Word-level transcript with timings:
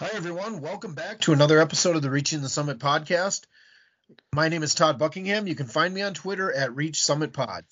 Hi, 0.00 0.08
everyone. 0.14 0.60
Welcome 0.60 0.94
back 0.94 1.20
to 1.20 1.32
another 1.32 1.60
episode 1.60 1.94
of 1.94 2.02
the 2.02 2.10
Reaching 2.10 2.42
the 2.42 2.48
Summit 2.48 2.80
podcast. 2.80 3.42
My 4.34 4.48
name 4.48 4.64
is 4.64 4.74
Todd 4.74 4.98
Buckingham. 4.98 5.46
You 5.46 5.54
can 5.54 5.66
find 5.66 5.94
me 5.94 6.02
on 6.02 6.14
Twitter 6.14 6.52
at 6.52 6.74
Reach 6.74 7.00
Summit 7.00 7.32
Pod. 7.32 7.62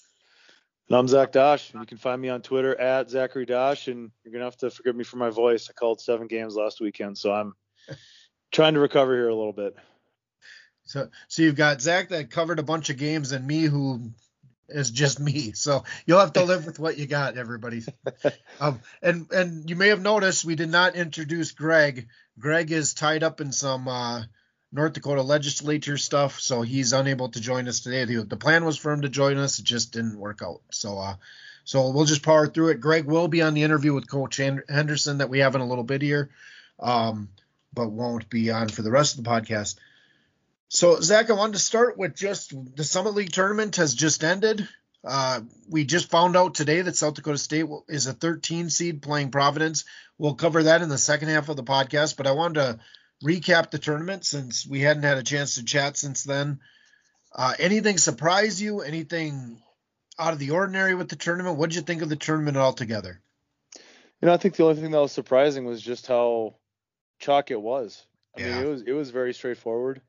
And 0.88 0.96
I'm 0.96 1.08
Zach 1.08 1.32
Dosh. 1.32 1.74
You 1.74 1.84
can 1.86 1.98
find 1.98 2.22
me 2.22 2.28
on 2.28 2.40
Twitter 2.40 2.80
at 2.80 3.10
Zachary 3.10 3.44
Dosh, 3.44 3.88
and 3.88 4.12
you're 4.22 4.32
gonna 4.32 4.44
have 4.44 4.58
to 4.58 4.70
forgive 4.70 4.94
me 4.94 5.02
for 5.02 5.16
my 5.16 5.30
voice. 5.30 5.68
I 5.68 5.72
called 5.72 6.00
seven 6.00 6.28
games 6.28 6.54
last 6.54 6.80
weekend, 6.80 7.18
so 7.18 7.32
I'm 7.32 7.54
trying 8.52 8.74
to 8.74 8.80
recover 8.80 9.12
here 9.12 9.28
a 9.28 9.34
little 9.34 9.52
bit. 9.52 9.74
So, 10.84 11.08
so 11.26 11.42
you've 11.42 11.56
got 11.56 11.82
Zach 11.82 12.10
that 12.10 12.30
covered 12.30 12.60
a 12.60 12.62
bunch 12.62 12.90
of 12.90 12.96
games, 12.96 13.32
and 13.32 13.44
me 13.44 13.62
who 13.62 14.12
is 14.68 14.90
just 14.90 15.20
me. 15.20 15.52
So 15.52 15.84
you'll 16.06 16.20
have 16.20 16.34
to 16.34 16.44
live 16.44 16.66
with 16.66 16.78
what 16.78 16.98
you 16.98 17.06
got, 17.06 17.36
everybody. 17.36 17.82
um, 18.60 18.80
and 19.02 19.30
and 19.32 19.68
you 19.68 19.76
may 19.76 19.88
have 19.88 20.02
noticed 20.02 20.44
we 20.44 20.54
did 20.54 20.70
not 20.70 20.96
introduce 20.96 21.52
Greg. 21.52 22.08
Greg 22.38 22.70
is 22.70 22.94
tied 22.94 23.22
up 23.22 23.40
in 23.40 23.52
some 23.52 23.88
uh, 23.88 24.22
North 24.70 24.92
Dakota 24.92 25.22
legislature 25.22 25.96
stuff, 25.96 26.40
so 26.40 26.62
he's 26.62 26.92
unable 26.92 27.30
to 27.30 27.40
join 27.40 27.68
us 27.68 27.80
today. 27.80 28.04
The, 28.04 28.24
the, 28.24 28.36
plan 28.36 28.64
was 28.64 28.76
for 28.76 28.92
him 28.92 29.02
to 29.02 29.08
join 29.08 29.38
us, 29.38 29.58
it 29.58 29.64
just 29.64 29.92
didn't 29.92 30.18
work 30.18 30.40
out. 30.42 30.60
So, 30.70 30.98
uh, 30.98 31.14
so 31.64 31.90
we'll 31.90 32.04
just 32.04 32.22
power 32.22 32.46
through 32.46 32.68
it. 32.68 32.80
Greg 32.80 33.06
will 33.06 33.28
be 33.28 33.42
on 33.42 33.54
the 33.54 33.62
interview 33.62 33.94
with 33.94 34.10
Coach 34.10 34.36
Henderson 34.36 35.18
that 35.18 35.30
we 35.30 35.40
have 35.40 35.54
in 35.54 35.62
a 35.62 35.66
little 35.66 35.84
bit 35.84 36.02
here, 36.02 36.30
um, 36.78 37.30
but 37.72 37.90
won't 37.90 38.28
be 38.28 38.50
on 38.50 38.68
for 38.68 38.82
the 38.82 38.90
rest 38.90 39.18
of 39.18 39.24
the 39.24 39.30
podcast. 39.30 39.76
So, 40.68 41.00
Zach, 41.00 41.30
I 41.30 41.32
wanted 41.32 41.54
to 41.54 41.58
start 41.58 41.96
with 41.96 42.14
just 42.14 42.52
the 42.76 42.84
Summit 42.84 43.14
League 43.14 43.32
tournament 43.32 43.76
has 43.76 43.94
just 43.94 44.22
ended. 44.22 44.68
Uh, 45.02 45.40
we 45.68 45.84
just 45.84 46.10
found 46.10 46.36
out 46.36 46.54
today 46.54 46.82
that 46.82 46.96
South 46.96 47.14
Dakota 47.14 47.38
State 47.38 47.66
is 47.88 48.06
a 48.06 48.12
13 48.12 48.68
seed 48.68 49.00
playing 49.00 49.30
Providence. 49.30 49.84
We'll 50.18 50.34
cover 50.34 50.64
that 50.64 50.82
in 50.82 50.90
the 50.90 50.98
second 50.98 51.28
half 51.28 51.48
of 51.48 51.56
the 51.56 51.64
podcast, 51.64 52.18
but 52.18 52.26
I 52.26 52.32
wanted 52.32 52.60
to 52.60 52.78
recap 53.24 53.70
the 53.70 53.78
tournament 53.78 54.26
since 54.26 54.66
we 54.66 54.80
hadn't 54.80 55.04
had 55.04 55.16
a 55.16 55.22
chance 55.22 55.54
to 55.54 55.64
chat 55.64 55.96
since 55.96 56.24
then. 56.24 56.60
Uh, 57.34 57.54
anything 57.58 57.96
surprise 57.96 58.60
you? 58.60 58.80
Anything 58.80 59.62
out 60.18 60.34
of 60.34 60.38
the 60.38 60.50
ordinary 60.50 60.94
with 60.94 61.08
the 61.08 61.16
tournament? 61.16 61.56
What 61.56 61.70
did 61.70 61.76
you 61.76 61.82
think 61.82 62.02
of 62.02 62.10
the 62.10 62.16
tournament 62.16 62.58
altogether? 62.58 63.22
You 64.20 64.26
know, 64.26 64.34
I 64.34 64.36
think 64.36 64.56
the 64.56 64.64
only 64.64 64.80
thing 64.80 64.90
that 64.90 65.00
was 65.00 65.12
surprising 65.12 65.64
was 65.64 65.80
just 65.80 66.06
how 66.06 66.56
chalk 67.20 67.50
it 67.50 67.60
was. 67.60 68.04
I 68.36 68.40
yeah. 68.40 68.56
mean, 68.56 68.66
it 68.66 68.68
was 68.68 68.82
it 68.82 68.92
was 68.92 69.10
very 69.10 69.32
straightforward. 69.32 70.02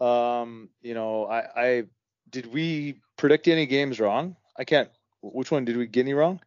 Um, 0.00 0.68
you 0.80 0.94
know, 0.94 1.26
I, 1.26 1.38
I 1.56 1.82
did 2.30 2.52
we 2.52 3.00
predict 3.16 3.48
any 3.48 3.66
games 3.66 4.00
wrong? 4.00 4.36
I 4.56 4.64
can't. 4.64 4.88
Which 5.22 5.50
one 5.50 5.64
did 5.64 5.76
we 5.76 5.86
get 5.86 6.02
any 6.02 6.14
wrong? 6.14 6.40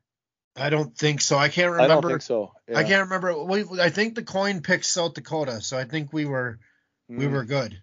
I 0.56 0.70
don't 0.70 0.96
think 0.98 1.22
so. 1.22 1.38
I 1.38 1.50
can't 1.50 1.72
remember. 1.72 1.92
I 1.92 2.02
don't 2.02 2.10
think 2.10 2.22
so. 2.22 2.52
Yeah. 2.68 2.78
I 2.78 2.84
can't 2.84 3.04
remember. 3.04 3.44
We, 3.44 3.64
I 3.80 3.90
think 3.90 4.16
the 4.16 4.24
coin 4.24 4.62
picked 4.62 4.86
South 4.86 5.14
Dakota, 5.14 5.62
so 5.62 5.78
I 5.78 5.86
think 5.86 6.12
we 6.12 6.26
were 6.26 6.60
mm. 7.10 7.18
we 7.18 7.28
were 7.28 7.46
good. 7.46 7.82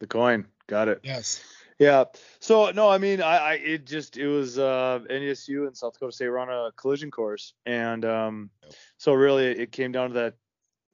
The 0.00 0.06
coin, 0.06 0.46
got 0.68 0.88
it. 0.88 1.00
Yes. 1.02 1.42
Yeah. 1.78 2.04
So 2.40 2.70
no, 2.70 2.88
I 2.88 2.98
mean, 2.98 3.20
I, 3.20 3.36
I 3.36 3.52
it 3.54 3.86
just 3.86 4.16
it 4.16 4.28
was 4.28 4.58
uh, 4.58 5.00
NDSU 5.10 5.66
and 5.66 5.76
South 5.76 5.94
Dakota 5.94 6.12
State 6.12 6.28
were 6.28 6.38
on 6.38 6.48
a 6.48 6.70
collision 6.72 7.10
course, 7.10 7.54
and 7.66 8.04
um, 8.04 8.50
so 8.96 9.12
really 9.12 9.46
it 9.46 9.72
came 9.72 9.90
down 9.90 10.10
to 10.10 10.14
that 10.14 10.34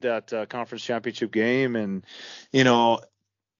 that 0.01 0.33
uh, 0.33 0.45
conference 0.47 0.83
championship 0.83 1.31
game, 1.31 1.75
and 1.75 2.03
you 2.51 2.63
know, 2.63 2.99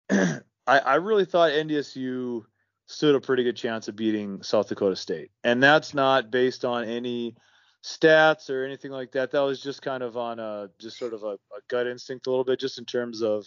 I 0.68 0.80
I 0.80 0.96
really 0.96 1.26
thought 1.26 1.52
NDSU 1.52 2.44
stood 2.88 3.16
a 3.16 3.22
pretty 3.22 3.44
good 3.44 3.56
chance 3.56 3.88
of 3.88 3.96
beating 3.96 4.44
South 4.44 4.70
Dakota 4.70 4.96
State, 4.96 5.32
and 5.44 5.62
that's 5.62 5.94
not 5.94 6.32
based 6.32 6.66
on 6.66 6.86
any 6.86 7.36
stats 7.84 8.50
or 8.50 8.64
anything 8.66 8.92
like 8.92 9.12
that. 9.14 9.32
That 9.32 9.42
was 9.42 9.62
just 9.62 9.82
kind 9.82 10.04
of 10.04 10.18
on 10.18 10.40
a 10.40 10.70
just 10.80 10.98
sort 10.98 11.14
of 11.14 11.24
a, 11.24 11.34
a 11.34 11.62
gut 11.68 11.88
instinct 11.88 12.28
a 12.28 12.30
little 12.30 12.46
bit, 12.46 12.60
just 12.60 12.78
in 12.78 12.86
terms 12.86 13.22
of 13.22 13.46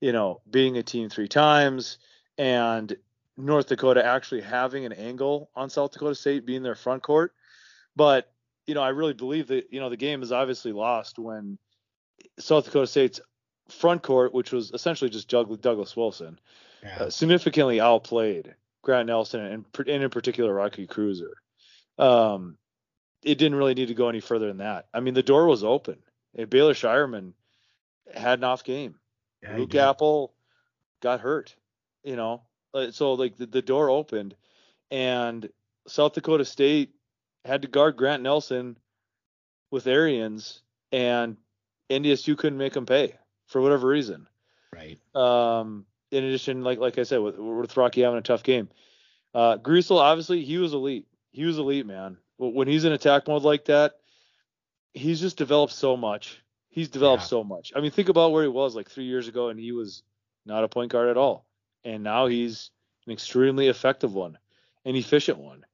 you 0.00 0.12
know 0.12 0.40
being 0.50 0.76
a 0.78 0.82
team 0.82 1.08
three 1.08 1.28
times 1.28 1.98
and 2.38 2.96
North 3.36 3.68
Dakota 3.68 4.04
actually 4.04 4.42
having 4.42 4.84
an 4.84 4.92
angle 4.92 5.50
on 5.54 5.70
South 5.70 5.92
Dakota 5.92 6.14
State 6.14 6.46
being 6.46 6.62
their 6.62 6.74
front 6.74 7.02
court. 7.02 7.32
But 7.96 8.30
you 8.66 8.74
know, 8.74 8.82
I 8.82 8.90
really 8.90 9.14
believe 9.14 9.48
that 9.48 9.68
you 9.70 9.80
know 9.80 9.90
the 9.90 9.96
game 9.96 10.22
is 10.22 10.32
obviously 10.32 10.72
lost 10.72 11.18
when 11.18 11.58
South 12.38 12.64
Dakota 12.64 12.86
State's 12.86 13.20
front 13.72 14.02
court, 14.02 14.32
which 14.32 14.52
was 14.52 14.70
essentially 14.72 15.10
just 15.10 15.28
Douglas 15.28 15.96
Wilson, 15.96 16.38
yeah. 16.82 16.96
uh, 17.00 17.10
significantly 17.10 17.80
outplayed 17.80 18.54
Grant 18.82 19.06
Nelson 19.06 19.40
and, 19.40 19.64
and 19.78 19.88
in 19.88 20.10
particular 20.10 20.52
Rocky 20.52 20.86
Kreuser. 20.86 21.32
Um, 21.98 22.56
it 23.22 23.38
didn't 23.38 23.56
really 23.56 23.74
need 23.74 23.88
to 23.88 23.94
go 23.94 24.08
any 24.08 24.20
further 24.20 24.48
than 24.48 24.58
that. 24.58 24.86
I 24.92 25.00
mean, 25.00 25.14
the 25.14 25.22
door 25.22 25.46
was 25.46 25.64
open. 25.64 25.98
And 26.34 26.50
Baylor 26.50 26.74
Scheierman 26.74 27.32
had 28.12 28.38
an 28.38 28.44
off 28.44 28.64
game. 28.64 28.96
Yeah, 29.42 29.56
Luke 29.56 29.74
Appel 29.74 30.32
got 31.00 31.20
hurt, 31.20 31.54
you 32.02 32.16
know. 32.16 32.42
Uh, 32.74 32.90
so 32.90 33.12
like 33.14 33.36
the, 33.36 33.46
the 33.46 33.62
door 33.62 33.90
opened, 33.90 34.34
and 34.90 35.48
South 35.86 36.14
Dakota 36.14 36.44
State 36.44 36.94
had 37.44 37.62
to 37.62 37.68
guard 37.68 37.96
Grant 37.96 38.22
Nelson 38.22 38.78
with 39.70 39.86
Arians, 39.86 40.62
and 40.90 41.36
NDSU 41.90 42.38
couldn't 42.38 42.58
make 42.58 42.76
him 42.76 42.86
pay 42.86 43.14
for 43.52 43.60
whatever 43.60 43.88
reason. 43.88 44.26
Right. 44.74 44.98
Um. 45.14 45.86
In 46.10 46.24
addition, 46.24 46.62
like 46.62 46.78
like 46.78 46.98
I 46.98 47.04
said, 47.04 47.20
with, 47.20 47.38
with 47.38 47.76
Rocky 47.76 48.02
having 48.02 48.18
a 48.18 48.22
tough 48.22 48.42
game, 48.42 48.68
uh, 49.34 49.56
Griesel 49.56 49.98
obviously 49.98 50.44
he 50.44 50.58
was 50.58 50.74
elite. 50.74 51.06
He 51.30 51.44
was 51.44 51.58
elite, 51.58 51.86
man 51.86 52.18
when 52.50 52.68
he's 52.68 52.84
in 52.84 52.92
attack 52.92 53.28
mode 53.28 53.42
like 53.42 53.66
that, 53.66 53.94
he's 54.94 55.20
just 55.20 55.36
developed 55.36 55.72
so 55.72 55.96
much. 55.96 56.42
He's 56.68 56.88
developed 56.88 57.24
yeah. 57.24 57.28
so 57.28 57.44
much. 57.44 57.72
I 57.76 57.80
mean, 57.80 57.90
think 57.90 58.08
about 58.08 58.32
where 58.32 58.42
he 58.42 58.48
was 58.48 58.74
like 58.74 58.90
three 58.90 59.04
years 59.04 59.28
ago, 59.28 59.48
and 59.48 59.60
he 59.60 59.72
was 59.72 60.02
not 60.46 60.64
a 60.64 60.68
point 60.68 60.90
guard 60.90 61.08
at 61.08 61.16
all, 61.16 61.46
and 61.84 62.02
now 62.02 62.26
he's 62.26 62.70
an 63.06 63.12
extremely 63.12 63.68
effective 63.68 64.14
one, 64.14 64.38
an 64.84 64.96
efficient 64.96 65.38
one. 65.38 65.64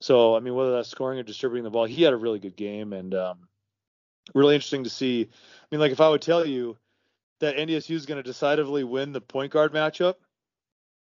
So, 0.00 0.34
I 0.34 0.40
mean, 0.40 0.54
whether 0.54 0.72
that's 0.72 0.88
scoring 0.88 1.18
or 1.18 1.22
distributing 1.22 1.64
the 1.64 1.70
ball, 1.70 1.84
he 1.84 2.02
had 2.02 2.14
a 2.14 2.16
really 2.16 2.38
good 2.38 2.56
game, 2.56 2.92
and 2.92 3.14
um, 3.14 3.48
really 4.34 4.54
interesting 4.54 4.84
to 4.84 4.90
see. 4.90 5.28
I 5.30 5.66
mean, 5.70 5.80
like 5.80 5.92
if 5.92 6.00
I 6.00 6.08
would 6.08 6.22
tell 6.22 6.46
you 6.46 6.76
that 7.40 7.56
NDSU 7.56 7.94
is 7.94 8.06
going 8.06 8.16
to 8.16 8.22
decisively 8.22 8.84
win 8.84 9.12
the 9.12 9.20
point 9.20 9.52
guard 9.52 9.72
matchup, 9.72 10.14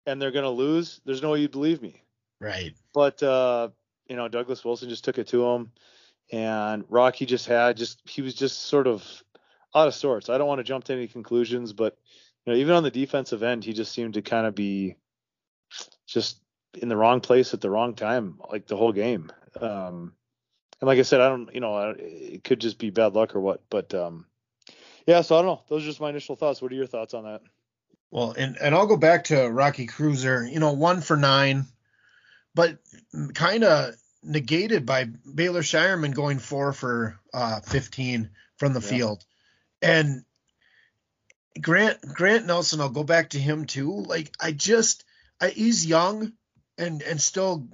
and 0.07 0.21
they're 0.21 0.31
going 0.31 0.45
to 0.45 0.51
lose, 0.51 1.01
there's 1.05 1.23
no 1.23 1.33
way 1.33 1.41
you'd 1.41 1.51
believe 1.51 1.83
me. 1.83 2.03
Right. 2.41 2.75
But 2.95 3.23
uh, 3.23 3.71
you 4.09 4.17
know, 4.17 4.29
Douglas 4.29 4.65
Wilson 4.65 4.89
just 4.89 5.05
took 5.05 5.19
it 5.19 5.29
to 5.29 5.45
him, 5.45 5.73
and 6.31 6.85
Rocky 6.89 7.27
just 7.27 7.47
had 7.47 7.77
just 7.77 8.01
he 8.09 8.23
was 8.23 8.35
just 8.35 8.63
sort 8.63 8.87
of 8.87 9.05
out 9.75 9.89
of 9.89 9.95
sorts. 9.95 10.29
I 10.29 10.39
don't 10.39 10.49
want 10.49 10.59
to 10.59 10.65
jump 10.65 10.85
to 10.85 10.93
any 10.93 11.09
conclusions, 11.09 11.73
but 11.73 11.97
you 12.45 12.53
know, 12.53 12.59
even 12.59 12.75
on 12.75 12.83
the 12.83 12.91
defensive 12.91 13.43
end, 13.43 13.65
he 13.65 13.73
just 13.73 13.93
seemed 13.93 14.15
to 14.15 14.23
kind 14.23 14.47
of 14.47 14.55
be 14.55 14.97
just 16.07 16.41
in 16.75 16.89
the 16.89 16.97
wrong 16.97 17.21
place 17.21 17.55
at 17.55 17.61
the 17.61 17.71
wrong 17.71 17.95
time, 17.95 18.39
like 18.51 18.67
the 18.67 18.77
whole 18.77 18.93
game. 18.93 19.31
Um, 19.61 20.13
and 20.81 20.89
like 20.89 20.99
I 20.99 21.03
said, 21.03 21.21
I 21.21 21.29
don't, 21.29 21.53
you 21.55 21.61
know, 21.61 21.95
it 21.99 22.45
could 22.45 22.61
just 22.61 22.79
be 22.79 22.91
bad 22.91 23.15
luck 23.15 23.35
or 23.35 23.41
what, 23.41 23.63
but 23.71 23.95
um, 23.95 24.27
yeah. 25.06 25.22
So 25.22 25.37
I 25.37 25.43
don't 25.43 25.47
know. 25.47 25.62
Those 25.69 25.83
are 25.83 25.87
just 25.87 26.00
my 26.00 26.11
initial 26.11 26.37
thoughts. 26.37 26.61
What 26.61 26.72
are 26.72 26.77
your 26.77 26.87
thoughts 26.87 27.15
on 27.15 27.25
that? 27.25 27.43
Well, 28.11 28.34
and 28.37 28.56
and 28.56 28.75
I'll 28.75 28.87
go 28.87 28.97
back 28.97 29.25
to 29.25 29.49
Rocky 29.49 29.87
Kreuser, 29.87 30.50
You 30.50 30.61
know, 30.61 30.72
one 30.72 31.00
for 31.00 31.17
nine, 31.17 31.67
but 32.55 32.78
kind 33.34 33.65
of 33.65 33.95
negated 34.22 34.87
by 34.87 35.05
Baylor 35.05 35.62
Scheierman 35.62 36.15
going 36.15 36.39
four 36.39 36.72
for 36.72 37.19
uh, 37.33 37.61
15 37.61 38.31
from 38.56 38.72
the 38.72 38.81
yeah. 38.81 38.87
field. 38.87 39.25
And 39.81 40.25
Grant 41.61 42.00
Grant 42.03 42.47
Nelson, 42.47 42.81
I'll 42.81 42.89
go 42.89 43.05
back 43.05 43.31
to 43.31 43.39
him 43.39 43.66
too. 43.66 43.93
Like 43.93 44.33
I 44.41 44.53
just 44.53 45.05
I, 45.41 45.49
he's 45.49 45.87
young 45.87 46.33
and 46.78 47.03
and 47.03 47.21
still 47.21 47.69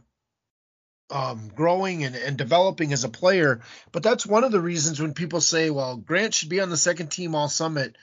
um, 1.12 1.50
growing 1.54 2.04
and, 2.04 2.16
and 2.16 2.36
developing 2.36 2.92
as 2.92 3.04
a 3.04 3.08
player. 3.08 3.60
But 3.92 4.02
that's 4.02 4.26
one 4.26 4.44
of 4.44 4.50
the 4.50 4.60
reasons 4.60 5.00
when 5.00 5.14
people 5.14 5.40
say, 5.40 5.70
well, 5.70 5.96
Grant 5.96 6.34
should 6.34 6.48
be 6.48 6.60
on 6.60 6.70
the 6.70 6.76
second 6.76 7.08
team 7.08 7.34
all 7.34 7.48
summit, 7.48 7.96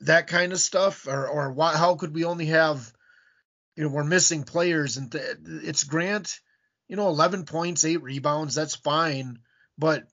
that 0.00 0.26
kind 0.26 0.52
of 0.52 0.60
stuff, 0.60 1.06
or 1.06 1.28
or 1.28 1.52
why, 1.52 1.76
how 1.76 1.94
could 1.94 2.14
we 2.14 2.24
only 2.24 2.46
have 2.46 2.92
you 3.76 3.84
know, 3.84 3.90
we're 3.90 4.04
missing 4.04 4.44
players, 4.44 4.96
and 4.96 5.10
th- 5.12 5.38
it's 5.46 5.84
Grant. 5.84 6.40
You 6.88 6.96
know, 6.96 7.08
11 7.08 7.46
points, 7.46 7.84
eight 7.84 8.02
rebounds. 8.02 8.54
That's 8.54 8.74
fine, 8.74 9.38
but 9.78 10.04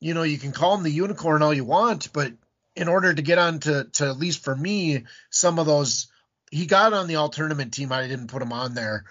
you 0.00 0.14
know, 0.14 0.24
you 0.24 0.38
can 0.38 0.52
call 0.52 0.76
him 0.76 0.82
the 0.82 0.90
unicorn 0.90 1.42
all 1.42 1.54
you 1.54 1.64
want, 1.64 2.12
but 2.12 2.32
in 2.76 2.86
order 2.86 3.12
to 3.12 3.22
get 3.22 3.38
on 3.38 3.58
to, 3.60 3.84
to 3.94 4.08
at 4.08 4.18
least 4.18 4.44
for 4.44 4.54
me, 4.54 5.04
some 5.30 5.58
of 5.58 5.66
those 5.66 6.08
he 6.50 6.66
got 6.66 6.92
on 6.92 7.08
the 7.08 7.16
all 7.16 7.28
tournament 7.28 7.72
team. 7.72 7.92
I 7.92 8.06
didn't 8.06 8.28
put 8.28 8.42
him 8.42 8.52
on 8.52 8.74
there. 8.74 9.04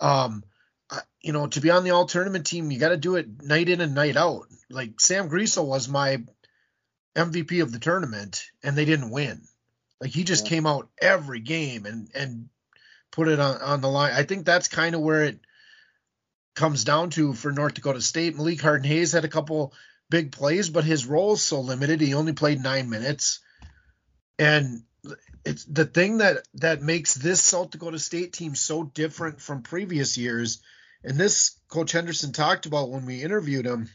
Um, 0.00 0.42
you 1.22 1.32
know, 1.32 1.46
to 1.46 1.60
be 1.60 1.70
on 1.70 1.84
the 1.84 1.90
all 1.90 2.06
tournament 2.06 2.46
team, 2.46 2.70
you 2.70 2.78
got 2.78 2.90
to 2.90 2.96
do 2.96 3.16
it 3.16 3.42
night 3.42 3.68
in 3.68 3.80
and 3.80 3.94
night 3.94 4.16
out. 4.16 4.46
Like 4.70 5.00
Sam 5.00 5.28
Griesel 5.28 5.66
was 5.66 5.88
my 5.88 6.22
MVP 7.14 7.62
of 7.62 7.72
the 7.72 7.78
tournament, 7.78 8.44
and 8.62 8.76
they 8.76 8.84
didn't 8.84 9.10
win. 9.10 9.42
Like 10.00 10.10
he 10.10 10.24
just 10.24 10.44
yeah. 10.44 10.50
came 10.50 10.66
out 10.66 10.88
every 11.00 11.40
game 11.40 11.86
and 11.86 12.08
and 12.14 12.48
put 13.12 13.28
it 13.28 13.38
on, 13.38 13.60
on 13.60 13.80
the 13.80 13.88
line. 13.88 14.12
I 14.12 14.24
think 14.24 14.44
that's 14.44 14.68
kind 14.68 14.94
of 14.94 15.00
where 15.00 15.24
it 15.24 15.38
comes 16.54 16.84
down 16.84 17.10
to 17.10 17.32
for 17.34 17.52
North 17.52 17.74
Dakota 17.74 18.00
State. 18.00 18.36
Malik 18.36 18.60
Harden 18.60 18.88
Hayes 18.88 19.12
had 19.12 19.24
a 19.24 19.28
couple 19.28 19.72
big 20.10 20.32
plays, 20.32 20.70
but 20.70 20.84
his 20.84 21.06
role 21.06 21.34
is 21.34 21.42
so 21.42 21.60
limited. 21.60 22.00
He 22.00 22.14
only 22.14 22.32
played 22.32 22.62
nine 22.62 22.90
minutes. 22.90 23.40
And 24.38 24.82
it's 25.44 25.64
the 25.64 25.84
thing 25.84 26.18
that 26.18 26.46
that 26.54 26.82
makes 26.82 27.14
this 27.14 27.42
South 27.42 27.70
Dakota 27.70 27.98
State 27.98 28.32
team 28.32 28.54
so 28.54 28.82
different 28.82 29.40
from 29.40 29.62
previous 29.62 30.18
years. 30.18 30.60
And 31.04 31.18
this 31.18 31.58
Coach 31.68 31.92
Henderson 31.92 32.32
talked 32.32 32.66
about 32.66 32.90
when 32.90 33.06
we 33.06 33.22
interviewed 33.22 33.66
him. 33.66 33.88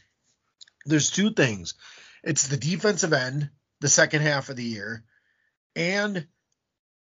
There's 0.84 1.10
two 1.10 1.32
things. 1.32 1.74
It's 2.22 2.48
the 2.48 2.56
defensive 2.56 3.12
end, 3.12 3.50
the 3.80 3.88
second 3.88 4.22
half 4.22 4.48
of 4.48 4.56
the 4.56 4.64
year, 4.64 5.04
and 5.76 6.26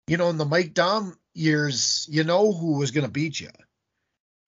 you 0.07 0.17
know, 0.17 0.29
in 0.29 0.37
the 0.37 0.45
Mike 0.45 0.73
Daum 0.73 1.15
years, 1.33 2.07
you 2.09 2.23
know 2.23 2.51
who 2.51 2.77
was 2.77 2.91
going 2.91 3.05
to 3.05 3.11
beat 3.11 3.39
you. 3.39 3.49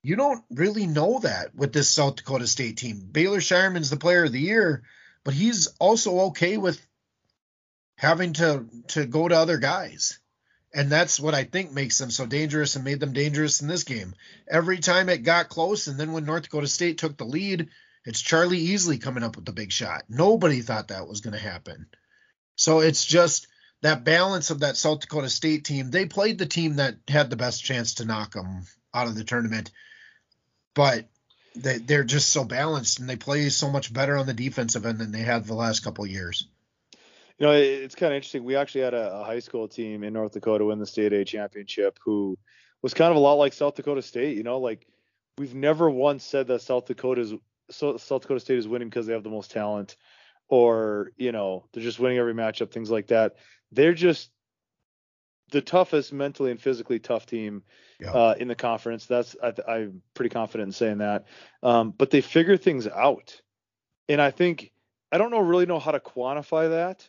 You 0.04 0.16
don't 0.16 0.44
really 0.52 0.86
know 0.86 1.20
that 1.20 1.56
with 1.56 1.74
this 1.74 1.90
South 1.90 2.18
Dakota 2.18 2.48
State 2.48 2.78
team. 2.78 3.00
Baylor 3.12 3.40
Scheierman's 3.40 3.90
the 3.90 3.98
player 3.98 4.26
of 4.26 4.32
the 4.32 4.40
year, 4.40 4.84
but 5.24 5.34
he's 5.34 5.68
also 5.80 6.20
okay 6.28 6.58
with 6.58 6.80
having 7.98 8.34
to 8.34 8.66
to 8.90 9.06
go 9.06 9.28
to 9.28 9.36
other 9.36 9.58
guys. 9.58 10.20
And 10.78 10.92
that's 10.92 11.20
what 11.20 11.34
I 11.34 11.44
think 11.44 11.72
makes 11.72 11.98
them 11.98 12.12
so 12.12 12.28
dangerous 12.28 12.76
and 12.76 12.86
made 12.86 13.00
them 13.00 13.12
dangerous 13.12 13.62
in 13.64 13.68
this 13.68 13.84
game. 13.84 14.14
Every 14.48 14.78
time 14.78 15.10
it 15.10 15.24
got 15.24 15.50
close, 15.50 15.88
and 15.88 16.00
then 16.00 16.12
when 16.12 16.24
North 16.24 16.44
Dakota 16.44 16.68
State 16.68 17.00
took 17.00 17.18
the 17.18 17.26
lead, 17.26 17.70
it's 18.06 18.22
Charlie 18.22 18.68
Easley 18.68 19.02
coming 19.02 19.24
up 19.24 19.36
with 19.36 19.46
the 19.46 19.54
big 19.54 19.72
shot. 19.72 20.04
Nobody 20.08 20.62
thought 20.62 20.90
that 20.90 21.08
was 21.08 21.22
going 21.22 21.34
to 21.34 21.40
happen. 21.40 21.88
So 22.58 22.82
it's 22.82 23.04
just 23.04 23.48
that 23.82 24.04
balance 24.04 24.52
of 24.52 24.60
that 24.60 24.78
South 24.78 25.00
Dakota 25.00 25.32
State 25.32 25.66
team. 25.66 25.90
They 25.90 26.06
played 26.06 26.38
the 26.38 26.46
team 26.46 26.76
that 26.76 26.98
had 27.08 27.32
the 27.32 27.36
best 27.36 27.64
chance 27.64 27.96
to 27.96 28.06
knock 28.06 28.34
them 28.34 28.62
out 28.94 29.08
of 29.08 29.16
the 29.16 29.24
tournament, 29.24 29.72
but 30.76 31.10
they, 31.56 31.80
they're 31.80 32.04
just 32.04 32.30
so 32.30 32.44
balanced 32.44 33.00
and 33.00 33.10
they 33.10 33.16
play 33.16 33.50
so 33.50 33.72
much 33.72 33.92
better 33.92 34.16
on 34.16 34.28
the 34.28 34.34
defensive 34.36 34.86
end 34.86 35.00
than 35.00 35.12
they 35.12 35.24
had 35.24 35.46
the 35.46 35.56
last 35.56 35.80
couple 35.80 36.06
years. 36.06 36.48
You 37.40 37.46
know, 37.46 37.54
it's 37.54 37.96
kind 37.96 38.14
of 38.14 38.16
interesting. 38.16 38.44
We 38.44 38.56
actually 38.56 38.82
had 38.82 38.96
a, 38.96 39.20
a, 39.20 39.24
high 39.24 39.40
school 39.40 39.68
team 39.68 40.04
in 40.04 40.14
North 40.14 40.32
Dakota 40.32 40.66
win 40.66 40.80
the 40.80 40.88
state 40.88 41.14
A 41.14 41.24
championship 41.24 42.00
who 42.04 42.38
was 42.82 42.96
kind 42.96 43.12
of 43.12 43.18
a 43.18 43.20
lot 43.20 43.34
like 43.34 43.54
South 43.54 43.76
Dakota 43.76 44.02
State. 44.02 44.38
You 44.38 44.44
know, 44.44 44.60
like 44.60 44.88
we've 45.38 45.54
never 45.54 45.90
once 45.90 46.24
said 46.24 46.48
that 46.48 46.62
South 46.62 46.88
Dakota's 46.88 47.34
South 47.70 48.22
Dakota 48.22 48.40
State 48.40 48.58
is 48.58 48.68
winning 48.68 48.90
because 48.90 49.06
they 49.06 49.14
have 49.14 49.24
the 49.24 49.30
most 49.30 49.52
talent, 49.52 49.98
or 50.48 51.12
you 51.16 51.32
know 51.32 51.66
they're 51.72 51.84
just 51.84 52.00
winning 52.00 52.18
every 52.18 52.34
matchup, 52.34 52.72
things 52.72 52.90
like 52.90 53.08
that. 53.08 53.36
They're 53.72 53.94
just 53.94 54.32
the 55.52 55.62
toughest 55.62 56.12
mentally 56.12 56.52
and 56.52 56.60
physically 56.60 57.00
tough 57.00 57.26
team 57.26 57.64
yeah. 58.00 58.12
uh, 58.12 58.36
in 58.38 58.48
the 58.48 58.56
conference. 58.56 59.06
That's 59.06 59.36
I, 59.44 59.78
am 59.78 60.02
pretty 60.16 60.30
confident 60.30 60.70
in 60.70 60.74
saying 60.74 60.98
that. 60.98 61.26
Um, 61.62 61.94
but 61.96 62.10
they 62.10 62.22
figure 62.22 62.58
things 62.58 62.88
out, 62.88 63.40
and 64.10 64.20
I 64.20 64.32
think 64.32 64.72
I 65.12 65.20
don't 65.20 65.30
know 65.30 65.40
really 65.40 65.68
know 65.68 65.80
how 65.80 65.92
to 65.92 66.00
quantify 66.00 66.72
that 66.72 67.08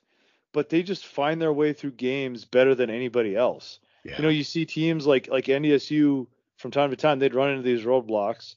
but 0.52 0.68
they 0.68 0.82
just 0.82 1.06
find 1.06 1.40
their 1.40 1.52
way 1.52 1.72
through 1.72 1.92
games 1.92 2.44
better 2.44 2.74
than 2.74 2.90
anybody 2.90 3.36
else. 3.36 3.80
Yeah. 4.04 4.16
You 4.16 4.22
know, 4.22 4.28
you 4.28 4.44
see 4.44 4.64
teams 4.64 5.06
like 5.06 5.28
like 5.28 5.46
NDSU 5.46 6.26
from 6.56 6.70
time 6.70 6.90
to 6.90 6.96
time 6.96 7.18
they'd 7.18 7.34
run 7.34 7.50
into 7.50 7.62
these 7.62 7.84
roadblocks 7.84 8.54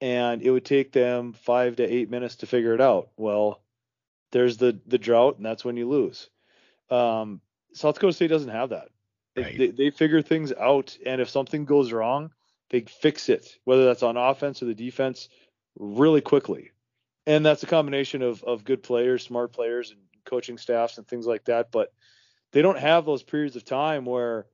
and 0.00 0.42
it 0.42 0.50
would 0.50 0.64
take 0.64 0.92
them 0.92 1.32
5 1.32 1.76
to 1.76 1.82
8 1.82 2.10
minutes 2.10 2.36
to 2.36 2.46
figure 2.46 2.74
it 2.74 2.80
out. 2.80 3.10
Well, 3.16 3.60
there's 4.32 4.56
the 4.56 4.78
the 4.86 4.98
drought 4.98 5.36
and 5.36 5.46
that's 5.46 5.64
when 5.64 5.76
you 5.76 5.88
lose. 5.88 6.28
Um, 6.90 7.40
South 7.72 7.94
Dakota 7.94 8.12
State 8.12 8.28
doesn't 8.28 8.50
have 8.50 8.70
that. 8.70 8.88
Right. 9.36 9.56
They, 9.56 9.68
they 9.68 9.90
figure 9.90 10.22
things 10.22 10.52
out 10.52 10.96
and 11.06 11.20
if 11.20 11.28
something 11.28 11.64
goes 11.64 11.92
wrong, 11.92 12.32
they 12.70 12.80
fix 12.80 13.28
it, 13.28 13.58
whether 13.64 13.84
that's 13.84 14.02
on 14.02 14.16
offense 14.16 14.62
or 14.62 14.66
the 14.66 14.74
defense 14.74 15.28
really 15.78 16.20
quickly. 16.20 16.70
And 17.26 17.44
that's 17.44 17.62
a 17.62 17.66
combination 17.66 18.22
of 18.22 18.42
of 18.42 18.64
good 18.64 18.82
players, 18.82 19.22
smart 19.22 19.52
players 19.52 19.90
and 19.90 20.00
coaching 20.28 20.58
staffs 20.58 20.98
and 20.98 21.06
things 21.06 21.26
like 21.26 21.44
that, 21.46 21.70
but 21.72 21.92
they 22.52 22.62
don't 22.62 22.78
have 22.78 23.04
those 23.04 23.22
periods 23.22 23.56
of 23.56 23.64
time 23.64 24.04
where 24.04 24.46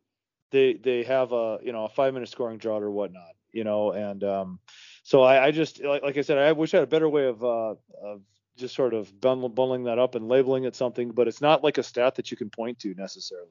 they 0.50 0.74
they 0.74 1.02
have 1.04 1.32
a 1.32 1.58
you 1.62 1.72
know 1.72 1.84
a 1.84 1.88
five 1.88 2.14
minute 2.14 2.28
scoring 2.28 2.58
drought 2.58 2.82
or 2.82 2.90
whatnot, 2.90 3.34
you 3.52 3.64
know, 3.64 3.92
and 3.92 4.22
um, 4.24 4.58
so 5.02 5.22
I, 5.22 5.46
I 5.46 5.50
just 5.50 5.82
like, 5.82 6.02
like 6.02 6.16
I 6.16 6.22
said, 6.22 6.38
I 6.38 6.52
wish 6.52 6.72
I 6.72 6.78
had 6.78 6.84
a 6.84 6.88
better 6.88 7.08
way 7.08 7.26
of 7.26 7.44
uh, 7.44 7.74
of 8.02 8.22
just 8.56 8.74
sort 8.74 8.94
of 8.94 9.20
bundling 9.20 9.84
that 9.84 9.98
up 9.98 10.14
and 10.14 10.28
labeling 10.28 10.64
it 10.64 10.76
something, 10.76 11.10
but 11.10 11.28
it's 11.28 11.40
not 11.40 11.64
like 11.64 11.78
a 11.78 11.82
stat 11.82 12.14
that 12.14 12.30
you 12.30 12.36
can 12.36 12.50
point 12.50 12.78
to 12.80 12.94
necessarily. 12.94 13.48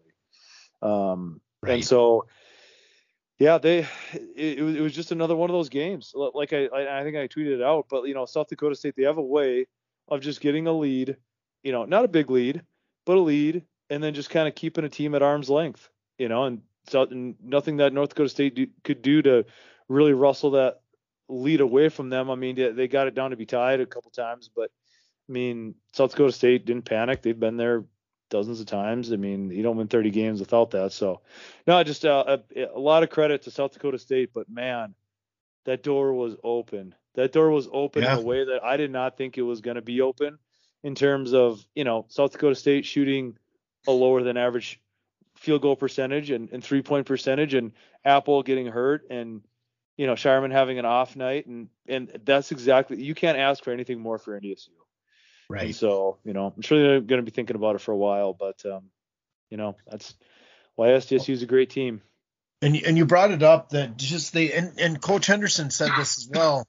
Um, 0.81 1.41
right. 1.61 1.73
and 1.73 1.85
so 1.85 2.25
yeah, 3.39 3.57
they 3.57 3.79
it, 4.35 4.59
it, 4.59 4.81
was 4.81 4.93
just 4.93 5.11
another 5.11 5.35
one 5.35 5.49
of 5.49 5.53
those 5.53 5.69
games. 5.69 6.13
Like 6.15 6.53
I 6.53 6.67
I 6.99 7.03
think 7.03 7.17
I 7.17 7.27
tweeted 7.27 7.55
it 7.55 7.61
out, 7.61 7.87
but 7.89 8.07
you 8.07 8.13
know 8.13 8.25
South 8.25 8.47
Dakota 8.47 8.75
State 8.75 8.95
they 8.95 9.03
have 9.03 9.17
a 9.17 9.21
way 9.21 9.67
of 10.07 10.21
just 10.21 10.41
getting 10.41 10.67
a 10.67 10.73
lead 10.73 11.17
you 11.63 11.71
know, 11.71 11.85
not 11.85 12.05
a 12.05 12.09
big 12.09 12.29
lead, 12.29 12.61
but 13.05 13.17
a 13.17 13.19
lead, 13.19 13.63
and 13.89 14.03
then 14.03 14.13
just 14.13 14.29
kind 14.29 14.47
of 14.47 14.55
keeping 14.55 14.85
a 14.85 14.89
team 14.89 15.15
at 15.15 15.21
arm's 15.21 15.49
length, 15.49 15.89
you 16.17 16.29
know, 16.29 16.43
and 16.45 16.61
so 16.87 17.03
and 17.03 17.35
nothing 17.43 17.77
that 17.77 17.93
North 17.93 18.09
Dakota 18.09 18.29
State 18.29 18.55
do, 18.55 18.67
could 18.83 19.01
do 19.01 19.21
to 19.21 19.45
really 19.87 20.13
rustle 20.13 20.51
that 20.51 20.81
lead 21.29 21.61
away 21.61 21.89
from 21.89 22.09
them. 22.09 22.29
I 22.29 22.35
mean, 22.35 22.75
they 22.75 22.87
got 22.87 23.07
it 23.07 23.15
down 23.15 23.31
to 23.31 23.37
be 23.37 23.45
tied 23.45 23.79
a 23.79 23.85
couple 23.85 24.11
times, 24.11 24.49
but 24.53 24.71
I 25.29 25.31
mean, 25.31 25.75
South 25.93 26.11
Dakota 26.11 26.33
State 26.33 26.65
didn't 26.65 26.85
panic. 26.85 27.21
They've 27.21 27.39
been 27.39 27.57
there 27.57 27.85
dozens 28.29 28.59
of 28.59 28.65
times. 28.65 29.13
I 29.13 29.15
mean, 29.15 29.49
you 29.51 29.63
don't 29.63 29.77
win 29.77 29.87
30 29.87 30.09
games 30.09 30.39
without 30.39 30.71
that. 30.71 30.91
So, 30.91 31.21
no, 31.67 31.81
just 31.83 32.03
uh, 32.03 32.37
a, 32.55 32.63
a 32.75 32.79
lot 32.79 33.03
of 33.03 33.09
credit 33.09 33.43
to 33.43 33.51
South 33.51 33.73
Dakota 33.73 33.99
State, 33.99 34.31
but 34.33 34.49
man, 34.49 34.95
that 35.65 35.83
door 35.83 36.13
was 36.13 36.35
open. 36.43 36.95
That 37.15 37.31
door 37.31 37.51
was 37.51 37.69
open 37.71 38.03
yeah. 38.03 38.13
in 38.13 38.19
a 38.19 38.21
way 38.23 38.43
that 38.43 38.63
I 38.63 38.75
did 38.75 38.91
not 38.91 39.17
think 39.17 39.37
it 39.37 39.43
was 39.43 39.61
going 39.61 39.75
to 39.75 39.81
be 39.81 40.01
open 40.01 40.39
in 40.83 40.95
terms 40.95 41.33
of 41.33 41.65
you 41.73 41.83
know 41.83 42.05
South 42.09 42.31
Dakota 42.31 42.55
State 42.55 42.85
shooting 42.85 43.37
a 43.87 43.91
lower 43.91 44.21
than 44.21 44.37
average 44.37 44.79
field 45.35 45.61
goal 45.61 45.75
percentage 45.75 46.29
and, 46.29 46.49
and 46.51 46.63
three 46.63 46.81
point 46.81 47.07
percentage, 47.07 47.53
and 47.53 47.71
Appel 48.05 48.43
getting 48.43 48.67
hurt, 48.67 49.07
and 49.09 49.41
you 49.97 50.05
know 50.05 50.13
Scheierman 50.13 50.51
having 50.51 50.77
an 50.79 50.85
off 50.85 51.15
night, 51.15 51.47
and 51.47 51.69
and 51.87 52.21
that's 52.25 52.51
exactly 52.51 53.01
you 53.01 53.15
can't 53.15 53.37
ask 53.37 53.63
for 53.63 53.71
anything 53.71 53.99
more 53.99 54.17
for 54.17 54.39
NDSU. 54.39 54.69
Right. 55.49 55.65
And 55.65 55.75
so 55.75 56.17
you 56.23 56.33
know 56.33 56.53
I'm 56.55 56.61
sure 56.61 56.81
they're 56.81 57.01
going 57.01 57.21
to 57.21 57.29
be 57.29 57.35
thinking 57.35 57.55
about 57.55 57.75
it 57.75 57.81
for 57.81 57.91
a 57.91 57.97
while, 57.97 58.33
but 58.33 58.63
um, 58.65 58.83
you 59.49 59.57
know 59.57 59.75
that's 59.89 60.13
why 60.75 60.87
SDSU 60.89 61.33
is 61.33 61.43
a 61.43 61.47
great 61.47 61.69
team. 61.69 62.01
And 62.61 62.75
and 62.77 62.97
you 62.97 63.05
brought 63.05 63.31
it 63.31 63.43
up 63.43 63.69
that 63.69 63.97
just 63.97 64.33
they 64.33 64.51
and, 64.53 64.79
and 64.79 65.01
Coach 65.01 65.27
Henderson 65.27 65.69
said 65.69 65.91
this 65.97 66.17
as 66.17 66.29
well. 66.29 66.65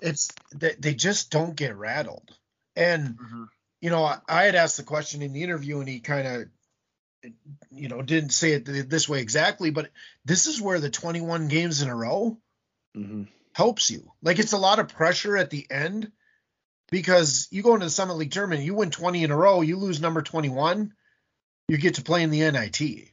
It's 0.00 0.30
that 0.52 0.80
they 0.80 0.94
just 0.94 1.30
don't 1.30 1.54
get 1.54 1.76
rattled. 1.76 2.30
And 2.76 3.10
mm-hmm 3.10 3.44
you 3.84 3.90
know, 3.90 4.02
I, 4.02 4.18
I 4.26 4.44
had 4.44 4.54
asked 4.54 4.78
the 4.78 4.82
question 4.82 5.20
in 5.20 5.34
the 5.34 5.42
interview, 5.42 5.78
and 5.78 5.86
he 5.86 6.00
kind 6.00 6.26
of 6.26 7.32
you 7.70 7.88
know, 7.88 8.00
didn't 8.00 8.30
say 8.30 8.52
it 8.52 8.64
this 8.64 9.06
way 9.06 9.20
exactly, 9.20 9.68
but 9.68 9.90
this 10.24 10.46
is 10.46 10.58
where 10.58 10.80
the 10.80 10.88
21 10.88 11.48
games 11.48 11.82
in 11.82 11.90
a 11.90 11.94
row 11.94 12.38
mm-hmm. 12.96 13.24
helps 13.52 13.90
you. 13.90 14.10
Like 14.22 14.38
it's 14.38 14.54
a 14.54 14.58
lot 14.58 14.78
of 14.78 14.88
pressure 14.88 15.36
at 15.36 15.50
the 15.50 15.66
end 15.70 16.10
because 16.90 17.46
you 17.50 17.62
go 17.62 17.74
into 17.74 17.84
the 17.84 17.90
Summit 17.90 18.14
League 18.14 18.30
tournament, 18.30 18.62
you 18.62 18.72
win 18.72 18.90
20 18.90 19.22
in 19.22 19.30
a 19.30 19.36
row, 19.36 19.60
you 19.60 19.76
lose 19.76 20.00
number 20.00 20.22
21, 20.22 20.94
you 21.68 21.76
get 21.76 21.96
to 21.96 22.02
play 22.02 22.22
in 22.22 22.30
the 22.30 22.50
NIT. 22.50 23.10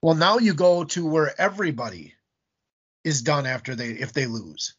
Well, 0.00 0.14
now 0.14 0.38
you 0.38 0.54
go 0.54 0.84
to 0.84 1.04
where 1.04 1.38
everybody 1.38 2.14
is 3.04 3.20
done 3.20 3.44
after 3.44 3.74
they 3.74 3.90
if 3.90 4.14
they 4.14 4.24
lose 4.24 4.74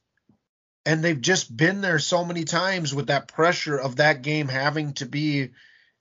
and 0.87 1.03
they've 1.03 1.19
just 1.19 1.55
been 1.55 1.81
there 1.81 1.99
so 1.99 2.23
many 2.23 2.45
times 2.45 2.95
with 2.95 3.07
that 3.07 3.27
pressure 3.27 3.77
of 3.77 3.97
that 3.97 4.21
game 4.21 4.47
having 4.47 4.93
to 4.93 5.05
be 5.05 5.49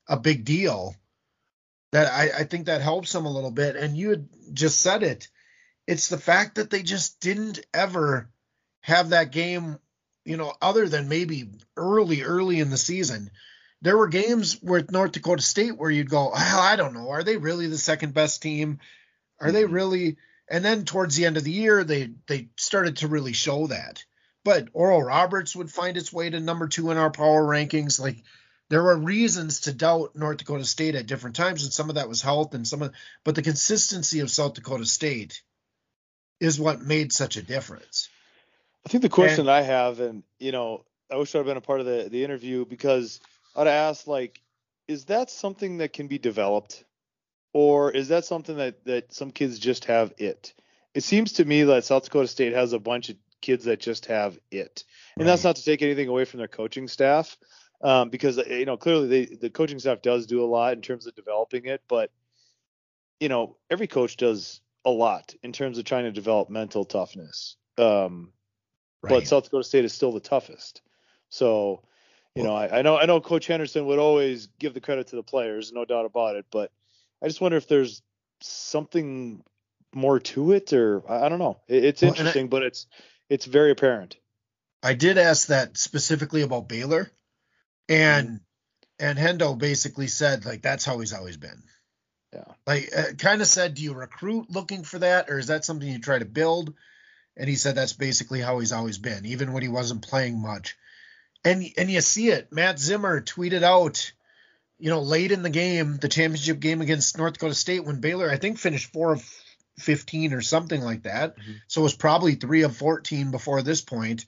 a 0.09 0.17
big 0.17 0.45
deal 0.45 0.95
that 1.91 2.07
I, 2.13 2.43
I 2.43 2.45
think 2.45 2.67
that 2.67 2.83
helps 2.83 3.11
them 3.11 3.27
a 3.27 3.33
little 3.33 3.51
bit. 3.51 3.75
And 3.75 3.97
you 3.97 4.11
had 4.11 4.29
just 4.53 4.79
said 4.79 5.03
it. 5.03 5.27
It's 5.89 6.09
the 6.09 6.19
fact 6.19 6.55
that 6.55 6.71
they 6.71 6.85
just 6.85 7.19
didn't 7.19 7.67
ever 7.75 8.31
have 8.83 9.09
that 9.09 9.33
game, 9.33 9.81
you 10.25 10.37
know, 10.37 10.53
other 10.63 10.89
than 10.89 11.09
maybe 11.09 11.51
early, 11.77 12.23
early 12.23 12.61
in 12.61 12.71
the 12.71 12.77
season. 12.77 13.33
There 13.83 13.99
were 13.99 14.07
games 14.07 14.63
with 14.63 14.93
North 14.93 15.11
Dakota 15.11 15.43
State 15.43 15.77
where 15.77 15.91
you'd 15.91 16.11
go, 16.11 16.31
oh, 16.33 16.61
I 16.61 16.77
don't 16.77 16.95
know, 16.95 17.11
are 17.11 17.25
they 17.25 17.39
really 17.39 17.67
the 17.67 17.77
second 17.77 18.15
best 18.15 18.41
team? 18.41 18.79
Are 19.41 19.51
they 19.51 19.65
mm-hmm. 19.65 19.75
really? 19.75 20.17
And 20.49 20.65
then 20.65 20.85
towards 20.85 21.17
the 21.17 21.27
end 21.27 21.37
of 21.37 21.43
the 21.43 21.51
year, 21.51 21.83
they 21.83 22.11
they 22.29 22.51
started 22.57 22.99
to 22.99 23.09
really 23.09 23.33
show 23.33 23.67
that 23.67 24.05
but 24.47 24.69
Oral 24.75 25.03
Roberts 25.03 25.57
would 25.57 25.73
find 25.73 25.97
its 25.97 26.13
way 26.13 26.31
to 26.31 26.39
number 26.39 26.69
two 26.69 26.93
in 26.93 26.97
our 26.99 27.11
power 27.11 27.45
rankings. 27.45 27.99
Like 27.99 28.23
there 28.69 28.85
were 28.85 28.97
reasons 28.97 29.63
to 29.63 29.73
doubt 29.73 30.15
North 30.15 30.37
Dakota 30.37 30.65
State 30.65 30.95
at 30.95 31.09
different 31.09 31.35
times, 31.35 31.65
and 31.65 31.73
some 31.73 31.89
of 31.89 31.97
that 31.97 32.09
was 32.09 32.23
health, 32.23 32.55
and 32.55 32.65
some 32.65 32.83
of, 32.83 32.93
but 33.25 33.35
the 33.35 33.43
consistency 33.43 34.21
of 34.21 34.31
South 34.31 34.55
Dakota 34.55 34.87
State 34.87 35.43
is 36.39 36.61
what 36.61 36.81
made 36.81 37.13
such 37.13 37.37
a 37.37 37.43
difference. 37.43 38.09
I 38.87 38.89
think 38.89 39.03
the 39.03 39.09
question 39.09 39.41
and, 39.41 39.51
I 39.51 39.63
have, 39.63 39.99
and 39.99 40.23
you 40.39 40.53
know, 40.53 40.85
I 41.11 41.17
wish 41.17 41.35
I'd 41.35 41.45
been 41.45 41.57
a 41.57 41.61
part 41.61 41.81
of 41.81 41.87
the 41.87 42.09
the 42.09 42.23
interview 42.23 42.65
because 42.65 43.19
I'd 43.57 43.67
ask 43.67 44.07
like, 44.07 44.41
is 44.87 45.07
that 45.07 45.29
something 45.29 45.79
that 45.79 45.93
can 45.93 46.07
be 46.07 46.19
developed, 46.19 46.85
or 47.53 47.91
is 47.91 48.09
that 48.09 48.25
something 48.25 48.59
that 48.59 48.85
that 48.85 49.13
some 49.13 49.33
kids 49.33 49.59
just 49.59 49.87
have 49.87 50.15
it? 50.19 50.55
It 50.95 51.03
seems 51.03 51.33
to 51.33 51.45
me 51.45 51.65
that 51.65 51.85
South 51.85 52.05
Dakota 52.05 52.29
State 52.29 52.53
has 52.53 52.73
a 52.73 52.79
bunch 52.79 53.09
of 53.09 53.17
kids 53.47 53.65
that 53.65 53.79
just 53.79 54.07
have 54.07 54.39
it. 54.51 54.83
And 55.17 55.25
right. 55.25 55.33
that's 55.33 55.45
not 55.45 55.55
to 55.57 55.65
take 55.65 55.81
anything 55.81 56.09
away 56.09 56.25
from 56.25 56.39
their 56.39 56.49
coaching 56.49 56.89
staff, 56.89 57.39
um, 57.81 58.11
because 58.11 58.37
you 58.39 58.67
know 58.67 58.77
clearly 58.77 59.07
they, 59.07 59.37
the 59.37 59.51
coaching 59.51 59.79
staff 59.79 60.03
does 60.03 60.27
do 60.27 60.45
a 60.45 60.47
lot 60.47 60.73
in 60.73 60.83
terms 60.83 61.07
of 61.07 61.15
developing 61.15 61.67
it, 61.67 61.81
but 61.89 62.11
you 63.21 63.29
know 63.29 63.57
every 63.71 63.87
coach 63.87 64.17
does 64.17 64.61
a 64.85 64.91
lot 64.91 65.35
in 65.43 65.53
terms 65.53 65.79
of 65.79 65.85
trying 65.85 66.05
to 66.05 66.13
develop 66.13 66.51
mental 66.51 66.85
toughness. 66.85 67.57
Um, 67.79 68.33
right. 69.03 69.11
But 69.11 69.27
South 69.29 69.45
Dakota 69.45 69.65
State 69.65 69.85
is 69.85 69.93
still 69.93 70.13
the 70.13 70.21
toughest. 70.21 70.83
So, 71.29 71.83
you 72.35 72.43
well, 72.43 72.53
know, 72.53 72.57
I, 72.57 72.79
I, 72.79 72.83
know 72.83 72.99
I 72.99 73.07
know 73.07 73.21
Coach 73.21 73.47
Henderson 73.47 73.87
would 73.87 73.99
always 73.99 74.49
give 74.59 74.75
the 74.75 74.81
credit 74.81 75.09
to 75.09 75.17
the 75.17 75.23
players, 75.23 75.73
no 75.73 75.85
doubt 75.85 76.05
about 76.05 76.37
it. 76.37 76.47
But 76.51 76.73
I 77.23 77.29
just 77.29 77.41
wonder 77.41 77.57
if 77.57 77.69
there's 77.69 78.03
something 78.41 79.43
more 79.95 80.21
to 80.21 80.53
it, 80.53 80.73
or 80.73 81.03
I, 81.11 81.29
don't 81.29 81.39
know. 81.39 81.59
It, 81.69 81.85
it's 81.85 82.03
well, 82.03 82.11
interesting, 82.11 82.47
I, 82.47 82.49
but 82.49 82.63
it's 82.63 82.87
it's 83.29 83.47
very 83.47 83.71
apparent. 83.71 84.17
I 84.83 84.95
did 84.95 85.19
ask 85.19 85.49
that 85.49 85.77
specifically 85.77 86.43
about 86.43 86.69
Baylor, 86.69 87.11
and 87.89 88.41
and 88.99 89.19
Hendo 89.19 89.59
basically 89.59 90.07
said 90.07 90.45
like 90.45 90.63
that's 90.63 90.85
how 90.85 90.99
he's 91.01 91.13
always 91.13 91.37
been. 91.37 91.63
Yeah. 92.33 92.45
Like 92.67 92.91
uh, 92.97 93.13
kind 93.19 93.41
of 93.41 93.49
said, 93.49 93.75
do 93.75 93.83
you 93.83 93.95
recruit 93.95 94.51
looking 94.51 94.85
for 94.85 94.99
that, 94.99 95.31
or 95.31 95.39
is 95.39 95.49
that 95.49 95.65
something 95.65 95.89
you 95.89 95.99
try 95.99 96.19
to 96.19 96.25
build? 96.25 96.75
And 97.37 97.49
he 97.49 97.57
said 97.57 97.75
that's 97.75 97.93
basically 97.93 98.41
how 98.41 98.59
he's 98.59 98.73
always 98.73 98.99
been, 98.99 99.27
even 99.27 99.53
when 99.53 99.63
he 99.63 99.69
wasn't 99.69 100.07
playing 100.07 100.41
much. 100.41 100.77
And 101.45 101.65
and 101.77 101.91
you 101.91 102.01
see 102.01 102.29
it. 102.29 102.53
Matt 102.53 102.79
Zimmer 102.79 103.21
tweeted 103.21 103.63
out, 103.63 104.13
you 104.79 104.91
know, 104.91 105.01
late 105.01 105.33
in 105.33 105.43
the 105.43 105.51
game, 105.51 105.99
the 105.99 106.09
championship 106.09 106.61
game 106.61 106.81
against 106.81 107.17
North 107.19 107.35
Dakota 107.35 107.55
State, 107.55 107.85
when 107.85 108.01
Baylor 108.01 108.31
I 108.31 108.37
think 108.37 108.59
finished 108.59 108.93
four 108.93 109.13
of 109.13 109.43
15 109.79 110.33
or 110.33 110.41
something 110.41 110.81
like 110.81 111.03
that. 111.03 111.39
Mm-hmm. 111.39 111.53
So 111.67 111.83
it 111.83 111.85
was 111.85 111.95
probably 111.95 112.35
three 112.35 112.63
of 112.63 112.77
14 112.77 113.31
before 113.31 113.63
this 113.63 113.81
point. 113.81 114.27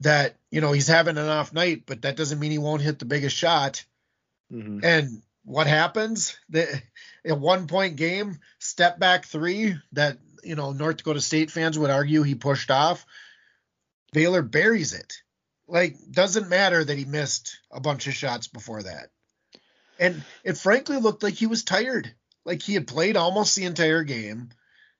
That 0.00 0.36
you 0.52 0.60
know 0.60 0.70
he's 0.70 0.86
having 0.86 1.18
an 1.18 1.28
off 1.28 1.52
night, 1.52 1.82
but 1.84 2.02
that 2.02 2.16
doesn't 2.16 2.38
mean 2.38 2.52
he 2.52 2.58
won't 2.58 2.82
hit 2.82 3.00
the 3.00 3.04
biggest 3.04 3.34
shot. 3.34 3.84
Mm-hmm. 4.52 4.84
And 4.84 5.22
what 5.44 5.66
happens? 5.66 6.38
The 6.48 6.80
a 7.24 7.34
one 7.34 7.66
point 7.66 7.96
game, 7.96 8.38
step 8.58 8.98
back 8.98 9.24
three 9.24 9.76
that 9.92 10.18
you 10.44 10.54
know 10.54 10.72
North 10.72 10.98
Dakota 10.98 11.20
State 11.20 11.50
fans 11.50 11.78
would 11.78 11.90
argue 11.90 12.22
he 12.22 12.34
pushed 12.34 12.70
off. 12.70 13.04
Baylor 14.12 14.42
buries 14.42 14.94
it. 14.94 15.22
Like 15.66 15.96
doesn't 16.10 16.48
matter 16.48 16.82
that 16.82 16.96
he 16.96 17.04
missed 17.04 17.58
a 17.70 17.80
bunch 17.80 18.06
of 18.06 18.14
shots 18.14 18.46
before 18.46 18.82
that. 18.82 19.10
And 19.98 20.22
it 20.44 20.56
frankly 20.56 20.98
looked 20.98 21.22
like 21.22 21.34
he 21.34 21.46
was 21.46 21.64
tired. 21.64 22.14
Like 22.44 22.62
he 22.62 22.74
had 22.74 22.86
played 22.86 23.16
almost 23.16 23.56
the 23.56 23.64
entire 23.64 24.04
game. 24.04 24.50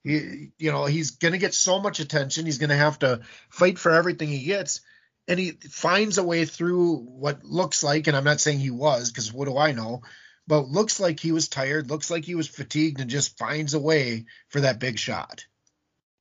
He, 0.05 0.50
you 0.59 0.73
know, 0.73 0.87
he's 0.87 1.12
going 1.12 1.33
to 1.33 1.38
get 1.38 1.55
so 1.55 1.81
much 1.81 2.00
attention. 2.00 2.47
He's 2.47 2.59
going 2.59 2.71
to 2.71 2.76
have 2.76 2.99
to 3.00 3.21
fight 3.50 3.78
for 3.78 3.93
everything 3.93 4.28
he 4.28 4.45
gets. 4.45 4.81
And 5.26 5.38
he 5.38 5.50
finds 5.50 6.17
a 6.17 6.25
way 6.25 6.45
through 6.47 6.97
what 6.97 7.45
looks 7.45 7.83
like, 7.83 8.07
and 8.07 8.17
I'm 8.17 8.25
not 8.25 8.40
saying 8.40 8.61
he 8.61 8.71
was, 8.71 9.11
because 9.11 9.33
what 9.33 9.47
do 9.47 9.59
I 9.59 9.73
know? 9.73 10.02
but 10.49 10.69
looks 10.69 10.99
like 10.99 11.21
he 11.21 11.31
was 11.31 11.47
tired, 11.47 11.90
looks 11.90 12.11
like 12.11 12.25
he 12.25 12.35
was 12.35 12.49
fatigued, 12.49 13.00
and 13.00 13.11
just 13.11 13.37
finds 13.37 13.75
a 13.75 13.78
way 13.78 14.25
for 14.49 14.62
that 14.62 14.81
big 14.81 14.99
shot. 14.99 15.45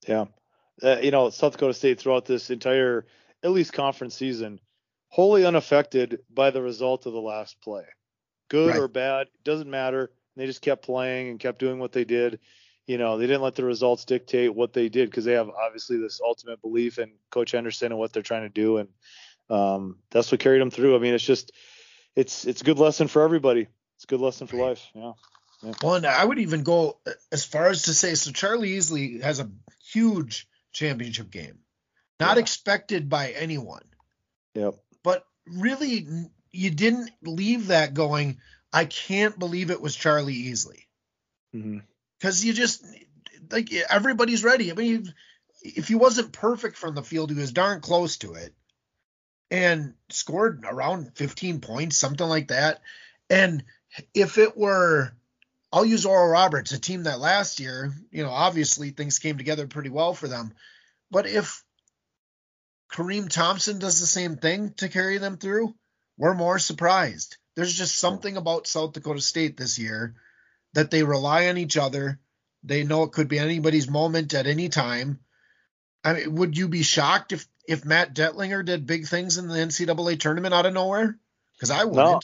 Yeah. 0.05 0.25
Uh, 0.83 0.97
you 1.01 1.11
know, 1.11 1.29
South 1.29 1.53
Dakota 1.53 1.73
State 1.73 1.99
throughout 1.99 2.25
this 2.25 2.49
entire, 2.49 3.05
at 3.41 3.51
least 3.51 3.71
conference 3.71 4.15
season, 4.15 4.59
wholly 5.07 5.45
unaffected 5.45 6.19
by 6.29 6.51
the 6.51 6.61
result 6.61 7.05
of 7.05 7.13
the 7.13 7.21
last 7.21 7.59
play. 7.61 7.85
Good 8.49 8.71
right. 8.71 8.79
or 8.79 8.89
bad, 8.89 9.27
doesn't 9.45 9.69
matter. 9.69 10.11
They 10.35 10.45
just 10.45 10.61
kept 10.61 10.83
playing 10.83 11.29
and 11.29 11.39
kept 11.39 11.59
doing 11.59 11.79
what 11.79 11.93
they 11.93 12.03
did. 12.03 12.39
You 12.87 12.97
know, 12.97 13.17
they 13.17 13.27
didn't 13.27 13.41
let 13.41 13.55
the 13.55 13.65
results 13.65 14.05
dictate 14.05 14.55
what 14.55 14.73
they 14.73 14.89
did 14.89 15.09
because 15.09 15.25
they 15.25 15.33
have 15.33 15.49
obviously 15.49 15.97
this 15.97 16.21
ultimate 16.25 16.61
belief 16.61 16.99
in 16.99 17.11
Coach 17.29 17.51
Henderson 17.51 17.91
and 17.91 17.99
what 17.99 18.13
they're 18.13 18.23
trying 18.23 18.43
to 18.43 18.49
do, 18.49 18.77
and 18.77 18.89
um, 19.49 19.97
that's 20.09 20.31
what 20.31 20.39
carried 20.39 20.61
them 20.61 20.71
through. 20.71 20.95
I 20.95 20.99
mean, 20.99 21.13
it's 21.13 21.23
just, 21.23 21.51
it's 22.15 22.45
it's 22.45 22.61
a 22.61 22.63
good 22.63 22.79
lesson 22.79 23.07
for 23.07 23.23
everybody 23.23 23.67
it's 23.97 24.03
a 24.03 24.07
good 24.07 24.21
lesson 24.21 24.45
for 24.45 24.57
life. 24.57 24.87
Yeah. 24.93 25.13
yeah. 25.63 25.73
Well, 25.81 25.95
and 25.95 26.05
I 26.05 26.23
would 26.23 26.37
even 26.37 26.61
go 26.61 26.99
as 27.31 27.43
far 27.43 27.67
as 27.67 27.83
to 27.83 27.93
say 27.93 28.13
so 28.13 28.31
Charlie 28.31 28.77
Easley 28.77 29.21
has 29.23 29.39
a 29.39 29.49
huge 29.91 30.47
championship 30.71 31.31
game, 31.31 31.59
not 32.19 32.37
yeah. 32.37 32.41
expected 32.41 33.09
by 33.09 33.31
anyone. 33.31 33.83
Yep. 34.53 34.75
But 35.03 35.25
really, 35.47 36.07
you 36.51 36.69
didn't 36.69 37.09
leave 37.23 37.67
that 37.67 37.95
going. 37.95 38.37
I 38.71 38.85
can't 38.85 39.37
believe 39.39 39.71
it 39.71 39.81
was 39.81 39.95
Charlie 39.95 40.35
Easley. 40.35 40.83
Because 42.19 42.43
you 42.43 42.53
just 42.53 42.83
like 43.51 43.71
everybody's 43.89 44.43
ready. 44.43 44.71
I 44.71 44.75
mean, 44.75 45.13
if 45.61 45.87
he 45.87 45.95
wasn't 45.95 46.31
perfect 46.31 46.77
from 46.77 46.95
the 46.95 47.03
field, 47.03 47.31
he 47.31 47.37
was 47.37 47.51
darn 47.51 47.81
close 47.81 48.17
to 48.17 48.33
it, 48.33 48.53
and 49.51 49.93
scored 50.09 50.65
around 50.67 51.15
15 51.15 51.59
points, 51.61 51.97
something 51.97 52.27
like 52.27 52.49
that. 52.49 52.81
And 53.29 53.63
if 54.13 54.37
it 54.37 54.57
were, 54.57 55.13
I'll 55.71 55.85
use 55.85 56.05
Oral 56.05 56.29
Roberts, 56.29 56.71
a 56.71 56.79
team 56.79 57.03
that 57.03 57.19
last 57.19 57.59
year, 57.59 57.93
you 58.11 58.23
know, 58.23 58.29
obviously 58.29 58.91
things 58.91 59.19
came 59.19 59.37
together 59.37 59.67
pretty 59.67 59.89
well 59.89 60.13
for 60.13 60.27
them. 60.27 60.53
But 61.11 61.27
if 61.27 61.63
Kareem 62.91 63.29
Thompson 63.29 63.79
does 63.79 63.99
the 63.99 64.07
same 64.07 64.37
thing 64.37 64.73
to 64.77 64.89
carry 64.89 65.17
them 65.17 65.37
through, 65.37 65.73
we're 66.17 66.33
more 66.33 66.59
surprised. 66.59 67.37
There's 67.55 67.77
just 67.77 67.97
something 67.97 68.37
about 68.37 68.67
South 68.67 68.93
Dakota 68.93 69.21
State 69.21 69.57
this 69.57 69.79
year 69.79 70.15
that 70.77 70.91
they 70.91 71.01
rely 71.01 71.47
on 71.47 71.57
each 71.57 71.75
other. 71.75 72.19
They 72.63 72.83
know 72.83 73.01
it 73.01 73.11
could 73.11 73.27
be 73.27 73.39
anybody's 73.39 73.89
moment 73.89 74.35
at 74.35 74.45
any 74.45 74.69
time. 74.69 75.19
I 76.03 76.13
mean, 76.13 76.35
would 76.35 76.55
you 76.55 76.67
be 76.67 76.83
shocked 76.83 77.31
if 77.31 77.47
if 77.67 77.83
Matt 77.83 78.13
Dentlinger 78.13 78.63
did 78.63 78.85
big 78.85 79.07
things 79.07 79.39
in 79.39 79.47
the 79.47 79.55
NCAA 79.55 80.19
tournament 80.19 80.53
out 80.53 80.67
of 80.67 80.73
nowhere? 80.75 81.17
Because 81.55 81.71
I 81.71 81.83
wouldn't. 81.85 81.97
No 82.05 82.19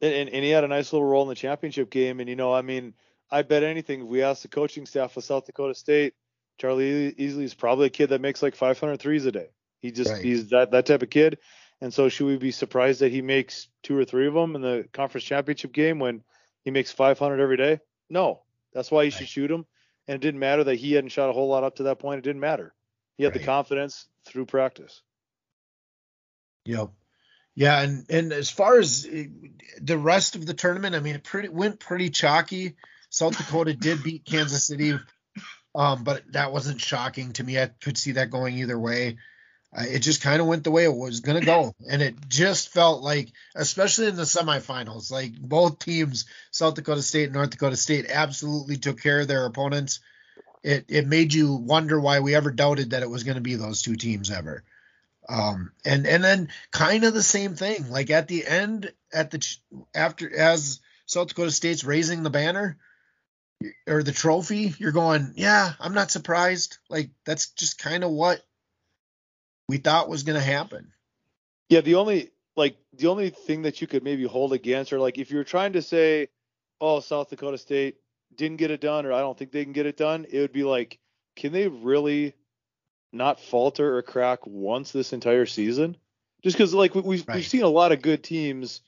and, 0.00 0.30
and 0.30 0.42
he 0.42 0.48
had 0.48 0.64
a 0.64 0.68
nice 0.68 0.90
little 0.90 1.06
role 1.06 1.24
in 1.24 1.28
the 1.28 1.34
championship 1.34 1.90
game. 1.90 2.20
And 2.20 2.30
you 2.30 2.36
know, 2.36 2.50
I 2.50 2.62
mean, 2.62 2.94
I 3.30 3.42
bet 3.42 3.62
anything 3.62 4.00
if 4.00 4.06
we 4.06 4.22
ask 4.22 4.40
the 4.40 4.48
coaching 4.48 4.86
staff 4.86 5.14
of 5.18 5.24
South 5.24 5.44
Dakota 5.44 5.74
State, 5.74 6.14
Charlie 6.56 7.12
Easley 7.12 7.44
is 7.44 7.52
probably 7.52 7.88
a 7.88 7.90
kid 7.90 8.08
that 8.08 8.22
makes 8.22 8.42
like 8.42 8.54
500 8.54 8.96
threes 8.96 9.26
a 9.26 9.32
day. 9.32 9.48
He 9.82 9.90
just 9.90 10.10
right. 10.10 10.24
he's 10.24 10.48
that 10.48 10.70
that 10.70 10.86
type 10.86 11.02
of 11.02 11.10
kid. 11.10 11.40
And 11.82 11.92
so 11.92 12.08
should 12.08 12.26
we 12.26 12.38
be 12.38 12.52
surprised 12.52 13.00
that 13.00 13.12
he 13.12 13.20
makes 13.20 13.68
two 13.82 13.98
or 13.98 14.06
three 14.06 14.26
of 14.26 14.32
them 14.32 14.56
in 14.56 14.62
the 14.62 14.88
conference 14.94 15.26
championship 15.26 15.74
game 15.74 15.98
when 15.98 16.22
he 16.64 16.70
makes 16.70 16.90
500 16.90 17.38
every 17.38 17.56
day? 17.56 17.80
No, 18.10 18.42
that's 18.72 18.90
why 18.90 19.02
you 19.02 19.10
should 19.10 19.28
shoot 19.28 19.50
him. 19.50 19.66
And 20.06 20.16
it 20.16 20.20
didn't 20.20 20.40
matter 20.40 20.64
that 20.64 20.76
he 20.76 20.92
hadn't 20.92 21.10
shot 21.10 21.28
a 21.28 21.32
whole 21.32 21.48
lot 21.48 21.64
up 21.64 21.76
to 21.76 21.84
that 21.84 21.98
point. 21.98 22.18
It 22.18 22.24
didn't 22.24 22.40
matter. 22.40 22.74
He 23.16 23.24
had 23.24 23.32
right. 23.32 23.40
the 23.40 23.46
confidence 23.46 24.06
through 24.24 24.46
practice. 24.46 25.02
Yep. 26.64 26.90
Yeah, 27.54 27.80
and 27.80 28.06
and 28.08 28.32
as 28.32 28.50
far 28.50 28.78
as 28.78 29.04
eh, 29.10 29.26
the 29.80 29.98
rest 29.98 30.36
of 30.36 30.46
the 30.46 30.54
tournament, 30.54 30.94
I 30.94 31.00
mean, 31.00 31.16
it 31.16 31.24
pretty 31.24 31.48
went 31.48 31.80
pretty 31.80 32.08
chalky. 32.08 32.76
South 33.10 33.36
Dakota 33.36 33.74
did 33.74 34.02
beat 34.04 34.24
Kansas 34.24 34.64
City, 34.64 34.94
um, 35.74 36.04
but 36.04 36.22
that 36.32 36.52
wasn't 36.52 36.80
shocking 36.80 37.32
to 37.32 37.42
me. 37.42 37.58
I 37.58 37.66
could 37.66 37.98
see 37.98 38.12
that 38.12 38.30
going 38.30 38.56
either 38.58 38.78
way. 38.78 39.16
It 39.72 39.98
just 39.98 40.22
kind 40.22 40.40
of 40.40 40.46
went 40.46 40.64
the 40.64 40.70
way 40.70 40.84
it 40.84 40.94
was 40.94 41.20
going 41.20 41.38
to 41.38 41.44
go, 41.44 41.74
and 41.90 42.00
it 42.00 42.14
just 42.28 42.70
felt 42.70 43.02
like, 43.02 43.30
especially 43.54 44.06
in 44.06 44.16
the 44.16 44.22
semifinals, 44.22 45.12
like 45.12 45.38
both 45.38 45.78
teams, 45.78 46.24
South 46.50 46.74
Dakota 46.74 47.02
State 47.02 47.24
and 47.24 47.34
North 47.34 47.50
Dakota 47.50 47.76
State, 47.76 48.06
absolutely 48.08 48.78
took 48.78 49.00
care 49.00 49.20
of 49.20 49.28
their 49.28 49.44
opponents. 49.44 50.00
It 50.62 50.86
it 50.88 51.06
made 51.06 51.34
you 51.34 51.52
wonder 51.54 52.00
why 52.00 52.20
we 52.20 52.34
ever 52.34 52.50
doubted 52.50 52.90
that 52.90 53.02
it 53.02 53.10
was 53.10 53.24
going 53.24 53.34
to 53.34 53.42
be 53.42 53.56
those 53.56 53.82
two 53.82 53.96
teams 53.96 54.30
ever. 54.30 54.64
Um, 55.28 55.72
and 55.84 56.06
and 56.06 56.24
then 56.24 56.48
kind 56.70 57.04
of 57.04 57.12
the 57.12 57.22
same 57.22 57.54
thing. 57.54 57.90
Like 57.90 58.08
at 58.08 58.26
the 58.26 58.46
end, 58.46 58.90
at 59.12 59.30
the 59.30 59.56
after 59.94 60.34
as 60.34 60.80
South 61.04 61.28
Dakota 61.28 61.50
State's 61.50 61.84
raising 61.84 62.22
the 62.22 62.30
banner 62.30 62.78
or 63.86 64.02
the 64.02 64.12
trophy, 64.12 64.74
you're 64.78 64.92
going, 64.92 65.34
yeah, 65.36 65.72
I'm 65.78 65.94
not 65.94 66.10
surprised. 66.10 66.78
Like 66.88 67.10
that's 67.26 67.50
just 67.50 67.78
kind 67.78 68.02
of 68.02 68.10
what 68.10 68.42
we 69.68 69.78
thought 69.78 70.08
was 70.08 70.22
going 70.22 70.38
to 70.38 70.44
happen. 70.44 70.92
Yeah, 71.68 71.80
the 71.82 71.96
only 71.96 72.30
like 72.56 72.76
the 72.94 73.08
only 73.08 73.30
thing 73.30 73.62
that 73.62 73.80
you 73.80 73.86
could 73.86 74.02
maybe 74.02 74.24
hold 74.24 74.52
against, 74.52 74.92
or 74.92 74.98
like 74.98 75.18
if 75.18 75.30
you're 75.30 75.44
trying 75.44 75.74
to 75.74 75.82
say, 75.82 76.28
oh, 76.80 77.00
South 77.00 77.30
Dakota 77.30 77.58
State 77.58 77.96
didn't 78.34 78.56
get 78.56 78.70
it 78.70 78.80
done, 78.80 79.06
or 79.06 79.12
I 79.12 79.20
don't 79.20 79.38
think 79.38 79.52
they 79.52 79.64
can 79.64 79.72
get 79.72 79.86
it 79.86 79.96
done, 79.96 80.26
it 80.30 80.40
would 80.40 80.52
be 80.52 80.64
like, 80.64 80.98
can 81.36 81.52
they 81.52 81.68
really 81.68 82.34
not 83.12 83.40
falter 83.40 83.96
or 83.96 84.02
crack 84.02 84.40
once 84.46 84.92
this 84.92 85.12
entire 85.12 85.46
season. 85.46 85.96
Just 86.42 86.56
because 86.56 86.74
like 86.74 86.94
we've 86.94 87.26
right. 87.26 87.36
we've 87.36 87.46
seen 87.46 87.62
a 87.62 87.68
lot 87.68 87.92
of 87.92 88.02
good 88.02 88.22
teams, 88.22 88.80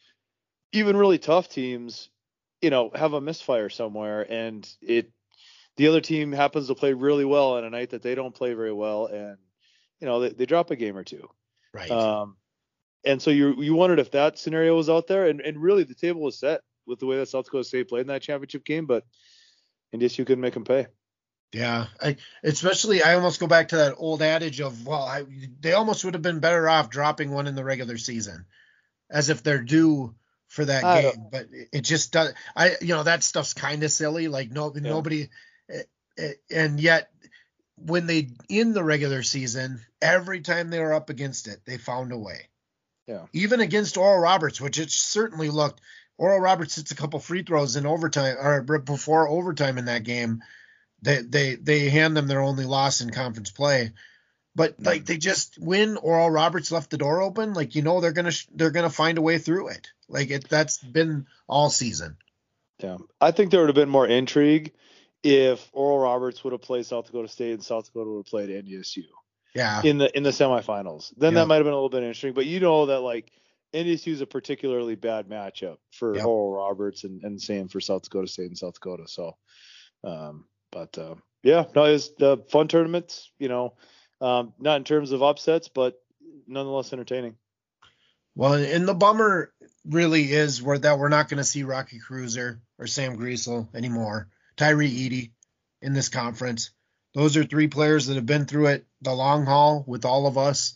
even 0.72 0.96
really 0.96 1.18
tough 1.18 1.48
teams, 1.48 2.08
you 2.60 2.70
know, 2.70 2.90
have 2.94 3.12
a 3.12 3.20
misfire 3.20 3.68
somewhere, 3.68 4.26
and 4.30 4.68
it 4.80 5.10
the 5.76 5.88
other 5.88 6.00
team 6.00 6.32
happens 6.32 6.68
to 6.68 6.74
play 6.74 6.92
really 6.92 7.24
well 7.24 7.54
on 7.54 7.64
a 7.64 7.70
night 7.70 7.90
that 7.90 8.02
they 8.02 8.14
don't 8.14 8.34
play 8.34 8.54
very 8.54 8.72
well, 8.72 9.06
and 9.06 9.38
you 10.00 10.06
know 10.06 10.20
they, 10.20 10.30
they 10.30 10.46
drop 10.46 10.70
a 10.70 10.76
game 10.76 10.96
or 10.96 11.04
two. 11.04 11.28
Right. 11.72 11.90
Um, 11.90 12.36
and 13.04 13.20
so 13.20 13.30
you 13.30 13.60
you 13.62 13.74
wondered 13.74 13.98
if 13.98 14.10
that 14.12 14.38
scenario 14.38 14.76
was 14.76 14.90
out 14.90 15.06
there, 15.06 15.26
and 15.26 15.40
and 15.40 15.58
really 15.58 15.84
the 15.84 15.94
table 15.94 16.22
was 16.22 16.38
set 16.38 16.60
with 16.86 16.98
the 16.98 17.06
way 17.06 17.18
that 17.18 17.28
South 17.28 17.44
Dakota 17.44 17.64
State 17.64 17.88
played 17.88 18.02
in 18.02 18.06
that 18.08 18.22
championship 18.22 18.64
game, 18.64 18.86
but 18.86 19.04
NDSU 19.94 20.26
couldn't 20.26 20.40
make 20.40 20.54
them 20.54 20.64
pay. 20.64 20.86
Yeah, 21.52 21.86
I, 22.00 22.16
especially 22.44 23.02
I 23.02 23.14
almost 23.14 23.40
go 23.40 23.48
back 23.48 23.68
to 23.68 23.76
that 23.76 23.94
old 23.96 24.22
adage 24.22 24.60
of 24.60 24.86
well, 24.86 25.02
I, 25.02 25.24
they 25.60 25.72
almost 25.72 26.04
would 26.04 26.14
have 26.14 26.22
been 26.22 26.38
better 26.40 26.68
off 26.68 26.90
dropping 26.90 27.30
one 27.30 27.46
in 27.46 27.56
the 27.56 27.64
regular 27.64 27.98
season, 27.98 28.44
as 29.10 29.30
if 29.30 29.42
they're 29.42 29.62
due 29.62 30.14
for 30.46 30.64
that 30.64 30.84
I 30.84 31.02
game. 31.02 31.26
But 31.30 31.48
it, 31.50 31.68
it 31.72 31.80
just 31.80 32.12
does. 32.12 32.34
I 32.54 32.76
you 32.80 32.94
know 32.94 33.02
that 33.02 33.24
stuff's 33.24 33.54
kind 33.54 33.82
of 33.82 33.90
silly. 33.90 34.28
Like 34.28 34.52
no 34.52 34.72
Yeah. 34.72 34.80
nobody, 34.82 35.28
eh, 35.68 35.82
eh, 36.18 36.32
and 36.50 36.78
yet 36.78 37.10
when 37.84 38.06
they 38.06 38.28
in 38.48 38.72
the 38.72 38.84
regular 38.84 39.22
season, 39.22 39.80
every 40.02 40.40
time 40.40 40.70
they 40.70 40.80
were 40.80 40.94
up 40.94 41.10
against 41.10 41.48
it, 41.48 41.60
they 41.64 41.78
found 41.78 42.12
a 42.12 42.18
way. 42.18 42.48
Yeah. 43.06 43.26
Even 43.32 43.60
against 43.60 43.96
Oral 43.96 44.20
Roberts, 44.20 44.60
which 44.60 44.78
it 44.78 44.90
certainly 44.90 45.50
looked. 45.50 45.80
Oral 46.18 46.38
Roberts 46.40 46.76
hits 46.76 46.90
a 46.90 46.96
couple 46.96 47.18
free 47.18 47.42
throws 47.42 47.76
in 47.76 47.86
overtime 47.86 48.36
or 48.38 48.62
before 48.78 49.26
overtime 49.28 49.78
in 49.78 49.86
that 49.86 50.04
game. 50.04 50.42
They 51.02 51.22
they 51.22 51.54
they 51.56 51.88
hand 51.88 52.16
them 52.16 52.26
their 52.26 52.42
only 52.42 52.64
loss 52.66 53.00
in 53.00 53.10
conference 53.10 53.50
play. 53.50 53.92
But 54.54 54.78
Mm. 54.80 54.86
like 54.86 55.06
they 55.06 55.16
just 55.16 55.56
when 55.58 55.96
Oral 55.96 56.28
Roberts 56.30 56.70
left 56.70 56.90
the 56.90 56.98
door 56.98 57.22
open, 57.22 57.54
like 57.54 57.74
you 57.74 57.82
know 57.82 58.00
they're 58.00 58.12
gonna 58.12 58.32
sh- 58.32 58.48
they're 58.54 58.70
gonna 58.70 58.90
find 58.90 59.16
a 59.16 59.22
way 59.22 59.38
through 59.38 59.68
it. 59.68 59.88
Like 60.08 60.30
it 60.30 60.48
that's 60.48 60.78
been 60.78 61.26
all 61.48 61.70
season. 61.70 62.16
Yeah, 62.80 62.98
I 63.20 63.30
think 63.30 63.50
there 63.50 63.60
would 63.60 63.68
have 63.68 63.74
been 63.76 63.88
more 63.88 64.06
intrigue 64.06 64.72
if 65.22 65.68
Oral 65.72 65.98
Roberts 65.98 66.42
would 66.44 66.52
have 66.52 66.62
played 66.62 66.86
South 66.86 67.06
Dakota 67.06 67.28
State 67.28 67.52
and 67.52 67.62
South 67.64 67.86
Dakota 67.86 68.10
would 68.10 68.18
have 68.20 68.26
played 68.26 68.48
NDSU 68.50 69.04
Yeah. 69.54 69.82
in 69.84 69.98
the 69.98 70.14
in 70.16 70.22
the 70.22 70.30
semifinals. 70.30 71.12
Then 71.16 71.32
Yeah. 71.34 71.40
that 71.40 71.46
might 71.46 71.56
have 71.56 71.64
been 71.64 71.72
a 71.72 71.76
little 71.76 71.88
bit 71.90 72.02
interesting. 72.02 72.32
But 72.32 72.46
you 72.46 72.60
know 72.60 72.86
that 72.86 73.00
like 73.00 73.30
NDSU 73.74 74.12
is 74.12 74.20
a 74.20 74.26
particularly 74.26 74.94
bad 74.96 75.28
matchup 75.28 75.76
for 75.92 76.16
Yep. 76.16 76.24
Oral 76.24 76.52
Roberts 76.52 77.04
and 77.04 77.22
and 77.22 77.40
same 77.40 77.68
for 77.68 77.80
South 77.80 78.02
Dakota 78.02 78.26
State 78.28 78.46
and 78.46 78.58
South 78.58 78.74
Dakota. 78.74 79.04
So, 79.06 79.36
um, 80.04 80.46
but 80.72 80.96
uh, 80.98 81.14
yeah, 81.42 81.66
no, 81.74 81.84
it's 81.84 82.08
the 82.18 82.38
fun 82.48 82.68
tournaments. 82.68 83.30
You 83.38 83.48
know, 83.48 83.74
um, 84.20 84.54
not 84.58 84.76
in 84.76 84.84
terms 84.84 85.12
of 85.12 85.22
upsets, 85.22 85.68
but 85.68 86.00
nonetheless 86.46 86.92
entertaining. 86.92 87.36
Well, 88.36 88.54
and 88.54 88.86
the 88.88 88.94
bummer 88.94 89.52
really 89.84 90.32
is 90.32 90.62
where 90.62 90.78
that 90.78 90.98
we're 90.98 91.08
not 91.08 91.28
going 91.28 91.38
to 91.38 91.44
see 91.44 91.62
Rocky 91.64 91.98
Kreuser 92.00 92.60
or 92.78 92.86
Sam 92.86 93.16
Griesel 93.18 93.74
anymore. 93.74 94.28
Tyree 94.60 94.88
Eady 94.88 95.32
in 95.80 95.94
this 95.94 96.10
conference. 96.10 96.70
Those 97.14 97.36
are 97.38 97.44
three 97.44 97.66
players 97.68 98.06
that 98.06 98.16
have 98.16 98.26
been 98.26 98.44
through 98.44 98.66
it 98.66 98.86
the 99.00 99.14
long 99.14 99.46
haul 99.46 99.82
with 99.86 100.04
all 100.04 100.26
of 100.26 100.36
us. 100.36 100.74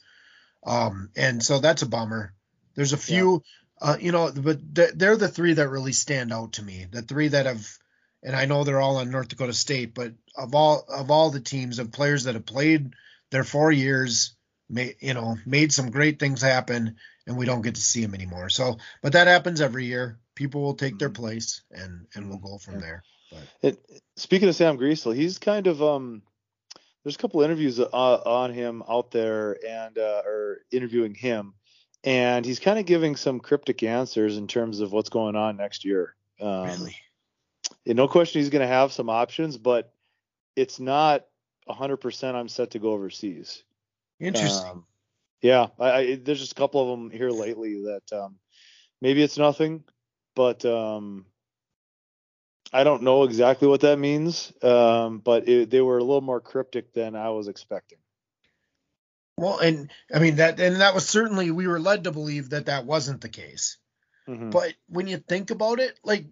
Um, 0.67 1.11
and 1.17 1.43
so 1.43 1.59
that's 1.61 1.83
a 1.83 1.87
bummer. 1.87 2.33
There's 2.75 2.95
a 2.95 2.97
few, 2.97 3.43
uh, 3.83 3.99
you 4.01 4.11
know, 4.11 4.33
but 4.35 4.75
th- 4.75 4.95
they're 4.95 5.19
the 5.19 5.29
three 5.29 5.53
that 5.53 5.69
really 5.69 5.93
stand 5.93 6.33
out 6.33 6.55
to 6.55 6.63
me. 6.63 6.87
The 6.91 7.03
three 7.03 7.29
that 7.29 7.45
have, 7.45 7.67
and 8.23 8.35
I 8.35 8.47
know 8.47 8.65
they're 8.65 8.81
all 8.81 8.97
on 8.97 9.11
North 9.11 9.29
Dakota 9.29 9.53
State, 9.53 9.95
but 9.95 10.13
of 10.35 10.55
all 10.55 10.87
of 10.89 11.11
all 11.11 11.31
the 11.31 11.41
teams 11.41 11.79
of 11.79 11.93
players 11.93 12.25
that 12.25 12.35
have 12.35 12.47
played 12.47 12.95
their 13.31 13.45
four 13.45 13.71
years, 13.71 14.35
made 14.71 14.97
you 15.01 15.13
know, 15.13 15.37
made 15.45 15.73
some 15.75 15.91
great 15.91 16.19
things 16.19 16.41
happen 16.41 16.97
and 17.27 17.37
we 17.37 17.45
don't 17.45 17.63
get 17.63 17.75
to 17.75 17.81
see 17.83 18.03
them 18.03 18.15
anymore. 18.15 18.49
So, 18.49 18.79
but 19.03 19.13
that 19.13 19.27
happens 19.27 19.61
every 19.61 19.85
year. 19.85 20.19
People 20.35 20.63
will 20.63 20.75
take 20.75 20.99
their 20.99 21.11
Mhm. 21.11 21.15
place, 21.15 21.63
and 21.71 22.07
and 22.15 22.29
we'll 22.29 22.39
go 22.39 22.57
from 22.59 22.77
Yeah. 22.77 22.81
There. 23.61 23.73
It, 23.73 24.03
speaking 24.17 24.49
of 24.49 24.57
Sam 24.57 24.79
Griesel, 24.79 25.15
he's 25.15 25.39
kind 25.39 25.67
of 25.67 25.83
um. 25.83 26.23
There's 27.03 27.17
a 27.17 27.19
couple 27.19 27.43
interviews 27.43 27.79
uh, 27.79 27.87
on 27.93 28.51
him 28.53 28.83
out 28.89 29.11
there, 29.11 29.59
and 29.67 29.99
uh, 29.99 30.23
or 30.25 30.61
interviewing 30.71 31.15
him, 31.15 31.53
and 32.03 32.47
he's 32.47 32.59
kind 32.59 32.79
of 32.79 32.87
giving 32.87 33.17
some 33.17 33.41
cryptic 33.41 33.83
answers 33.83 34.39
in 34.39 34.47
terms 34.47 34.81
of 34.81 34.93
what's 34.93 35.11
going 35.11 35.37
on 35.37 35.59
next 35.59 35.85
year. 35.85 36.15
Um, 36.41 36.67
really, 36.67 36.97
no 37.87 38.09
question 38.09 38.41
he's 38.41 38.51
going 38.51 38.67
to 38.67 38.75
have 38.75 38.93
some 38.93 39.11
options, 39.11 39.59
but 39.59 39.93
it's 40.57 40.81
not 40.81 41.27
100% 41.69 42.35
I'm 42.35 42.49
set 42.49 42.71
to 42.73 42.79
go 42.79 42.93
overseas. 42.93 43.63
interesting. 44.21 44.71
Um, 44.71 44.87
yeah, 45.43 45.67
I, 45.79 45.91
I, 45.91 46.15
there's 46.17 46.41
just 46.41 46.53
a 46.53 46.57
couple 46.57 46.81
of 46.81 46.99
them 46.99 47.11
here 47.11 47.31
lately 47.31 47.83
that 47.85 48.19
um, 48.19 48.37
maybe 49.01 49.23
it's 49.23 49.37
nothing, 49.37 49.85
but 50.35 50.65
um, 50.65 51.27
I 52.75 52.83
don't 52.85 53.03
know 53.05 53.23
exactly 53.23 53.69
what 53.69 53.83
that 53.83 53.99
means. 54.01 54.53
Um, 54.63 55.19
but 55.21 55.49
it, 55.49 55.71
they 55.71 55.81
were 55.81 55.99
a 55.99 56.03
little 56.05 56.21
more 56.21 56.41
cryptic 56.41 56.93
than 56.93 57.15
I 57.15 57.31
was 57.31 57.47
expecting. 57.49 57.99
well, 59.39 59.59
and 59.61 59.91
I 60.13 60.19
mean 60.19 60.37
that, 60.37 60.59
and 60.61 60.81
that 60.81 60.95
was 60.95 61.09
certainly 61.09 61.51
we 61.51 61.67
were 61.69 61.81
led 61.81 62.05
to 62.05 62.13
believe 62.13 62.51
that 62.51 62.67
that 62.67 62.85
wasn't 62.85 63.21
the 63.21 63.29
case. 63.29 63.79
Mhm. 64.29 64.51
But 64.51 64.75
when 64.89 65.07
you 65.07 65.19
think 65.19 65.51
about 65.51 65.81
it, 65.81 65.99
like, 66.05 66.27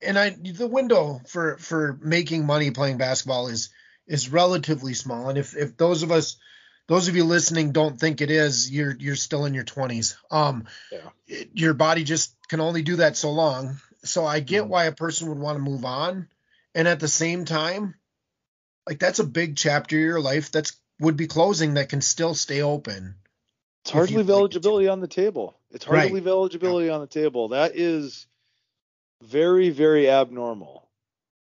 and 0.00 0.18
I 0.18 0.30
the 0.30 0.66
window 0.66 1.20
for 1.28 1.58
for 1.58 1.98
making 2.02 2.46
money 2.46 2.70
playing 2.70 2.98
basketball 2.98 3.48
is 3.48 3.70
is 4.06 4.30
relatively 4.30 4.94
small. 4.94 5.28
And 5.28 5.36
if 5.38 5.56
if 5.56 5.76
those 5.76 6.02
of 6.02 6.10
us 6.12 6.36
those 6.86 7.08
of 7.08 7.16
you 7.16 7.24
listening 7.24 7.72
don't 7.72 7.98
think 8.00 8.20
it 8.22 8.30
is, 8.30 8.70
you're 8.70 8.96
you're 8.98 9.16
still 9.16 9.44
in 9.44 9.52
your 9.54 9.64
20s. 9.64 10.16
Um 10.30 10.66
Yeah. 10.90 11.10
it- 11.26 11.50
your 11.52 11.74
body 11.74 12.04
just 12.04 12.34
can 12.48 12.60
only 12.60 12.82
do 12.82 12.96
that 12.96 13.16
so 13.16 13.32
long. 13.32 13.80
So 14.04 14.24
I 14.24 14.40
get 14.40 14.64
Mhm. 14.64 14.68
why 14.68 14.84
a 14.84 14.92
person 14.92 15.28
would 15.28 15.38
want 15.38 15.56
to 15.56 15.62
move 15.62 15.84
on. 15.84 16.28
And 16.74 16.86
at 16.86 17.00
the 17.00 17.08
same 17.08 17.44
time, 17.44 17.94
like 18.86 18.98
that's 18.98 19.18
a 19.18 19.24
big 19.24 19.56
chapter 19.56 19.96
of 19.96 20.02
your 20.02 20.20
life 20.20 20.50
that's 20.50 20.78
would 21.00 21.16
be 21.16 21.26
closing 21.26 21.74
that 21.74 21.88
can 21.88 22.00
still 22.00 22.34
stay 22.34 22.62
open. 22.62 23.16
It's 23.84 23.90
hard 23.90 24.08
to 24.08 24.16
leave 24.16 24.26
to. 24.26 24.32
eligibility 24.32 24.88
on 24.88 25.00
the 25.00 25.08
table. 25.08 25.56
It's 25.70 25.84
hard 25.84 25.96
Right. 25.96 26.08
to 26.08 26.14
leave 26.14 26.26
eligibility 26.26 26.90
on 26.90 27.00
the 27.00 27.06
table. 27.06 27.48
That 27.48 27.76
is 27.76 28.26
very, 29.22 29.70
very 29.70 30.08
abnormal. 30.10 30.88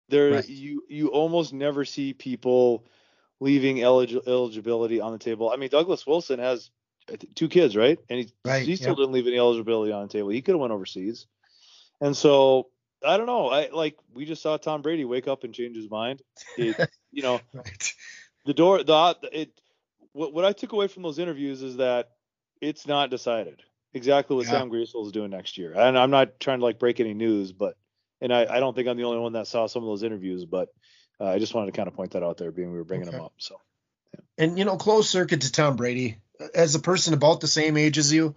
There, 0.08 0.34
Right. 0.34 0.48
you 0.48 0.84
you 0.88 1.08
almost 1.08 1.52
never 1.52 1.84
see 1.84 2.12
people 2.12 2.84
leaving 3.40 3.78
eligi- 3.78 4.26
eligibility 4.26 5.00
on 5.00 5.12
the 5.12 5.18
table. 5.18 5.50
I 5.50 5.56
mean, 5.56 5.68
Douglas 5.68 6.06
Wilson 6.06 6.38
has 6.38 6.70
two 7.34 7.48
kids, 7.48 7.76
right? 7.76 7.98
And 8.08 8.20
he 8.20 8.32
Right, 8.44 8.64
he 8.64 8.76
still 8.76 8.90
yep. 8.90 8.96
didn't 8.96 9.12
leave 9.12 9.26
any 9.26 9.38
eligibility 9.38 9.92
on 9.92 10.06
the 10.06 10.12
table. 10.12 10.28
He 10.30 10.42
could 10.42 10.52
have 10.52 10.60
went 10.60 10.72
overseas. 10.72 11.26
And 12.00 12.16
so 12.16 12.68
I 13.04 13.16
don't 13.16 13.26
know. 13.26 13.48
I 13.48 13.68
like 13.70 13.96
we 14.14 14.24
just 14.24 14.42
saw 14.42 14.56
Tom 14.56 14.82
Brady 14.82 15.04
wake 15.04 15.28
up 15.28 15.44
and 15.44 15.54
change 15.54 15.76
his 15.76 15.90
mind. 15.90 16.22
It, 16.56 16.76
you 17.12 17.22
know, 17.22 17.40
Right. 17.52 17.94
the 18.44 18.54
door 18.54 18.82
the 18.82 19.16
it 19.32 19.50
what, 20.12 20.32
what 20.32 20.44
I 20.44 20.52
took 20.52 20.72
away 20.72 20.88
from 20.88 21.02
those 21.02 21.18
interviews 21.18 21.62
is 21.62 21.76
that 21.76 22.10
it's 22.60 22.86
not 22.86 23.10
decided 23.10 23.62
exactly 23.92 24.36
what 24.36 24.46
Yeah. 24.46 24.52
Sam 24.52 24.70
Griesel 24.70 25.04
is 25.06 25.12
doing 25.12 25.30
next 25.30 25.58
year. 25.58 25.74
And 25.74 25.98
I'm 25.98 26.10
not 26.10 26.40
trying 26.40 26.58
to 26.60 26.64
like 26.64 26.78
break 26.78 27.00
any 27.00 27.14
news, 27.14 27.52
but 27.52 27.76
and 28.20 28.32
I, 28.32 28.46
I 28.46 28.60
don't 28.60 28.74
think 28.74 28.88
I'm 28.88 28.96
the 28.96 29.04
only 29.04 29.18
one 29.18 29.34
that 29.34 29.46
saw 29.46 29.66
some 29.66 29.82
of 29.82 29.88
those 29.88 30.02
interviews, 30.02 30.46
but 30.46 30.70
uh, 31.20 31.26
I 31.26 31.38
just 31.38 31.54
wanted 31.54 31.66
to 31.72 31.76
kind 31.76 31.88
of 31.88 31.94
point 31.94 32.12
that 32.12 32.22
out 32.22 32.38
there, 32.38 32.50
being 32.50 32.72
we 32.72 32.78
were 32.78 32.84
bringing 32.84 33.10
them 33.10 33.20
up. 33.20 33.34
So 33.38 33.60
And 34.38 34.58
you 34.58 34.64
know, 34.64 34.76
close 34.76 35.08
circuit 35.08 35.42
to 35.42 35.52
Tom 35.52 35.76
Brady. 35.76 36.18
As 36.54 36.74
a 36.74 36.78
person 36.80 37.14
about 37.14 37.40
the 37.40 37.46
same 37.46 37.76
age 37.78 37.96
as 37.96 38.12
you, 38.12 38.34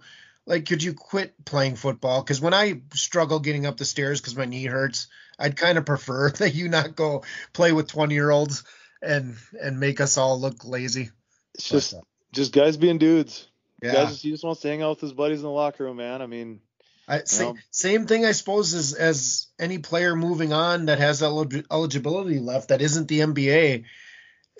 like, 0.50 0.66
could 0.66 0.82
you 0.82 0.94
quit 0.94 1.44
playing 1.44 1.76
football? 1.76 2.22
Because 2.22 2.40
when 2.40 2.52
I 2.52 2.80
struggle 2.92 3.38
getting 3.38 3.66
up 3.66 3.76
the 3.76 3.84
stairs 3.84 4.20
because 4.20 4.36
my 4.36 4.46
knee 4.46 4.64
hurts, 4.64 5.06
I'd 5.38 5.56
kind 5.56 5.78
of 5.78 5.86
prefer 5.86 6.30
that 6.38 6.54
you 6.54 6.68
not 6.68 6.96
go 6.96 7.22
play 7.52 7.70
with 7.72 7.86
twenty 7.86 8.14
year 8.16 8.30
olds 8.30 8.64
and 9.00 9.36
and 9.62 9.78
make 9.78 10.00
us 10.00 10.18
all 10.18 10.40
look 10.40 10.64
lazy. 10.64 11.10
it's 11.54 11.68
But, 11.68 11.76
just 11.76 11.94
uh, 11.94 12.00
just 12.32 12.52
guys 12.52 12.76
being 12.76 12.98
dudes. 12.98 13.46
yeah, 13.80 13.92
Guys 13.92 14.08
just, 14.08 14.22
he 14.22 14.30
just 14.32 14.42
wants 14.44 14.60
to 14.62 14.68
hang 14.68 14.82
out 14.82 14.90
with 14.90 15.00
his 15.00 15.12
buddies 15.12 15.38
in 15.38 15.44
the 15.44 15.50
locker 15.50 15.84
room, 15.84 15.98
man. 15.98 16.20
I 16.20 16.26
mean, 16.26 16.60
I, 17.06 17.22
sa- 17.24 17.52
know. 17.52 17.56
same 17.70 18.06
thing 18.08 18.26
I 18.26 18.32
suppose 18.32 18.74
as 18.74 18.92
as 18.92 19.46
any 19.56 19.78
player 19.78 20.16
moving 20.16 20.52
on 20.52 20.86
that 20.86 20.98
has 20.98 21.22
elig- 21.22 21.66
eligibility 21.70 22.40
left 22.40 22.70
that 22.70 22.82
isn't 22.82 23.06
the 23.06 23.20
NBA. 23.20 23.84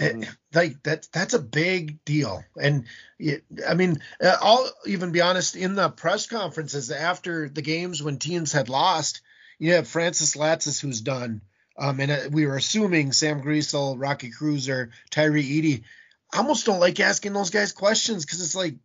It- 0.01 0.17
Mhm. 0.17 0.37
like 0.55 0.83
that 0.85 1.09
that's 1.13 1.35
a 1.35 1.39
big 1.39 2.05
deal 2.05 2.43
and 2.61 2.87
it, 3.19 3.45
i 3.69 3.75
mean 3.75 4.03
uh, 4.23 4.37
i'll 4.41 4.73
even 4.87 5.13
be 5.13 5.21
honest 5.21 5.55
in 5.57 5.75
the 5.75 5.89
press 5.91 6.27
conferences 6.27 6.91
after 6.91 7.49
the 7.49 7.63
games 7.63 8.03
when 8.03 8.19
teams 8.19 8.51
had 8.53 8.69
lost 8.69 9.21
you 9.59 9.75
have 9.75 9.87
francis 9.87 10.37
Lacis 10.37 10.81
who's 10.81 11.03
done 11.03 11.43
um, 11.77 12.01
and 12.01 12.11
uh, 12.11 12.29
we 12.33 12.47
were 12.47 12.57
assuming 12.57 13.13
sam 13.13 13.43
Griesel 13.43 13.97
rocky 13.99 14.31
Kreuser 14.31 14.91
tyree 15.11 15.43
Eady. 15.43 15.85
i 16.33 16.39
almost 16.39 16.67
don't 16.67 16.81
like 16.81 16.99
asking 16.99 17.33
those 17.35 17.51
guys 17.51 17.73
questions 17.73 18.25
because 18.25 18.41
it's 18.41 18.57
like 18.57 18.77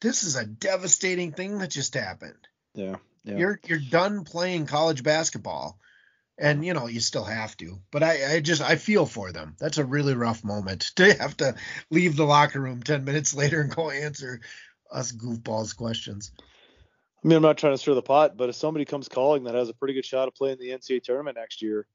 this 0.00 0.22
is 0.24 0.36
a 0.36 0.46
devastating 0.46 1.32
thing 1.32 1.58
that 1.58 1.70
just 1.70 1.94
happened 1.94 2.46
yeah, 2.74 2.96
yeah. 3.24 3.36
you're 3.36 3.60
you're 3.66 3.78
done 3.90 4.24
playing 4.24 4.66
college 4.66 5.02
basketball 5.02 5.78
and 6.38 6.64
you 6.64 6.74
know 6.74 6.86
you 6.86 7.00
still 7.00 7.24
have 7.24 7.56
to 7.56 7.80
but 7.90 8.02
I, 8.02 8.34
I 8.36 8.40
just 8.40 8.62
i 8.62 8.76
feel 8.76 9.06
for 9.06 9.32
them 9.32 9.56
that's 9.58 9.78
a 9.78 9.84
really 9.84 10.14
rough 10.14 10.44
moment 10.44 10.92
to 10.96 11.14
have 11.14 11.36
to 11.38 11.54
leave 11.90 12.16
the 12.16 12.24
locker 12.24 12.60
room 12.60 12.82
10 12.82 13.04
minutes 13.04 13.34
later 13.34 13.60
and 13.60 13.74
go 13.74 13.90
answer 13.90 14.40
us 14.90 15.12
goofballs 15.12 15.76
questions 15.76 16.32
I 17.24 17.28
mean, 17.28 17.36
I'm 17.38 17.42
not 17.42 17.58
trying 17.58 17.72
to 17.72 17.78
stir 17.78 17.94
the 17.94 18.02
pot, 18.02 18.36
but 18.36 18.50
if 18.50 18.54
somebody 18.54 18.84
comes 18.84 19.08
calling 19.08 19.44
that 19.44 19.54
has 19.56 19.68
a 19.68 19.74
pretty 19.74 19.94
good 19.94 20.04
shot 20.04 20.28
of 20.28 20.34
playing 20.34 20.58
the 20.58 20.70
NCAA 20.70 21.02
tournament 21.02 21.36
next 21.36 21.60
year, 21.60 21.88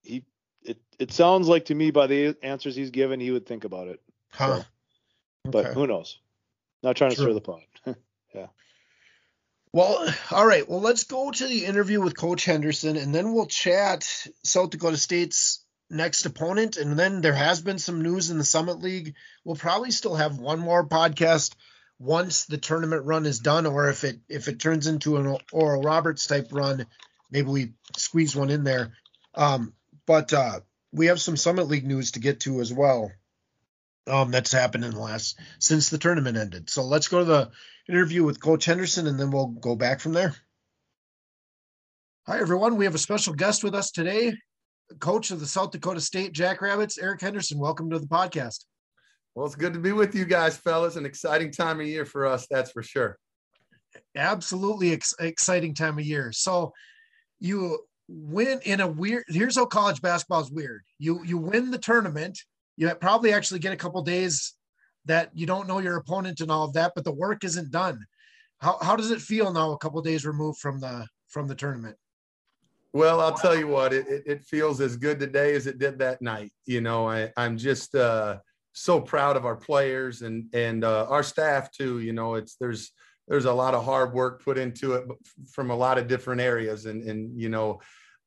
he 0.00 0.24
it 0.62 0.78
it 0.98 1.12
sounds 1.12 1.46
like 1.46 1.66
to 1.66 1.74
me 1.74 1.90
by 1.90 2.06
the 2.06 2.34
answers 2.42 2.74
he's 2.74 2.90
given, 2.90 3.20
he 3.20 3.30
would 3.30 3.44
think 3.44 3.64
about 3.64 3.88
it. 3.88 4.00
huh 4.30 4.62
But 5.44 5.66
Okay. 5.66 5.74
who 5.74 5.86
knows? 5.86 6.20
Not 6.82 6.96
trying 6.96 7.10
to 7.10 7.16
True. 7.16 7.26
stir 7.26 7.34
the 7.34 7.40
pot. 7.42 7.60
well 9.72 10.06
all 10.30 10.46
right 10.46 10.68
well 10.68 10.80
let's 10.80 11.04
go 11.04 11.30
to 11.30 11.46
the 11.46 11.64
interview 11.64 12.00
with 12.00 12.16
coach 12.16 12.44
henderson 12.44 12.96
and 12.96 13.14
then 13.14 13.32
we'll 13.32 13.46
chat 13.46 14.04
south 14.42 14.70
dakota 14.70 14.96
state's 14.96 15.64
next 15.90 16.26
opponent, 16.26 16.76
and 16.76 16.98
then 16.98 17.20
there 17.20 17.34
has 17.34 17.60
been 17.60 17.78
some 17.78 18.02
news 18.02 18.30
in 18.30 18.38
the 18.38 18.44
Summit 18.44 18.80
League. 18.80 19.14
We'll 19.44 19.56
probably 19.56 19.90
still 19.90 20.16
have 20.16 20.38
one 20.38 20.58
more 20.58 20.86
podcast 20.86 21.54
once 21.98 22.44
the 22.44 22.58
tournament 22.58 23.04
run 23.04 23.26
is 23.26 23.40
done, 23.40 23.66
or 23.66 23.88
if 23.88 24.04
it 24.04 24.20
if 24.28 24.48
it 24.48 24.60
turns 24.60 24.86
into 24.86 25.16
an 25.16 25.36
Oral 25.52 25.82
Roberts 25.82 26.26
type 26.26 26.48
run, 26.52 26.86
maybe 27.30 27.48
we 27.48 27.72
squeeze 27.96 28.36
one 28.36 28.50
in 28.50 28.64
there. 28.64 28.92
Um, 29.34 29.72
but 30.06 30.32
uh, 30.32 30.60
we 30.92 31.06
have 31.06 31.20
some 31.20 31.36
Summit 31.36 31.68
League 31.68 31.86
news 31.86 32.12
to 32.12 32.20
get 32.20 32.40
to 32.40 32.60
as 32.60 32.72
well. 32.72 33.10
Um, 34.08 34.30
that's 34.30 34.52
happened 34.52 34.84
in 34.84 34.92
the 34.92 35.00
last 35.00 35.38
since 35.58 35.90
the 35.90 35.98
tournament 35.98 36.36
ended. 36.36 36.70
So 36.70 36.82
let's 36.82 37.08
go 37.08 37.18
to 37.18 37.24
the 37.24 37.50
interview 37.88 38.24
with 38.24 38.40
Coach 38.40 38.64
Henderson, 38.64 39.06
and 39.06 39.20
then 39.20 39.30
we'll 39.30 39.48
go 39.48 39.76
back 39.76 40.00
from 40.00 40.12
there. 40.12 40.34
Hi 42.26 42.40
everyone, 42.40 42.76
we 42.76 42.84
have 42.84 42.94
a 42.94 42.98
special 42.98 43.32
guest 43.32 43.64
with 43.64 43.74
us 43.74 43.90
today, 43.90 44.34
coach 44.98 45.30
of 45.30 45.40
the 45.40 45.46
South 45.46 45.70
Dakota 45.70 46.00
State 46.00 46.32
Jackrabbits, 46.32 46.98
Eric 46.98 47.20
Henderson. 47.20 47.58
Welcome 47.58 47.90
to 47.90 47.98
the 47.98 48.06
podcast. 48.06 48.64
Well, 49.34 49.46
it's 49.46 49.54
good 49.54 49.72
to 49.72 49.78
be 49.78 49.92
with 49.92 50.14
you 50.14 50.24
guys, 50.24 50.56
fellas. 50.56 50.96
An 50.96 51.06
exciting 51.06 51.52
time 51.52 51.80
of 51.80 51.86
year 51.86 52.04
for 52.04 52.26
us, 52.26 52.46
that's 52.50 52.72
for 52.72 52.82
sure. 52.82 53.18
Absolutely 54.16 54.92
ex- 54.92 55.14
exciting 55.20 55.74
time 55.74 55.98
of 55.98 56.04
year. 56.04 56.32
So, 56.32 56.72
you 57.40 57.78
win 58.08 58.60
in 58.64 58.80
a 58.80 58.88
weird. 58.88 59.24
Here's 59.28 59.56
how 59.56 59.66
college 59.66 60.02
basketball 60.02 60.40
is 60.40 60.50
weird. 60.50 60.82
You 60.98 61.22
you 61.24 61.38
win 61.38 61.70
the 61.70 61.78
tournament. 61.78 62.38
You 62.78 62.94
probably 62.94 63.32
actually 63.32 63.58
get 63.58 63.72
a 63.72 63.76
couple 63.76 64.00
days 64.02 64.54
that 65.06 65.30
you 65.34 65.46
don't 65.46 65.66
know 65.66 65.80
your 65.80 65.96
opponent 65.96 66.40
and 66.40 66.50
all 66.50 66.64
of 66.64 66.72
that, 66.74 66.92
but 66.94 67.04
the 67.04 67.12
work 67.12 67.42
isn't 67.42 67.72
done. 67.72 68.06
How 68.60 68.78
how 68.80 68.94
does 68.94 69.10
it 69.10 69.20
feel 69.20 69.52
now, 69.52 69.72
a 69.72 69.78
couple 69.78 70.00
days 70.00 70.24
removed 70.24 70.60
from 70.60 70.78
the 70.78 71.06
from 71.28 71.48
the 71.48 71.56
tournament? 71.56 71.96
Well, 72.92 73.20
I'll 73.20 73.34
tell 73.34 73.56
you 73.56 73.66
what, 73.66 73.92
it, 73.92 74.06
it, 74.26 74.44
feels 74.44 74.80
as 74.80 74.96
good 74.96 75.20
today 75.20 75.54
as 75.54 75.66
it 75.66 75.78
did 75.78 75.98
that 75.98 76.22
night. 76.22 76.52
You 76.64 76.80
know, 76.80 77.06
I, 77.06 77.30
I'm 77.36 77.58
just 77.58 77.94
uh, 77.94 78.38
so 78.72 78.98
proud 78.98 79.36
of 79.36 79.44
our 79.44 79.56
players 79.56 80.22
and 80.22 80.46
and 80.54 80.84
uh, 80.84 81.06
our 81.10 81.22
staff 81.22 81.72
too. 81.72 81.98
You 81.98 82.12
know, 82.12 82.34
it's 82.34 82.54
there's 82.60 82.92
there's 83.26 83.44
a 83.44 83.52
lot 83.52 83.74
of 83.74 83.84
hard 83.84 84.14
work 84.14 84.42
put 84.44 84.56
into 84.56 84.94
it 84.94 85.04
from 85.50 85.70
a 85.70 85.76
lot 85.76 85.98
of 85.98 86.06
different 86.06 86.40
areas, 86.40 86.86
and 86.86 87.02
and 87.02 87.38
you 87.38 87.48
know, 87.48 87.80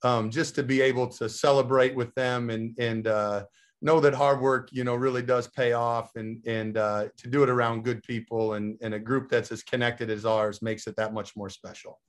um, 0.04 0.30
just 0.30 0.56
to 0.56 0.64
be 0.64 0.82
able 0.82 1.08
to 1.08 1.30
celebrate 1.30 1.96
with 1.96 2.14
them 2.16 2.50
and 2.50 2.78
and 2.78 3.08
uh, 3.08 3.46
know 3.82 4.00
that 4.00 4.14
hard 4.14 4.42
work, 4.42 4.70
you 4.72 4.84
know, 4.84 4.96
really 4.96 5.22
does 5.22 5.48
pay 5.48 5.74
off, 5.74 6.16
and 6.16 6.46
and 6.46 6.78
uh, 6.78 7.08
to 7.18 7.28
do 7.28 7.44
it 7.44 7.50
around 7.50 7.84
good 7.84 8.04
people 8.04 8.54
and 8.54 8.78
and 8.82 8.94
a 8.94 9.00
group 9.00 9.30
that's 9.30 9.52
as 9.52 9.64
connected 9.64 10.10
as 10.10 10.26
ours 10.26 10.62
makes 10.62 10.88
it 10.88 10.96
that 10.98 11.14
much 11.14 11.36
more 11.36 11.50
special. 11.50 12.00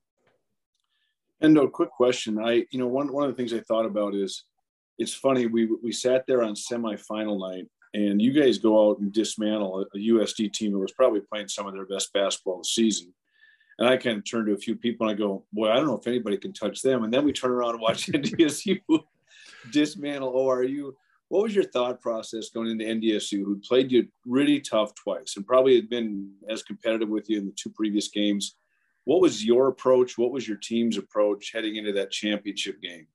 And 1.40 1.58
a 1.58 1.68
quick 1.68 1.90
question. 1.90 2.38
I, 2.38 2.66
you 2.70 2.78
know, 2.78 2.86
one 2.86 3.12
one 3.12 3.24
of 3.24 3.30
the 3.30 3.36
things 3.36 3.52
I 3.52 3.60
thought 3.60 3.86
about 3.86 4.14
is, 4.14 4.44
it's 4.98 5.14
funny. 5.14 5.46
We 5.46 5.68
we 5.82 5.92
sat 5.92 6.24
there 6.26 6.42
on 6.42 6.54
semifinal 6.54 7.40
night, 7.40 7.66
and 7.94 8.20
you 8.20 8.32
guys 8.32 8.58
go 8.58 8.90
out 8.90 8.98
and 9.00 9.12
dismantle 9.12 9.80
a, 9.80 9.98
a 9.98 10.00
USD 10.00 10.52
team 10.52 10.72
that 10.72 10.78
was 10.78 10.92
probably 10.92 11.20
playing 11.20 11.48
some 11.48 11.66
of 11.66 11.74
their 11.74 11.86
best 11.86 12.12
basketball 12.12 12.56
of 12.56 12.62
the 12.62 12.68
season. 12.68 13.12
And 13.78 13.88
I 13.88 13.96
kind 13.96 14.18
of 14.18 14.24
turn 14.24 14.46
to 14.46 14.52
a 14.52 14.58
few 14.58 14.76
people 14.76 15.08
and 15.08 15.16
I 15.16 15.18
go, 15.18 15.44
boy, 15.52 15.70
I 15.70 15.76
don't 15.76 15.86
know 15.86 15.98
if 15.98 16.06
anybody 16.06 16.36
can 16.36 16.52
touch 16.52 16.82
them. 16.82 17.04
And 17.04 17.12
then 17.12 17.24
we 17.24 17.32
turn 17.32 17.50
around 17.50 17.70
and 17.70 17.80
watch 17.80 18.06
NDSU 18.12 18.80
dismantle 19.70 20.32
ORU. 20.32 20.92
What 21.32 21.44
was 21.44 21.54
your 21.54 21.64
thought 21.64 21.98
process 22.02 22.50
going 22.50 22.68
into 22.68 22.84
NDSU, 22.84 23.42
who 23.42 23.58
played 23.66 23.90
you 23.90 24.06
really 24.26 24.60
tough 24.60 24.94
twice 24.94 25.32
and 25.38 25.46
probably 25.46 25.74
had 25.74 25.88
been 25.88 26.30
as 26.46 26.62
competitive 26.62 27.08
with 27.08 27.30
you 27.30 27.38
in 27.38 27.46
the 27.46 27.54
two 27.56 27.70
previous 27.70 28.08
games? 28.08 28.56
What 29.04 29.22
was 29.22 29.42
your 29.42 29.68
approach? 29.68 30.18
What 30.18 30.30
was 30.30 30.46
your 30.46 30.58
team's 30.58 30.98
approach 30.98 31.50
heading 31.50 31.76
into 31.76 31.90
that 31.94 32.10
championship 32.10 32.82
game? 32.82 33.06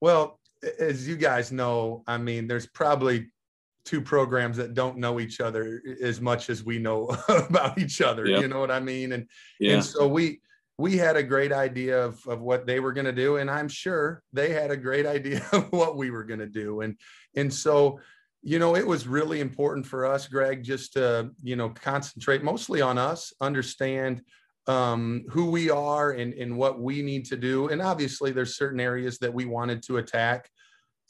Well, 0.00 0.40
as 0.78 1.06
you 1.06 1.16
guys 1.16 1.52
know, 1.52 2.02
I 2.06 2.16
mean, 2.16 2.46
there's 2.46 2.66
probably 2.66 3.28
two 3.84 4.00
programs 4.00 4.56
that 4.56 4.72
don't 4.72 4.96
know 4.96 5.20
each 5.20 5.38
other 5.38 5.82
as 6.00 6.18
much 6.18 6.48
as 6.48 6.64
we 6.64 6.78
know 6.78 7.14
about 7.28 7.76
each 7.76 8.00
other. 8.00 8.26
Yep. 8.26 8.40
You 8.40 8.48
know 8.48 8.60
what 8.60 8.70
I 8.70 8.80
mean? 8.80 9.12
And 9.12 9.28
yeah. 9.60 9.74
and 9.74 9.84
so 9.84 10.08
we 10.08 10.40
we 10.82 10.96
had 10.96 11.16
a 11.16 11.22
great 11.22 11.52
idea 11.52 12.04
of, 12.04 12.20
of 12.26 12.40
what 12.40 12.66
they 12.66 12.80
were 12.80 12.92
going 12.92 13.04
to 13.04 13.12
do, 13.12 13.36
and 13.36 13.48
I'm 13.48 13.68
sure 13.68 14.20
they 14.32 14.52
had 14.52 14.72
a 14.72 14.76
great 14.76 15.06
idea 15.16 15.46
of 15.52 15.70
what 15.70 15.96
we 15.96 16.10
were 16.10 16.24
going 16.24 16.40
to 16.40 16.48
do. 16.64 16.80
And 16.80 16.96
and 17.36 17.54
so 17.54 18.00
you 18.42 18.58
know 18.58 18.74
it 18.74 18.86
was 18.86 19.06
really 19.06 19.40
important 19.40 19.86
for 19.86 20.04
us, 20.04 20.26
Greg, 20.26 20.64
just 20.64 20.94
to 20.94 21.30
you 21.40 21.54
know 21.54 21.68
concentrate 21.70 22.42
mostly 22.42 22.80
on 22.80 22.98
us, 22.98 23.32
understand 23.40 24.22
um, 24.66 25.24
who 25.30 25.50
we 25.50 25.70
are 25.70 26.12
and, 26.12 26.34
and 26.34 26.56
what 26.56 26.80
we 26.80 27.00
need 27.00 27.26
to 27.26 27.36
do. 27.36 27.68
And 27.68 27.80
obviously, 27.80 28.32
there's 28.32 28.56
certain 28.56 28.80
areas 28.80 29.18
that 29.18 29.32
we 29.32 29.44
wanted 29.44 29.84
to 29.84 29.98
attack. 29.98 30.50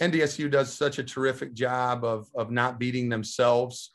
NDSU 0.03 0.51
does 0.51 0.73
such 0.73 0.99
a 0.99 1.05
terrific 1.05 1.55
job 1.55 2.05
of, 2.05 2.29
of 2.35 2.51
not 2.51 2.79
beating 2.79 3.09
themselves 3.09 3.92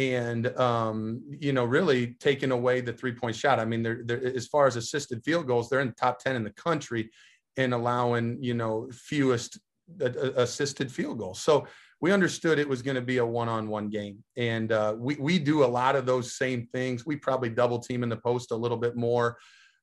and 0.00 0.46
um, 0.58 1.22
you 1.40 1.52
know 1.52 1.64
really 1.64 2.16
taking 2.20 2.52
away 2.52 2.80
the 2.80 2.92
three 2.92 3.12
point 3.12 3.36
shot. 3.36 3.60
I 3.60 3.64
mean, 3.64 3.82
they're, 3.82 4.00
they're, 4.04 4.36
as 4.36 4.46
far 4.46 4.66
as 4.66 4.76
assisted 4.76 5.22
field 5.24 5.46
goals, 5.46 5.68
they're 5.68 5.80
in 5.80 5.88
the 5.88 5.94
top 5.94 6.18
ten 6.18 6.36
in 6.36 6.44
the 6.44 6.50
country 6.50 7.10
and 7.56 7.74
allowing 7.74 8.42
you 8.42 8.54
know 8.54 8.88
fewest 8.92 9.58
assisted 10.00 10.90
field 10.90 11.18
goals. 11.18 11.40
So 11.40 11.66
we 12.00 12.12
understood 12.12 12.58
it 12.58 12.68
was 12.68 12.80
going 12.80 12.94
to 12.94 13.02
be 13.02 13.18
a 13.18 13.26
one 13.26 13.48
on 13.48 13.68
one 13.68 13.90
game, 13.90 14.24
and 14.36 14.72
uh, 14.72 14.94
we 14.96 15.16
we 15.16 15.38
do 15.38 15.64
a 15.64 15.66
lot 15.66 15.96
of 15.96 16.06
those 16.06 16.36
same 16.36 16.66
things. 16.72 17.04
We 17.04 17.16
probably 17.16 17.50
double 17.50 17.78
team 17.78 18.02
in 18.02 18.08
the 18.08 18.16
post 18.16 18.52
a 18.52 18.56
little 18.56 18.78
bit 18.78 18.96
more, 18.96 19.36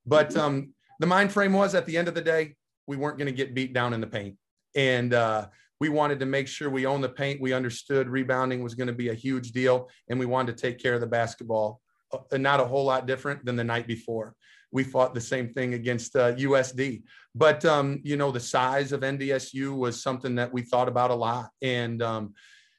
but 0.05 0.35
um, 0.35 0.73
the 0.99 1.07
mind 1.07 1.31
frame 1.31 1.53
was 1.53 1.75
at 1.75 1.85
the 1.85 1.95
end 1.95 2.07
of 2.07 2.15
the 2.15 2.21
day 2.21 2.55
we 2.87 2.97
weren't 2.97 3.17
going 3.17 3.27
to 3.27 3.33
get 3.33 3.53
beat 3.53 3.73
down 3.73 3.93
in 3.93 4.01
the 4.01 4.07
paint, 4.07 4.35
and 4.75 5.13
uh, 5.13 5.47
we 5.79 5.89
wanted 5.89 6.19
to 6.19 6.25
make 6.25 6.47
sure 6.47 6.69
we 6.69 6.85
owned 6.85 7.03
the 7.03 7.09
paint. 7.09 7.41
We 7.41 7.53
understood 7.53 8.09
rebounding 8.09 8.63
was 8.63 8.75
going 8.75 8.87
to 8.87 8.93
be 8.93 9.09
a 9.09 9.13
huge 9.13 9.51
deal, 9.51 9.89
and 10.09 10.19
we 10.19 10.25
wanted 10.25 10.57
to 10.57 10.61
take 10.61 10.79
care 10.79 10.93
of 10.93 11.01
the 11.01 11.07
basketball. 11.07 11.81
Uh, 12.11 12.37
not 12.37 12.59
a 12.59 12.65
whole 12.65 12.85
lot 12.85 13.05
different 13.05 13.45
than 13.45 13.55
the 13.55 13.63
night 13.63 13.87
before. 13.87 14.33
We 14.71 14.83
fought 14.83 15.13
the 15.13 15.21
same 15.21 15.53
thing 15.53 15.75
against 15.75 16.15
uh, 16.15 16.33
USD, 16.33 17.03
but 17.35 17.63
um, 17.65 18.01
you 18.03 18.17
know 18.17 18.31
the 18.31 18.39
size 18.39 18.91
of 18.91 19.01
NDSU 19.01 19.75
was 19.77 20.01
something 20.01 20.35
that 20.35 20.51
we 20.51 20.61
thought 20.61 20.87
about 20.87 21.11
a 21.11 21.15
lot, 21.15 21.49
and 21.61 22.01
um, 22.01 22.33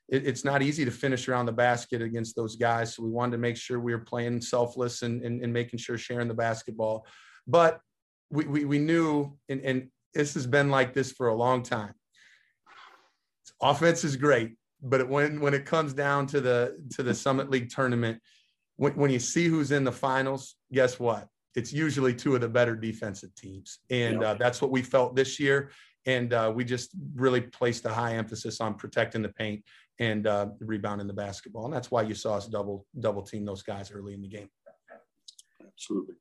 it, 0.08 0.26
it's 0.26 0.44
not 0.44 0.62
easy 0.62 0.84
to 0.84 0.90
finish 0.90 1.28
around 1.28 1.46
the 1.46 1.52
basket 1.52 2.02
against 2.02 2.36
those 2.36 2.56
guys. 2.56 2.94
So 2.94 3.04
we 3.04 3.10
wanted 3.10 3.32
to 3.32 3.38
make 3.38 3.56
sure 3.56 3.78
we 3.78 3.92
were 3.92 4.00
playing 4.00 4.40
selfless 4.40 5.02
and, 5.02 5.22
and, 5.22 5.42
and 5.42 5.52
making 5.52 5.78
sure 5.78 5.98
sharing 5.98 6.28
the 6.28 6.34
basketball. 6.34 7.06
But 7.46 7.80
we, 8.30 8.44
we, 8.44 8.64
we 8.64 8.78
knew, 8.78 9.38
and, 9.48 9.60
and 9.62 9.88
this 10.14 10.34
has 10.34 10.46
been 10.46 10.70
like 10.70 10.92
this 10.92 11.12
for 11.12 11.28
a 11.28 11.34
long 11.34 11.62
time 11.62 11.94
offense 13.60 14.04
is 14.04 14.16
great, 14.16 14.56
but 14.82 15.08
when 15.08 15.40
when 15.40 15.54
it 15.54 15.64
comes 15.64 15.92
down 15.92 16.26
to 16.28 16.40
the 16.40 16.78
to 16.90 17.02
the 17.02 17.14
Summit 17.14 17.50
League 17.54 17.70
tournament, 17.70 18.20
when, 18.76 18.92
when 18.94 19.10
you 19.10 19.18
see 19.18 19.46
who's 19.46 19.70
in 19.70 19.84
the 19.84 19.92
finals, 19.92 20.56
guess 20.72 20.98
what? 20.98 21.28
It's 21.54 21.72
usually 21.72 22.14
two 22.14 22.34
of 22.34 22.40
the 22.40 22.48
better 22.48 22.76
defensive 22.76 23.34
teams, 23.34 23.80
and 23.90 24.22
uh, 24.22 24.34
that's 24.34 24.62
what 24.62 24.70
we 24.70 24.82
felt 24.82 25.16
this 25.16 25.40
year. 25.40 25.70
And 26.06 26.32
uh, 26.32 26.50
we 26.54 26.64
just 26.64 26.90
really 27.14 27.40
placed 27.40 27.84
a 27.84 27.90
high 27.90 28.14
emphasis 28.14 28.60
on 28.60 28.74
protecting 28.74 29.20
the 29.20 29.28
paint 29.30 29.62
and 29.98 30.26
uh, 30.26 30.46
rebounding 30.60 31.06
the 31.06 31.12
basketball, 31.12 31.64
and 31.64 31.74
that's 31.74 31.90
why 31.90 32.02
you 32.02 32.14
saw 32.14 32.36
us 32.36 32.46
double 32.46 32.86
double 33.00 33.22
team 33.22 33.44
those 33.44 33.62
guys 33.62 33.90
early 33.90 34.14
in 34.14 34.22
the 34.22 34.28
game. 34.28 34.48
Absolutely. 35.66 36.14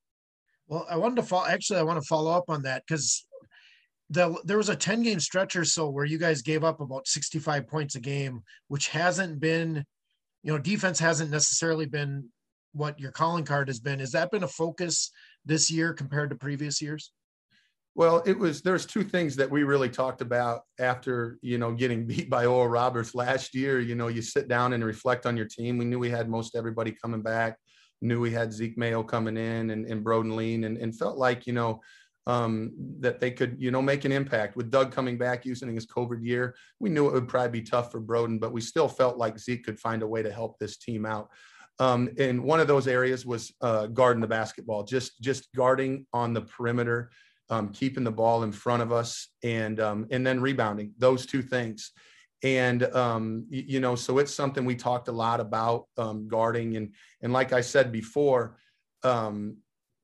Well, 0.68 0.86
I 0.90 0.98
wanted 0.98 1.16
to 1.18 1.24
follow. 1.24 1.48
Actually, 1.48 1.80
I 1.80 1.84
want 1.84 2.02
to 2.02 2.08
follow 2.08 2.32
up 2.32 2.46
on 2.50 2.64
that 2.64 2.84
because 2.88 3.26
the, 4.10 4.40
there 4.46 4.58
was 4.58 4.70
a 4.70 4.76
10 4.76 5.04
game 5.04 5.20
stretch 5.20 5.56
or 5.56 5.66
so 5.66 5.90
where 5.90 6.06
you 6.06 6.18
guys 6.18 6.42
gave 6.42 6.64
up 6.64 6.80
about 6.80 7.08
65 7.08 7.68
points 7.68 7.96
a 7.96 8.00
game, 8.00 8.42
which 8.68 8.90
hasn't 8.90 9.40
been, 9.40 9.86
you 10.44 10.54
know, 10.54 10.60
defense 10.60 11.00
hasn't 11.00 11.32
necessarily 11.32 11.86
been 11.86 12.30
what 12.74 13.00
your 13.00 13.12
calling 13.12 13.44
card 13.44 13.68
has 13.68 13.80
been. 13.80 14.00
Has 14.00 14.12
that 14.12 14.32
been 14.32 14.44
a 14.44 14.48
focus 14.48 15.12
this 15.46 15.70
year 15.70 15.94
compared 15.94 16.30
to 16.30 16.36
previous 16.36 16.82
years? 16.82 17.12
Well, 17.96 18.22
it 18.28 18.38
was 18.38 18.62
there's 18.62 18.86
two 18.86 19.04
things 19.04 19.36
that 19.38 19.50
we 19.50 19.64
really 19.64 19.90
talked 19.90 20.22
about 20.22 20.62
after, 20.80 21.40
you 21.42 21.58
know, 21.58 21.72
getting 21.74 22.06
beat 22.06 22.30
by 22.30 22.46
Oral 22.46 22.68
Roberts 22.68 23.16
last 23.16 23.56
year. 23.56 23.80
You 23.80 23.96
know, 23.96 24.08
you 24.08 24.22
sit 24.22 24.48
down 24.48 24.74
and 24.74 24.86
reflect 24.86 25.26
on 25.26 25.36
your 25.36 25.48
team. 25.48 25.78
We 25.78 25.86
knew 25.86 25.98
we 25.98 26.12
had 26.12 26.30
most 26.30 26.56
everybody 26.56 26.92
coming 26.92 27.24
back, 27.24 27.58
knew 28.02 28.22
we 28.22 28.32
had 28.32 28.54
Zeke 28.54 28.78
Mayo 28.78 29.02
coming 29.02 29.36
in 29.36 29.72
and, 29.72 29.88
and 29.88 30.06
Broden 30.06 30.36
Lien 30.36 30.66
and, 30.66 30.78
and 30.78 30.98
felt 30.98 31.18
like, 31.18 31.48
you 31.48 31.54
know, 31.54 31.82
um, 32.28 32.74
that 33.00 33.22
they 33.22 33.32
could, 33.32 33.56
you 33.58 33.72
know, 33.72 33.82
make 33.82 34.04
an 34.04 34.12
impact. 34.12 34.58
With 34.58 34.70
Doug 34.70 34.92
coming 34.92 35.18
back 35.18 35.46
using 35.46 35.74
his 35.74 35.88
COVID 35.88 36.22
year, 36.22 36.56
we 36.80 36.90
knew 36.90 37.08
it 37.08 37.14
would 37.14 37.30
probably 37.30 37.62
be 37.62 37.66
tough 37.66 37.90
for 37.90 38.02
Broden, 38.02 38.38
but 38.38 38.52
we 38.52 38.60
still 38.60 38.90
felt 38.90 39.18
like 39.18 39.40
Zeke 39.40 39.64
could 39.64 39.80
find 39.80 40.04
a 40.04 40.08
way 40.08 40.22
to 40.22 40.32
help 40.32 40.60
this 40.60 40.76
team 40.78 41.06
out. 41.06 41.30
Um, 41.80 42.10
and 42.20 42.44
one 42.44 42.60
of 42.60 42.68
those 42.68 42.86
areas 42.88 43.26
was 43.26 43.54
uh, 43.62 43.88
guarding 43.88 44.20
the 44.20 44.28
basketball, 44.28 44.84
just 44.84 45.22
just 45.22 45.48
guarding 45.56 46.06
on 46.12 46.34
the 46.34 46.42
perimeter, 46.42 47.12
um, 47.50 47.70
keeping 47.70 48.04
the 48.04 48.12
ball 48.12 48.44
in 48.44 48.52
front 48.52 48.82
of 48.82 48.92
us, 48.92 49.30
and 49.44 49.80
um, 49.80 50.08
and 50.12 50.28
then 50.28 50.42
rebounding. 50.42 50.94
Those 50.98 51.26
two 51.26 51.44
things, 51.44 51.92
and 52.44 52.84
um, 52.96 53.46
you, 53.50 53.80
know, 53.80 53.96
so 53.96 54.18
it's 54.18 54.34
something 54.34 54.66
we 54.66 54.76
talked 54.76 55.08
a 55.08 55.12
lot 55.14 55.40
about 55.40 55.86
um, 55.98 56.28
guarding, 56.28 56.76
and 56.76 56.94
and 57.22 57.32
like 57.32 57.54
I 57.54 57.62
said 57.62 57.92
before, 57.92 58.58
um, 59.04 59.58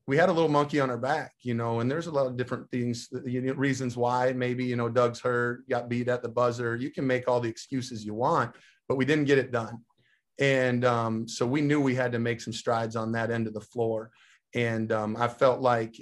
we 0.06 0.18
had 0.18 0.30
a 0.30 0.34
little 0.34 0.50
monkey 0.50 0.80
on 0.80 0.90
our 0.90 0.98
back, 0.98 1.34
you 1.42 1.54
know, 1.54 1.80
and 1.80 1.90
there's 1.90 2.08
a 2.08 2.12
lot 2.12 2.28
of 2.28 2.36
different 2.36 2.70
things, 2.70 3.08
know, 3.42 3.54
reasons 3.54 3.96
why. 3.96 4.34
Maybe, 4.34 4.66
you 4.66 4.76
know, 4.76 4.90
Doug's 4.90 5.22
hurt, 5.22 5.68
got 5.70 5.88
beat 5.88 6.10
at 6.10 6.22
the 6.22 6.30
buzzer. 6.30 6.76
You 6.76 6.92
can 6.92 7.08
make 7.08 7.28
all 7.28 7.40
the 7.40 7.50
excuses 7.50 8.04
you 8.04 8.14
want, 8.14 8.54
but 8.90 8.98
we 8.98 9.06
didn't 9.06 9.26
get 9.26 9.38
it 9.38 9.52
done. 9.52 9.80
And 10.40 10.84
um, 10.84 11.28
so 11.28 11.46
we 11.46 11.62
knew 11.62 11.80
we 11.80 11.96
had 11.96 12.12
to 12.12 12.20
make 12.20 12.42
some 12.42 12.54
strides 12.54 12.96
on 12.96 13.14
that 13.14 13.32
end 13.32 13.48
of 13.48 13.54
the 13.54 13.62
floor. 13.62 14.12
And 14.54 14.92
um, 14.92 15.16
I 15.18 15.28
felt 15.28 15.62
like, 15.62 15.96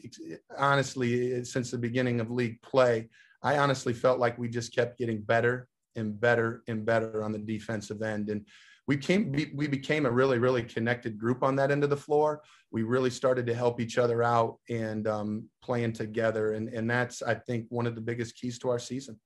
honestly, 0.58 1.44
since 1.46 1.70
the 1.70 1.78
beginning 1.78 2.20
of 2.20 2.32
league 2.32 2.62
play, 2.62 3.10
I 3.44 3.58
honestly 3.58 3.94
felt 3.94 4.20
like 4.20 4.38
we 4.38 4.50
just 4.50 4.74
kept 4.74 4.98
getting 4.98 5.22
better 5.22 5.68
and 5.96 6.20
better 6.20 6.64
and 6.68 6.86
better 6.86 7.24
on 7.24 7.32
the 7.32 7.40
defensive 7.40 8.02
end. 8.02 8.30
And 8.30 8.46
we 8.88 8.98
came 8.98 9.32
we 9.54 9.68
became 9.68 10.06
a 10.06 10.12
really 10.12 10.40
really 10.40 10.64
connected 10.64 11.18
group 11.18 11.44
on 11.44 11.56
that 11.58 11.72
end 11.72 11.84
of 11.84 11.90
the 11.90 11.98
floor. 11.98 12.42
We 12.72 12.84
really 12.84 13.10
started 13.10 13.46
to 13.48 13.54
help 13.54 13.80
each 13.80 13.98
other 13.98 14.24
out 14.24 14.58
and 14.70 15.08
um, 15.08 15.50
playing 15.62 15.94
together. 15.94 16.54
And 16.54 16.70
and 16.70 16.90
that's 16.90 17.22
i 17.22 17.34
think 17.34 17.68
one 17.70 17.88
of 17.88 17.96
the 17.96 18.02
biggest 18.02 18.36
keys 18.36 18.58
to 18.60 18.70
our 18.70 18.80
season. 18.80 19.20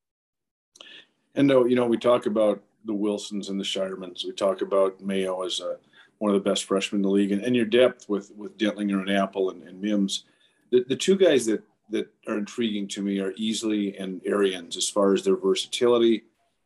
And 1.36 1.52
uh, 1.52 1.66
you 1.66 1.76
know 1.76 1.86
we 1.86 1.98
talk 1.98 2.26
about 2.26 2.62
the 2.86 2.94
wilsons 2.94 3.50
and 3.50 3.60
the 3.60 3.64
Scheiermans 3.64 4.26
we 4.26 4.32
talk 4.32 4.62
about 4.62 5.02
mayo 5.02 5.44
as 5.44 5.60
a, 5.60 5.78
one 6.20 6.34
of 6.34 6.44
the 6.44 6.50
best 6.50 6.66
freshmen 6.66 7.00
in 7.00 7.04
the 7.04 7.10
league. 7.10 7.32
And, 7.32 7.44
and 7.44 7.56
your 7.56 7.66
depth 7.66 8.10
with 8.10 8.32
with 8.36 8.58
dentlinger 8.58 9.00
and 9.00 9.10
Appel 9.10 9.52
and, 9.52 9.64
and 9.64 9.82
mims 9.82 10.26
the, 10.72 10.84
the 10.88 10.96
two 10.96 11.18
guys 11.18 11.46
that 11.46 11.64
that 11.90 12.12
are 12.28 12.38
intriguing 12.38 12.88
to 12.88 13.02
me 13.02 13.20
are 13.20 13.32
Easley 13.34 14.02
and 14.02 14.22
Arians 14.26 14.76
as 14.76 14.90
far 14.90 15.14
as 15.14 15.24
their 15.24 15.36
versatility, 15.36 16.24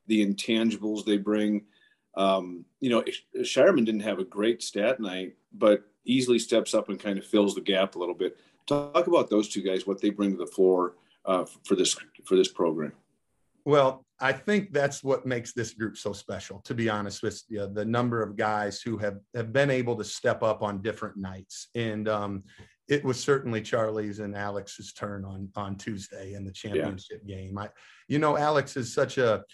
the 0.07 0.25
intangibles 0.25 1.03
they 1.03 1.17
bring, 1.17 1.63
um, 2.19 2.65
you 2.81 2.89
know, 2.89 3.03
Scheierman 3.37 3.85
didn't 3.85 4.01
have 4.01 4.19
a 4.19 4.25
great 4.25 4.61
stat 4.61 4.99
night, 4.99 5.35
but 5.53 5.83
Easley 6.07 6.39
steps 6.39 6.73
up 6.73 6.89
and 6.89 6.99
kind 6.99 7.17
of 7.17 7.25
fills 7.25 7.55
the 7.55 7.61
gap 7.61 7.95
a 7.95 7.99
little 7.99 8.13
bit. 8.13 8.37
Talk 8.67 9.07
about 9.07 9.29
those 9.29 9.47
two 9.47 9.61
guys, 9.61 9.87
what 9.87 10.01
they 10.01 10.09
bring 10.09 10.31
to 10.31 10.37
the 10.37 10.45
floor 10.45 10.95
uh, 11.25 11.45
for 11.63 11.75
this 11.75 11.95
for 12.25 12.35
this 12.35 12.49
program. 12.49 12.91
Well, 13.63 14.05
I 14.19 14.33
think 14.33 14.73
that's 14.73 15.01
what 15.01 15.25
makes 15.25 15.53
this 15.53 15.73
group 15.73 15.95
so 15.95 16.11
special. 16.11 16.59
To 16.65 16.73
be 16.73 16.89
honest 16.89 17.23
with 17.23 17.41
you, 17.47 17.67
the 17.67 17.85
number 17.85 18.21
of 18.21 18.35
guys 18.35 18.81
who 18.81 18.97
have 18.97 19.19
have 19.33 19.53
been 19.53 19.71
able 19.71 19.95
to 19.95 20.03
step 20.03 20.43
up 20.43 20.61
on 20.61 20.81
different 20.81 21.15
nights, 21.15 21.69
and 21.73 22.09
um, 22.09 22.43
it 22.89 23.01
was 23.05 23.17
certainly 23.23 23.61
Charlie's 23.61 24.19
and 24.19 24.35
Alex's 24.35 24.91
turn 24.91 25.23
on 25.23 25.47
on 25.55 25.77
Tuesday 25.77 26.33
in 26.33 26.43
the 26.43 26.51
championship 26.51 27.21
yeah. 27.23 27.37
game. 27.37 27.57
I, 27.57 27.69
you 28.09 28.19
know, 28.19 28.37
Alex 28.37 28.75
is 28.75 28.93
such 28.93 29.17
a 29.17 29.45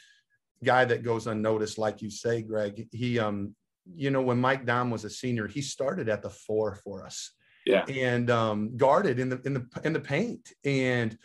guy 0.65 0.86
that 0.86 1.04
goes 1.04 1.28
unnoticed, 1.28 1.78
like 1.78 2.01
you 2.01 2.10
say, 2.10 2.41
Greg. 2.41 2.88
He, 2.91 3.19
um, 3.19 3.56
you 3.95 4.10
know, 4.10 4.21
when 4.21 4.39
Mike 4.39 4.65
Daum 4.65 4.91
was 4.91 5.06
a 5.06 5.10
senior, 5.10 5.47
he 5.47 5.62
started 5.62 6.10
at 6.10 6.21
the 6.21 6.30
four 6.30 6.75
for 6.75 7.06
us. 7.06 7.32
Yeah. 7.65 7.86
And 7.86 8.30
um, 8.30 8.78
guarded 8.78 9.19
in 9.19 9.30
the 9.30 9.41
in 9.45 9.54
the 9.54 9.67
in 9.84 9.93
the 9.93 9.99
paint. 9.99 10.51
And 10.63 11.17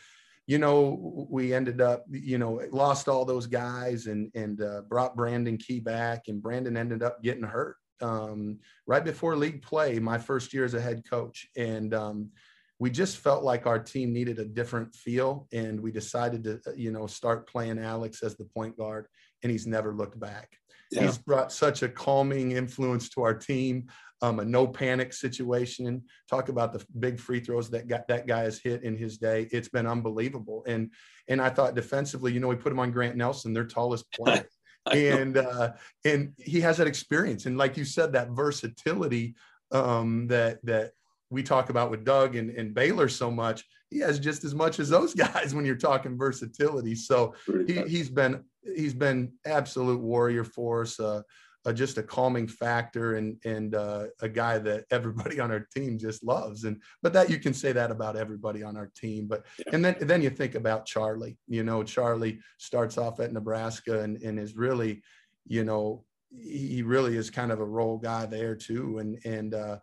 you 0.47 0.59
know, 0.59 1.29
we 1.31 1.55
ended 1.55 1.81
up, 1.81 2.05
you 2.11 2.39
know, 2.39 2.61
lost 2.73 3.09
all 3.09 3.25
those 3.25 3.47
guys 3.47 4.07
and 4.07 4.31
and 4.35 4.61
uh, 4.61 4.83
brought 4.89 5.17
Brandon 5.17 5.57
Key 5.57 5.81
back, 5.81 6.29
and 6.29 6.43
Brandon 6.43 6.77
ended 6.77 7.03
up 7.03 7.23
getting 7.23 7.45
hurt 7.45 7.77
um, 8.03 8.59
right 8.87 9.05
before 9.05 9.37
league 9.37 9.63
play, 9.63 9.99
my 9.99 10.19
first 10.19 10.53
year 10.53 10.65
as 10.65 10.75
a 10.75 10.81
head 10.81 11.03
coach, 11.09 11.47
and 11.57 11.95
um, 11.95 12.31
we 12.79 12.91
just 12.91 13.19
felt 13.19 13.45
like 13.45 13.67
our 13.67 13.79
team 13.79 14.13
needed 14.13 14.39
a 14.39 14.45
different 14.45 14.95
feel, 14.95 15.47
and 15.53 15.79
we 15.79 15.93
decided 15.93 16.43
to, 16.45 16.61
you 16.75 16.91
know, 16.91 17.07
start 17.07 17.49
playing 17.49 17.79
Alex 17.79 18.23
as 18.23 18.37
the 18.37 18.47
point 18.47 18.77
guard 18.77 19.07
and 19.43 19.51
he's 19.51 19.67
never 19.67 19.95
looked 19.95 20.19
back. 20.19 20.51
Yeah. 20.91 21.03
He's 21.03 21.19
brought 21.19 21.53
such 21.53 21.83
a 21.83 21.89
calming 21.89 22.53
influence 22.53 23.09
to 23.11 23.23
our 23.23 23.35
team, 23.35 23.87
um, 24.23 24.41
a 24.41 24.45
no 24.45 24.67
panic 24.67 25.13
situation. 25.13 26.03
Talk 26.29 26.49
about 26.49 26.73
the 26.73 26.85
big 26.99 27.21
free 27.21 27.41
throws 27.41 27.71
that 27.71 27.87
got, 27.87 28.09
that 28.09 28.27
guy 28.27 28.41
has 28.41 28.59
hit 28.59 28.83
in 28.83 28.97
his 28.97 29.19
day. 29.19 29.49
It's 29.53 29.69
been 29.69 29.87
unbelievable. 29.87 30.65
And 30.67 30.91
and 31.29 31.41
I 31.41 31.49
thought 31.51 31.75
defensively, 31.77 32.33
you 32.33 32.41
know, 32.41 32.49
we 32.49 32.57
put 32.57 32.73
him 32.73 32.81
on 32.81 32.91
Grant 32.91 33.17
Nelson, 33.17 33.53
their 33.53 33.67
tallest 33.67 34.11
player. 34.13 34.47
and 34.93 35.37
uh, 35.37 35.73
and 36.05 36.33
he 36.39 36.61
has 36.61 36.79
that 36.79 36.87
experience 36.87 37.45
and 37.45 37.59
like 37.59 37.77
you 37.77 37.85
said 37.85 38.15
that 38.15 38.31
versatility 38.31 39.35
um, 39.73 40.27
that 40.29 40.59
that 40.65 40.93
we 41.31 41.43
talk 41.43 41.71
about 41.71 41.91
with 41.91 42.05
Doug 42.05 42.37
and, 42.37 42.51
and 42.51 42.75
Baylor 42.75 43.09
so 43.09 43.31
much 43.31 43.65
he 43.91 43.99
has 43.99 44.21
just 44.21 44.45
as 44.45 44.55
much 44.55 44.79
as 44.79 44.89
those 44.89 45.15
guys 45.27 45.55
when 45.55 45.65
you're 45.65 45.77
talking 45.77 46.19
versatility 46.19 46.95
so 46.95 47.35
he, 47.67 47.99
has 47.99 48.09
been 48.09 48.45
he's 48.63 48.95
been 48.95 49.33
absolute 49.47 50.01
warrior 50.01 50.45
for 50.45 50.83
us. 50.83 50.99
Uh, 50.99 51.23
uh, 51.67 51.73
just 51.73 51.99
a 51.99 52.03
calming 52.03 52.49
factor 52.49 53.17
and 53.17 53.37
and 53.45 53.75
uh, 53.75 54.07
a 54.23 54.29
guy 54.29 54.59
that 54.59 54.85
everybody 54.91 55.41
on 55.41 55.51
our 55.51 55.67
team 55.75 55.99
just 55.99 56.25
loves. 56.25 56.65
And 56.65 56.81
but 57.03 57.13
that 57.13 57.29
you 57.29 57.39
can 57.39 57.53
say 57.53 57.73
that 57.73 57.91
about 57.91 58.17
everybody 58.17 58.63
on 58.63 58.79
our 58.79 58.91
team. 58.97 59.27
But 59.27 59.45
yeah. 59.59 59.75
and 59.75 59.85
then 59.85 59.97
then 60.01 60.23
you 60.23 60.31
think 60.31 60.55
about 60.55 60.87
Charlie. 60.87 61.37
You 61.49 61.63
know, 61.63 61.83
Charlie 61.83 62.41
starts 62.57 62.97
off 62.97 63.21
at 63.21 63.33
Nebraska 63.33 64.01
and 64.01 64.23
and 64.23 64.39
is 64.39 64.57
really, 64.57 65.03
you 65.47 65.65
know, 65.65 66.05
he 66.33 66.83
really 66.83 67.17
is 67.17 67.29
kind 67.29 67.53
of 67.53 67.61
a 67.61 67.67
role 67.67 67.99
guy 67.99 68.25
there 68.25 68.57
too. 68.57 68.99
And 68.99 69.19
and 69.27 69.53
uh, 69.53 69.79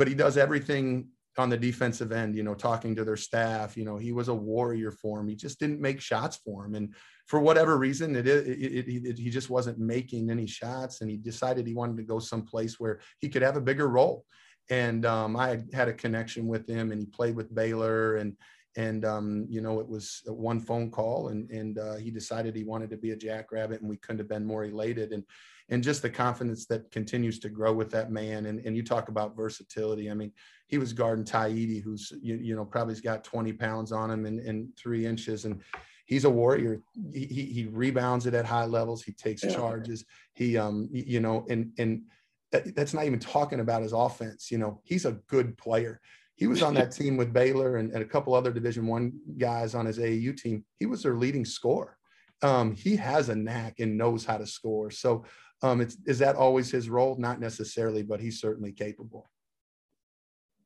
but 0.00 0.08
he 0.08 0.14
does 0.14 0.38
everything 0.38 1.08
on 1.36 1.50
the 1.50 1.58
defensive 1.58 2.10
end, 2.10 2.34
you 2.34 2.42
know, 2.42 2.54
talking 2.54 2.96
to 2.96 3.04
their 3.04 3.18
staff, 3.18 3.76
you 3.76 3.84
know, 3.84 3.98
he 3.98 4.12
was 4.12 4.28
a 4.28 4.34
warrior 4.34 4.90
for 4.90 5.20
him. 5.20 5.28
He 5.28 5.36
just 5.36 5.60
didn't 5.60 5.78
make 5.78 6.00
shots 6.00 6.38
for 6.38 6.64
him. 6.64 6.74
And 6.74 6.94
for 7.26 7.38
whatever 7.38 7.76
reason, 7.76 8.16
it, 8.16 8.26
it, 8.26 8.46
it, 8.46 8.88
it, 8.88 9.18
he 9.18 9.28
just 9.28 9.50
wasn't 9.50 9.78
making 9.78 10.30
any 10.30 10.46
shots. 10.46 11.02
And 11.02 11.10
he 11.10 11.18
decided 11.18 11.66
he 11.66 11.74
wanted 11.74 11.98
to 11.98 12.02
go 12.02 12.18
someplace 12.18 12.80
where 12.80 13.00
he 13.18 13.28
could 13.28 13.42
have 13.42 13.58
a 13.58 13.60
bigger 13.60 13.88
role. 13.88 14.24
And 14.70 15.04
um, 15.04 15.36
I 15.36 15.58
had 15.74 15.88
a 15.88 15.92
connection 15.92 16.46
with 16.46 16.66
him 16.66 16.92
and 16.92 17.00
he 17.02 17.06
played 17.06 17.36
with 17.36 17.54
Baylor 17.54 18.16
and, 18.16 18.38
and 18.78 19.04
um, 19.04 19.46
you 19.50 19.60
know, 19.60 19.80
it 19.80 19.88
was 19.88 20.22
one 20.28 20.60
phone 20.60 20.90
call 20.90 21.28
and, 21.28 21.50
and 21.50 21.76
uh, 21.78 21.96
he 21.96 22.10
decided 22.10 22.56
he 22.56 22.64
wanted 22.64 22.88
to 22.88 22.96
be 22.96 23.10
a 23.10 23.16
jackrabbit 23.16 23.82
and 23.82 23.90
we 23.90 23.98
couldn't 23.98 24.20
have 24.20 24.30
been 24.30 24.46
more 24.46 24.64
elated. 24.64 25.12
And, 25.12 25.24
and 25.70 25.84
just 25.84 26.02
the 26.02 26.10
confidence 26.10 26.66
that 26.66 26.90
continues 26.90 27.38
to 27.38 27.48
grow 27.48 27.72
with 27.72 27.90
that 27.92 28.10
man. 28.10 28.46
And, 28.46 28.58
and 28.66 28.76
you 28.76 28.82
talk 28.82 29.08
about 29.08 29.36
versatility. 29.36 30.10
I 30.10 30.14
mean, 30.14 30.32
he 30.66 30.78
was 30.78 30.92
guarding 30.92 31.24
Taidi, 31.24 31.80
who's, 31.80 32.12
you, 32.20 32.36
you 32.36 32.56
know, 32.56 32.64
probably's 32.64 33.00
got 33.00 33.22
20 33.22 33.52
pounds 33.52 33.92
on 33.92 34.10
him 34.10 34.26
and, 34.26 34.40
and 34.40 34.76
three 34.76 35.06
inches. 35.06 35.44
And 35.44 35.60
he's 36.06 36.24
a 36.24 36.30
warrior. 36.30 36.80
He, 37.12 37.24
he, 37.26 37.44
he 37.44 37.66
rebounds 37.66 38.26
it 38.26 38.34
at 38.34 38.44
high 38.44 38.64
levels. 38.64 39.02
He 39.02 39.12
takes 39.12 39.44
yeah. 39.44 39.54
charges. 39.54 40.04
He, 40.34 40.58
um, 40.58 40.88
you 40.92 41.20
know, 41.20 41.46
and, 41.48 41.72
and 41.78 42.02
that, 42.50 42.74
that's 42.74 42.92
not 42.92 43.04
even 43.04 43.20
talking 43.20 43.60
about 43.60 43.82
his 43.82 43.92
offense. 43.92 44.50
You 44.50 44.58
know, 44.58 44.80
he's 44.82 45.04
a 45.04 45.18
good 45.28 45.56
player. 45.56 46.00
He 46.34 46.48
was 46.48 46.62
on 46.64 46.74
that 46.80 46.90
team 46.90 47.16
with 47.16 47.32
Baylor 47.32 47.76
and, 47.76 47.92
and 47.92 48.02
a 48.02 48.06
couple 48.06 48.34
other 48.34 48.52
division 48.52 48.88
one 48.88 49.12
guys 49.38 49.76
on 49.76 49.86
his 49.86 49.98
AAU 49.98 50.36
team. 50.36 50.64
He 50.80 50.86
was 50.86 51.04
their 51.04 51.14
leading 51.14 51.44
scorer. 51.44 51.96
Um, 52.42 52.74
he 52.74 52.96
has 52.96 53.28
a 53.28 53.36
knack 53.36 53.80
and 53.80 53.98
knows 53.98 54.24
how 54.24 54.38
to 54.38 54.46
score. 54.46 54.90
So 54.90 55.24
um, 55.62 55.80
it's, 55.80 55.96
is 56.06 56.18
that 56.20 56.36
always 56.36 56.70
his 56.70 56.88
role? 56.88 57.16
Not 57.18 57.40
necessarily, 57.40 58.02
but 58.02 58.20
he's 58.20 58.40
certainly 58.40 58.72
capable. 58.72 59.28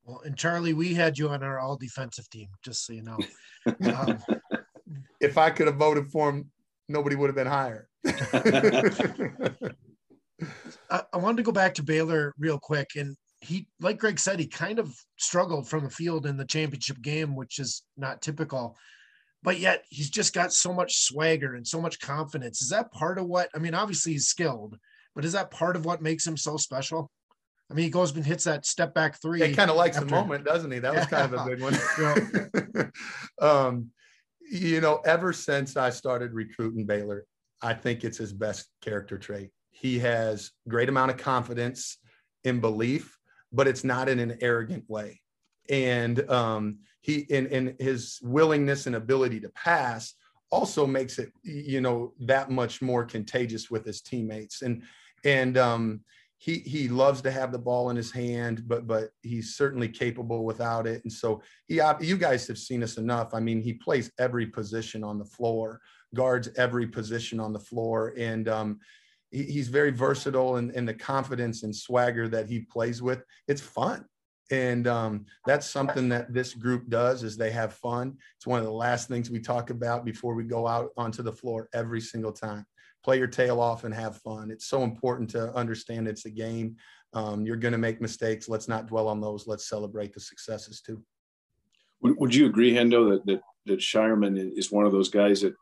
Well, 0.05 0.21
and 0.25 0.37
Charlie, 0.37 0.75
we 0.75 0.95
had 0.95 1.19
you 1.19 1.31
on 1.31 1.43
our 1.43 1.59
all 1.59 1.77
defensive 1.77 2.29
team, 2.31 2.49
just 2.63 2.87
so 2.87 2.93
you 2.93 3.03
know. 3.03 3.19
Um, 3.93 4.23
if 5.21 5.39
I 5.39 5.51
could 5.51 5.67
have 5.67 5.77
voted 5.77 6.09
for 6.09 6.29
him, 6.31 6.51
nobody 6.89 7.17
would 7.17 7.29
have 7.29 7.37
been 7.37 7.47
higher. 7.47 7.89
I, 10.91 11.03
I 11.13 11.17
wanted 11.17 11.39
to 11.39 11.43
go 11.43 11.53
back 11.53 11.75
to 11.75 11.83
Baylor 11.83 12.35
real 12.39 12.59
quick. 12.59 12.91
And 12.97 13.17
he, 13.41 13.67
like 13.81 13.99
Greg 13.99 14.19
said, 14.19 14.39
he 14.39 14.47
kind 14.47 14.79
of 14.79 14.95
struggled 15.19 15.69
from 15.69 15.85
the 15.85 15.91
field 15.91 16.27
in 16.27 16.37
the 16.37 16.45
championship 16.45 17.01
game, 17.01 17.35
which 17.35 17.59
is 17.59 17.83
not 17.97 18.21
typical. 18.21 18.77
But 19.45 19.61
yet 19.61 19.85
he's 19.91 20.09
just 20.09 20.33
got 20.33 20.55
so 20.55 20.73
much 20.73 21.03
swagger 21.03 21.55
and 21.55 21.67
so 21.67 21.81
much 21.81 22.01
confidence. 22.01 22.63
Is 22.63 22.71
that 22.71 22.91
part 22.91 23.19
of 23.19 23.27
what, 23.27 23.51
I 23.55 23.59
mean, 23.59 23.75
obviously 23.75 24.13
he's 24.13 24.27
skilled, 24.27 24.79
but 25.15 25.25
is 25.25 25.33
that 25.33 25.51
part 25.51 25.77
of 25.77 25.85
what 25.85 26.01
makes 26.01 26.27
him 26.27 26.37
so 26.37 26.57
special? 26.57 27.11
I 27.71 27.75
mean, 27.75 27.85
he 27.85 27.91
goes 27.91 28.15
and 28.17 28.25
hits 28.25 28.45
that 28.45 28.65
step 28.65 28.95
back 28.95 29.21
three. 29.21 29.47
He 29.47 29.55
kind 29.55 29.71
of 29.71 29.77
likes 29.77 29.97
after. 29.97 30.09
the 30.09 30.15
moment, 30.15 30.45
doesn't 30.45 30.71
he? 30.71 30.79
That 30.79 30.95
yeah. 30.95 30.99
was 30.99 31.09
kind 31.09 31.35
of 31.35 31.41
a 31.41 31.51
big 31.51 31.61
one. 31.61 32.93
um, 33.41 33.91
you 34.51 34.81
know, 34.81 35.01
ever 35.05 35.33
since 35.33 35.77
I 35.77 35.91
started 35.91 36.33
recruiting 36.33 36.87
Baylor, 36.87 37.27
I 37.63 37.75
think 37.75 38.03
it's 38.03 38.19
his 38.19 38.33
best 38.33 38.69
character 38.81 39.19
trait. 39.19 39.51
He 39.73 39.99
has 39.99 40.53
great 40.69 40.89
amount 40.89 41.11
of 41.11 41.19
confidence 41.19 41.99
in 42.45 42.61
belief, 42.61 43.19
but 43.53 43.69
it's 43.69 43.85
not 43.85 44.09
in 44.09 44.21
an 44.21 44.39
arrogant 44.41 44.89
way. 44.89 45.21
And 45.69 46.31
um, 46.31 46.79
he 47.05 47.27
in, 47.29 47.47
in 47.49 47.77
his 47.79 48.19
willingness 48.23 48.87
and 48.87 48.97
ability 48.97 49.39
to 49.41 49.51
pass 49.51 50.15
also 50.51 50.87
makes 50.87 51.19
it, 51.19 51.31
you 51.43 51.83
know, 51.83 52.15
that 52.21 52.51
much 52.51 52.81
more 52.81 53.05
contagious 53.05 53.71
with 53.71 53.85
his 53.85 54.01
teammates. 54.01 54.63
And 54.63 54.83
and 55.23 55.59
um, 55.59 56.01
he 56.39 56.61
he 56.61 56.89
loves 56.89 57.21
to 57.23 57.31
have 57.31 57.53
the 57.53 57.59
ball 57.59 57.91
in 57.91 57.97
his 57.97 58.11
hand, 58.11 58.63
but 58.67 58.87
but 58.87 59.11
he's 59.21 59.55
certainly 59.55 59.87
capable 59.87 60.47
without 60.47 60.87
it. 60.87 61.03
And 61.05 61.13
so 61.13 61.43
he 61.67 61.79
you 62.01 62.17
guys 62.17 62.47
have 62.49 62.57
seen 62.57 62.83
us 62.83 62.97
enough. 62.97 63.35
I 63.35 63.41
mean, 63.41 63.61
he 63.61 63.75
plays 63.75 64.11
every 64.19 64.47
position 64.47 65.05
on 65.05 65.19
the 65.19 65.27
floor, 65.27 65.83
guards 66.15 66.49
every 66.57 66.87
position 66.87 67.39
on 67.39 67.53
the 67.53 67.61
floor, 67.61 68.15
and 68.17 68.49
um, 68.49 68.81
he, 69.31 69.43
he's 69.43 69.69
very 69.69 69.91
versatile 69.91 70.57
and, 70.57 70.71
and 70.71 70.89
the 70.89 70.95
confidence 70.95 71.65
and 71.65 71.77
swagger 71.77 72.29
that 72.29 72.49
he 72.49 72.61
plays 72.61 73.03
with. 73.03 73.23
It's 73.47 73.61
fun. 73.61 74.07
And 74.55 74.87
um, 74.87 75.27
that's 75.47 75.69
something 75.69 76.09
that 76.11 76.33
this 76.33 76.55
group 76.55 76.89
does 76.89 77.23
is 77.25 77.37
they 77.37 77.51
have 77.51 77.75
fun. 77.75 78.17
It's 78.37 78.47
one 78.47 78.61
of 78.61 78.65
the 78.65 78.73
last 78.73 79.09
things 79.09 79.31
we 79.31 79.41
talk 79.41 79.71
about 79.71 80.05
before 80.05 80.35
we 80.35 80.45
go 80.45 80.69
out 80.69 80.91
onto 80.97 81.23
the 81.23 81.33
floor 81.33 81.69
every 81.75 82.01
single 82.01 82.33
time. 82.33 82.65
Play 83.05 83.19
your 83.19 83.27
tail 83.27 83.61
off 83.61 83.85
and 83.85 83.93
have 83.93 84.19
fun. 84.19 84.51
It's 84.51 84.67
so 84.67 84.83
important 84.83 85.29
to 85.31 85.53
understand 85.55 86.07
it's 86.07 86.25
a 86.25 86.31
game. 86.31 86.77
Um, 87.13 87.45
you're 87.45 87.57
going 87.57 87.73
to 87.73 87.79
make 87.79 88.01
mistakes. 88.01 88.49
Let's 88.49 88.69
not 88.69 88.87
dwell 88.87 89.09
on 89.09 89.21
those. 89.21 89.47
Let's 89.47 89.69
celebrate 89.69 90.15
the 90.15 90.21
successes 90.21 90.81
too. 90.81 91.03
Would, 92.03 92.17
would 92.19 92.35
you 92.35 92.47
agree 92.47 92.73
hendo 92.73 93.11
that, 93.11 93.27
that 93.27 93.41
that 93.67 93.81
Scheierman 93.81 94.53
is 94.57 94.71
one 94.71 94.87
of 94.87 94.93
those 94.93 95.09
guys 95.09 95.41
that 95.41 95.55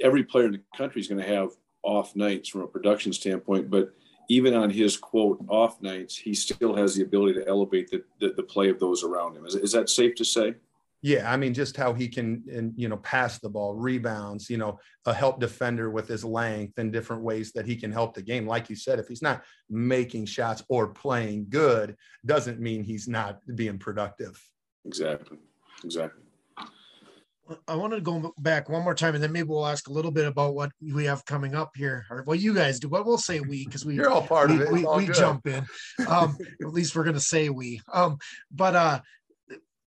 every 0.00 0.24
player 0.24 0.46
in 0.46 0.52
the 0.52 0.62
country 0.76 1.00
is 1.00 1.08
going 1.08 1.20
to 1.20 1.28
have 1.28 1.50
off 1.82 2.16
nights 2.16 2.48
from 2.48 2.62
a 2.62 2.66
production 2.66 3.12
standpoint 3.12 3.68
but 3.68 3.90
even 4.28 4.54
on 4.54 4.70
his 4.70 4.96
quote 4.96 5.44
off 5.48 5.80
nights, 5.82 6.16
he 6.16 6.34
still 6.34 6.74
has 6.74 6.94
the 6.94 7.02
ability 7.02 7.34
to 7.40 7.48
elevate 7.48 7.90
the, 7.90 8.02
the, 8.20 8.32
the 8.36 8.42
play 8.42 8.68
of 8.68 8.78
those 8.78 9.02
around 9.02 9.36
him. 9.36 9.46
Is, 9.46 9.54
is 9.54 9.72
that 9.72 9.88
safe 9.88 10.14
to 10.16 10.24
say? 10.24 10.54
Yeah, 11.02 11.30
I 11.30 11.36
mean, 11.36 11.52
just 11.52 11.76
how 11.76 11.92
he 11.92 12.08
can, 12.08 12.42
and 12.50 12.72
you 12.76 12.88
know, 12.88 12.96
pass 12.96 13.38
the 13.38 13.50
ball, 13.50 13.74
rebounds, 13.74 14.48
you 14.48 14.56
know, 14.56 14.78
a 15.04 15.12
help 15.12 15.38
defender 15.38 15.90
with 15.90 16.08
his 16.08 16.24
length 16.24 16.78
and 16.78 16.90
different 16.90 17.22
ways 17.22 17.52
that 17.52 17.66
he 17.66 17.76
can 17.76 17.92
help 17.92 18.14
the 18.14 18.22
game. 18.22 18.46
Like 18.46 18.70
you 18.70 18.76
said, 18.76 18.98
if 18.98 19.08
he's 19.08 19.20
not 19.20 19.42
making 19.68 20.24
shots 20.24 20.62
or 20.70 20.88
playing 20.88 21.46
good, 21.50 21.94
doesn't 22.24 22.58
mean 22.58 22.84
he's 22.84 23.06
not 23.06 23.40
being 23.54 23.78
productive. 23.78 24.42
Exactly. 24.86 25.36
Exactly. 25.84 26.23
I 27.68 27.76
wanted 27.76 27.96
to 27.96 28.02
go 28.02 28.34
back 28.38 28.68
one 28.68 28.82
more 28.82 28.94
time, 28.94 29.14
and 29.14 29.22
then 29.22 29.32
maybe 29.32 29.48
we'll 29.48 29.66
ask 29.66 29.88
a 29.88 29.92
little 29.92 30.10
bit 30.10 30.26
about 30.26 30.54
what 30.54 30.70
we 30.80 31.04
have 31.04 31.24
coming 31.24 31.54
up 31.54 31.72
here, 31.76 32.06
or 32.10 32.22
what 32.22 32.40
you 32.40 32.54
guys 32.54 32.80
do. 32.80 32.88
What 32.88 33.04
we'll 33.04 33.18
say 33.18 33.40
we, 33.40 33.64
because 33.64 33.84
we 33.84 33.94
you're 33.94 34.10
all 34.10 34.22
part 34.22 34.48
we, 34.50 34.56
of 34.56 34.60
it. 34.62 34.72
We, 34.72 34.84
we 34.84 35.08
jump 35.08 35.46
in. 35.46 35.66
Um, 36.08 36.36
at 36.62 36.72
least 36.72 36.96
we're 36.96 37.04
gonna 37.04 37.20
say 37.20 37.50
we. 37.50 37.80
Um, 37.92 38.16
but 38.50 38.74
uh, 38.74 39.00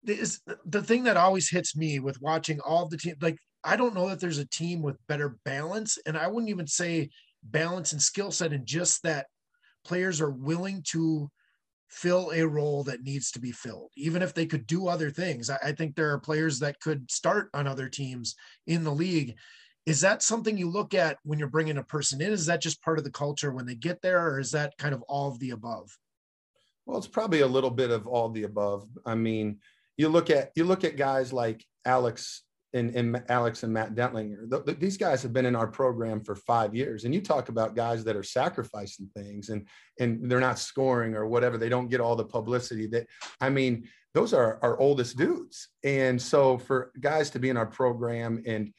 is 0.06 0.40
the 0.66 0.82
thing 0.82 1.04
that 1.04 1.16
always 1.16 1.48
hits 1.48 1.76
me 1.76 2.00
with 2.00 2.20
watching 2.20 2.60
all 2.60 2.88
the 2.88 2.96
team. 2.96 3.14
Like 3.20 3.38
I 3.62 3.76
don't 3.76 3.94
know 3.94 4.08
that 4.08 4.20
there's 4.20 4.38
a 4.38 4.48
team 4.48 4.82
with 4.82 5.04
better 5.06 5.36
balance, 5.44 5.98
and 6.06 6.16
I 6.16 6.28
wouldn't 6.28 6.50
even 6.50 6.66
say 6.66 7.10
balance 7.42 7.92
and 7.92 8.02
skill 8.02 8.30
set, 8.30 8.52
and 8.52 8.66
just 8.66 9.02
that 9.04 9.26
players 9.84 10.20
are 10.20 10.30
willing 10.30 10.82
to 10.90 11.30
fill 11.88 12.32
a 12.34 12.46
role 12.46 12.84
that 12.84 13.02
needs 13.02 13.30
to 13.32 13.40
be 13.40 13.52
filled, 13.52 13.90
even 13.96 14.22
if 14.22 14.34
they 14.34 14.46
could 14.46 14.66
do 14.66 14.88
other 14.88 15.10
things. 15.10 15.50
I, 15.50 15.72
think 15.72 15.94
there 15.94 16.10
are 16.12 16.18
players 16.18 16.58
that 16.60 16.80
could 16.80 17.10
start 17.10 17.50
on 17.54 17.66
other 17.66 17.88
teams 17.88 18.34
in 18.66 18.84
the 18.84 18.92
league. 18.92 19.36
Is 19.86 20.00
that 20.00 20.22
something 20.22 20.56
you 20.56 20.70
look 20.70 20.94
at 20.94 21.18
when 21.24 21.38
you're 21.38 21.48
bringing 21.48 21.76
a 21.76 21.82
person 21.82 22.20
in? 22.20 22.32
Is 22.32 22.46
that 22.46 22.62
just 22.62 22.82
part 22.82 22.98
of 22.98 23.04
the 23.04 23.10
culture 23.10 23.52
when 23.52 23.66
they 23.66 23.74
get 23.74 24.00
there, 24.00 24.26
or 24.26 24.40
is 24.40 24.50
that 24.52 24.76
kind 24.78 24.94
of 24.94 25.02
all 25.02 25.28
of 25.28 25.38
the 25.38 25.50
above? 25.50 25.90
Well, 26.86 26.98
it's 26.98 27.06
probably 27.06 27.40
a 27.40 27.46
little 27.46 27.70
bit 27.70 27.90
of 27.90 28.06
all 28.06 28.30
the 28.30 28.44
above. 28.44 28.88
I 29.04 29.14
mean, 29.14 29.58
you 29.96 30.08
look 30.08 30.30
at 30.30 30.52
you 30.56 30.64
look 30.64 30.84
at 30.84 30.96
guys 30.96 31.32
like 31.32 31.64
Alex 31.84 32.43
and, 32.74 32.94
and 32.94 33.22
Alex 33.28 33.62
and 33.62 33.72
Matt 33.72 33.94
Dentlinger. 33.94 34.50
The, 34.50 34.62
the, 34.62 34.72
these 34.74 34.96
guys 34.96 35.22
have 35.22 35.32
been 35.32 35.46
in 35.46 35.56
our 35.56 35.68
program 35.68 36.22
for 36.22 36.34
five 36.34 36.74
years, 36.74 37.04
and 37.04 37.14
you 37.14 37.20
talk 37.20 37.48
about 37.48 37.76
guys 37.76 38.04
that 38.04 38.16
are 38.16 38.22
sacrificing 38.22 39.08
things 39.16 39.48
and 39.48 39.66
and 40.00 40.30
they're 40.30 40.40
not 40.40 40.58
scoring 40.58 41.14
or 41.14 41.26
whatever. 41.26 41.56
They 41.56 41.68
don't 41.68 41.88
get 41.88 42.00
all 42.00 42.16
the 42.16 42.24
publicity. 42.24 42.86
That 42.88 43.06
I 43.40 43.48
mean, 43.48 43.88
those 44.12 44.34
are 44.34 44.58
our 44.60 44.78
oldest 44.78 45.16
dudes, 45.16 45.68
and 45.84 46.20
so 46.20 46.58
for 46.58 46.90
guys 47.00 47.30
to 47.30 47.38
be 47.38 47.48
in 47.48 47.56
our 47.56 47.66
program 47.66 48.42
and 48.46 48.72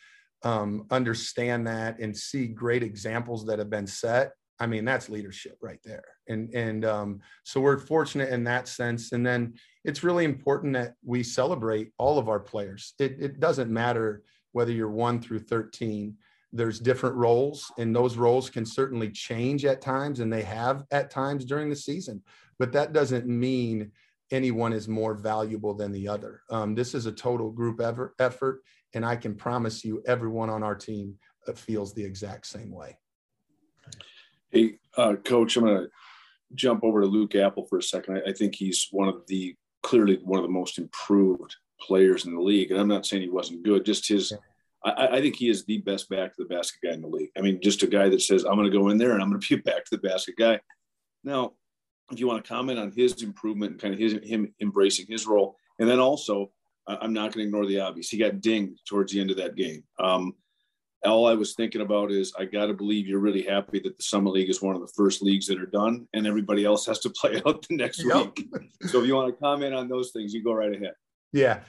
um, 0.44 0.86
understand 0.92 1.66
that 1.68 2.00
and 2.00 2.16
see 2.16 2.48
great 2.48 2.84
examples 2.84 3.46
that 3.48 3.60
have 3.60 3.70
been 3.70 3.88
set, 3.88 4.34
I 4.60 4.68
mean, 4.68 4.86
that's 4.86 5.10
leadership 5.10 5.58
right 5.62 5.80
there. 5.84 6.06
And 6.28 6.54
and 6.54 6.86
um, 6.86 7.22
so 7.44 7.62
we're 7.62 7.80
fortunate 7.80 8.30
in 8.30 8.44
that 8.44 8.68
sense. 8.68 9.14
And 9.14 9.26
then 9.26 9.56
it's 9.86 10.04
really 10.04 10.26
important 10.26 10.74
that 10.74 10.96
we 11.04 11.22
celebrate 11.22 11.92
all 12.00 12.18
of 12.18 12.28
our 12.28 12.40
players. 12.40 12.94
It, 13.00 13.18
it 13.20 13.40
doesn't 13.40 13.72
matter 13.72 14.24
whether 14.52 14.72
you're 14.72 14.90
one 14.90 15.22
through 15.22 15.40
13. 15.40 16.16
There's 16.52 16.80
different 16.80 17.16
roles, 17.16 17.72
and 17.78 17.96
those 17.96 18.18
roles 18.18 18.50
can 18.50 18.66
certainly 18.66 19.12
change 19.12 19.64
at 19.64 19.82
times, 19.82 20.22
and 20.22 20.34
they 20.34 20.42
have 20.42 20.86
at 20.90 21.12
times 21.12 21.46
during 21.46 21.70
the 21.70 21.76
season. 21.76 22.24
But 22.58 22.72
that 22.72 22.94
doesn't 22.94 23.28
mean 23.28 23.92
anyone 24.32 24.74
is 24.74 24.88
more 24.88 25.14
valuable 25.14 25.76
than 25.76 25.92
the 25.92 26.08
other. 26.08 26.42
Um, 26.50 26.74
this 26.74 26.96
is 26.96 27.06
a 27.06 27.12
total 27.12 27.52
group 27.52 27.80
ever, 27.80 28.16
effort, 28.18 28.64
and 28.96 29.06
I 29.06 29.16
can 29.18 29.36
promise 29.36 29.86
you, 29.86 30.02
everyone 30.08 30.50
on 30.50 30.64
our 30.64 30.76
team 30.76 31.16
uh, 31.48 31.54
feels 31.54 31.94
the 31.94 32.04
exact 32.04 32.48
same 32.48 32.72
way. 32.72 32.98
Hey, 34.50 34.80
uh, 34.98 35.16
Coach, 35.24 35.58
I'm 35.58 35.66
going 35.66 35.84
to 35.84 35.90
jump 36.56 36.84
over 36.84 37.02
to 37.02 37.08
Luke 37.08 37.36
Appel 37.36 37.66
for 37.66 37.78
a 37.78 37.84
second. 37.84 38.18
I, 38.18 38.30
I, 38.30 38.34
think 38.34 38.56
he's 38.56 38.88
one 38.92 39.10
of 39.10 39.28
the 39.28 39.56
clearly 39.86 40.20
one 40.24 40.40
of 40.40 40.46
the 40.46 40.52
most 40.52 40.80
improved 40.80 41.56
players 41.80 42.26
in 42.26 42.34
the 42.34 42.42
league. 42.42 42.72
And 42.72 42.80
I'm 42.80 42.88
not 42.88 43.06
saying 43.06 43.22
he 43.22 43.30
wasn't 43.30 43.64
good, 43.64 43.86
just 43.86 44.08
his. 44.08 44.34
I, 44.84 45.08
I 45.08 45.22
think 45.22 45.36
he 45.36 45.48
is 45.48 45.64
the 45.64 45.78
best 45.80 46.10
back 46.10 46.36
to 46.36 46.44
the 46.44 46.54
basket 46.54 46.80
guy 46.84 46.94
in 46.94 47.02
the 47.02 47.08
league. 47.08 47.30
I 47.38 47.42
mean, 47.42 47.62
just 47.62 47.84
a 47.84 47.88
guy 47.88 48.10
that 48.10 48.22
says, 48.22 48.44
I'm 48.44 48.56
going 48.56 48.70
to 48.70 48.78
go 48.78 48.90
in 48.90 48.98
there 48.98 49.12
and 49.12 49.22
I'm 49.22 49.30
going 49.30 49.40
to 49.40 49.48
be 49.48 49.62
a 49.62 49.64
back 49.64 49.86
to 49.86 49.96
the 49.96 50.08
basket 50.08 50.36
guy. 50.38 50.60
Now, 51.24 51.54
if 52.12 52.20
you 52.20 52.28
want 52.28 52.44
to 52.44 52.48
comment 52.48 52.80
on 52.80 52.92
his 52.92 53.22
improvement 53.22 53.74
and 53.74 53.82
kind 53.82 53.94
of 53.94 54.00
his 54.00 54.14
him 54.24 54.54
embracing 54.60 55.06
his 55.08 55.28
role, 55.28 55.56
and 55.80 55.88
then 55.88 56.00
also, 56.00 56.52
I'm 56.88 57.14
not 57.14 57.34
going 57.34 57.44
to 57.44 57.48
ignore 57.48 57.66
the 57.66 57.80
obvious. 57.80 58.10
He 58.10 58.18
got 58.18 58.42
dinged 58.42 58.80
towards 58.88 59.12
the 59.12 59.20
end 59.20 59.32
of 59.32 59.38
that 59.38 59.56
game. 59.56 59.84
Um, 60.00 60.34
all 61.06 61.28
I 61.28 61.34
was 61.34 61.54
thinking 61.54 61.82
about 61.82 62.12
is 62.12 62.34
I 62.38 62.46
got 62.46 62.68
to 62.68 62.74
believe 62.74 63.08
you're 63.08 63.20
really 63.20 63.44
happy 63.44 63.80
that 63.80 63.98
the 63.98 64.04
summer 64.04 64.30
league 64.30 64.50
is 64.50 64.62
one 64.62 64.76
of 64.76 64.82
the 64.82 64.92
first 64.96 65.22
leagues 65.22 65.48
that 65.48 65.62
are 65.62 65.66
done, 65.68 66.08
and 66.14 66.28
everybody 66.28 66.66
else 66.66 66.86
has 66.86 67.00
to 67.00 67.10
play 67.22 67.42
out 67.46 67.66
the 67.68 67.76
next 67.76 68.04
yep. 68.04 68.38
week. 68.38 68.50
So 68.88 69.02
if 69.02 69.08
you 69.08 69.16
want 69.16 69.34
to 69.34 69.42
comment 69.42 69.74
on 69.74 69.88
those 69.88 70.12
things, 70.12 70.34
you 70.34 70.44
go 70.44 70.54
right 70.54 70.74
ahead. 70.74 70.94
Yeah, 71.32 71.62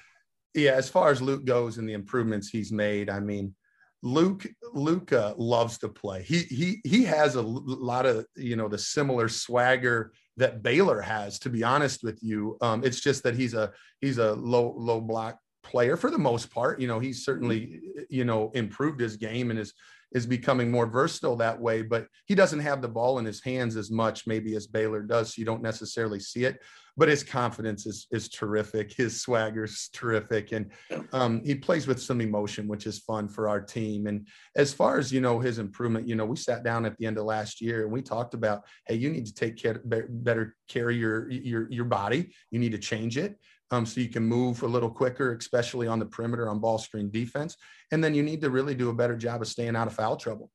yeah. 0.55 0.73
As 0.73 0.89
far 0.89 1.11
as 1.11 1.23
Luke 1.23 1.45
goes 1.45 1.79
and 1.79 1.89
the 1.89 1.93
improvements 1.93 2.49
he's 2.49 2.73
made, 2.73 3.11
I 3.11 3.21
mean, 3.21 3.55
Luke 4.03 4.47
Luca 4.73 5.35
loves 5.37 5.79
to 5.79 5.89
play. 5.89 6.23
He 6.23 6.41
he 6.41 6.81
he 6.85 7.05
has 7.05 7.35
a 7.35 7.43
lot 7.43 8.07
of 8.07 8.27
you 8.37 8.57
know 8.57 8.69
the 8.69 8.79
similar 8.79 9.29
swagger 9.29 10.13
that 10.37 10.63
Baylor 10.63 11.01
has. 11.01 11.39
To 11.41 11.51
be 11.51 11.65
honest 11.65 12.03
with 12.03 12.19
you, 12.23 12.57
um, 12.61 12.85
it's 12.85 13.01
just 13.01 13.23
that 13.25 13.35
he's 13.35 13.55
a 13.55 13.73
he's 14.01 14.19
a 14.19 14.35
low 14.35 14.75
low 14.77 15.01
block 15.01 15.39
player 15.67 15.97
for 15.97 16.11
the 16.11 16.19
most 16.19 16.51
part. 16.51 16.81
You 16.81 16.89
know, 16.89 17.01
he's 17.01 17.25
certainly, 17.25 17.81
you 18.09 18.25
know, 18.25 18.51
improved 18.55 19.01
his 19.01 19.17
game 19.17 19.51
and 19.51 19.59
is 19.59 19.73
is 20.13 20.27
becoming 20.27 20.71
more 20.71 20.87
versatile 20.87 21.37
that 21.37 21.61
way, 21.61 21.83
but 21.83 22.07
he 22.27 22.35
doesn't 22.35 22.61
have 22.61 22.81
the 22.81 22.89
ball 22.89 23.19
in 23.19 23.25
his 23.25 23.43
hands 23.43 23.77
as 23.77 23.91
much 23.91 24.27
maybe 24.27 24.55
as 24.55 24.67
Baylor 24.67 25.03
does. 25.03 25.35
So 25.35 25.41
you 25.41 25.45
don't 25.45 25.63
necessarily 25.63 26.21
see 26.21 26.45
it, 26.45 26.63
but 26.97 27.09
his 27.09 27.25
confidence 27.25 27.87
is 27.87 28.07
is 28.13 28.29
terrific. 28.29 28.93
His 28.93 29.21
swagger's 29.21 29.91
terrific. 29.93 30.53
And 30.53 30.71
um, 31.13 31.43
he 31.45 31.55
plays 31.57 31.87
with 31.87 32.01
some 32.01 32.21
emotion, 32.21 32.69
which 32.69 32.87
is 32.87 33.01
fun 33.01 33.29
for 33.29 33.49
our 33.49 33.61
team. 33.61 34.07
And 34.07 34.27
as 34.55 34.73
far 34.73 34.99
as, 34.99 35.13
you 35.13 35.21
know, 35.21 35.41
his 35.41 35.59
improvement, 35.59 36.09
you 36.09 36.15
know, 36.15 36.25
we 36.25 36.37
sat 36.37 36.63
down 36.63 36.87
at 36.87 36.97
the 36.97 37.07
end 37.07 37.19
of 37.19 37.25
last 37.25 37.61
year 37.61 37.83
and 37.83 37.93
we 37.93 38.01
talked 38.01 38.35
about, 38.35 38.63
hey, 38.87 38.95
you 38.95 39.11
need 39.11 39.27
to 39.27 39.35
take 39.35 39.57
care, 39.57 39.83
better 39.85 40.57
care 40.69 40.89
of 40.91 40.97
your, 40.97 41.29
your, 41.31 41.71
your 41.71 41.85
body. 41.85 42.33
You 42.51 42.61
need 42.61 42.73
to 42.73 42.79
change 42.79 43.19
it 43.19 43.39
um, 43.71 43.85
so 43.87 44.01
you 44.01 44.09
can 44.09 44.25
move 44.25 44.63
a 44.63 44.67
little 44.67 44.91
quicker, 44.91 45.35
especially 45.35 45.87
on 45.87 45.99
the 45.99 46.07
perimeter 46.07 46.49
on 46.49 46.61
ball 46.61 46.79
screen 46.79 47.11
defense. 47.11 47.57
And 47.91 48.03
then 48.03 48.15
you 48.15 48.23
need 48.23 48.41
to 48.43 48.51
really 48.51 48.75
do 48.75 48.91
a 48.91 48.95
better 48.95 49.17
job 49.17 49.43
of 49.43 49.49
staying 49.49 49.77
out 49.77 49.89
of 49.89 49.95
foul 49.95 50.17
trouble. 50.17 50.51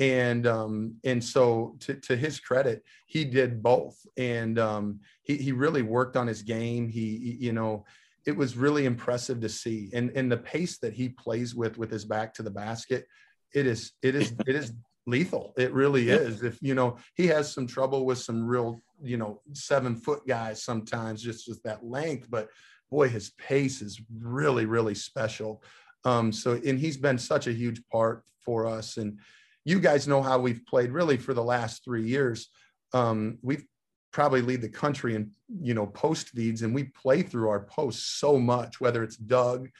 And 0.00 0.46
um, 0.46 0.94
and 1.02 1.22
so 1.22 1.76
to, 1.80 1.94
to 1.94 2.16
his 2.16 2.38
credit, 2.38 2.84
he 3.06 3.24
did 3.24 3.62
both, 3.64 3.98
and 4.16 4.56
um, 4.56 5.00
he 5.24 5.36
he 5.36 5.50
really 5.50 5.82
worked 5.82 6.16
on 6.16 6.28
his 6.28 6.42
game. 6.42 6.88
He, 6.88 7.18
he 7.18 7.46
you 7.46 7.52
know 7.52 7.84
it 8.24 8.36
was 8.36 8.56
really 8.56 8.84
impressive 8.84 9.40
to 9.40 9.48
see, 9.48 9.90
and 9.92 10.10
and 10.14 10.30
the 10.30 10.36
pace 10.36 10.78
that 10.78 10.92
he 10.92 11.08
plays 11.08 11.52
with 11.52 11.78
with 11.78 11.90
his 11.90 12.04
back 12.04 12.32
to 12.34 12.44
the 12.44 12.50
basket, 12.50 13.08
it 13.52 13.66
is 13.66 13.90
it 14.00 14.14
is 14.14 14.34
it 14.46 14.54
is 14.54 14.72
lethal. 15.08 15.54
It 15.56 15.72
really 15.72 16.10
is. 16.10 16.42
If 16.42 16.58
you 16.60 16.74
know 16.74 16.98
he 17.14 17.26
has 17.28 17.52
some 17.52 17.66
trouble 17.66 18.04
with 18.04 18.18
some 18.18 18.46
real 18.46 18.82
you 19.02 19.16
know 19.16 19.40
seven 19.52 19.96
foot 19.96 20.26
guys 20.26 20.62
sometimes 20.62 21.22
just 21.22 21.48
with 21.48 21.62
that 21.62 21.84
length, 21.84 22.28
but 22.30 22.48
boy, 22.90 23.08
his 23.08 23.30
pace 23.30 23.80
is 23.82 24.00
really 24.20 24.66
really 24.66 24.94
special. 24.94 25.62
Um, 26.04 26.32
so 26.32 26.60
and 26.64 26.78
he's 26.78 26.96
been 26.96 27.18
such 27.18 27.46
a 27.46 27.52
huge 27.52 27.82
part 27.88 28.24
for 28.44 28.66
us. 28.66 28.98
And 28.98 29.18
you 29.64 29.80
guys 29.80 30.06
know 30.06 30.22
how 30.22 30.38
we've 30.38 30.64
played 30.66 30.90
really 30.90 31.16
for 31.16 31.34
the 31.34 31.42
last 31.42 31.84
three 31.84 32.06
years. 32.06 32.48
Um, 32.92 33.38
we've 33.42 33.64
probably 34.12 34.40
lead 34.40 34.62
the 34.62 34.68
country 34.68 35.14
in 35.14 35.30
you 35.60 35.74
know 35.74 35.86
post 35.86 36.30
feeds, 36.30 36.62
and 36.62 36.74
we 36.74 36.84
play 36.84 37.22
through 37.22 37.48
our 37.48 37.60
posts 37.60 38.04
so 38.04 38.38
much, 38.38 38.80
whether 38.80 39.02
it's 39.02 39.16
Doug. 39.16 39.70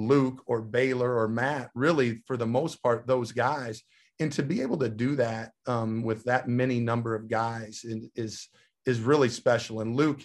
Luke 0.00 0.44
or 0.46 0.60
Baylor 0.60 1.18
or 1.18 1.26
Matt, 1.26 1.72
really 1.74 2.22
for 2.24 2.36
the 2.36 2.46
most 2.46 2.80
part, 2.84 3.08
those 3.08 3.32
guys 3.32 3.82
and 4.20 4.32
to 4.32 4.42
be 4.42 4.62
able 4.62 4.78
to 4.78 4.88
do 4.88 5.16
that 5.16 5.52
um, 5.66 6.02
with 6.02 6.24
that 6.24 6.48
many 6.48 6.80
number 6.80 7.14
of 7.14 7.28
guys 7.28 7.84
is 8.16 8.48
is 8.86 9.00
really 9.00 9.28
special. 9.28 9.80
And 9.80 9.94
Luke, 9.94 10.22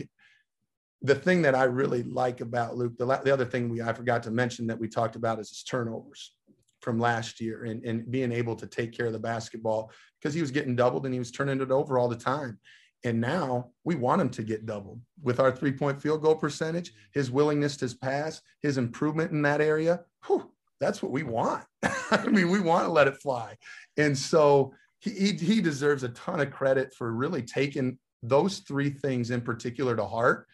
the 1.01 1.15
thing 1.15 1.41
that 1.41 1.53
I 1.53 1.65
really 1.65 2.03
like 2.03 2.39
about 2.39 2.77
Luke, 2.77 2.97
the, 2.97 3.05
the 3.05 3.33
other 3.33 3.45
thing 3.45 3.69
we 3.69 3.81
I 3.81 3.93
forgot 3.93 4.23
to 4.23 4.31
mention 4.31 4.67
that 4.67 4.79
we 4.79 4.87
talked 4.87 5.15
about 5.15 5.39
is 5.39 5.49
his 5.49 5.63
turnovers 5.63 6.33
from 6.81 6.99
last 6.99 7.39
year 7.39 7.65
and, 7.65 7.83
and 7.85 8.09
being 8.09 8.31
able 8.31 8.55
to 8.55 8.67
take 8.67 8.91
care 8.95 9.05
of 9.05 9.13
the 9.13 9.19
basketball 9.19 9.91
because 10.19 10.33
he 10.33 10.41
was 10.41 10.51
getting 10.51 10.75
doubled 10.75 11.05
and 11.05 11.13
he 11.13 11.19
was 11.19 11.31
turning 11.31 11.61
it 11.61 11.71
over 11.71 11.97
all 11.97 12.09
the 12.09 12.15
time. 12.15 12.59
And 13.05 13.19
now 13.19 13.71
we 13.83 13.95
want 13.95 14.21
him 14.21 14.29
to 14.29 14.43
get 14.43 14.65
doubled 14.65 15.01
with 15.21 15.39
our 15.39 15.51
three 15.51 15.73
point 15.73 16.01
field 16.01 16.21
goal 16.21 16.35
percentage, 16.35 16.93
his 17.13 17.29
willingness 17.29 17.75
to 17.77 17.93
pass, 17.97 18.41
his 18.61 18.77
improvement 18.77 19.31
in 19.31 19.41
that 19.41 19.59
area. 19.59 20.01
Whew, 20.25 20.52
that's 20.84 21.01
what 21.01 21.11
we 21.11 21.23
want. 21.23 21.63
I 22.11 22.25
mean, 22.27 22.49
we 22.49 22.59
want 22.59 22.86
to 22.86 22.91
let 22.91 23.07
it 23.07 23.17
fly. 23.21 23.55
And 23.97 24.17
so 24.17 24.73
he, 24.99 25.34
he 25.34 25.61
deserves 25.61 26.03
a 26.03 26.09
ton 26.09 26.39
of 26.39 26.51
credit 26.51 26.93
for 26.93 27.11
really 27.11 27.41
taking 27.41 27.97
those 28.21 28.59
three 28.59 28.89
things 28.89 29.31
in 29.31 29.41
particular 29.41 29.95
to 29.95 30.05
heart 30.05 30.47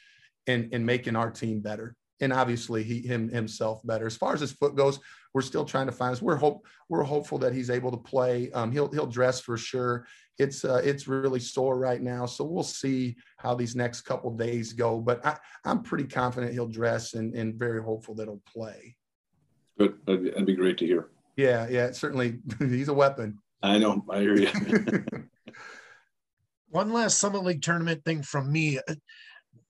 and, 0.48 0.74
and 0.74 0.86
making 0.86 1.16
our 1.16 1.30
team 1.30 1.62
better. 1.62 1.96
And 2.22 2.34
obviously 2.34 2.84
he 2.84 3.02
him 3.02 3.30
himself 3.30 3.82
better. 3.86 4.06
As 4.06 4.18
far 4.18 4.34
as 4.34 4.42
his 4.42 4.52
foot 4.52 4.76
goes, 4.76 5.00
we're 5.34 5.42
still 5.42 5.64
trying 5.64 5.86
to 5.86 5.92
find 5.92 6.12
us. 6.12 6.22
We're 6.22 6.36
hope 6.36 6.66
we're 6.90 7.04
hopeful 7.04 7.38
that 7.40 7.54
he's 7.54 7.70
able 7.70 7.92
to 7.92 7.98
play. 7.98 8.52
Um, 8.52 8.72
he'll 8.72 8.92
he'll 8.92 9.06
dress 9.06 9.40
for 9.40 9.58
sure. 9.58 10.06
It's 10.38 10.66
uh, 10.66 10.82
it's 10.84 11.08
really 11.08 11.40
sore 11.40 11.78
right 11.78 12.02
now, 12.02 12.26
so 12.26 12.44
we'll 12.44 12.64
see 12.64 13.16
how 13.38 13.56
these 13.56 13.76
next 13.76 14.02
couple 14.02 14.36
days 14.36 14.74
go. 14.74 15.00
But 15.00 15.26
I, 15.26 15.38
I'm 15.64 15.82
pretty 15.82 16.06
confident 16.06 16.52
he'll 16.52 16.68
dress 16.68 17.14
and, 17.14 17.34
and 17.36 17.56
very 17.56 17.82
hopeful 17.82 18.16
that 18.16 18.26
he'll 18.26 18.42
play. 18.52 18.98
Good. 19.80 19.96
That'd 20.06 20.24
be, 20.24 20.30
that'd 20.30 20.46
be 20.46 20.56
great 20.56 20.78
to 20.80 20.86
hear. 20.86 21.08
Yeah, 21.38 21.68
yeah, 21.70 21.92
certainly. 21.92 22.40
He's 22.60 22.90
a 22.90 22.94
weapon. 22.94 23.40
I 23.64 23.78
know. 23.78 24.04
I 24.10 24.20
hear 24.20 24.36
you. 24.36 24.50
One 26.70 26.92
last 26.92 27.18
Summit 27.18 27.44
League 27.44 27.62
tournament 27.62 28.04
thing 28.04 28.22
from 28.22 28.52
me. 28.52 28.80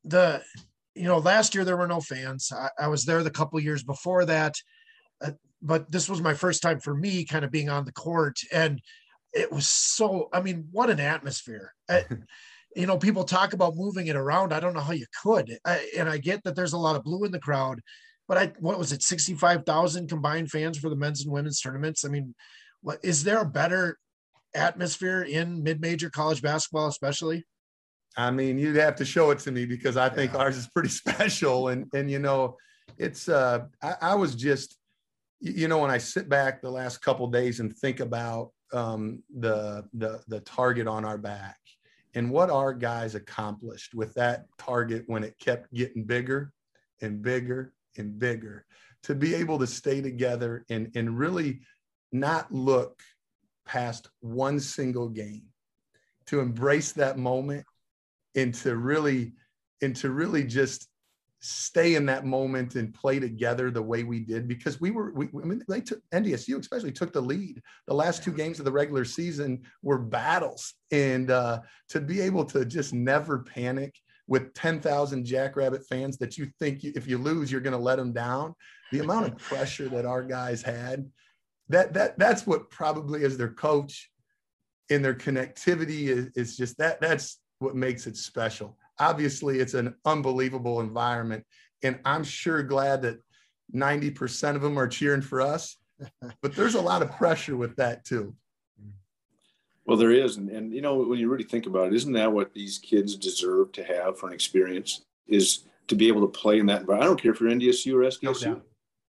The, 0.04 0.42
you 0.96 1.04
know, 1.04 1.20
last 1.20 1.54
year 1.54 1.64
there 1.64 1.78
were 1.78 1.88
no 1.88 2.02
fans. 2.02 2.52
I, 2.52 2.70
I 2.86 2.88
was 2.88 3.06
there 3.06 3.24
the 3.24 3.30
couple 3.30 3.60
years 3.60 3.84
before 3.84 4.26
that, 4.26 4.56
uh, 5.24 5.32
but 5.62 5.92
this 5.92 6.10
was 6.10 6.22
my 6.22 6.34
first 6.34 6.62
time 6.62 6.80
for 6.80 6.94
me 6.96 7.24
kind 7.24 7.46
of 7.46 7.52
being 7.52 7.70
on 7.70 7.86
the 7.86 7.94
court. 7.94 8.38
And 8.52 8.82
it 9.32 9.52
was 9.52 9.68
so, 9.68 10.30
I 10.34 10.42
mean, 10.42 10.68
what 10.72 10.90
an 10.90 11.00
atmosphere. 11.00 11.74
I, 11.88 12.06
you 12.76 12.88
know, 12.88 12.98
people 12.98 13.24
talk 13.24 13.54
about 13.54 13.76
moving 13.76 14.08
it 14.08 14.16
around. 14.16 14.54
I 14.54 14.60
don't 14.60 14.74
know 14.74 14.80
how 14.80 14.94
you 14.94 15.06
could. 15.22 15.58
I, 15.66 15.88
and 15.98 16.10
I 16.10 16.18
get 16.18 16.44
that 16.44 16.56
there's 16.56 16.74
a 16.74 16.78
lot 16.78 16.96
of 16.96 17.04
blue 17.04 17.24
in 17.26 17.32
the 17.32 17.40
crowd, 17.40 17.80
but 18.30 18.38
I 18.38 18.54
what 18.60 18.78
was 18.78 18.94
it, 18.94 19.02
65,000 19.02 20.08
combined 20.08 20.52
fans 20.52 20.78
for 20.78 20.88
the 20.90 20.96
men's 20.96 21.24
and 21.24 21.34
women's 21.34 21.60
tournaments? 21.60 22.06
I 22.06 22.10
mean, 22.10 22.36
what 22.82 23.00
is 23.04 23.24
there 23.24 23.42
a 23.42 23.46
better 23.46 23.98
atmosphere 24.54 25.24
in 25.24 25.64
mid-major 25.64 26.12
college 26.12 26.42
basketball, 26.42 26.88
especially? 26.88 27.44
I 28.16 28.30
mean, 28.30 28.60
you'd 28.60 28.76
have 28.76 28.96
to 28.98 29.06
show 29.06 29.32
it 29.32 29.40
to 29.40 29.52
me 29.52 29.66
because 29.66 29.98
I 29.98 30.10
think 30.10 30.34
yeah. 30.34 30.40
ours 30.40 30.58
is 30.58 30.68
pretty 30.68 30.90
special. 31.04 31.70
And 31.70 31.88
and 31.94 32.10
you 32.10 32.20
know, 32.20 32.56
it's 33.00 33.28
uh 33.28 33.66
I, 33.82 33.96
I, 34.02 34.16
was 34.16 34.36
just 34.36 34.78
you 35.40 35.68
know, 35.68 35.80
when 35.80 35.90
I 35.92 35.98
sit 35.98 36.30
back 36.30 36.62
the 36.62 36.70
last 36.70 37.00
couple 37.00 37.28
days 37.28 37.60
and 37.60 37.76
think 37.76 38.00
about 38.00 38.52
um 38.74 39.24
the 39.40 39.86
the 39.94 40.22
the 40.28 40.42
target 40.42 40.88
on 40.88 41.04
our 41.04 41.18
back 41.18 41.58
and 42.14 42.30
what 42.30 42.52
our 42.52 42.76
guys 42.76 43.16
accomplished 43.16 43.96
with 43.96 44.14
that 44.14 44.46
target 44.60 45.06
when 45.08 45.24
it 45.24 45.36
kept 45.40 45.74
getting 45.74 46.04
bigger 46.04 46.54
and 47.02 47.24
bigger 47.24 47.74
and 48.00 48.18
bigger 48.18 48.66
to 49.04 49.16
be 49.16 49.34
able 49.34 49.60
to 49.60 49.68
stay 49.68 50.02
together 50.02 50.66
and, 50.70 50.92
and 50.96 51.18
really 51.18 51.62
not 52.12 52.52
look 52.52 53.00
past 53.66 54.10
one 54.20 54.60
single 54.60 55.10
game 55.10 55.44
to 56.26 56.40
embrace 56.40 56.92
that 56.92 57.18
moment 57.18 57.66
and 58.36 58.54
to 58.54 58.76
really 58.76 59.34
and 59.82 59.96
to 59.96 60.10
really 60.10 60.44
just 60.44 60.90
stay 61.42 61.96
in 61.96 62.06
that 62.06 62.26
moment 62.26 62.76
and 62.76 62.94
play 62.94 63.18
together 63.18 63.72
the 63.72 63.82
way 63.82 64.04
we 64.04 64.20
did 64.20 64.48
because 64.48 64.82
we 64.82 64.92
were 64.92 65.12
we, 65.14 65.28
I 65.42 65.46
mean 65.46 65.64
they 65.70 65.80
took 65.82 66.02
NDSU 66.12 66.60
especially 66.60 66.92
took 66.92 67.14
the 67.14 67.22
lead. 67.22 67.62
The 67.88 67.94
last 67.94 68.24
two 68.24 68.34
games 68.34 68.60
of 68.60 68.66
the 68.66 68.72
regular 68.72 69.06
season 69.06 69.62
were 69.82 70.00
battles 70.00 70.74
and 70.92 71.32
uh, 71.32 71.62
to 71.90 72.02
be 72.02 72.20
able 72.22 72.44
to 72.46 72.66
just 72.66 72.94
never 72.94 73.40
panic 73.40 73.96
with 74.30 74.54
10,000 74.54 75.26
Jackrabbit 75.26 75.82
fans 75.90 76.18
that 76.20 76.38
you 76.38 76.48
think 76.60 76.84
if 76.84 77.08
you 77.08 77.18
lose, 77.18 77.52
you're 77.52 77.60
going 77.60 77.76
to 77.76 77.80
let 77.80 77.98
them 77.98 78.14
down. 78.14 78.54
The 78.92 79.00
amount 79.00 79.26
of 79.26 79.38
pressure 79.40 79.90
that 79.90 80.06
our 80.06 80.24
guys 80.24 80.62
had, 80.62 81.10
that 81.70 81.94
that 81.94 82.18
that's 82.18 82.48
what 82.48 82.70
probably 82.70 83.26
as 83.26 83.38
their 83.38 83.52
coach 83.52 84.10
in 84.90 85.02
their 85.02 85.16
connectivity 85.16 86.08
is, 86.08 86.28
is 86.36 86.58
just 86.58 86.78
that 86.78 87.02
that's 87.02 87.40
what 87.58 87.76
makes 87.76 88.08
it 88.08 88.16
special. 88.16 88.78
Obviously, 89.00 89.60
it's 89.60 89.74
an 89.74 89.96
unbelievable 90.06 90.80
environment. 90.80 91.44
And 91.84 92.00
I'm 92.06 92.24
sure 92.24 92.62
glad 92.62 93.02
that 93.02 93.20
90% 93.74 94.56
of 94.56 94.62
them 94.62 94.78
are 94.78 94.88
cheering 94.88 95.22
for 95.22 95.42
us. 95.42 95.76
But 96.42 96.56
there's 96.56 96.76
a 96.76 96.82
lot 96.82 97.02
of 97.02 97.12
pressure 97.12 97.58
with 97.58 97.76
that 97.76 98.06
too. 98.06 98.34
Well, 99.90 99.98
there 99.98 100.12
is, 100.12 100.38
and, 100.38 100.50
and 100.50 100.74
you 100.74 100.82
know 100.82 100.96
when 100.96 101.20
you 101.20 101.30
really 101.30 101.44
think 101.44 101.66
about 101.66 101.88
it, 101.88 101.94
isn't 101.94 102.14
that 102.14 102.32
what 102.32 102.54
these 102.54 102.78
kids 102.78 103.16
deserve 103.16 103.72
to 103.74 103.84
have 103.84 104.18
for 104.18 104.28
an 104.28 104.34
experience? 104.34 105.02
Is 105.28 105.66
to 105.88 105.96
be 105.96 106.08
able 106.08 106.22
to 106.22 106.28
play 106.28 106.60
in 106.60 106.68
that 106.68 106.82
environment. 106.82 107.04
I 107.04 107.08
don't 107.08 107.22
care 107.22 107.32
if 107.32 107.42
you're 107.42 107.50
NDSU 107.50 107.96
or 107.96 108.08
SDSU, 108.08 108.46
no 108.46 108.62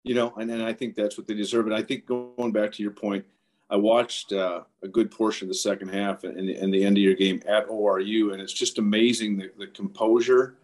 you 0.07 0.15
know, 0.15 0.33
and, 0.37 0.51
and 0.53 0.63
I 0.63 0.73
think 0.73 0.95
that's 0.95 1.19
what 1.19 1.27
they 1.27 1.35
deserve. 1.35 1.67
And 1.67 1.75
I 1.75 1.83
think 1.83 2.07
going 2.07 2.53
back 2.53 2.71
to 2.73 2.83
your 2.83 2.93
point, 2.93 3.25
I 3.69 3.77
watched 3.77 4.33
uh, 4.33 4.63
a 4.85 4.89
good 4.89 5.11
portion 5.11 5.47
of 5.47 5.49
the 5.49 5.59
second 5.59 5.89
half 5.89 6.23
and, 6.23 6.39
and, 6.39 6.73
the 6.73 6.85
end 6.85 6.97
of 6.97 7.03
your 7.03 7.15
game 7.15 7.43
at 7.49 7.67
ORU, 7.67 8.33
and 8.33 8.41
it's 8.41 8.53
just 8.53 8.79
amazing 8.79 9.37
the, 9.37 9.51
the 9.59 9.67
composure 9.67 10.59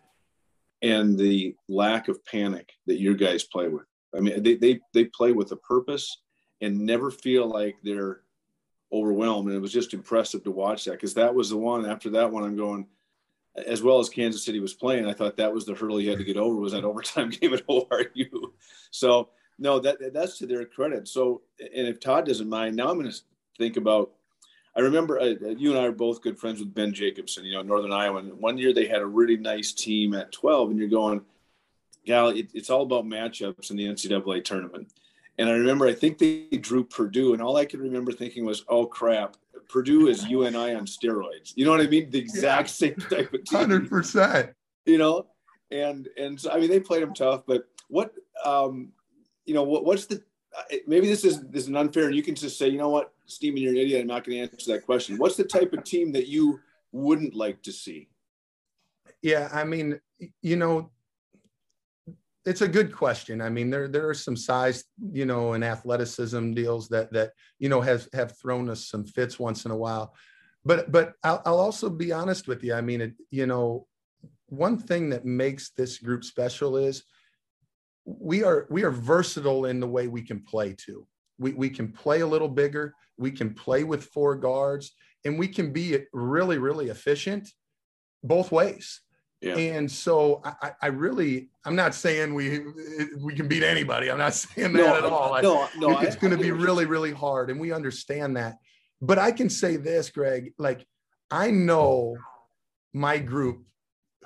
and 0.80 1.18
the 1.18 1.56
lack 1.68 2.06
of 2.06 2.24
panic 2.24 2.72
that 2.86 3.00
your 3.00 3.14
guys 3.14 3.42
play 3.42 3.66
with. 3.66 3.86
I 4.16 4.20
mean, 4.20 4.44
they, 4.44 4.54
they, 4.54 4.80
they 4.94 5.06
play 5.06 5.32
with 5.32 5.50
a 5.50 5.56
purpose 5.56 6.18
and 6.60 6.78
never 6.78 7.10
feel 7.10 7.48
like 7.48 7.74
they're 7.82 8.20
overwhelmed. 8.92 9.48
And 9.48 9.56
it 9.56 9.60
was 9.60 9.72
just 9.72 9.94
impressive 9.94 10.44
to 10.44 10.50
watch 10.50 10.84
that 10.84 10.92
because 10.92 11.14
that 11.14 11.34
was 11.34 11.50
the 11.50 11.56
one. 11.56 11.86
After 11.86 12.10
that 12.10 12.30
one, 12.30 12.44
I'm 12.44 12.56
going, 12.56 12.86
as 13.66 13.82
well 13.82 13.98
as 13.98 14.08
Kansas 14.08 14.44
City 14.44 14.60
was 14.60 14.74
playing, 14.74 15.06
I 15.06 15.12
thought 15.12 15.36
that 15.36 15.52
was 15.52 15.64
the 15.64 15.74
hurdle 15.74 16.00
you 16.00 16.10
had 16.10 16.18
to 16.18 16.24
get 16.24 16.36
over 16.36 16.56
was 16.56 16.72
that 16.72 16.84
overtime 16.84 17.30
game 17.30 17.54
at 17.54 17.66
ORU. 17.68 18.52
So 18.90 19.30
no, 19.58 19.78
that 19.78 20.12
that's 20.12 20.38
to 20.38 20.46
their 20.46 20.64
credit. 20.64 21.08
So, 21.08 21.42
and 21.60 21.86
if 21.86 22.00
Todd 22.00 22.26
doesn't 22.26 22.48
mind, 22.48 22.76
now 22.76 22.88
I'm 22.88 22.98
going 22.98 23.10
to 23.10 23.20
think 23.58 23.76
about. 23.76 24.12
I 24.74 24.80
remember 24.80 25.20
uh, 25.20 25.34
you 25.58 25.70
and 25.70 25.78
I 25.78 25.84
are 25.84 25.92
both 25.92 26.22
good 26.22 26.38
friends 26.38 26.58
with 26.58 26.72
Ben 26.72 26.94
Jacobson, 26.94 27.44
you 27.44 27.52
know, 27.52 27.60
Northern 27.60 27.92
Iowa. 27.92 28.20
And 28.20 28.32
one 28.40 28.56
year 28.56 28.72
they 28.72 28.86
had 28.86 29.02
a 29.02 29.06
really 29.06 29.36
nice 29.36 29.70
team 29.72 30.14
at 30.14 30.32
12, 30.32 30.70
and 30.70 30.78
you're 30.78 30.88
going, 30.88 31.20
gal, 32.06 32.30
it, 32.30 32.48
it's 32.54 32.70
all 32.70 32.82
about 32.82 33.04
matchups 33.04 33.70
in 33.70 33.76
the 33.76 33.84
NCAA 33.84 34.42
tournament. 34.42 34.90
And 35.38 35.48
I 35.48 35.52
remember, 35.52 35.86
I 35.86 35.94
think 35.94 36.18
they 36.18 36.46
drew 36.60 36.84
Purdue, 36.84 37.32
and 37.32 37.42
all 37.42 37.56
I 37.56 37.64
could 37.64 37.80
remember 37.80 38.12
thinking 38.12 38.44
was, 38.44 38.64
"Oh 38.68 38.86
crap, 38.86 39.36
Purdue 39.68 40.08
is 40.08 40.26
UNI 40.26 40.74
on 40.74 40.86
steroids." 40.86 41.52
You 41.54 41.64
know 41.64 41.70
what 41.70 41.80
I 41.80 41.86
mean? 41.86 42.10
The 42.10 42.18
exact 42.18 42.68
yeah. 42.68 42.88
same 42.88 42.94
type 42.96 43.32
of 43.32 43.44
team. 43.44 43.58
Hundred 43.58 43.88
percent. 43.88 44.50
You 44.84 44.98
know, 44.98 45.26
and 45.70 46.08
and 46.18 46.38
so 46.38 46.50
I 46.50 46.58
mean, 46.58 46.68
they 46.68 46.80
played 46.80 47.02
them 47.02 47.14
tough, 47.14 47.44
but 47.46 47.64
what, 47.88 48.12
um, 48.44 48.92
you 49.46 49.54
know, 49.54 49.62
what, 49.62 49.84
what's 49.84 50.06
the 50.06 50.22
maybe 50.86 51.06
this 51.06 51.24
is 51.24 51.40
this 51.48 51.68
is 51.68 51.74
unfair, 51.74 52.06
and 52.06 52.14
you 52.14 52.22
can 52.22 52.34
just 52.34 52.58
say, 52.58 52.68
you 52.68 52.78
know 52.78 52.88
what, 52.88 53.12
Steven, 53.26 53.60
you're 53.60 53.72
an 53.72 53.78
idiot. 53.78 54.02
I'm 54.02 54.06
not 54.06 54.24
going 54.24 54.36
to 54.38 54.42
answer 54.42 54.72
that 54.72 54.84
question. 54.84 55.18
What's 55.18 55.36
the 55.36 55.44
type 55.44 55.72
of 55.72 55.84
team 55.84 56.12
that 56.12 56.28
you 56.28 56.60
wouldn't 56.92 57.34
like 57.34 57.62
to 57.62 57.72
see? 57.72 58.08
Yeah, 59.22 59.48
I 59.52 59.64
mean, 59.64 60.00
you 60.42 60.56
know, 60.56 60.90
it's 62.44 62.60
a 62.60 62.68
good 62.68 62.92
question. 62.92 63.40
I 63.40 63.48
mean, 63.48 63.70
there 63.70 63.88
there 63.88 64.08
are 64.08 64.14
some 64.14 64.36
size, 64.36 64.84
you 65.12 65.26
know, 65.26 65.52
and 65.52 65.64
athleticism 65.64 66.52
deals 66.52 66.88
that 66.88 67.12
that 67.12 67.32
you 67.58 67.68
know 67.68 67.80
has 67.80 68.08
have 68.12 68.36
thrown 68.38 68.68
us 68.68 68.88
some 68.88 69.04
fits 69.04 69.38
once 69.38 69.64
in 69.64 69.70
a 69.70 69.76
while. 69.76 70.14
But 70.64 70.90
but 70.90 71.14
I'll, 71.22 71.42
I'll 71.44 71.60
also 71.60 71.88
be 71.88 72.12
honest 72.12 72.48
with 72.48 72.64
you. 72.64 72.74
I 72.74 72.80
mean, 72.80 73.00
it, 73.00 73.12
you 73.30 73.46
know, 73.46 73.86
one 74.46 74.78
thing 74.78 75.10
that 75.10 75.24
makes 75.24 75.70
this 75.70 75.98
group 75.98 76.24
special 76.24 76.76
is 76.76 77.04
we 78.04 78.42
are 78.42 78.66
we 78.70 78.82
are 78.82 78.90
versatile 78.90 79.66
in 79.66 79.78
the 79.78 79.88
way 79.88 80.08
we 80.08 80.22
can 80.22 80.40
play 80.40 80.74
too. 80.76 81.06
We 81.38 81.52
we 81.52 81.70
can 81.70 81.92
play 81.92 82.20
a 82.20 82.26
little 82.26 82.48
bigger. 82.48 82.94
We 83.16 83.30
can 83.30 83.54
play 83.54 83.84
with 83.84 84.04
four 84.06 84.34
guards, 84.34 84.92
and 85.24 85.38
we 85.38 85.46
can 85.46 85.72
be 85.72 85.98
really 86.12 86.58
really 86.58 86.88
efficient 86.88 87.48
both 88.24 88.50
ways. 88.50 89.00
Yeah. 89.42 89.56
And 89.56 89.90
so 89.90 90.40
I, 90.44 90.72
I 90.80 90.86
really, 90.86 91.48
I'm 91.64 91.74
not 91.74 91.96
saying 91.96 92.32
we 92.32 92.60
we 93.18 93.34
can 93.34 93.48
beat 93.48 93.64
anybody. 93.64 94.08
I'm 94.08 94.18
not 94.18 94.34
saying 94.34 94.72
that 94.74 94.78
no, 94.78 94.96
at 94.96 95.04
all. 95.04 95.42
No, 95.42 95.68
no, 95.76 95.98
it's 95.98 96.14
going 96.14 96.30
to 96.30 96.38
be 96.38 96.52
really, 96.52 96.86
really 96.86 97.12
hard, 97.12 97.50
and 97.50 97.58
we 97.58 97.72
understand 97.72 98.36
that. 98.36 98.58
But 99.00 99.18
I 99.18 99.32
can 99.32 99.50
say 99.50 99.76
this, 99.76 100.10
Greg. 100.10 100.52
Like 100.58 100.86
I 101.28 101.50
know 101.50 102.16
my 102.92 103.18
group, 103.18 103.64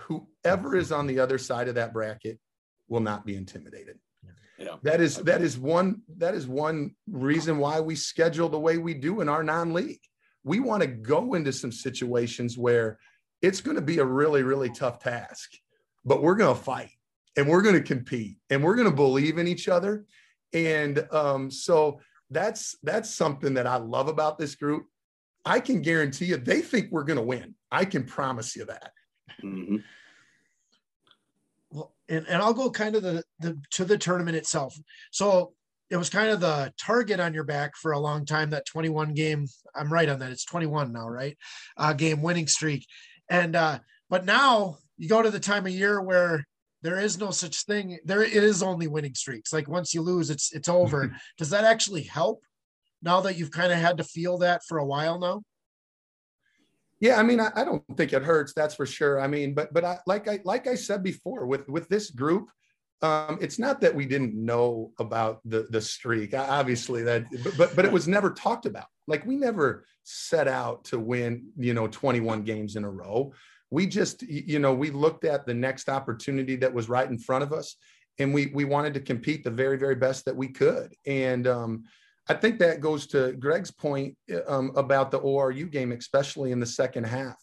whoever 0.01 0.77
is 0.77 0.93
on 0.93 1.07
the 1.07 1.19
other 1.19 1.39
side 1.39 1.69
of 1.69 1.77
that 1.77 1.95
bracket, 1.95 2.39
will 2.87 3.01
not 3.01 3.25
be 3.25 3.37
intimidated. 3.37 3.99
Yeah. 4.59 4.77
That 4.83 5.01
is 5.01 5.17
that 5.19 5.41
is 5.41 5.59
one 5.59 6.03
that 6.19 6.35
is 6.35 6.47
one 6.47 6.95
reason 7.09 7.57
why 7.57 7.81
we 7.81 7.95
schedule 7.95 8.51
the 8.51 8.61
way 8.61 8.77
we 8.77 8.93
do 8.93 9.23
in 9.23 9.31
our 9.31 9.43
non-league. 9.43 10.01
We 10.45 10.61
want 10.61 10.83
to 10.83 10.87
go 10.87 11.35
into 11.35 11.53
some 11.53 11.73
situations 11.73 12.57
where 12.57 12.99
it's 13.43 13.61
going 13.61 13.77
to 13.77 13.83
be 13.83 13.99
a 13.99 14.05
really, 14.05 14.43
really 14.43 14.71
tough 14.71 14.99
task, 14.99 15.53
but 16.05 16.23
we're 16.23 16.35
going 16.35 16.55
to 16.55 16.61
fight 16.61 16.91
and 17.37 17.49
we're 17.49 17.63
going 17.63 17.75
to 17.75 17.83
compete 17.83 18.39
and 18.51 18.63
we're 18.63 18.77
going 18.77 18.89
to 18.89 18.95
believe 18.95 19.39
in 19.39 19.47
each 19.47 19.69
other. 19.69 20.07
And 20.53 21.07
um, 21.13 21.51
so 21.51 22.01
that's 22.31 22.77
that's 22.83 23.15
something 23.15 23.55
that 23.55 23.67
I 23.67 23.77
love 23.77 24.09
about 24.09 24.39
this 24.39 24.55
group. 24.55 24.87
I 25.45 25.61
can 25.61 25.83
guarantee 25.83 26.27
you 26.27 26.37
they 26.39 26.61
think 26.61 26.91
we're 26.91 27.05
going 27.05 27.19
to 27.19 27.23
win. 27.23 27.55
I 27.71 27.85
can 27.85 28.05
promise 28.05 28.57
you 28.57 28.65
that. 28.65 28.93
Mm-hmm. 29.43 29.77
Well, 31.71 31.95
and, 32.09 32.27
and 32.27 32.43
I'll 32.43 32.55
go 32.55 32.71
kind 32.71 32.97
of 32.97 33.03
the, 33.03 33.23
the 33.41 33.61
to 33.73 33.85
the 33.85 33.99
tournament 33.99 34.37
itself. 34.37 34.77
So 35.11 35.53
it 35.91 35.97
was 35.97 36.11
kind 36.11 36.31
of 36.31 36.41
the 36.41 36.73
target 36.81 37.21
on 37.21 37.33
your 37.33 37.45
back 37.45 37.77
for 37.77 37.93
a 37.93 37.99
long 37.99 38.25
time. 38.25 38.51
That 38.51 38.67
21 38.67 39.15
game, 39.15 39.47
I'm 39.75 39.93
right 39.93 40.09
on 40.09 40.19
that. 40.19 40.33
It's 40.33 40.45
21 40.45 40.93
now, 40.93 41.09
right? 41.09 41.37
Uh, 41.77 41.93
game 41.93 42.23
winning 42.23 42.49
streak, 42.49 42.87
and 43.29 43.57
uh, 43.57 43.79
but 44.09 44.25
now 44.25 44.79
you 44.97 45.09
go 45.09 45.23
to 45.23 45.31
the 45.31 45.41
time 45.41 45.67
of 45.67 45.73
year 45.73 46.01
where 46.01 46.45
there 46.83 47.01
is 47.01 47.19
no 47.19 47.31
such 47.31 47.65
thing. 47.65 47.99
There 48.05 48.23
it 48.23 48.33
is 48.33 48.63
only 48.63 48.87
winning 48.87 49.15
streaks. 49.15 49.53
Like 49.53 49.69
once 49.69 49.95
you 49.95 50.03
lose, 50.03 50.31
it's 50.31 50.53
it's 50.53 50.69
over. 50.69 51.15
Does 51.39 51.51
that 51.51 51.65
actually 51.65 52.03
help? 52.03 52.43
Now 53.03 53.21
that 53.23 53.37
you've 53.37 53.51
kind 53.51 53.73
of 53.73 53.79
had 53.79 53.99
to 53.99 54.05
feel 54.05 54.39
that 54.39 54.63
for 54.67 54.79
a 54.79 54.87
while 54.87 55.19
now. 55.19 55.43
Yeah, 56.99 57.19
I 57.19 57.23
mean, 57.23 57.41
I, 57.41 57.51
I 57.55 57.65
don't 57.65 57.85
think 57.97 58.13
it 58.15 58.23
hurts. 58.23 58.55
That's 58.55 58.75
for 58.75 58.87
sure. 58.87 59.21
I 59.21 59.27
mean, 59.27 59.53
but 59.53 59.73
but 59.73 59.85
I, 59.85 59.99
like 60.07 60.29
I 60.29 60.41
like 60.45 60.67
I 60.67 60.75
said 60.75 61.03
before, 61.03 61.47
with 61.47 61.69
with 61.69 61.89
this 61.89 62.11
group, 62.11 62.49
um, 63.03 63.39
it's 63.41 63.59
not 63.59 63.81
that 63.83 63.95
we 63.95 64.07
didn't 64.07 64.35
know 64.35 64.93
about 64.99 65.41
the 65.45 65.67
the 65.71 65.81
streak. 65.81 66.35
Obviously, 66.35 67.03
that 67.03 67.27
but 67.59 67.77
but 67.77 67.85
it 67.85 67.93
was 67.93 68.09
never 68.09 68.31
talked 68.31 68.67
about. 68.67 68.87
Like 69.07 69.27
we 69.27 69.37
never 69.37 69.85
set 70.05 70.49
out 70.49 70.85
to 70.85 70.99
win, 70.99 71.49
you 71.57 71.75
know, 71.75 71.89
21 71.89 72.43
games 72.43 72.77
in 72.77 72.85
a 72.85 72.91
row. 72.91 73.33
We 73.71 73.87
just, 73.87 74.23
you 74.23 74.61
know, 74.61 74.73
we 74.73 74.91
looked 74.91 75.25
at 75.25 75.45
the 75.45 75.55
next 75.55 75.89
opportunity 75.89 76.57
that 76.57 76.73
was 76.73 76.89
right 76.89 77.09
in 77.09 77.19
front 77.19 77.43
of 77.43 77.53
us, 77.53 77.77
and 78.19 78.33
we 78.33 78.47
we 78.55 78.65
wanted 78.65 78.95
to 78.95 79.01
compete 79.01 79.45
the 79.45 79.51
very 79.51 79.77
very 79.77 79.97
best 79.97 80.25
that 80.25 80.37
we 80.37 80.49
could. 80.49 80.95
And 81.07 81.47
um, 81.47 81.85
I 82.29 82.35
think 82.35 82.59
that 82.59 82.81
goes 82.81 83.07
to 83.09 83.33
Greg's 83.33 83.71
point 83.71 84.17
um, 84.49 84.73
about 84.75 85.11
the 85.11 85.21
ORU 85.21 85.71
game, 85.71 85.93
especially 85.93 86.51
in 86.51 86.61
the 86.61 86.67
second 86.67 87.05
half. 87.05 87.37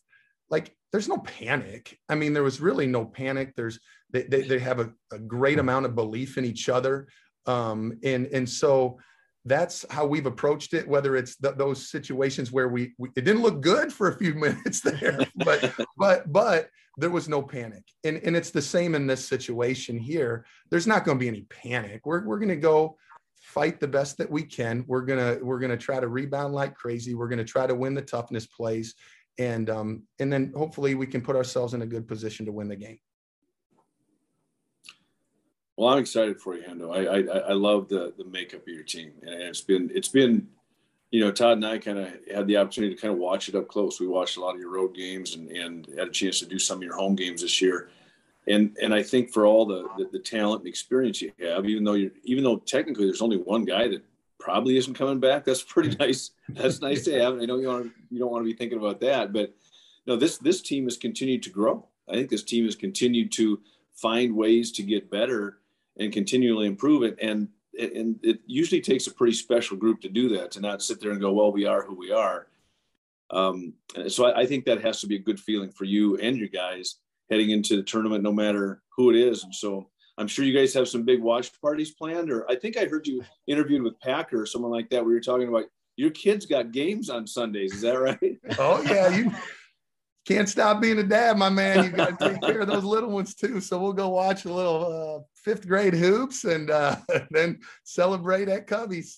Like, 0.49 0.75
there's 0.93 1.09
no 1.09 1.17
panic. 1.17 1.99
I 2.07 2.15
mean, 2.15 2.33
there 2.33 2.43
was 2.43 2.61
really 2.61 2.85
no 2.85 3.03
panic. 3.03 3.55
There's 3.55 3.79
they 4.11 4.23
they, 4.23 4.43
they 4.43 4.59
have 4.59 4.79
a, 4.79 4.93
a 5.11 5.17
great 5.17 5.59
amount 5.59 5.87
of 5.87 5.95
belief 5.95 6.37
in 6.37 6.45
each 6.45 6.69
other, 6.69 7.07
um, 7.47 7.97
and 8.03 8.27
and 8.27 8.47
so 8.47 8.99
that's 9.43 9.85
how 9.89 10.05
we've 10.05 10.27
approached 10.27 10.73
it. 10.73 10.87
Whether 10.87 11.15
it's 11.17 11.35
th- 11.35 11.55
those 11.55 11.89
situations 11.89 12.51
where 12.51 12.69
we, 12.69 12.93
we, 12.97 13.09
it 13.17 13.25
didn't 13.25 13.41
look 13.41 13.59
good 13.59 13.91
for 13.91 14.09
a 14.09 14.17
few 14.17 14.33
minutes 14.35 14.81
there, 14.81 15.19
but 15.35 15.73
but 15.97 16.31
but 16.31 16.69
there 16.97 17.09
was 17.09 17.27
no 17.27 17.41
panic, 17.41 17.83
and 18.03 18.17
and 18.17 18.35
it's 18.35 18.51
the 18.51 18.61
same 18.61 18.93
in 18.93 19.07
this 19.07 19.27
situation 19.27 19.97
here. 19.97 20.45
There's 20.69 20.87
not 20.87 21.05
going 21.05 21.17
to 21.17 21.19
be 21.19 21.27
any 21.27 21.47
panic. 21.49 22.05
We're 22.05 22.23
we're 22.23 22.39
going 22.39 22.49
to 22.49 22.55
go 22.55 22.97
fight 23.41 23.79
the 23.79 23.87
best 23.87 24.17
that 24.19 24.29
we 24.29 24.43
can. 24.43 24.85
We're 24.87 25.01
gonna 25.01 25.37
we're 25.41 25.59
gonna 25.59 25.75
try 25.75 25.99
to 25.99 26.07
rebound 26.07 26.53
like 26.53 26.75
crazy. 26.75 27.13
We're 27.13 27.27
gonna 27.27 27.43
try 27.43 27.67
to 27.67 27.75
win 27.75 27.93
the 27.93 28.01
toughness 28.01 28.47
plays, 28.47 28.95
and 29.37 29.69
um, 29.69 30.03
and 30.19 30.31
then 30.31 30.53
hopefully 30.55 30.95
we 30.95 31.07
can 31.07 31.21
put 31.21 31.35
ourselves 31.35 31.73
in 31.73 31.81
a 31.81 31.85
good 31.85 32.07
position 32.07 32.45
to 32.45 32.51
win 32.51 32.67
the 32.67 32.75
game. 32.75 32.99
Well, 35.75 35.89
I'm 35.89 35.99
excited 35.99 36.39
for 36.39 36.55
you, 36.55 36.63
Hendo. 36.63 36.95
I 36.95 37.19
I, 37.19 37.37
I 37.49 37.53
love 37.53 37.89
the 37.89 38.13
the 38.17 38.25
makeup 38.25 38.61
of 38.61 38.73
your 38.73 38.83
team, 38.83 39.13
and 39.21 39.41
it's 39.41 39.61
been 39.61 39.91
it's 39.93 40.09
been, 40.09 40.47
you 41.11 41.19
know, 41.19 41.31
Todd 41.31 41.57
and 41.57 41.65
I 41.65 41.77
kind 41.77 41.99
of 41.99 42.09
had 42.33 42.47
the 42.47 42.57
opportunity 42.57 42.95
to 42.95 43.01
kind 43.01 43.13
of 43.13 43.19
watch 43.19 43.49
it 43.49 43.55
up 43.55 43.67
close. 43.67 43.99
We 43.99 44.07
watched 44.07 44.37
a 44.37 44.41
lot 44.41 44.55
of 44.55 44.61
your 44.61 44.71
road 44.71 44.95
games 44.95 45.35
and 45.35 45.49
and 45.51 45.87
had 45.97 46.07
a 46.07 46.11
chance 46.11 46.39
to 46.39 46.45
do 46.45 46.59
some 46.59 46.77
of 46.77 46.83
your 46.83 46.95
home 46.95 47.15
games 47.15 47.41
this 47.41 47.61
year 47.61 47.89
and 48.47 48.75
and 48.81 48.93
I 48.93 49.03
think 49.03 49.31
for 49.31 49.45
all 49.45 49.65
the, 49.65 49.87
the, 49.97 50.09
the 50.11 50.19
talent 50.19 50.61
and 50.61 50.67
experience 50.67 51.21
you 51.21 51.31
have, 51.41 51.65
even 51.65 51.83
though 51.83 51.93
you're 51.93 52.11
even 52.23 52.43
though 52.43 52.57
technically 52.57 53.05
there's 53.05 53.21
only 53.21 53.37
one 53.37 53.65
guy 53.65 53.87
that 53.87 54.03
probably 54.43 54.75
isn't 54.77 54.93
coming 54.93 55.19
back, 55.19 55.45
that's 55.45 55.63
pretty 55.63 55.95
nice. 55.95 56.31
That's 56.49 56.81
nice 56.87 57.05
to 57.05 57.19
have. 57.19 57.39
I 57.39 57.45
know 57.45 57.57
you 57.57 57.67
want 57.67 57.91
you 58.09 58.19
don't 58.19 58.31
want 58.31 58.43
to 58.43 58.51
be 58.51 58.57
thinking 58.57 58.77
about 58.77 58.99
that, 58.99 59.31
but 59.31 59.53
no, 60.05 60.15
this 60.15 60.37
this 60.37 60.61
team 60.61 60.83
has 60.83 60.97
continued 60.97 61.43
to 61.43 61.49
grow. 61.49 61.87
I 62.09 62.13
think 62.13 62.29
this 62.29 62.43
team 62.43 62.65
has 62.65 62.75
continued 62.75 63.31
to 63.33 63.61
find 63.95 64.35
ways 64.35 64.71
to 64.73 64.83
get 64.83 65.09
better 65.09 65.59
and 65.97 66.11
continually 66.11 66.67
improve 66.67 67.03
it. 67.03 67.17
And 67.21 67.47
and 67.79 68.19
it 68.21 68.41
usually 68.45 68.81
takes 68.81 69.07
a 69.07 69.13
pretty 69.13 69.33
special 69.33 69.77
group 69.77 70.01
to 70.01 70.09
do 70.09 70.29
that 70.37 70.51
to 70.51 70.61
not 70.61 70.83
sit 70.83 70.99
there 70.99 71.11
and 71.11 71.21
go, 71.21 71.31
well, 71.31 71.51
we 71.51 71.65
are 71.65 71.83
who 71.83 71.95
we 71.95 72.11
are. 72.11 72.47
Um, 73.31 73.73
so 74.07 74.25
I, 74.25 74.41
I 74.41 74.45
think 74.45 74.65
that 74.65 74.81
has 74.81 75.01
to 75.01 75.07
be 75.07 75.15
a 75.15 75.19
good 75.19 75.39
feeling 75.39 75.71
for 75.71 75.85
you 75.85 76.17
and 76.17 76.37
your 76.37 76.49
guys 76.49 76.97
heading 77.31 77.49
into 77.49 77.75
the 77.75 77.81
tournament, 77.81 78.23
no 78.23 78.31
matter 78.31 78.83
who 78.95 79.09
it 79.09 79.15
is. 79.15 79.43
And 79.43 79.55
so 79.55 79.89
I'm 80.17 80.27
sure 80.27 80.45
you 80.45 80.57
guys 80.57 80.73
have 80.73 80.87
some 80.87 81.03
big 81.03 81.21
watch 81.21 81.51
parties 81.61 81.91
planned. 81.91 82.29
Or 82.29 82.49
I 82.49 82.55
think 82.55 82.77
I 82.77 82.85
heard 82.85 83.07
you 83.07 83.23
interviewed 83.47 83.83
with 83.83 83.99
Packer 83.99 84.41
or 84.41 84.45
someone 84.45 84.71
like 84.71 84.89
that, 84.89 85.03
where 85.03 85.13
you're 85.13 85.21
talking 85.21 85.47
about 85.47 85.65
your 85.95 86.11
kids 86.11 86.45
got 86.45 86.71
games 86.71 87.09
on 87.09 87.27
Sundays. 87.27 87.73
Is 87.73 87.81
that 87.81 87.99
right? 87.99 88.37
oh 88.59 88.81
yeah, 88.83 89.09
you 89.09 89.31
can't 90.25 90.47
stop 90.47 90.81
being 90.81 90.99
a 90.99 91.03
dad, 91.03 91.37
my 91.37 91.49
man. 91.49 91.83
You 91.83 91.91
got 91.91 92.19
to 92.19 92.29
take 92.29 92.41
care 92.41 92.61
of 92.61 92.67
those 92.67 92.83
little 92.83 93.09
ones 93.09 93.35
too. 93.35 93.59
So 93.59 93.79
we'll 93.79 93.93
go 93.93 94.09
watch 94.09 94.45
a 94.45 94.53
little 94.53 95.17
uh, 95.17 95.23
fifth 95.35 95.67
grade 95.67 95.93
hoops 95.93 96.45
and 96.45 96.69
uh, 96.69 96.97
then 97.31 97.59
celebrate 97.83 98.49
at 98.49 98.67
Cubbies. 98.67 99.17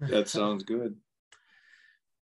That 0.00 0.28
sounds 0.28 0.62
good. 0.62 0.96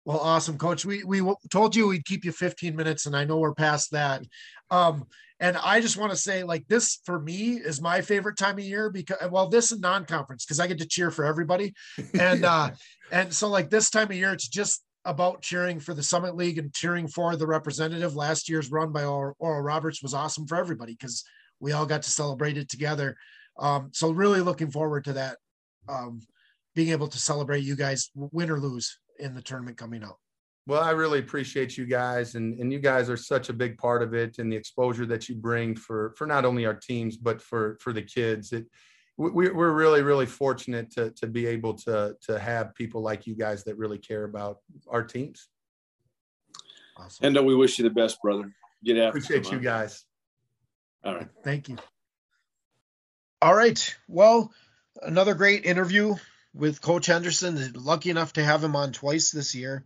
Well, 0.05 0.19
awesome, 0.19 0.57
Coach. 0.57 0.85
We 0.85 1.05
we 1.05 1.23
told 1.51 1.77
you 1.77 1.89
we'd 1.89 2.07
keep 2.07 2.25
you 2.25 2.33
15 2.33 2.75
minutes, 2.75 3.07
and 3.07 3.15
I 3.15 3.25
know 3.25 3.39
we're 3.39 3.55
past 3.55 3.93
that. 3.93 4.23
Um, 4.71 5.05
and 5.41 5.57
I 5.57 5.81
just 5.81 5.97
want 5.97 6.13
to 6.13 6.19
say, 6.19 6.43
like, 6.43 6.67
this 6.69 7.01
for 7.05 7.19
me 7.19 7.53
is 7.53 7.81
my 7.81 8.01
favorite 8.01 8.37
time 8.37 8.59
of 8.59 8.65
year 8.65 8.91
because, 8.91 9.17
well, 9.31 9.49
this 9.49 9.73
is 9.73 9.81
non-conference 9.81 10.45
because 10.45 10.61
I 10.61 10.67
get 10.67 10.79
to 10.79 10.87
cheer 10.87 11.11
for 11.11 11.25
everybody, 11.25 11.75
and 12.19 12.45
uh, 12.45 12.71
and 13.13 13.33
so 13.33 13.49
like 13.49 13.71
this 13.71 13.91
time 13.91 14.11
of 14.11 14.17
year, 14.17 14.33
it's 14.33 14.49
just 14.49 14.83
about 15.05 15.43
cheering 15.43 15.81
for 15.81 15.95
the 15.95 16.03
Summit 16.03 16.37
League 16.37 16.59
and 16.59 16.73
cheering 16.75 17.09
for 17.09 17.37
the 17.37 17.47
representative. 17.47 18.15
Last 18.15 18.49
year's 18.49 18.71
run 18.71 18.93
by 18.93 19.05
Oral, 19.05 19.35
Roberts 19.39 20.03
was 20.03 20.15
awesome 20.15 20.47
for 20.47 20.57
everybody 20.57 20.93
because 20.93 21.25
we 21.59 21.73
all 21.73 21.87
got 21.87 22.03
to 22.03 22.11
celebrate 22.11 22.59
it 22.59 22.69
together. 22.69 23.17
Um, 23.59 23.91
so 23.93 24.11
really 24.11 24.41
looking 24.41 24.71
forward 24.71 25.05
to 25.05 25.15
that, 25.15 25.39
um, 25.89 26.21
being 26.75 26.91
able 26.91 27.09
to 27.09 27.19
celebrate 27.19 27.65
you 27.65 27.77
guys, 27.77 28.11
win 28.15 28.51
or 28.51 28.59
lose, 28.59 28.99
in 29.21 29.35
the 29.35 29.43
tournament 29.43 29.77
coming 29.77 30.03
up. 30.03 30.19
Well, 30.67 30.83
I 30.83 30.91
really 30.91 31.19
appreciate 31.19 31.77
you 31.77 31.87
guys, 31.87 32.35
and 32.35 32.59
and 32.61 32.73
you 32.73 32.79
guys 32.79 33.11
are 33.11 33.17
such 33.17 33.49
a 33.49 33.53
big 33.53 33.79
part 33.79 34.03
of 34.03 34.15
it, 34.15 34.39
and 34.39 34.53
the 34.53 34.57
exposure 34.57 35.07
that 35.07 35.29
you 35.29 35.35
bring 35.35 35.75
for 35.75 36.15
for 36.17 36.27
not 36.27 36.45
only 36.45 36.67
our 36.67 36.75
teams 36.75 37.17
but 37.17 37.41
for 37.41 37.77
for 37.81 37.93
the 37.93 38.03
kids. 38.03 38.53
It 38.53 38.67
we, 39.17 39.51
we're 39.51 39.73
really 39.73 40.03
really 40.03 40.27
fortunate 40.27 40.91
to 40.93 41.11
to 41.13 41.27
be 41.27 41.47
able 41.47 41.75
to 41.75 42.17
to 42.23 42.39
have 42.39 42.75
people 42.75 43.03
like 43.03 43.27
you 43.27 43.35
guys 43.35 43.65
that 43.65 43.77
really 43.77 43.99
care 43.99 44.25
about 44.25 44.59
our 44.89 45.03
teams. 45.03 45.49
Awesome. 46.97 47.27
And 47.27 47.39
uh, 47.39 47.43
we 47.43 47.55
wish 47.55 47.79
you 47.79 47.83
the 47.83 47.91
best, 47.91 48.21
brother. 48.23 48.53
Get 48.85 48.97
after. 48.97 49.19
Appreciate 49.19 49.51
you 49.51 49.61
guys. 49.61 50.05
All 51.05 51.15
right. 51.15 51.29
Thank 51.43 51.69
you. 51.69 51.77
All 53.43 53.55
right. 53.55 53.97
Well, 54.07 54.53
another 55.03 55.35
great 55.35 55.65
interview 55.65 56.17
with 56.55 56.81
Coach 56.81 57.07
Henderson. 57.07 57.73
Lucky 57.75 58.11
enough 58.11 58.35
to 58.35 58.45
have 58.45 58.63
him 58.63 58.77
on 58.77 58.93
twice 58.93 59.31
this 59.31 59.55
year. 59.55 59.85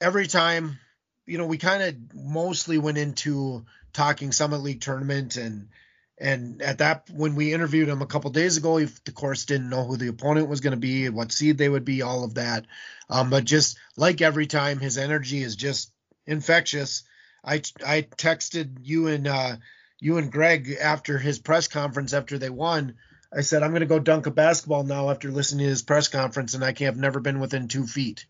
Every 0.00 0.26
time, 0.26 0.78
you 1.26 1.38
know, 1.38 1.46
we 1.46 1.58
kind 1.58 1.82
of 1.82 2.14
mostly 2.14 2.78
went 2.78 2.98
into 2.98 3.64
talking 3.92 4.32
Summit 4.32 4.58
League 4.58 4.80
tournament 4.80 5.36
and 5.36 5.68
and 6.16 6.62
at 6.62 6.78
that 6.78 7.10
when 7.10 7.34
we 7.34 7.52
interviewed 7.52 7.88
him 7.88 8.00
a 8.00 8.06
couple 8.06 8.30
days 8.30 8.56
ago, 8.56 8.76
he 8.76 8.84
of 8.84 9.14
course 9.14 9.46
didn't 9.46 9.68
know 9.68 9.84
who 9.84 9.96
the 9.96 10.08
opponent 10.08 10.48
was 10.48 10.60
going 10.60 10.72
to 10.72 10.76
be, 10.76 11.08
what 11.08 11.32
seed 11.32 11.58
they 11.58 11.68
would 11.68 11.84
be, 11.84 12.02
all 12.02 12.22
of 12.22 12.34
that. 12.34 12.66
Um, 13.10 13.30
but 13.30 13.44
just 13.44 13.76
like 13.96 14.20
every 14.20 14.46
time, 14.46 14.78
his 14.78 14.96
energy 14.96 15.42
is 15.42 15.56
just 15.56 15.90
infectious. 16.24 17.02
I 17.44 17.62
I 17.84 18.02
texted 18.02 18.78
you 18.82 19.08
and 19.08 19.26
uh, 19.26 19.56
you 19.98 20.18
and 20.18 20.30
Greg 20.30 20.76
after 20.80 21.18
his 21.18 21.40
press 21.40 21.66
conference 21.66 22.12
after 22.12 22.38
they 22.38 22.50
won 22.50 22.94
I 23.36 23.40
said, 23.40 23.62
I'm 23.62 23.70
going 23.70 23.80
to 23.80 23.86
go 23.86 23.98
dunk 23.98 24.26
a 24.26 24.30
basketball 24.30 24.84
now 24.84 25.10
after 25.10 25.30
listening 25.30 25.64
to 25.64 25.70
his 25.70 25.82
press 25.82 26.08
conference, 26.08 26.54
and 26.54 26.64
I 26.64 26.72
can't 26.72 26.94
have 26.94 26.96
never 26.96 27.20
been 27.20 27.40
within 27.40 27.68
two 27.68 27.86
feet. 27.86 28.26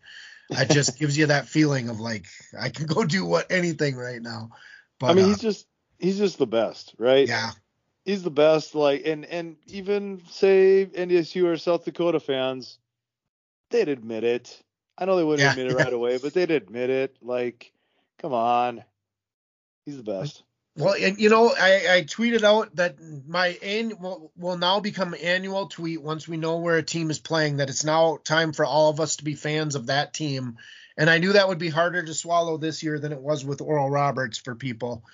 It 0.49 0.69
just 0.71 0.97
gives 0.99 1.17
you 1.17 1.27
that 1.27 1.47
feeling 1.47 1.89
of 1.89 1.99
like 1.99 2.25
I 2.59 2.69
can 2.69 2.85
go 2.87 3.03
do 3.03 3.25
what 3.25 3.51
anything 3.51 3.95
right 3.95 4.21
now. 4.21 4.51
But 4.99 5.11
I 5.11 5.13
mean, 5.13 5.25
uh, 5.25 5.27
he's 5.29 5.39
just 5.39 5.67
he's 5.99 6.17
just 6.17 6.37
the 6.37 6.47
best, 6.47 6.95
right? 6.97 7.27
Yeah, 7.27 7.51
he's 8.03 8.23
the 8.23 8.31
best. 8.31 8.75
Like, 8.75 9.05
and 9.05 9.25
and 9.25 9.57
even 9.67 10.21
say 10.29 10.85
NDSU 10.85 11.45
or 11.45 11.57
South 11.57 11.85
Dakota 11.85 12.19
fans, 12.19 12.79
they'd 13.71 13.89
admit 13.89 14.23
it. 14.23 14.61
I 14.97 15.05
know 15.05 15.17
they 15.17 15.23
wouldn't 15.23 15.43
yeah, 15.43 15.51
admit 15.51 15.67
it 15.67 15.77
yeah. 15.77 15.83
right 15.83 15.93
away, 16.01 16.17
but 16.17 16.33
they'd 16.33 16.51
admit 16.51 16.89
it. 16.89 17.17
Like, 17.21 17.71
come 18.19 18.33
on, 18.33 18.83
he's 19.85 19.97
the 19.97 20.03
best. 20.03 20.43
Well, 20.77 20.95
and 20.99 21.17
you 21.17 21.29
know, 21.29 21.53
I, 21.57 21.97
I 21.97 22.01
tweeted 22.01 22.43
out 22.43 22.75
that 22.75 22.97
my 23.27 23.57
annual 23.63 24.31
will 24.35 24.57
now 24.57 24.81
become 24.81 25.15
annual 25.21 25.67
tweet 25.67 26.01
once 26.01 26.27
we 26.27 26.35
know 26.35 26.57
where 26.57 26.75
a 26.75 26.83
team 26.83 27.09
is 27.09 27.19
playing. 27.19 27.57
That 27.57 27.69
it's 27.69 27.85
now 27.85 28.17
time 28.23 28.51
for 28.51 28.65
all 28.65 28.89
of 28.89 28.99
us 28.99 29.17
to 29.17 29.23
be 29.23 29.35
fans 29.35 29.75
of 29.75 29.87
that 29.87 30.13
team, 30.13 30.57
and 30.97 31.09
I 31.09 31.19
knew 31.19 31.33
that 31.33 31.47
would 31.47 31.59
be 31.59 31.69
harder 31.69 32.03
to 32.03 32.13
swallow 32.13 32.57
this 32.57 32.83
year 32.83 32.99
than 32.99 33.13
it 33.13 33.21
was 33.21 33.45
with 33.45 33.61
Oral 33.61 33.89
Roberts 33.89 34.37
for 34.37 34.53
people. 34.53 35.05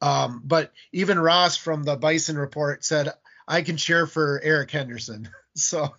Um, 0.00 0.40
but 0.42 0.72
even 0.92 1.18
Ross 1.18 1.56
from 1.56 1.82
the 1.82 1.96
Bison 1.96 2.38
Report 2.38 2.82
said 2.82 3.12
I 3.46 3.60
can 3.60 3.76
cheer 3.76 4.06
for 4.06 4.40
Eric 4.42 4.70
Henderson. 4.70 5.28
so 5.54 5.94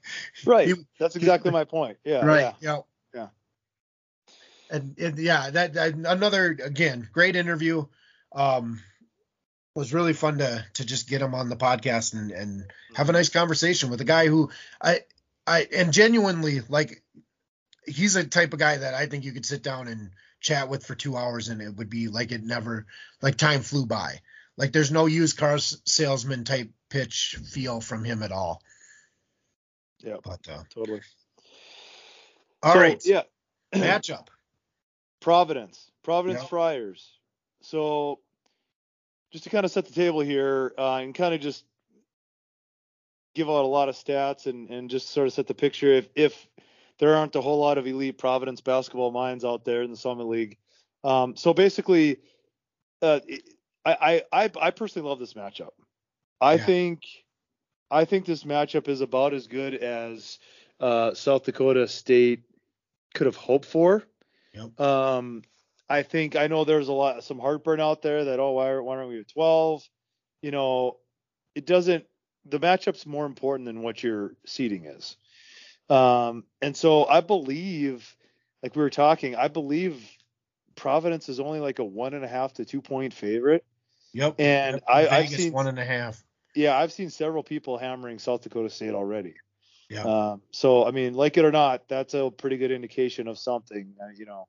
right, 0.45 0.67
he, 0.67 0.73
that's 0.99 1.15
exactly 1.15 1.51
he, 1.51 1.53
my 1.53 1.63
point. 1.63 1.97
Yeah, 2.03 2.25
right, 2.25 2.55
yeah. 2.59 2.79
yeah. 3.13 3.27
and, 4.71 4.97
and 4.97 5.19
yeah, 5.19 5.51
that, 5.51 5.73
that, 5.73 5.93
another 5.93 6.57
again 6.63 7.07
great 7.13 7.35
interview. 7.35 7.85
Um, 8.31 8.81
was 9.75 9.93
really 9.93 10.13
fun 10.13 10.37
to 10.39 10.65
to 10.73 10.85
just 10.85 11.07
get 11.07 11.21
him 11.21 11.35
on 11.35 11.49
the 11.49 11.55
podcast 11.55 12.13
and 12.13 12.31
and 12.31 12.65
have 12.95 13.09
a 13.09 13.13
nice 13.13 13.29
conversation 13.29 13.89
with 13.89 14.01
a 14.01 14.05
guy 14.05 14.27
who 14.27 14.49
I 14.81 15.01
I 15.45 15.67
and 15.75 15.93
genuinely 15.93 16.61
like 16.69 17.03
he's 17.85 18.15
a 18.15 18.25
type 18.25 18.53
of 18.53 18.59
guy 18.59 18.77
that 18.77 18.93
I 18.93 19.05
think 19.05 19.25
you 19.25 19.33
could 19.33 19.45
sit 19.45 19.61
down 19.61 19.87
and 19.87 20.11
chat 20.39 20.69
with 20.69 20.85
for 20.85 20.95
two 20.95 21.17
hours 21.17 21.49
and 21.49 21.61
it 21.61 21.75
would 21.75 21.89
be 21.89 22.07
like 22.07 22.31
it 22.31 22.43
never 22.43 22.85
like 23.21 23.35
time 23.35 23.61
flew 23.61 23.85
by. 23.85 24.21
Like 24.57 24.71
there's 24.71 24.91
no 24.91 25.05
used 25.05 25.37
car 25.37 25.57
salesman 25.57 26.45
type 26.45 26.71
pitch 26.89 27.37
feel 27.51 27.81
from 27.81 28.05
him 28.05 28.23
at 28.23 28.31
all. 28.31 28.61
Yeah, 29.99 30.17
but 30.23 30.47
uh, 30.49 30.63
totally. 30.69 31.01
All 32.63 32.73
so, 32.73 32.79
right, 32.79 33.01
yeah. 33.05 33.23
Matchup. 33.73 34.27
Providence, 35.19 35.91
Providence 36.03 36.41
yep. 36.41 36.49
Friars. 36.49 37.17
So 37.61 38.19
just 39.31 39.43
to 39.43 39.49
kind 39.49 39.65
of 39.65 39.71
set 39.71 39.85
the 39.85 39.93
table 39.93 40.21
here 40.21 40.73
uh, 40.77 40.95
and 40.95 41.13
kind 41.13 41.33
of 41.33 41.41
just 41.41 41.65
give 43.33 43.49
out 43.49 43.63
a 43.63 43.67
lot 43.67 43.89
of 43.89 43.95
stats 43.95 44.45
and, 44.45 44.69
and 44.69 44.89
just 44.89 45.09
sort 45.09 45.27
of 45.27 45.33
set 45.33 45.47
the 45.47 45.53
picture 45.53 45.91
if, 45.91 46.09
if 46.15 46.47
there 46.99 47.15
aren't 47.15 47.35
a 47.35 47.41
whole 47.41 47.59
lot 47.59 47.77
of 47.77 47.85
elite 47.85 48.17
Providence 48.17 48.61
basketball 48.61 49.11
minds 49.11 49.43
out 49.43 49.65
there 49.65 49.81
in 49.81 49.91
the 49.91 49.97
Summit 49.97 50.27
League. 50.27 50.57
Um, 51.03 51.35
so 51.35 51.53
basically, 51.53 52.17
uh, 53.01 53.19
I, 53.85 54.23
I, 54.31 54.51
I 54.59 54.71
personally 54.71 55.07
love 55.07 55.19
this 55.19 55.33
matchup. 55.33 55.71
I 56.41 56.55
yeah. 56.55 56.65
think 56.65 57.01
I 57.91 58.05
think 58.05 58.25
this 58.25 58.43
matchup 58.43 58.87
is 58.87 59.01
about 59.01 59.33
as 59.33 59.47
good 59.47 59.75
as 59.75 60.39
uh, 60.79 61.13
South 61.13 61.43
Dakota 61.43 61.87
State 61.87 62.43
could 63.13 63.27
have 63.27 63.35
hoped 63.35 63.65
for. 63.65 64.03
Yep. 64.53 64.79
Um, 64.79 65.43
I 65.89 66.03
think 66.03 66.35
I 66.35 66.47
know 66.47 66.63
there's 66.63 66.87
a 66.87 66.93
lot 66.93 67.23
some 67.23 67.39
heartburn 67.39 67.79
out 67.79 68.01
there 68.01 68.25
that 68.25 68.39
oh 68.39 68.51
why, 68.51 68.77
why 68.79 68.97
aren't 68.97 69.09
we 69.09 69.19
at 69.19 69.27
12? 69.29 69.87
You 70.41 70.51
know, 70.51 70.97
it 71.53 71.65
doesn't. 71.65 72.05
The 72.45 72.59
matchup's 72.59 73.05
more 73.05 73.25
important 73.25 73.65
than 73.65 73.81
what 73.81 74.03
your 74.03 74.35
seating 74.45 74.85
is. 74.85 75.17
Um, 75.89 76.43
and 76.61 76.75
so 76.75 77.05
I 77.05 77.21
believe, 77.21 78.15
like 78.63 78.75
we 78.75 78.81
were 78.81 78.89
talking, 78.89 79.35
I 79.35 79.47
believe 79.47 80.03
Providence 80.75 81.29
is 81.29 81.39
only 81.39 81.59
like 81.59 81.79
a 81.79 81.85
one 81.85 82.13
and 82.13 82.23
a 82.23 82.27
half 82.27 82.53
to 82.53 82.65
two 82.65 82.81
point 82.81 83.13
favorite. 83.13 83.65
Yep. 84.13 84.35
And 84.39 84.75
yep. 84.75 84.83
I, 84.87 85.07
I've 85.07 85.29
seen 85.29 85.53
one 85.53 85.67
and 85.67 85.79
a 85.79 85.85
half. 85.85 86.23
Yeah, 86.55 86.77
I've 86.77 86.93
seen 86.93 87.09
several 87.09 87.43
people 87.43 87.77
hammering 87.77 88.17
South 88.17 88.41
Dakota 88.41 88.69
State 88.69 88.93
already. 88.93 89.35
Yeah. 89.89 90.03
Um, 90.03 90.41
so 90.51 90.85
I 90.85 90.91
mean, 90.91 91.13
like 91.13 91.37
it 91.37 91.45
or 91.45 91.51
not, 91.51 91.87
that's 91.87 92.13
a 92.13 92.31
pretty 92.31 92.57
good 92.57 92.71
indication 92.71 93.27
of 93.27 93.37
something. 93.37 93.93
Uh, 94.01 94.09
you 94.15 94.25
know, 94.25 94.47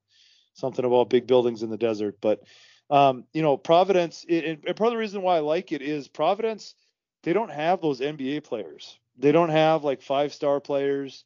something 0.56 0.84
about 0.84 1.10
big 1.10 1.26
buildings 1.26 1.62
in 1.62 1.70
the 1.70 1.76
desert. 1.76 2.16
But 2.20 2.42
um, 2.90 3.24
you 3.32 3.42
know, 3.42 3.56
Providence, 3.56 4.24
it, 4.28 4.44
and 4.44 4.76
part 4.76 4.88
of 4.88 4.92
the 4.92 4.98
reason 4.98 5.22
why 5.22 5.36
I 5.36 5.40
like 5.40 5.72
it 5.72 5.82
is 5.82 6.08
Providence, 6.08 6.74
they 7.22 7.32
don't 7.32 7.50
have 7.50 7.80
those 7.80 8.00
NBA 8.00 8.44
players. 8.44 8.98
They 9.18 9.32
don't 9.32 9.50
have 9.50 9.84
like 9.84 10.02
five 10.02 10.32
star 10.32 10.60
players. 10.60 11.24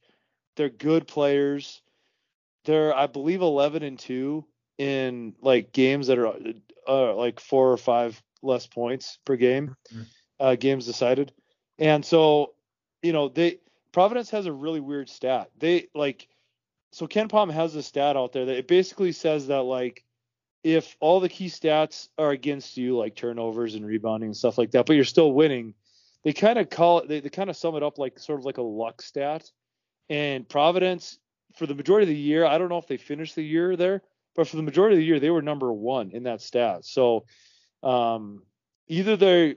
They're 0.57 0.68
good 0.68 1.07
players. 1.07 1.83
They're, 2.64 2.95
I 2.95 3.07
believe, 3.07 3.41
11 3.41 3.83
and 3.83 3.99
two 3.99 4.45
in 4.78 5.35
like 5.41 5.72
games 5.72 6.07
that 6.07 6.18
are 6.18 6.35
uh, 6.89 7.14
like 7.14 7.41
four 7.41 7.72
or 7.72 7.76
five 7.76 8.20
less 8.43 8.66
points 8.66 9.18
per 9.24 9.37
game, 9.37 9.76
mm-hmm. 9.93 10.03
uh, 10.39 10.55
games 10.57 10.87
decided. 10.87 11.33
And 11.78 12.05
so, 12.05 12.55
you 13.03 13.12
know, 13.12 13.28
they 13.28 13.59
Providence 13.93 14.31
has 14.31 14.47
a 14.47 14.53
really 14.53 14.81
weird 14.81 15.09
stat. 15.09 15.51
They 15.59 15.89
like 15.95 16.28
so 16.93 17.07
KenPom 17.07 17.53
has 17.53 17.74
a 17.74 17.82
stat 17.82 18.16
out 18.16 18.32
there 18.32 18.47
that 18.47 18.57
it 18.57 18.68
basically 18.68 19.12
says 19.12 19.47
that 19.49 19.62
like 19.62 20.05
if 20.62 20.97
all 21.01 21.20
the 21.20 21.28
key 21.28 21.47
stats 21.47 22.09
are 22.18 22.30
against 22.30 22.76
you, 22.76 22.97
like 22.97 23.14
turnovers 23.14 23.74
and 23.74 23.86
rebounding 23.86 24.28
and 24.28 24.36
stuff 24.36 24.59
like 24.59 24.72
that, 24.72 24.86
but 24.86 24.95
you're 24.97 25.05
still 25.05 25.32
winning, 25.32 25.74
they 26.24 26.32
kind 26.32 26.59
of 26.59 26.68
call 26.68 26.99
it, 26.99 27.09
they, 27.09 27.20
they 27.20 27.30
kind 27.30 27.49
of 27.49 27.57
sum 27.57 27.76
it 27.76 27.82
up 27.82 27.99
like 27.99 28.18
sort 28.18 28.38
of 28.38 28.45
like 28.45 28.59
a 28.59 28.62
luck 28.62 29.01
stat. 29.01 29.51
And 30.09 30.49
Providence, 30.49 31.18
for 31.57 31.66
the 31.66 31.74
majority 31.74 32.05
of 32.05 32.09
the 32.09 32.20
year, 32.20 32.45
I 32.45 32.59
don't 32.59 32.68
know 32.68 32.78
if 32.78 32.88
they 32.88 32.99
finished 32.99 33.36
the 33.36 33.43
year 33.43 33.76
there, 33.76 34.03
but 34.34 34.49
for 34.49 34.57
the 34.57 34.62
majority 34.62 34.97
of 34.97 34.99
the 34.99 35.07
year, 35.07 35.20
they 35.20 35.30
were 35.30 35.43
number 35.43 35.72
one 35.72 36.11
in 36.11 36.24
that 36.24 36.43
stat. 36.43 36.84
So 36.84 37.24
um, 37.82 38.43
either 38.88 39.16
they 39.16 39.57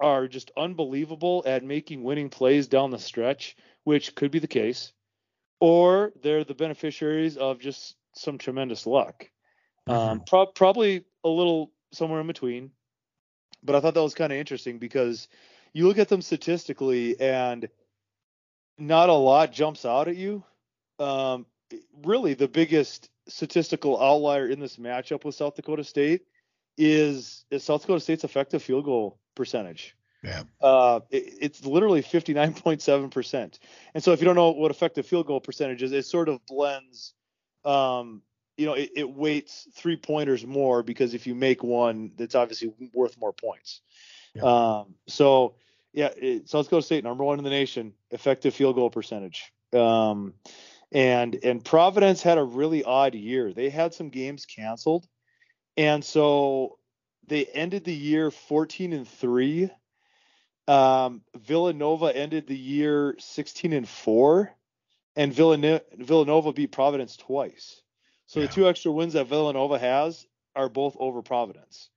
are 0.00 0.28
just 0.28 0.50
unbelievable 0.56 1.44
at 1.46 1.64
making 1.64 2.02
winning 2.02 2.28
plays 2.28 2.66
down 2.66 2.90
the 2.90 2.98
stretch, 2.98 3.56
which 3.84 4.14
could 4.14 4.30
be 4.30 4.38
the 4.38 4.46
case, 4.46 4.92
or 5.62 6.12
they're 6.24 6.42
the 6.42 6.56
beneficiaries 6.56 7.36
of 7.36 7.60
just 7.60 7.94
some 8.14 8.36
tremendous 8.36 8.84
luck. 8.84 9.30
Um, 9.86 9.96
mm-hmm. 9.96 10.24
Pro- 10.26 10.46
probably 10.46 11.04
a 11.22 11.28
little 11.28 11.70
somewhere 11.92 12.20
in 12.20 12.26
between. 12.26 12.72
But 13.62 13.76
I 13.76 13.80
thought 13.80 13.94
that 13.94 14.02
was 14.02 14.16
kind 14.16 14.32
of 14.32 14.38
interesting 14.38 14.78
because 14.78 15.28
you 15.72 15.86
look 15.86 15.98
at 15.98 16.08
them 16.08 16.20
statistically 16.20 17.20
and 17.20 17.68
not 18.76 19.08
a 19.08 19.12
lot 19.12 19.52
jumps 19.52 19.84
out 19.84 20.08
at 20.08 20.16
you. 20.16 20.42
Um, 20.98 21.46
really, 22.04 22.34
the 22.34 22.48
biggest 22.48 23.08
statistical 23.28 24.02
outlier 24.02 24.48
in 24.48 24.58
this 24.58 24.78
matchup 24.78 25.24
with 25.24 25.36
South 25.36 25.54
Dakota 25.54 25.84
State 25.84 26.22
is, 26.76 27.44
is 27.52 27.62
South 27.62 27.82
Dakota 27.82 28.00
State's 28.00 28.24
effective 28.24 28.64
field 28.64 28.84
goal 28.84 29.20
percentage. 29.36 29.94
Yeah. 30.22 30.42
Uh, 30.60 31.00
it, 31.10 31.34
it's 31.40 31.64
literally 31.64 32.02
59.7%. 32.02 33.58
And 33.94 34.04
so 34.04 34.12
if 34.12 34.20
you 34.20 34.24
don't 34.24 34.36
know 34.36 34.50
what 34.50 34.70
effective 34.70 35.06
field 35.06 35.26
goal 35.26 35.40
percentage 35.40 35.82
is, 35.82 35.92
it 35.92 36.06
sort 36.06 36.28
of 36.28 36.44
blends, 36.46 37.14
um, 37.64 38.22
you 38.56 38.66
know, 38.66 38.74
it, 38.74 38.90
it 38.94 39.10
weights 39.10 39.66
three 39.74 39.96
pointers 39.96 40.46
more 40.46 40.82
because 40.82 41.14
if 41.14 41.26
you 41.26 41.34
make 41.34 41.62
one, 41.62 42.12
that's 42.16 42.34
obviously 42.34 42.72
worth 42.92 43.18
more 43.18 43.32
points. 43.32 43.80
Yeah. 44.34 44.42
Um, 44.42 44.94
so 45.08 45.56
yeah, 45.92 46.10
it, 46.16 46.48
South 46.48 46.66
Dakota 46.66 46.82
State 46.82 47.04
number 47.04 47.24
one 47.24 47.38
in 47.38 47.44
the 47.44 47.50
nation, 47.50 47.92
effective 48.10 48.54
field 48.54 48.76
goal 48.76 48.90
percentage. 48.90 49.52
Um, 49.72 50.34
and 50.90 51.38
and 51.42 51.64
Providence 51.64 52.22
had 52.22 52.38
a 52.38 52.44
really 52.44 52.84
odd 52.84 53.14
year. 53.14 53.52
They 53.52 53.70
had 53.70 53.94
some 53.94 54.10
games 54.10 54.44
canceled, 54.44 55.06
and 55.76 56.04
so 56.04 56.78
they 57.26 57.46
ended 57.46 57.84
the 57.84 57.94
year 57.94 58.30
14 58.30 58.92
and 58.92 59.08
three 59.08 59.70
um, 60.68 61.22
Villanova 61.36 62.14
ended 62.14 62.46
the 62.46 62.56
year 62.56 63.16
16 63.18 63.72
and 63.72 63.88
four, 63.88 64.54
and 65.16 65.32
Villanova, 65.32 65.82
Villanova 65.96 66.52
beat 66.52 66.72
Providence 66.72 67.16
twice. 67.16 67.80
So 68.26 68.40
yeah. 68.40 68.46
the 68.46 68.52
two 68.52 68.68
extra 68.68 68.92
wins 68.92 69.14
that 69.14 69.26
Villanova 69.26 69.78
has 69.78 70.26
are 70.54 70.68
both 70.68 70.96
over 70.98 71.22
Providence. 71.22 71.90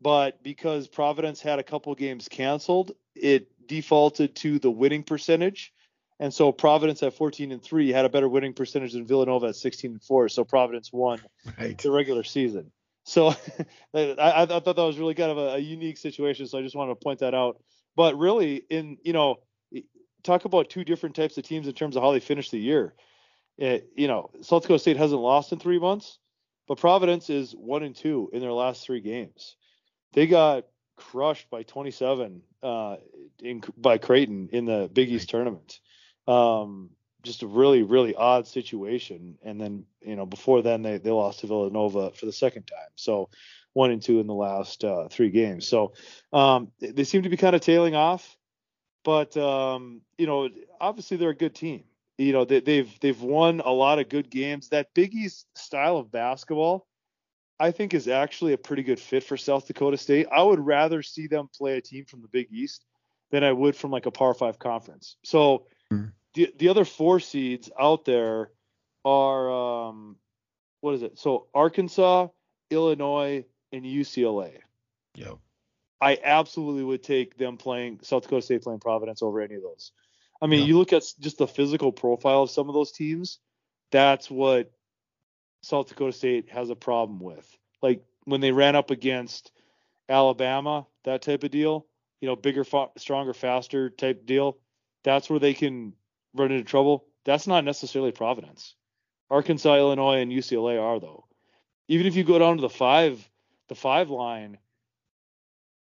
But 0.00 0.42
because 0.42 0.88
Providence 0.88 1.40
had 1.40 1.58
a 1.58 1.62
couple 1.62 1.94
games 1.94 2.28
canceled, 2.28 2.92
it 3.14 3.48
defaulted 3.66 4.34
to 4.36 4.58
the 4.58 4.70
winning 4.70 5.02
percentage. 5.02 5.72
And 6.20 6.32
so 6.32 6.52
Providence 6.52 7.02
at 7.02 7.14
14 7.14 7.52
and 7.52 7.62
3 7.62 7.90
had 7.90 8.04
a 8.04 8.08
better 8.08 8.28
winning 8.28 8.52
percentage 8.52 8.92
than 8.92 9.06
Villanova 9.06 9.46
at 9.46 9.56
16 9.56 9.92
and 9.92 10.02
4. 10.02 10.28
So 10.28 10.44
Providence 10.44 10.92
won 10.92 11.20
right. 11.58 11.76
the 11.78 11.90
regular 11.90 12.22
season. 12.22 12.70
So 13.04 13.28
I, 13.94 14.14
I, 14.18 14.46
thought 14.46 14.64
that 14.64 14.76
was 14.76 14.98
really 14.98 15.14
kind 15.14 15.30
of 15.30 15.38
a, 15.38 15.54
a, 15.54 15.58
unique 15.58 15.98
situation. 15.98 16.46
So 16.46 16.58
I 16.58 16.62
just 16.62 16.76
wanted 16.76 16.90
to 16.90 17.04
point 17.04 17.20
that 17.20 17.34
out. 17.34 17.60
But 17.96 18.18
really, 18.18 18.56
in 18.68 18.98
you 19.02 19.12
know, 19.12 19.38
talk 20.24 20.44
about 20.44 20.70
two 20.70 20.84
different 20.84 21.14
types 21.14 21.38
of 21.38 21.44
teams 21.44 21.68
in 21.68 21.74
terms 21.74 21.96
of 21.96 22.02
how 22.02 22.12
they 22.12 22.20
finish 22.20 22.50
the 22.50 22.58
year. 22.58 22.94
It, 23.56 23.64
eh, 23.64 23.86
you 23.94 24.08
know, 24.08 24.30
South 24.40 24.62
Dakota 24.62 24.80
State 24.80 24.96
hasn't 24.96 25.20
lost 25.20 25.52
in 25.52 25.60
three 25.60 25.78
months, 25.78 26.18
but 26.66 26.78
Providence 26.78 27.30
is 27.30 27.52
one 27.52 27.84
and 27.84 27.94
two 27.94 28.30
in 28.32 28.40
their 28.40 28.52
last 28.52 28.84
three 28.84 29.00
games. 29.00 29.56
They 30.12 30.26
got 30.26 30.64
crushed 30.96 31.50
by 31.50 31.62
27 31.62 32.42
uh, 32.62 32.96
in, 33.40 33.62
by 33.76 33.98
Creighton 33.98 34.48
in 34.52 34.64
the 34.64 34.90
Big 34.92 35.10
East 35.10 35.28
tournament. 35.28 35.80
Um, 36.26 36.90
just 37.22 37.42
a 37.42 37.46
really, 37.46 37.82
really 37.82 38.14
odd 38.14 38.46
situation. 38.46 39.38
And 39.42 39.60
then, 39.60 39.84
you 40.00 40.16
know, 40.16 40.26
before 40.26 40.62
then 40.62 40.82
they, 40.82 40.98
they 40.98 41.10
lost 41.10 41.40
to 41.40 41.46
Villanova 41.46 42.12
for 42.12 42.26
the 42.26 42.32
second 42.32 42.64
time. 42.64 42.90
So 42.96 43.30
one 43.74 43.90
and 43.90 44.00
two 44.00 44.20
in 44.20 44.26
the 44.26 44.34
last 44.34 44.82
uh, 44.82 45.08
three 45.08 45.30
games. 45.30 45.68
So 45.68 45.92
um, 46.32 46.72
they 46.80 47.04
seem 47.04 47.22
to 47.22 47.28
be 47.28 47.36
kind 47.36 47.54
of 47.54 47.60
tailing 47.60 47.94
off, 47.94 48.36
but 49.04 49.36
um, 49.36 50.00
you 50.16 50.26
know, 50.26 50.48
obviously 50.80 51.18
they're 51.18 51.30
a 51.30 51.36
good 51.36 51.54
team. 51.54 51.84
You 52.16 52.32
know, 52.32 52.44
they, 52.44 52.60
they've 52.60 53.00
they've 53.00 53.20
won 53.20 53.60
a 53.60 53.70
lot 53.70 53.98
of 53.98 54.08
good 54.08 54.30
games. 54.30 54.68
That 54.68 54.94
Big 54.94 55.14
East 55.14 55.46
style 55.56 55.96
of 55.96 56.12
basketball, 56.12 56.86
I 57.58 57.72
think, 57.72 57.92
is 57.92 58.06
actually 58.06 58.52
a 58.52 58.58
pretty 58.58 58.84
good 58.84 59.00
fit 59.00 59.24
for 59.24 59.36
South 59.36 59.66
Dakota 59.66 59.96
State. 59.96 60.28
I 60.32 60.42
would 60.42 60.60
rather 60.60 61.02
see 61.02 61.26
them 61.26 61.48
play 61.54 61.76
a 61.76 61.80
team 61.80 62.04
from 62.04 62.22
the 62.22 62.28
Big 62.28 62.48
East 62.52 62.84
than 63.32 63.42
I 63.42 63.52
would 63.52 63.74
from 63.74 63.90
like 63.90 64.06
a 64.06 64.12
Power 64.12 64.34
Five 64.34 64.60
conference. 64.60 65.16
So 65.24 65.66
mm-hmm. 65.92 66.10
the 66.34 66.54
the 66.56 66.68
other 66.68 66.84
four 66.84 67.18
seeds 67.18 67.68
out 67.78 68.04
there 68.04 68.50
are 69.04 69.88
um, 69.88 70.16
what 70.80 70.94
is 70.94 71.02
it? 71.02 71.18
So 71.18 71.48
Arkansas, 71.52 72.28
Illinois, 72.70 73.44
and 73.74 73.84
UCLA. 73.84 74.58
Yeah. 75.14 75.34
I 76.00 76.18
absolutely 76.22 76.84
would 76.84 77.02
take 77.02 77.36
them 77.36 77.56
playing 77.56 78.00
South 78.02 78.24
Dakota 78.24 78.42
State 78.42 78.62
playing 78.62 78.80
Providence 78.80 79.22
over 79.22 79.40
any 79.40 79.54
of 79.54 79.62
those. 79.62 79.92
I 80.42 80.46
mean, 80.46 80.66
you 80.66 80.76
look 80.76 80.92
at 80.92 81.04
just 81.20 81.38
the 81.38 81.46
physical 81.46 81.92
profile 81.92 82.42
of 82.42 82.50
some 82.50 82.68
of 82.68 82.74
those 82.74 82.92
teams. 82.92 83.38
That's 83.90 84.30
what 84.30 84.70
South 85.62 85.88
Dakota 85.88 86.12
State 86.12 86.50
has 86.50 86.68
a 86.68 86.76
problem 86.76 87.20
with. 87.20 87.48
Like 87.80 88.04
when 88.24 88.40
they 88.42 88.52
ran 88.52 88.76
up 88.76 88.90
against 88.90 89.52
Alabama, 90.08 90.86
that 91.04 91.22
type 91.22 91.44
of 91.44 91.50
deal, 91.50 91.86
you 92.20 92.28
know, 92.28 92.36
bigger, 92.36 92.64
fa- 92.64 92.90
stronger, 92.98 93.32
faster 93.32 93.88
type 93.88 94.26
deal, 94.26 94.58
that's 95.04 95.30
where 95.30 95.38
they 95.38 95.54
can 95.54 95.94
run 96.34 96.52
into 96.52 96.64
trouble. 96.64 97.06
That's 97.24 97.46
not 97.46 97.64
necessarily 97.64 98.12
Providence. 98.12 98.74
Arkansas, 99.30 99.76
Illinois, 99.76 100.20
and 100.20 100.30
UCLA 100.30 100.80
are 100.82 101.00
though. 101.00 101.24
Even 101.88 102.06
if 102.06 102.16
you 102.16 102.24
go 102.24 102.38
down 102.38 102.56
to 102.56 102.62
the 102.62 102.68
five, 102.68 103.26
the 103.68 103.74
five 103.74 104.10
line, 104.10 104.58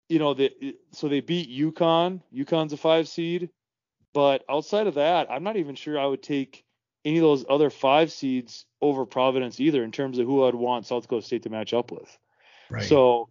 you 0.09 0.19
know, 0.19 0.35
the, 0.35 0.77
so 0.93 1.09
they 1.09 1.21
beat 1.21 1.51
UConn. 1.51 2.21
UConn's 2.35 2.73
a 2.73 2.77
five 2.77 3.09
seed, 3.09 3.51
but 4.13 4.45
outside 4.49 4.87
of 4.87 4.95
that, 4.95 5.31
I'm 5.31 5.45
not 5.45 5.57
even 5.57 5.75
sure 5.75 5.99
I 5.99 6.07
would 6.07 6.23
take 6.23 6.65
any 7.05 7.19
of 7.19 7.23
those 7.23 7.45
other 7.49 7.71
five 7.71 8.13
seeds 8.13 8.67
over 8.81 9.07
Providence 9.07 9.61
either 9.61 9.83
in 9.83 9.93
terms 9.93 10.19
of 10.19 10.27
who 10.27 10.45
I'd 10.45 10.55
want 10.55 10.87
South 10.87 11.03
Dakota 11.03 11.25
State 11.25 11.45
to 11.45 11.51
match 11.51 11.73
up 11.73 11.91
with. 11.93 12.19
Right. 12.69 12.83
So, 12.83 13.31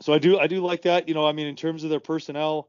so 0.00 0.12
I 0.12 0.18
do 0.18 0.38
I 0.38 0.46
do 0.46 0.60
like 0.60 0.82
that. 0.82 1.08
You 1.08 1.14
know, 1.14 1.26
I 1.26 1.32
mean, 1.32 1.46
in 1.46 1.56
terms 1.56 1.84
of 1.84 1.90
their 1.90 2.00
personnel, 2.00 2.68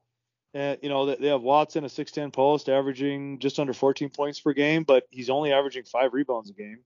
uh, 0.55 0.77
you 0.81 0.89
know, 0.89 1.15
they 1.15 1.27
have 1.27 1.41
Watson 1.41 1.83
a 1.83 1.87
6'10 1.87 2.33
post, 2.33 2.69
averaging 2.69 3.39
just 3.39 3.59
under 3.59 3.73
14 3.73 4.09
points 4.09 4.39
per 4.39 4.53
game, 4.53 4.83
but 4.83 5.03
he's 5.09 5.29
only 5.29 5.51
averaging 5.51 5.83
five 5.83 6.13
rebounds 6.13 6.49
a 6.49 6.53
game. 6.53 6.79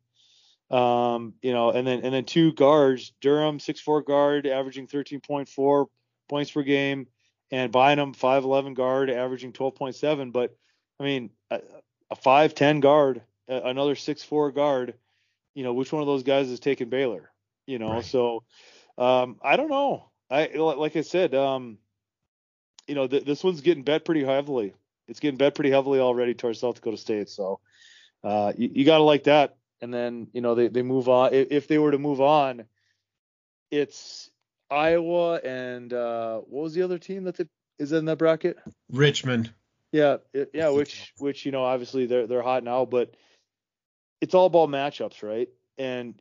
Um, 0.71 1.33
you 1.41 1.53
know, 1.53 1.71
and 1.71 1.85
then 1.85 2.01
and 2.03 2.13
then 2.13 2.25
two 2.25 2.53
guards, 2.53 3.13
Durham 3.21 3.59
six 3.59 3.79
four 3.79 4.01
guard, 4.01 4.47
averaging 4.47 4.87
13.4 4.87 5.87
points 6.29 6.51
per 6.51 6.63
game, 6.63 7.07
and 7.51 7.71
Bynum 7.71 8.13
5'11 8.13 8.73
guard, 8.73 9.09
averaging 9.09 9.53
12.7. 9.53 10.31
But 10.31 10.55
I 10.99 11.03
mean, 11.03 11.29
a, 11.51 11.61
a 12.09 12.15
5'10 12.15 12.81
guard, 12.81 13.21
another 13.47 13.95
six 13.95 14.23
four 14.23 14.51
guard, 14.51 14.95
you 15.53 15.63
know, 15.63 15.73
which 15.73 15.91
one 15.91 16.01
of 16.01 16.07
those 16.07 16.23
guys 16.23 16.49
is 16.49 16.59
taking 16.59 16.89
Baylor? 16.89 17.31
You 17.67 17.79
know, 17.79 17.93
right. 17.93 18.05
so 18.05 18.43
um, 18.97 19.37
I 19.43 19.55
don't 19.55 19.69
know. 19.69 20.09
I 20.29 20.47
like 20.55 20.95
I 20.95 21.01
said, 21.01 21.35
um, 21.35 21.77
you 22.87 22.95
know, 22.95 23.07
th- 23.07 23.25
this 23.25 23.43
one's 23.43 23.61
getting 23.61 23.83
bet 23.83 24.05
pretty 24.05 24.23
heavily. 24.23 24.73
It's 25.07 25.19
getting 25.19 25.37
bet 25.37 25.55
pretty 25.55 25.69
heavily 25.69 25.99
already 25.99 26.33
towards 26.33 26.59
South 26.59 26.75
Dakota 26.75 26.97
State. 26.97 27.29
So 27.29 27.59
uh, 28.23 28.53
you, 28.57 28.69
you 28.73 28.85
got 28.85 28.97
to 28.97 29.03
like 29.03 29.25
that. 29.25 29.55
And 29.83 29.93
then 29.93 30.27
you 30.31 30.39
know 30.39 30.55
they 30.55 30.69
they 30.69 30.81
move 30.81 31.09
on. 31.09 31.31
If, 31.33 31.67
they 31.67 31.77
were 31.77 31.91
to 31.91 31.97
move 31.97 32.21
on, 32.21 32.63
it's 33.69 34.31
Iowa 34.71 35.41
and 35.43 35.91
uh, 35.91 36.37
what 36.39 36.63
was 36.63 36.73
the 36.73 36.83
other 36.83 36.97
team 36.97 37.25
that 37.25 37.45
is 37.77 37.91
in 37.91 38.05
that 38.05 38.17
bracket? 38.17 38.57
Richmond. 38.89 39.53
Yeah, 39.91 40.17
it, 40.33 40.51
yeah, 40.53 40.69
which 40.69 41.11
which 41.17 41.45
you 41.45 41.51
know 41.51 41.65
obviously 41.65 42.05
they're 42.05 42.27
they're 42.27 42.41
hot 42.41 42.63
now, 42.63 42.85
but 42.85 43.13
it's 44.21 44.33
all 44.33 44.45
about 44.45 44.69
matchups, 44.69 45.21
right? 45.21 45.49
And 45.77 46.15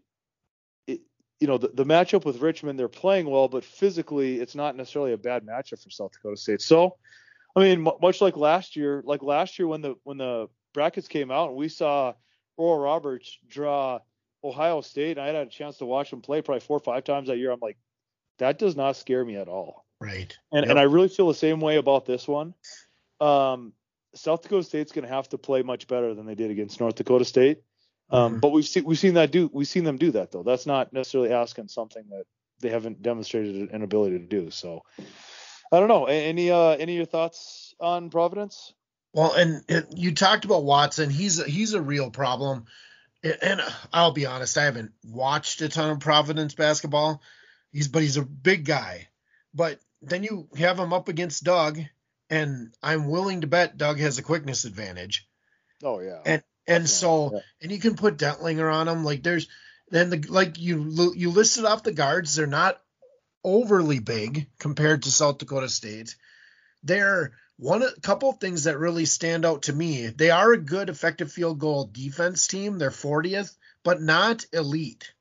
it, 0.88 1.02
you 1.38 1.46
know 1.46 1.56
the, 1.56 1.68
the 1.68 1.84
matchup 1.84 2.24
with 2.24 2.40
Richmond, 2.40 2.80
they're 2.80 2.88
playing 2.88 3.30
well, 3.30 3.46
but 3.46 3.64
physically 3.64 4.40
it's 4.40 4.56
not 4.56 4.74
necessarily 4.74 5.12
a 5.12 5.18
bad 5.18 5.46
matchup 5.46 5.80
for 5.80 5.90
South 5.90 6.10
Dakota 6.10 6.36
State. 6.36 6.62
So, 6.62 6.96
I 7.54 7.60
mean, 7.60 7.86
m- 7.86 7.94
much 8.02 8.20
like 8.20 8.36
last 8.36 8.74
year, 8.74 9.04
like 9.06 9.22
last 9.22 9.56
year 9.56 9.68
when 9.68 9.82
the 9.82 9.94
when 10.02 10.16
the 10.18 10.48
brackets 10.74 11.06
came 11.06 11.30
out 11.30 11.50
and 11.50 11.56
we 11.56 11.68
saw 11.68 12.14
Oral 12.62 12.80
Roberts 12.80 13.38
draw 13.48 14.00
Ohio 14.44 14.80
State, 14.80 15.18
and 15.18 15.20
I 15.20 15.26
had 15.26 15.36
a 15.36 15.50
chance 15.50 15.78
to 15.78 15.86
watch 15.86 16.12
him 16.12 16.20
play 16.20 16.42
probably 16.42 16.60
four 16.60 16.76
or 16.76 16.80
five 16.80 17.04
times 17.04 17.28
that 17.28 17.38
year. 17.38 17.50
I'm 17.50 17.60
like, 17.60 17.76
that 18.38 18.58
does 18.58 18.76
not 18.76 18.96
scare 18.96 19.24
me 19.24 19.36
at 19.36 19.48
all. 19.48 19.84
Right. 20.00 20.36
And 20.52 20.62
yep. 20.62 20.70
and 20.70 20.78
I 20.78 20.82
really 20.82 21.08
feel 21.08 21.28
the 21.28 21.34
same 21.34 21.60
way 21.60 21.76
about 21.76 22.06
this 22.06 22.26
one. 22.26 22.54
Um, 23.20 23.72
South 24.14 24.42
Dakota 24.42 24.64
State's 24.64 24.92
going 24.92 25.06
to 25.06 25.12
have 25.12 25.28
to 25.30 25.38
play 25.38 25.62
much 25.62 25.86
better 25.86 26.14
than 26.14 26.26
they 26.26 26.34
did 26.34 26.50
against 26.50 26.80
North 26.80 26.96
Dakota 26.96 27.24
State. 27.24 27.62
Um, 28.10 28.32
mm-hmm. 28.32 28.40
But 28.40 28.50
we've 28.50 28.66
seen 28.66 28.84
we've 28.84 28.98
seen 28.98 29.14
that 29.14 29.30
do 29.30 29.50
we've 29.52 29.68
seen 29.68 29.84
them 29.84 29.96
do 29.96 30.10
that 30.12 30.32
though. 30.32 30.42
That's 30.42 30.66
not 30.66 30.92
necessarily 30.92 31.32
asking 31.32 31.68
something 31.68 32.04
that 32.10 32.24
they 32.60 32.68
haven't 32.68 33.02
demonstrated 33.02 33.70
an 33.70 33.82
ability 33.82 34.18
to 34.18 34.24
do. 34.24 34.50
So 34.50 34.82
I 35.72 35.80
don't 35.80 35.88
know. 35.88 36.06
Any 36.06 36.50
uh, 36.50 36.70
any 36.70 36.92
of 36.92 36.96
your 36.96 37.06
thoughts 37.06 37.74
on 37.80 38.10
Providence? 38.10 38.74
Well, 39.12 39.32
and 39.34 39.62
it, 39.68 39.88
you 39.94 40.14
talked 40.14 40.44
about 40.44 40.64
Watson. 40.64 41.10
He's 41.10 41.38
a, 41.38 41.44
he's 41.44 41.74
a 41.74 41.82
real 41.82 42.10
problem. 42.10 42.66
And 43.22 43.60
I'll 43.92 44.12
be 44.12 44.26
honest, 44.26 44.58
I 44.58 44.64
haven't 44.64 44.92
watched 45.04 45.60
a 45.60 45.68
ton 45.68 45.90
of 45.90 46.00
Providence 46.00 46.54
basketball. 46.54 47.22
He's 47.70 47.88
but 47.88 48.02
he's 48.02 48.16
a 48.16 48.22
big 48.22 48.64
guy. 48.64 49.08
But 49.54 49.78
then 50.00 50.24
you 50.24 50.48
have 50.56 50.78
him 50.78 50.92
up 50.92 51.08
against 51.08 51.44
Doug, 51.44 51.78
and 52.28 52.74
I'm 52.82 53.08
willing 53.08 53.42
to 53.42 53.46
bet 53.46 53.76
Doug 53.76 54.00
has 54.00 54.18
a 54.18 54.22
quickness 54.22 54.64
advantage. 54.64 55.28
Oh 55.84 56.00
yeah. 56.00 56.20
And 56.26 56.42
and 56.66 56.88
so 56.88 57.30
yeah. 57.32 57.40
and 57.62 57.72
you 57.72 57.78
can 57.78 57.94
put 57.94 58.18
Dentlinger 58.18 58.72
on 58.72 58.88
him. 58.88 59.04
Like 59.04 59.22
there's 59.22 59.48
then 59.90 60.10
the 60.10 60.24
like 60.28 60.58
you 60.58 61.12
you 61.14 61.30
listed 61.30 61.64
off 61.64 61.82
the 61.82 61.92
guards. 61.92 62.34
They're 62.34 62.46
not 62.46 62.80
overly 63.44 64.00
big 64.00 64.48
compared 64.58 65.04
to 65.04 65.10
South 65.10 65.38
Dakota 65.38 65.68
State. 65.68 66.16
They're 66.82 67.32
one 67.62 67.84
a 67.84 67.92
couple 68.00 68.28
of 68.28 68.38
things 68.38 68.64
that 68.64 68.76
really 68.76 69.04
stand 69.04 69.46
out 69.46 69.62
to 69.62 69.72
me. 69.72 70.08
They 70.08 70.30
are 70.30 70.52
a 70.52 70.58
good 70.58 70.88
effective 70.88 71.30
field 71.30 71.60
goal 71.60 71.88
defense 71.90 72.48
team. 72.48 72.76
They're 72.76 72.90
40th, 72.90 73.56
but 73.84 74.02
not 74.02 74.44
elite. 74.52 75.12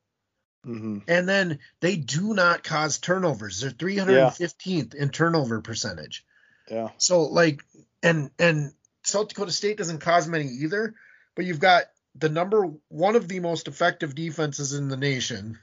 Mm-hmm. 0.65 0.99
And 1.07 1.29
then 1.29 1.59
they 1.81 1.95
do 1.97 2.33
not 2.33 2.63
cause 2.63 2.97
turnovers. 2.97 3.61
They're 3.61 3.69
315th 3.69 4.95
yeah. 4.95 5.01
in 5.01 5.09
turnover 5.09 5.61
percentage. 5.61 6.25
Yeah. 6.67 6.89
So 6.97 7.21
like 7.25 7.63
and 8.01 8.31
and 8.39 8.73
South 9.03 9.27
Dakota 9.27 9.51
State 9.51 9.77
doesn't 9.77 10.01
cause 10.01 10.27
many 10.27 10.45
either, 10.45 10.95
but 11.35 11.45
you've 11.45 11.59
got 11.59 11.83
the 12.15 12.29
number 12.29 12.71
one 12.87 13.15
of 13.15 13.27
the 13.27 13.39
most 13.39 13.67
effective 13.67 14.15
defenses 14.15 14.73
in 14.73 14.87
the 14.87 14.97
nation 14.97 15.59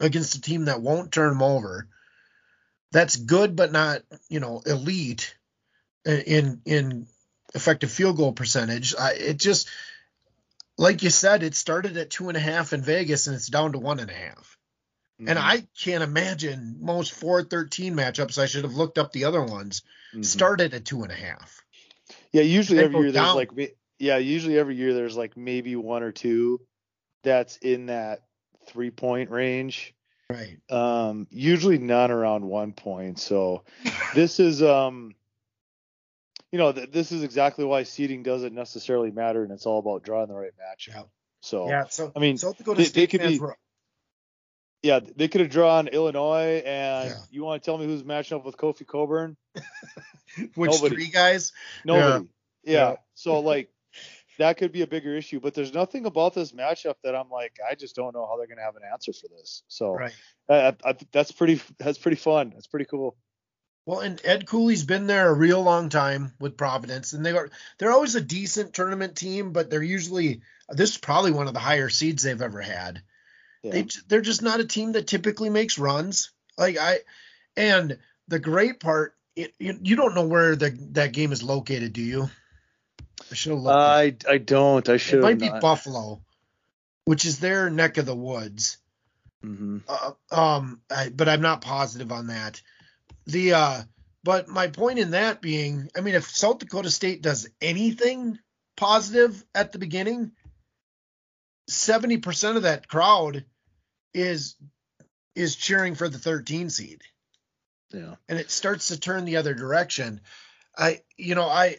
against 0.00 0.34
a 0.34 0.40
team 0.40 0.64
that 0.64 0.80
won't 0.80 1.12
turn 1.12 1.28
them 1.28 1.42
over. 1.42 1.88
That's 2.90 3.16
good, 3.16 3.54
but 3.54 3.70
not 3.70 4.00
you 4.30 4.40
know 4.40 4.62
elite 4.64 5.34
in 6.04 6.60
in 6.64 7.06
effective 7.54 7.90
field 7.90 8.16
goal 8.16 8.32
percentage. 8.32 8.94
I, 8.98 9.12
it 9.12 9.38
just 9.38 9.68
like 10.76 11.02
you 11.02 11.10
said, 11.10 11.42
it 11.42 11.54
started 11.54 11.96
at 11.96 12.10
two 12.10 12.28
and 12.28 12.36
a 12.36 12.40
half 12.40 12.72
in 12.72 12.82
Vegas 12.82 13.26
and 13.26 13.36
it's 13.36 13.46
down 13.46 13.72
to 13.72 13.78
one 13.78 14.00
and 14.00 14.10
a 14.10 14.14
half. 14.14 14.58
Mm-hmm. 15.20 15.28
And 15.28 15.38
I 15.38 15.66
can't 15.80 16.02
imagine 16.02 16.78
most 16.80 17.12
413 17.12 17.94
matchups. 17.94 18.38
I 18.38 18.46
should 18.46 18.64
have 18.64 18.74
looked 18.74 18.98
up 18.98 19.12
the 19.12 19.24
other 19.24 19.42
ones. 19.42 19.82
Mm-hmm. 20.12 20.22
Started 20.22 20.74
at 20.74 20.84
two 20.84 21.02
and 21.02 21.12
a 21.12 21.16
half. 21.16 21.62
Yeah, 22.32 22.42
usually 22.42 22.80
every 22.80 23.00
year 23.00 23.12
down. 23.12 23.36
there's 23.36 23.48
like 23.56 23.76
yeah, 23.98 24.18
usually 24.18 24.58
every 24.58 24.74
year 24.74 24.92
there's 24.92 25.16
like 25.16 25.36
maybe 25.36 25.76
one 25.76 26.02
or 26.02 26.10
two 26.10 26.60
that's 27.22 27.56
in 27.58 27.86
that 27.86 28.22
three 28.66 28.90
point 28.90 29.30
range. 29.30 29.94
Right. 30.28 30.58
Um, 30.68 31.28
usually 31.30 31.78
none 31.78 32.10
around 32.10 32.44
one 32.44 32.72
point. 32.72 33.20
So 33.20 33.62
this 34.14 34.40
is 34.40 34.62
um 34.62 35.14
you 36.54 36.58
know, 36.58 36.70
th- 36.70 36.92
this 36.92 37.10
is 37.10 37.24
exactly 37.24 37.64
why 37.64 37.82
seeding 37.82 38.22
doesn't 38.22 38.54
necessarily 38.54 39.10
matter, 39.10 39.42
and 39.42 39.50
it's 39.50 39.66
all 39.66 39.80
about 39.80 40.04
drawing 40.04 40.28
the 40.28 40.34
right 40.34 40.52
match. 40.56 40.88
Yeah. 40.88 41.02
So 41.40 41.68
yeah, 41.68 41.86
so 41.88 42.12
I 42.14 42.20
mean, 42.20 42.38
South 42.38 42.56
Dakota 42.56 42.78
they, 42.78 42.84
State 42.84 43.10
they 43.10 43.18
could 43.18 43.28
be, 43.28 43.38
were, 43.40 43.56
yeah, 44.80 45.00
they 45.00 45.26
could 45.26 45.40
have 45.40 45.50
drawn 45.50 45.88
Illinois, 45.88 46.62
and 46.64 47.10
yeah. 47.10 47.16
you 47.28 47.42
want 47.42 47.60
to 47.60 47.66
tell 47.66 47.76
me 47.76 47.86
who's 47.86 48.04
matching 48.04 48.38
up 48.38 48.44
with 48.44 48.56
Kofi 48.56 48.86
Cockburn? 48.86 49.36
Which 50.54 50.70
Nobody. 50.70 50.94
three 50.94 51.08
guys? 51.08 51.50
Nobody. 51.84 52.28
Yeah. 52.62 52.72
yeah. 52.72 52.90
yeah. 52.90 52.96
So 53.14 53.40
like 53.40 53.68
that 54.38 54.56
could 54.56 54.70
be 54.70 54.82
a 54.82 54.86
bigger 54.86 55.16
issue, 55.16 55.40
but 55.40 55.54
there's 55.54 55.74
nothing 55.74 56.06
about 56.06 56.34
this 56.34 56.52
matchup 56.52 56.94
that 57.02 57.16
I'm 57.16 57.30
like, 57.30 57.56
I 57.68 57.74
just 57.74 57.96
don't 57.96 58.14
know 58.14 58.28
how 58.28 58.36
they're 58.36 58.46
going 58.46 58.58
to 58.58 58.64
have 58.64 58.76
an 58.76 58.82
answer 58.92 59.12
for 59.12 59.26
this. 59.26 59.64
So 59.66 59.94
right. 59.94 60.14
I, 60.48 60.76
I, 60.84 60.94
that's 61.10 61.32
pretty, 61.32 61.60
that's 61.78 61.98
pretty 61.98 62.16
fun. 62.16 62.52
That's 62.54 62.68
pretty 62.68 62.86
cool. 62.86 63.16
Well, 63.86 64.00
and 64.00 64.20
Ed 64.24 64.46
Cooley's 64.46 64.84
been 64.84 65.06
there 65.06 65.28
a 65.28 65.34
real 65.34 65.62
long 65.62 65.90
time 65.90 66.32
with 66.40 66.56
Providence, 66.56 67.12
and 67.12 67.24
they 67.24 67.32
are 67.32 67.50
they're 67.78 67.92
always 67.92 68.14
a 68.14 68.20
decent 68.20 68.72
tournament 68.72 69.16
team, 69.16 69.52
but 69.52 69.68
they're 69.68 69.82
usually 69.82 70.40
this 70.70 70.92
is 70.92 70.98
probably 70.98 71.32
one 71.32 71.48
of 71.48 71.54
the 71.54 71.60
higher 71.60 71.90
seeds 71.90 72.22
they've 72.22 72.40
ever 72.40 72.62
had. 72.62 73.02
Yeah. 73.62 73.72
They 73.72 73.86
they're 74.08 74.20
just 74.22 74.42
not 74.42 74.60
a 74.60 74.66
team 74.66 74.92
that 74.92 75.06
typically 75.06 75.50
makes 75.50 75.78
runs. 75.78 76.30
Like 76.56 76.78
I, 76.78 77.00
and 77.56 77.98
the 78.28 78.38
great 78.38 78.80
part, 78.80 79.14
it, 79.36 79.54
you, 79.58 79.78
you 79.82 79.96
don't 79.96 80.14
know 80.14 80.26
where 80.26 80.56
the 80.56 80.70
that 80.92 81.12
game 81.12 81.32
is 81.32 81.42
located, 81.42 81.92
do 81.92 82.02
you? 82.02 82.30
I 83.30 83.34
should 83.34 83.52
have 83.52 83.60
looked. 83.60 83.76
I 83.76 84.14
I 84.28 84.38
don't. 84.38 84.88
I 84.88 84.96
should. 84.96 85.18
It 85.18 85.22
might 85.22 85.38
not. 85.38 85.54
be 85.54 85.60
Buffalo, 85.60 86.22
which 87.04 87.26
is 87.26 87.38
their 87.38 87.68
neck 87.68 87.98
of 87.98 88.06
the 88.06 88.16
woods. 88.16 88.78
Mm-hmm. 89.44 89.78
Uh, 89.86 90.12
um, 90.34 90.80
I, 90.90 91.10
but 91.10 91.28
I'm 91.28 91.42
not 91.42 91.60
positive 91.60 92.12
on 92.12 92.28
that. 92.28 92.62
The 93.26 93.54
uh, 93.54 93.82
but 94.22 94.48
my 94.48 94.68
point 94.68 94.98
in 94.98 95.12
that 95.12 95.40
being, 95.40 95.88
I 95.96 96.00
mean, 96.00 96.14
if 96.14 96.30
South 96.30 96.58
Dakota 96.58 96.90
State 96.90 97.22
does 97.22 97.48
anything 97.60 98.38
positive 98.76 99.42
at 99.54 99.72
the 99.72 99.78
beginning, 99.78 100.32
seventy 101.68 102.18
percent 102.18 102.56
of 102.56 102.64
that 102.64 102.88
crowd 102.88 103.44
is 104.12 104.56
is 105.34 105.56
cheering 105.56 105.94
for 105.94 106.08
the 106.08 106.18
13 106.18 106.70
seed. 106.70 107.02
Yeah. 107.92 108.14
And 108.28 108.38
it 108.38 108.50
starts 108.50 108.88
to 108.88 108.98
turn 108.98 109.24
the 109.24 109.36
other 109.36 109.54
direction. 109.54 110.20
I 110.76 111.02
you 111.16 111.34
know, 111.34 111.48
I 111.48 111.78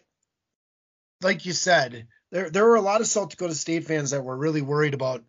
like 1.21 1.45
you 1.45 1.53
said, 1.53 2.07
there 2.31 2.49
there 2.49 2.65
were 2.65 2.75
a 2.75 2.81
lot 2.81 3.01
of 3.01 3.07
South 3.07 3.29
Dakota 3.29 3.55
State 3.55 3.85
fans 3.85 4.11
that 4.11 4.23
were 4.23 4.37
really 4.37 4.61
worried 4.61 4.93
about 4.93 5.23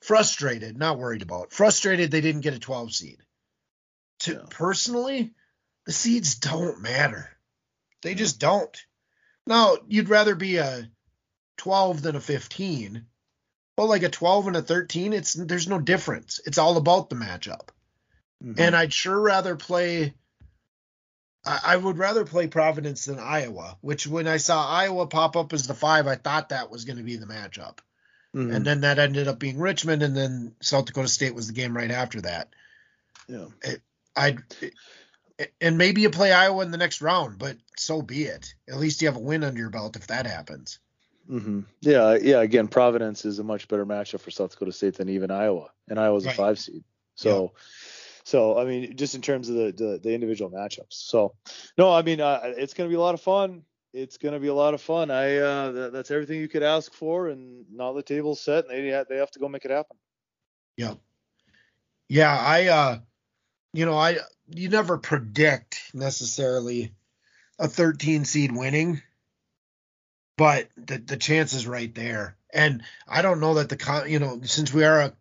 frustrated, 0.00 0.78
not 0.78 0.98
worried 0.98 1.22
about. 1.22 1.52
Frustrated 1.52 2.10
they 2.10 2.20
didn't 2.20 2.42
get 2.42 2.54
a 2.54 2.58
12 2.58 2.94
seed. 2.94 3.18
To 4.20 4.32
yeah. 4.32 4.46
personally, 4.50 5.34
the 5.86 5.92
seeds 5.92 6.36
don't 6.36 6.80
matter. 6.80 7.28
They 8.02 8.14
just 8.14 8.38
don't. 8.38 8.76
Now, 9.46 9.76
you'd 9.88 10.08
rather 10.08 10.34
be 10.34 10.56
a 10.56 10.88
12 11.58 12.02
than 12.02 12.16
a 12.16 12.20
15. 12.20 13.06
But 13.76 13.86
like 13.86 14.02
a 14.02 14.08
12 14.08 14.46
and 14.48 14.56
a 14.56 14.62
13, 14.62 15.12
it's 15.12 15.34
there's 15.34 15.68
no 15.68 15.80
difference. 15.80 16.40
It's 16.46 16.58
all 16.58 16.76
about 16.76 17.10
the 17.10 17.16
matchup. 17.16 17.68
Mm-hmm. 18.42 18.60
And 18.60 18.76
I'd 18.76 18.92
sure 18.92 19.18
rather 19.18 19.56
play 19.56 20.14
I, 21.46 21.76
would 21.76 21.98
rather 21.98 22.24
play 22.24 22.46
Providence 22.46 23.04
than 23.04 23.18
Iowa, 23.18 23.76
which 23.82 24.06
when 24.06 24.26
I 24.26 24.38
saw 24.38 24.66
Iowa 24.66 25.06
pop 25.06 25.36
up 25.36 25.52
as 25.52 25.66
the 25.66 25.74
five, 25.74 26.06
I 26.06 26.14
thought 26.14 26.48
that 26.48 26.70
was 26.70 26.84
going 26.84 26.96
to 26.96 27.02
be 27.02 27.16
the 27.16 27.26
matchup. 27.26 27.78
Mm-hmm. 28.34 28.50
And 28.50 28.64
then 28.64 28.80
that 28.80 28.98
ended 28.98 29.28
up 29.28 29.38
being 29.38 29.58
Richmond, 29.58 30.02
and 30.02 30.16
then 30.16 30.54
South 30.60 30.86
Dakota 30.86 31.08
State 31.08 31.34
was 31.34 31.46
the 31.46 31.52
game 31.52 31.76
right 31.76 31.90
after 31.90 32.22
that. 32.22 32.48
Yeah. 33.28 33.46
I 34.16 34.38
and 35.60 35.78
maybe 35.78 36.02
you 36.02 36.10
play 36.10 36.32
Iowa 36.32 36.62
in 36.64 36.70
the 36.70 36.78
next 36.78 37.02
round, 37.02 37.38
but 37.38 37.56
so 37.76 38.02
be 38.02 38.24
it. 38.24 38.54
At 38.68 38.78
least 38.78 39.02
you 39.02 39.08
have 39.08 39.16
a 39.16 39.20
win 39.20 39.44
under 39.44 39.58
your 39.58 39.70
belt 39.70 39.96
if 39.96 40.06
that 40.06 40.26
happens. 40.26 40.78
Mm-hmm. 41.30 41.60
Yeah, 41.80 42.16
yeah. 42.20 42.40
Again, 42.40 42.68
Providence 42.68 43.24
is 43.24 43.38
a 43.38 43.44
much 43.44 43.66
better 43.68 43.86
matchup 43.86 44.20
for 44.20 44.30
South 44.30 44.50
Dakota 44.50 44.72
State 44.72 44.96
than 44.96 45.08
even 45.08 45.30
Iowa, 45.30 45.70
and 45.88 45.98
Iowa's 45.98 46.26
right. 46.26 46.34
a 46.34 46.36
five 46.36 46.58
seed. 46.58 46.84
So, 47.14 47.52
yeah. 47.54 47.60
so 48.24 48.58
I 48.58 48.64
mean, 48.64 48.96
just 48.96 49.14
in 49.14 49.22
terms 49.22 49.48
of 49.48 49.56
the 49.56 49.72
the, 49.72 50.00
the 50.02 50.14
individual 50.14 50.50
matchups. 50.50 50.92
So, 50.92 51.34
no, 51.78 51.92
I 51.92 52.02
mean, 52.02 52.20
uh, 52.20 52.40
it's 52.44 52.74
going 52.74 52.88
to 52.88 52.92
be 52.92 52.96
a 52.96 53.00
lot 53.00 53.14
of 53.14 53.22
fun. 53.22 53.62
It's 53.94 54.18
going 54.18 54.34
to 54.34 54.40
be 54.40 54.48
a 54.48 54.54
lot 54.54 54.74
of 54.74 54.82
fun. 54.82 55.10
I 55.10 55.36
uh, 55.38 55.72
th- 55.72 55.92
that's 55.92 56.10
everything 56.10 56.40
you 56.40 56.48
could 56.48 56.62
ask 56.62 56.92
for, 56.92 57.28
and 57.28 57.64
now 57.72 57.92
the 57.92 58.02
table's 58.02 58.40
set, 58.40 58.68
and 58.68 58.72
they 58.72 59.04
they 59.08 59.16
have 59.16 59.30
to 59.32 59.38
go 59.38 59.48
make 59.48 59.64
it 59.64 59.70
happen. 59.70 59.96
Yeah, 60.76 60.94
yeah. 62.08 62.36
I, 62.36 62.66
uh, 62.66 62.98
you 63.74 63.84
know, 63.86 63.96
I 63.96 64.18
you 64.48 64.68
never 64.68 64.98
predict 64.98 65.82
necessarily 65.92 66.94
a 67.58 67.68
13 67.68 68.24
seed 68.24 68.54
winning 68.54 69.02
but 70.36 70.68
the 70.76 70.98
the 70.98 71.16
chance 71.16 71.52
is 71.52 71.66
right 71.66 71.94
there. 71.94 72.36
And 72.52 72.82
I 73.08 73.22
don't 73.22 73.40
know 73.40 73.54
that 73.54 73.68
the 73.68 73.76
con, 73.76 74.10
you 74.10 74.18
know, 74.18 74.40
since 74.44 74.72
we 74.72 74.84
are 74.84 75.00
a 75.00 75.12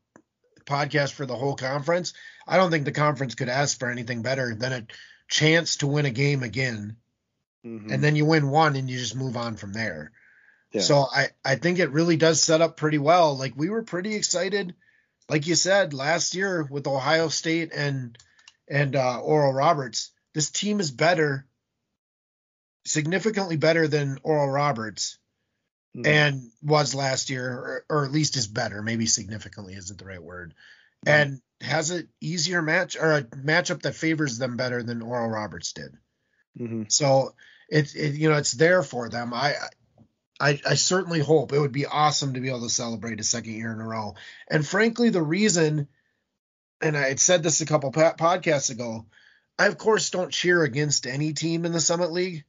podcast 0.66 1.14
for 1.14 1.26
the 1.26 1.36
whole 1.36 1.56
conference, 1.56 2.14
I 2.48 2.58
don't 2.58 2.72
think 2.72 2.86
the 2.86 2.92
conference 2.92 3.36
could 3.36 3.50
ask 3.50 3.80
for 3.80 3.90
anything 3.90 4.22
better 4.22 4.56
than 4.56 4.74
a 4.74 4.88
chance 5.28 5.78
to 5.78 5.88
win 5.88 6.06
a 6.06 6.12
game 6.12 6.44
again. 6.44 6.98
Mm-hmm. 7.66 7.92
And 7.92 8.04
then 8.04 8.16
you 8.16 8.26
win 8.26 8.50
one 8.50 8.76
and 8.76 8.90
you 8.90 8.98
just 8.98 9.16
move 9.16 9.38
on 9.38 9.56
from 9.56 9.74
there. 9.74 10.12
Yeah. 10.72 10.82
So 10.82 11.06
I 11.12 11.30
I 11.46 11.56
think 11.56 11.80
it 11.80 11.92
really 11.92 12.18
does 12.18 12.42
set 12.42 12.62
up 12.62 12.78
pretty 12.78 12.98
well. 13.00 13.38
Like 13.38 13.54
we 13.56 13.70
were 13.70 13.84
pretty 13.84 14.16
excited 14.16 14.76
like 15.30 15.48
you 15.48 15.56
said 15.56 15.94
last 15.94 16.36
year 16.36 16.68
with 16.70 16.88
Ohio 16.88 17.30
State 17.30 17.72
and 17.74 18.18
and 18.70 18.96
uh, 18.96 19.20
Oral 19.20 19.54
Roberts. 19.54 20.12
This 20.34 20.50
team 20.50 20.80
is 20.80 20.92
better 20.92 21.46
significantly 22.86 23.58
better 23.58 23.88
than 23.88 24.20
Oral 24.24 24.50
Roberts 24.50 25.18
mm-hmm. 25.96 26.06
and 26.06 26.52
was 26.62 26.96
last 26.96 27.30
year, 27.30 27.50
or, 27.50 27.86
or, 27.90 28.06
at 28.06 28.12
least 28.12 28.38
is 28.38 28.48
better. 28.48 28.82
Maybe 28.82 29.06
significantly 29.06 29.74
isn't 29.76 29.98
the 29.98 30.06
right 30.06 30.22
word. 30.22 30.54
Mm-hmm. 31.06 31.22
And 31.22 31.42
has 31.62 31.92
an 31.92 32.10
easier 32.20 32.62
match 32.62 32.98
or 32.98 33.14
a 33.14 33.24
matchup 33.24 33.84
that 33.84 33.96
favors 33.96 34.38
them 34.38 34.58
better 34.58 34.84
than 34.84 35.02
Oral 35.02 35.30
Roberts 35.30 35.74
did. 35.74 35.98
Mm-hmm. 36.60 36.84
So 36.90 37.36
it's 37.70 37.96
it, 37.96 38.16
you 38.16 38.30
know 38.30 38.38
it's 38.38 38.52
there 38.52 38.84
for 38.84 39.10
them. 39.10 39.34
I, 39.34 39.56
I 40.40 40.60
I 40.66 40.76
certainly 40.76 41.20
hope 41.20 41.54
it 41.54 41.60
would 41.60 41.72
be 41.72 41.86
awesome 41.86 42.34
to 42.34 42.42
be 42.42 42.50
able 42.50 42.62
to 42.62 42.70
celebrate 42.70 43.20
a 43.20 43.24
second 43.24 43.54
year 43.54 43.72
in 43.72 43.80
a 43.80 43.88
row. 43.88 44.16
And 44.50 44.68
frankly, 44.68 45.10
the 45.10 45.22
reason, 45.22 45.88
and 46.84 46.98
I 46.98 47.08
had 47.08 47.20
said 47.20 47.44
this 47.44 47.62
a 47.62 47.66
couple 47.66 47.92
podcasts 47.92 48.70
ago, 48.70 49.06
I 49.58 49.68
of 49.68 49.78
course 49.78 50.12
don't 50.12 50.32
cheer 50.32 50.64
against 50.64 51.08
any 51.08 51.34
team 51.34 51.66
in 51.66 51.72
the 51.72 51.82
Summit 51.82 52.12
League 52.12 52.46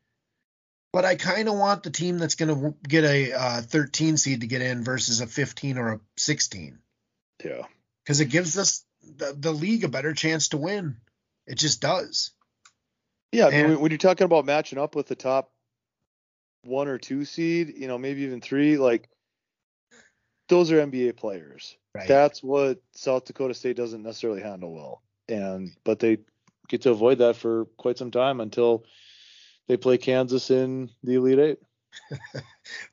but 0.94 1.04
I 1.04 1.16
kind 1.16 1.48
of 1.48 1.58
want 1.58 1.82
the 1.82 1.90
team 1.90 2.18
that's 2.18 2.36
going 2.36 2.54
to 2.54 2.74
get 2.88 3.02
a 3.02 3.32
uh, 3.32 3.62
13 3.62 4.16
seed 4.16 4.42
to 4.42 4.46
get 4.46 4.62
in 4.62 4.84
versus 4.84 5.20
a 5.20 5.26
15 5.26 5.76
or 5.76 5.94
a 5.94 6.00
16. 6.16 6.78
Yeah. 7.44 7.62
Because 8.04 8.20
it 8.20 8.26
gives 8.26 8.56
us 8.56 8.84
the, 9.02 9.34
the 9.36 9.50
league 9.50 9.82
a 9.82 9.88
better 9.88 10.14
chance 10.14 10.50
to 10.50 10.56
win. 10.56 10.98
It 11.48 11.56
just 11.56 11.80
does. 11.80 12.30
Yeah. 13.32 13.48
I 13.48 13.64
mean, 13.64 13.80
when 13.80 13.90
you're 13.90 13.98
talking 13.98 14.24
about 14.24 14.44
matching 14.44 14.78
up 14.78 14.94
with 14.94 15.08
the 15.08 15.16
top 15.16 15.50
one 16.62 16.86
or 16.86 16.98
two 16.98 17.24
seed, 17.24 17.74
you 17.76 17.88
know, 17.88 17.98
maybe 17.98 18.22
even 18.22 18.40
three, 18.40 18.76
like 18.78 19.08
those 20.48 20.70
are 20.70 20.84
NBA 20.84 21.16
players. 21.16 21.76
Right. 21.94 22.08
That's 22.08 22.42
what 22.42 22.80
South 22.92 23.24
Dakota 23.24 23.54
State 23.54 23.76
doesn't 23.76 24.02
necessarily 24.02 24.42
handle 24.42 24.74
well. 24.74 25.02
And, 25.28 25.70
but 25.84 26.00
they 26.00 26.18
get 26.68 26.82
to 26.82 26.90
avoid 26.90 27.18
that 27.18 27.36
for 27.36 27.66
quite 27.76 27.98
some 27.98 28.10
time 28.10 28.40
until 28.40 28.84
they 29.68 29.76
play 29.76 29.98
Kansas 29.98 30.50
in 30.50 30.90
the 31.02 31.14
Elite 31.14 31.38
Eight. 31.38 31.58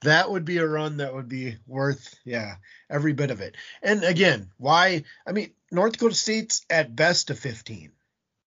that 0.04 0.30
would 0.30 0.46
be 0.46 0.58
a 0.58 0.68
run 0.68 0.98
that 0.98 1.14
would 1.14 1.28
be 1.28 1.58
worth, 1.68 2.16
yeah, 2.24 2.56
every 2.90 3.14
bit 3.14 3.32
of 3.32 3.42
it. 3.42 3.56
And 3.82 4.04
again, 4.04 4.52
why? 4.58 5.04
I 5.26 5.32
mean, 5.32 5.52
North 5.72 5.94
Dakota 5.94 6.16
State's 6.16 6.64
at 6.70 6.96
best 6.96 7.32
a 7.32 7.36
15, 7.36 7.92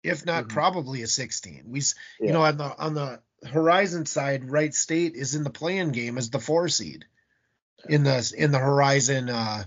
if 0.02 0.26
not 0.26 0.44
mm-hmm. 0.44 0.54
probably 0.54 1.02
a 1.02 1.06
16. 1.06 1.64
We, 1.68 1.80
yeah. 2.18 2.26
you 2.26 2.32
know, 2.32 2.42
on 2.42 2.56
the 2.56 2.78
on 2.78 2.94
the 2.94 3.20
Horizon 3.46 4.06
side, 4.06 4.50
Wright 4.50 4.74
State 4.74 5.14
is 5.14 5.36
in 5.36 5.44
the 5.44 5.50
playing 5.50 5.92
game 5.92 6.18
as 6.18 6.30
the 6.30 6.40
four 6.40 6.68
seed 6.68 7.06
in 7.88 8.04
the 8.04 8.34
in 8.36 8.52
the 8.52 8.58
Horizon 8.58 9.28
uh, 9.28 9.64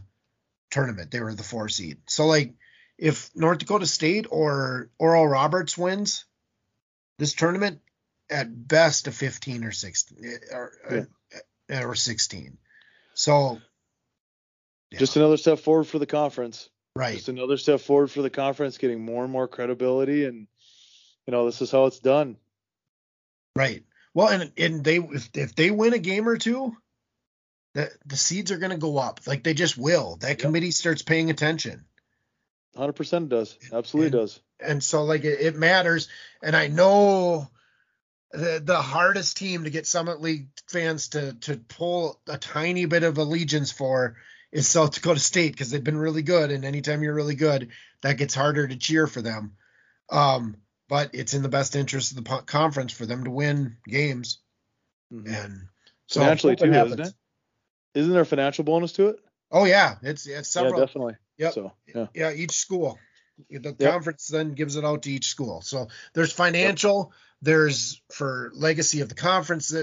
tournament. 0.71 1.11
They 1.11 1.19
were 1.19 1.33
the 1.33 1.43
four 1.43 1.69
seed. 1.69 1.97
So 2.07 2.25
like, 2.25 2.53
if 2.97 3.29
North 3.35 3.59
Dakota 3.59 3.87
State 3.87 4.27
or 4.29 4.89
Oral 4.97 5.27
Roberts 5.27 5.77
wins 5.77 6.25
this 7.19 7.33
tournament, 7.33 7.79
at 8.29 8.67
best 8.67 9.07
a 9.07 9.11
15 9.11 9.63
or 9.63 9.71
16 9.71 10.17
eh, 10.23 10.55
or, 10.55 10.71
uh, 10.89 10.95
yeah. 10.95 11.03
Eh, 11.69 11.83
or 11.83 11.95
16. 11.95 12.57
So 13.13 13.59
yeah. 14.91 14.99
just 14.99 15.15
another 15.15 15.37
step 15.37 15.59
forward 15.59 15.85
for 15.85 15.99
the 15.99 16.05
conference. 16.05 16.69
Right. 16.95 17.15
Just 17.15 17.29
another 17.29 17.57
step 17.57 17.79
forward 17.79 18.11
for 18.11 18.21
the 18.21 18.29
conference, 18.29 18.77
getting 18.77 19.03
more 19.03 19.23
and 19.23 19.31
more 19.31 19.47
credibility, 19.47 20.25
and 20.25 20.47
you 21.25 21.31
know 21.31 21.45
this 21.45 21.61
is 21.61 21.71
how 21.71 21.85
it's 21.85 21.99
done. 21.99 22.37
Right. 23.55 23.83
Well, 24.13 24.27
and 24.27 24.51
and 24.57 24.83
they 24.83 24.97
if, 24.97 25.29
if 25.33 25.55
they 25.55 25.71
win 25.71 25.93
a 25.93 25.97
game 25.97 26.29
or 26.29 26.37
two, 26.37 26.77
the 27.73 27.91
the 28.05 28.17
seeds 28.17 28.51
are 28.51 28.57
going 28.57 28.71
to 28.71 28.77
go 28.77 28.97
up. 28.97 29.21
Like 29.25 29.43
they 29.43 29.53
just 29.53 29.77
will. 29.77 30.17
That 30.17 30.29
yep. 30.29 30.39
committee 30.39 30.71
starts 30.71 31.01
paying 31.01 31.29
attention. 31.29 31.85
Hundred 32.75 32.93
percent 32.93 33.29
does. 33.29 33.57
Absolutely 33.71 34.07
and, 34.07 34.11
does. 34.11 34.39
And 34.59 34.83
so 34.83 35.03
like 35.03 35.23
it, 35.23 35.39
it 35.41 35.55
matters. 35.55 36.07
And 36.41 36.55
I 36.55 36.67
know 36.67 37.49
the, 38.31 38.61
the 38.63 38.81
hardest 38.81 39.37
team 39.37 39.63
to 39.63 39.69
get 39.69 39.85
Summit 39.85 40.21
League 40.21 40.47
fans 40.67 41.09
to 41.09 41.33
to 41.41 41.57
pull 41.57 42.19
a 42.27 42.37
tiny 42.37 42.85
bit 42.85 43.03
of 43.03 43.17
allegiance 43.17 43.71
for 43.71 44.15
is 44.51 44.67
South 44.67 44.93
Dakota 44.93 45.19
State 45.19 45.51
because 45.51 45.71
they've 45.71 45.83
been 45.83 45.97
really 45.97 46.21
good, 46.21 46.51
and 46.51 46.63
anytime 46.63 47.03
you're 47.03 47.13
really 47.13 47.35
good, 47.35 47.69
that 48.01 48.17
gets 48.17 48.35
harder 48.35 48.67
to 48.67 48.75
cheer 48.75 49.07
for 49.07 49.21
them. 49.21 49.55
Um, 50.11 50.57
but 50.89 51.11
it's 51.13 51.33
in 51.33 51.41
the 51.41 51.49
best 51.49 51.75
interest 51.75 52.11
of 52.11 52.23
the 52.23 52.41
conference 52.45 52.93
for 52.93 53.05
them 53.05 53.23
to 53.23 53.31
win 53.31 53.77
games, 53.87 54.39
mm-hmm. 55.11 55.33
and 55.33 55.67
so 56.07 56.19
financially 56.19 56.55
too, 56.55 56.71
isn't 56.71 56.99
it? 56.99 57.13
Isn't 57.93 58.11
there 58.11 58.21
a 58.21 58.25
financial 58.25 58.63
bonus 58.63 58.93
to 58.93 59.09
it? 59.09 59.19
Oh 59.51 59.65
yeah, 59.65 59.95
it's 60.01 60.25
it's 60.25 60.49
several. 60.49 60.79
Yeah, 60.79 60.85
definitely. 60.85 61.15
Yep. 61.37 61.53
So 61.53 61.71
yeah, 61.93 62.07
yeah, 62.13 62.31
each 62.31 62.53
school. 62.53 62.97
The 63.49 63.75
yep. 63.77 63.91
conference 63.91 64.27
then 64.27 64.53
gives 64.53 64.75
it 64.75 64.85
out 64.85 65.03
to 65.03 65.11
each 65.11 65.27
school. 65.27 65.61
So 65.61 65.87
there's 66.13 66.31
financial, 66.31 67.11
yep. 67.11 67.19
there's 67.41 68.01
for 68.11 68.51
legacy 68.53 69.01
of 69.01 69.09
the 69.09 69.15
conference. 69.15 69.73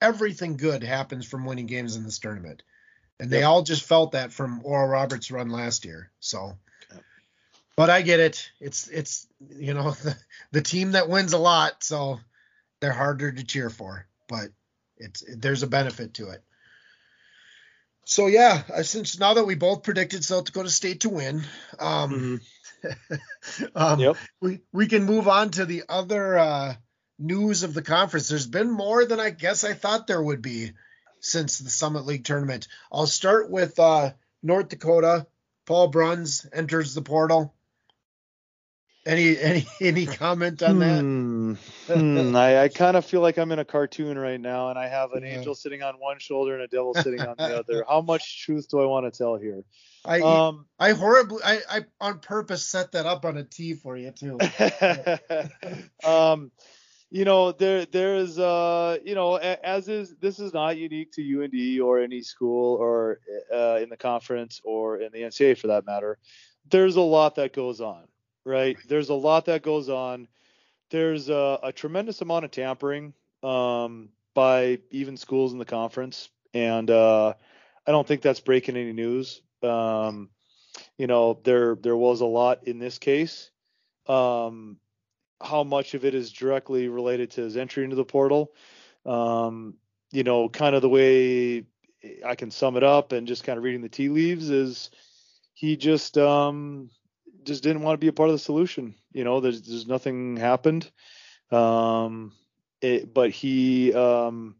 Everything 0.00 0.56
good 0.56 0.82
happens 0.82 1.26
from 1.26 1.44
winning 1.44 1.66
games 1.66 1.96
in 1.96 2.04
this 2.04 2.18
tournament, 2.18 2.62
and 3.18 3.30
they 3.30 3.42
all 3.42 3.62
just 3.62 3.84
felt 3.84 4.12
that 4.12 4.32
from 4.32 4.60
Oral 4.64 4.88
Roberts' 4.88 5.30
run 5.30 5.50
last 5.50 5.84
year. 5.84 6.10
So, 6.20 6.56
but 7.76 7.90
I 7.90 8.02
get 8.02 8.20
it. 8.20 8.50
It's 8.60 8.88
it's 8.88 9.26
you 9.48 9.74
know 9.74 9.90
the, 10.02 10.16
the 10.52 10.62
team 10.62 10.92
that 10.92 11.08
wins 11.08 11.32
a 11.32 11.38
lot, 11.38 11.84
so 11.84 12.20
they're 12.80 12.92
harder 12.92 13.30
to 13.30 13.44
cheer 13.44 13.70
for, 13.70 14.06
but 14.28 14.48
it's 14.96 15.22
there's 15.36 15.62
a 15.62 15.68
benefit 15.68 16.14
to 16.14 16.30
it. 16.30 16.42
So 18.10 18.26
yeah, 18.26 18.82
since 18.82 19.18
now 19.18 19.34
that 19.34 19.44
we 19.44 19.54
both 19.54 19.84
predicted 19.84 20.24
South 20.24 20.44
Dakota 20.44 20.68
State 20.68 21.02
to 21.02 21.08
win, 21.08 21.44
um, 21.78 22.10
mm-hmm 22.10 22.36
um, 23.74 24.00
yep. 24.00 24.16
We 24.40 24.60
we 24.72 24.86
can 24.86 25.04
move 25.04 25.28
on 25.28 25.50
to 25.50 25.64
the 25.64 25.84
other 25.88 26.38
uh, 26.38 26.74
news 27.18 27.62
of 27.62 27.74
the 27.74 27.82
conference. 27.82 28.28
There's 28.28 28.46
been 28.46 28.70
more 28.70 29.04
than 29.04 29.20
I 29.20 29.30
guess 29.30 29.64
I 29.64 29.74
thought 29.74 30.06
there 30.06 30.22
would 30.22 30.42
be 30.42 30.72
since 31.20 31.58
the 31.58 31.70
Summit 31.70 32.06
League 32.06 32.24
tournament. 32.24 32.68
I'll 32.92 33.06
start 33.06 33.50
with 33.50 33.78
uh, 33.78 34.12
North 34.42 34.68
Dakota. 34.68 35.26
Paul 35.66 35.88
Bruns 35.88 36.46
enters 36.52 36.94
the 36.94 37.02
portal. 37.02 37.54
Any 39.06 39.38
any 39.38 39.66
any 39.80 40.06
comment 40.06 40.62
on 40.62 40.78
that? 40.80 41.00
Hmm. 41.00 41.54
hmm. 41.86 42.36
I, 42.36 42.64
I 42.64 42.68
kind 42.68 42.96
of 42.96 43.04
feel 43.04 43.22
like 43.22 43.38
I'm 43.38 43.50
in 43.50 43.58
a 43.58 43.64
cartoon 43.64 44.18
right 44.18 44.40
now, 44.40 44.68
and 44.68 44.78
I 44.78 44.88
have 44.88 45.12
an 45.12 45.22
yeah. 45.22 45.38
angel 45.38 45.54
sitting 45.54 45.82
on 45.82 45.94
one 45.94 46.18
shoulder 46.18 46.54
and 46.54 46.62
a 46.62 46.68
devil 46.68 46.94
sitting 47.02 47.20
on 47.20 47.36
the 47.38 47.58
other. 47.58 47.84
How 47.88 48.02
much 48.02 48.44
truth 48.44 48.68
do 48.68 48.80
I 48.80 48.86
want 48.86 49.10
to 49.10 49.16
tell 49.16 49.36
here? 49.36 49.64
I 50.04 50.20
um, 50.20 50.66
I 50.78 50.92
horribly 50.92 51.42
I, 51.44 51.60
I 51.70 51.84
on 52.00 52.18
purpose 52.18 52.66
set 52.66 52.92
that 52.92 53.06
up 53.06 53.24
on 53.24 53.38
a 53.38 53.44
tee 53.44 53.74
for 53.74 53.96
you 53.96 54.10
too. 54.10 54.38
um, 56.04 56.50
you 57.10 57.24
know 57.24 57.52
there 57.52 57.86
there 57.86 58.16
is 58.16 58.38
uh 58.38 58.96
you 59.04 59.14
know 59.14 59.34
as 59.36 59.88
is 59.88 60.14
this 60.20 60.38
is 60.38 60.54
not 60.54 60.76
unique 60.76 61.12
to 61.12 61.42
UND 61.42 61.80
or 61.80 62.00
any 62.00 62.22
school 62.22 62.76
or 62.76 63.18
uh, 63.52 63.78
in 63.82 63.88
the 63.88 63.96
conference 63.96 64.60
or 64.64 65.00
in 65.00 65.10
the 65.12 65.22
NCAA 65.22 65.58
for 65.58 65.68
that 65.68 65.86
matter. 65.86 66.18
There's 66.70 66.96
a 66.96 67.00
lot 67.00 67.34
that 67.34 67.52
goes 67.52 67.80
on 67.80 68.04
right? 68.50 68.76
There's 68.88 69.08
a 69.08 69.14
lot 69.14 69.46
that 69.46 69.62
goes 69.62 69.88
on. 69.88 70.28
There's 70.90 71.28
a, 71.28 71.58
a 71.62 71.72
tremendous 71.72 72.20
amount 72.20 72.44
of 72.44 72.50
tampering 72.50 73.14
um, 73.42 74.10
by 74.34 74.80
even 74.90 75.16
schools 75.16 75.52
in 75.52 75.58
the 75.58 75.64
conference, 75.64 76.28
and 76.52 76.90
uh, 76.90 77.34
I 77.86 77.92
don't 77.92 78.06
think 78.06 78.22
that's 78.22 78.40
breaking 78.40 78.76
any 78.76 78.92
news. 78.92 79.40
Um, 79.62 80.30
you 80.98 81.06
know, 81.06 81.38
there 81.44 81.76
there 81.76 81.96
was 81.96 82.20
a 82.20 82.26
lot 82.26 82.64
in 82.64 82.78
this 82.78 82.98
case. 82.98 83.50
Um, 84.06 84.78
how 85.40 85.62
much 85.64 85.94
of 85.94 86.04
it 86.04 86.14
is 86.14 86.32
directly 86.32 86.88
related 86.88 87.30
to 87.32 87.42
his 87.42 87.56
entry 87.56 87.84
into 87.84 87.96
the 87.96 88.04
portal? 88.04 88.52
Um, 89.06 89.74
you 90.12 90.24
know, 90.24 90.48
kind 90.48 90.74
of 90.74 90.82
the 90.82 90.88
way 90.88 91.64
I 92.24 92.34
can 92.34 92.50
sum 92.50 92.76
it 92.76 92.82
up 92.82 93.12
and 93.12 93.26
just 93.26 93.44
kind 93.44 93.56
of 93.56 93.64
reading 93.64 93.82
the 93.82 93.88
tea 93.88 94.08
leaves 94.08 94.50
is 94.50 94.90
he 95.54 95.76
just 95.76 96.18
um, 96.18 96.90
just 97.44 97.62
didn't 97.62 97.82
want 97.82 97.94
to 97.94 98.04
be 98.04 98.08
a 98.08 98.12
part 98.12 98.28
of 98.28 98.34
the 98.34 98.38
solution. 98.38 98.94
You 99.12 99.24
know, 99.24 99.40
there's 99.40 99.62
there's 99.62 99.86
nothing 99.86 100.36
happened. 100.36 100.90
Um, 101.50 102.32
it, 102.80 103.12
but 103.12 103.30
he 103.30 103.92
um, 103.94 104.56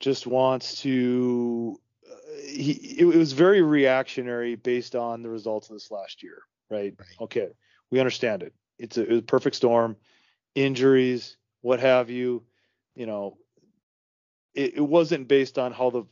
just 0.00 0.26
wants 0.26 0.82
to. 0.82 1.78
Uh, 2.06 2.36
he 2.42 2.72
it, 2.98 3.06
it 3.06 3.18
was 3.18 3.32
very 3.32 3.62
reactionary 3.62 4.54
based 4.56 4.94
on 4.94 5.22
the 5.22 5.30
results 5.30 5.70
of 5.70 5.76
this 5.76 5.90
last 5.90 6.22
year, 6.22 6.42
right? 6.70 6.94
right. 6.98 7.08
Okay, 7.20 7.48
we 7.90 8.00
understand 8.00 8.42
it. 8.42 8.52
It's 8.78 8.98
a, 8.98 9.02
it 9.02 9.10
was 9.10 9.18
a 9.20 9.22
perfect 9.22 9.56
storm, 9.56 9.96
injuries, 10.54 11.36
what 11.60 11.80
have 11.80 12.10
you. 12.10 12.44
You 12.94 13.06
know, 13.06 13.38
it, 14.54 14.74
it 14.74 14.80
wasn't 14.80 15.28
based 15.28 15.58
on 15.58 15.72
how 15.72 15.90
the 15.90 16.04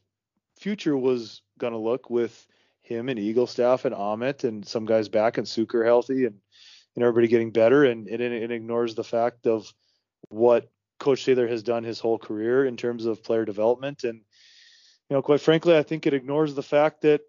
future 0.58 0.96
was 0.96 1.42
going 1.58 1.72
to 1.72 1.78
look 1.78 2.08
with 2.10 2.46
him 2.82 3.08
and 3.08 3.18
Eaglestaff 3.18 3.84
and 3.84 3.94
Amit 3.94 4.44
and 4.44 4.66
some 4.66 4.84
guys 4.84 5.08
back 5.08 5.38
and 5.38 5.46
Suker 5.46 5.84
healthy 5.84 6.26
and 6.26 6.38
and 6.94 7.02
everybody 7.02 7.26
getting 7.26 7.52
better. 7.52 7.84
And 7.84 8.06
it, 8.06 8.20
it 8.20 8.50
ignores 8.50 8.94
the 8.94 9.04
fact 9.04 9.46
of 9.46 9.72
what 10.28 10.70
Coach 11.00 11.24
Taylor 11.24 11.48
has 11.48 11.62
done 11.62 11.84
his 11.84 11.98
whole 11.98 12.18
career 12.18 12.66
in 12.66 12.76
terms 12.76 13.06
of 13.06 13.22
player 13.22 13.44
development. 13.44 14.04
And 14.04 14.20
you 15.08 15.16
know 15.16 15.22
quite 15.22 15.40
frankly 15.40 15.76
I 15.76 15.82
think 15.82 16.06
it 16.06 16.14
ignores 16.14 16.54
the 16.54 16.62
fact 16.62 17.02
that 17.02 17.22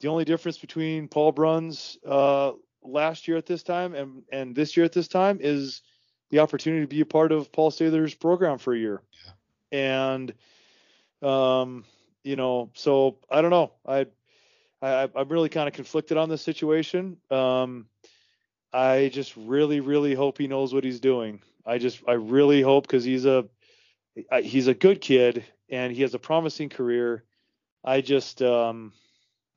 the 0.00 0.08
only 0.08 0.24
difference 0.24 0.58
between 0.58 1.08
Paul 1.08 1.32
Bruns 1.32 1.98
uh, 2.06 2.52
last 2.82 3.26
year 3.26 3.36
at 3.36 3.46
this 3.46 3.62
time 3.62 3.94
and 3.94 4.22
and 4.32 4.54
this 4.54 4.76
year 4.76 4.84
at 4.84 4.92
this 4.92 5.08
time 5.08 5.38
is 5.40 5.82
the 6.30 6.38
opportunity 6.40 6.82
to 6.82 6.88
be 6.88 7.00
a 7.00 7.06
part 7.06 7.32
of 7.32 7.50
Paul 7.52 7.70
Taylor's 7.70 8.14
program 8.14 8.58
for 8.58 8.74
a 8.74 8.78
year. 8.78 9.02
Yeah. 9.72 10.10
and 10.10 10.34
um 11.20 11.84
you 12.22 12.36
know 12.36 12.70
so 12.74 13.18
I 13.30 13.42
don't 13.42 13.50
know. 13.50 13.72
I 13.86 14.06
I, 14.80 15.08
I'm 15.14 15.28
really 15.28 15.48
kind 15.48 15.68
of 15.68 15.74
conflicted 15.74 16.16
on 16.16 16.28
this 16.28 16.42
situation. 16.42 17.16
Um, 17.30 17.86
I 18.72 19.10
just 19.12 19.36
really, 19.36 19.80
really 19.80 20.14
hope 20.14 20.38
he 20.38 20.46
knows 20.46 20.74
what 20.74 20.84
he's 20.84 21.00
doing. 21.00 21.40
I 21.66 21.78
just, 21.78 22.00
I 22.06 22.12
really 22.12 22.62
hope 22.62 22.86
because 22.86 23.04
he's 23.04 23.26
a, 23.26 23.46
he's 24.42 24.68
a 24.68 24.74
good 24.74 25.00
kid 25.00 25.44
and 25.70 25.92
he 25.92 26.02
has 26.02 26.14
a 26.14 26.18
promising 26.18 26.68
career. 26.68 27.24
I 27.84 28.00
just, 28.00 28.42
um, 28.42 28.92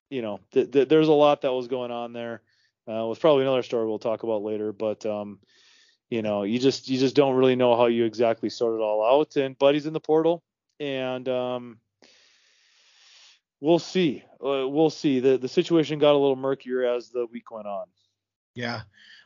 you 0.09 0.21
know, 0.21 0.39
th- 0.51 0.71
th- 0.71 0.87
there's 0.87 1.07
a 1.07 1.13
lot 1.13 1.41
that 1.41 1.53
was 1.53 1.67
going 1.67 1.91
on 1.91 2.13
there. 2.13 2.41
Uh, 2.87 3.05
with 3.05 3.19
probably 3.19 3.43
another 3.43 3.63
story 3.63 3.85
we'll 3.85 3.99
talk 3.99 4.23
about 4.23 4.41
later, 4.41 4.73
but 4.73 5.05
um, 5.05 5.39
you 6.09 6.21
know, 6.21 6.43
you 6.43 6.59
just, 6.59 6.89
you 6.89 6.97
just 6.97 7.15
don't 7.15 7.35
really 7.35 7.55
know 7.55 7.77
how 7.77 7.85
you 7.85 8.05
exactly 8.05 8.49
sort 8.49 8.75
it 8.75 8.81
all 8.81 9.05
out. 9.05 9.35
And 9.37 9.57
Buddy's 9.57 9.85
in 9.85 9.93
the 9.93 9.99
portal, 9.99 10.43
and 10.79 11.29
um, 11.29 11.79
we'll 13.61 13.79
see. 13.79 14.23
Uh, 14.43 14.67
we'll 14.67 14.89
see. 14.89 15.19
The 15.21 15.37
the 15.37 15.47
situation 15.47 15.99
got 15.99 16.11
a 16.11 16.17
little 16.17 16.35
murkier 16.35 16.83
as 16.83 17.09
the 17.09 17.25
week 17.27 17.51
went 17.51 17.67
on. 17.67 17.85
Yeah. 18.55 18.81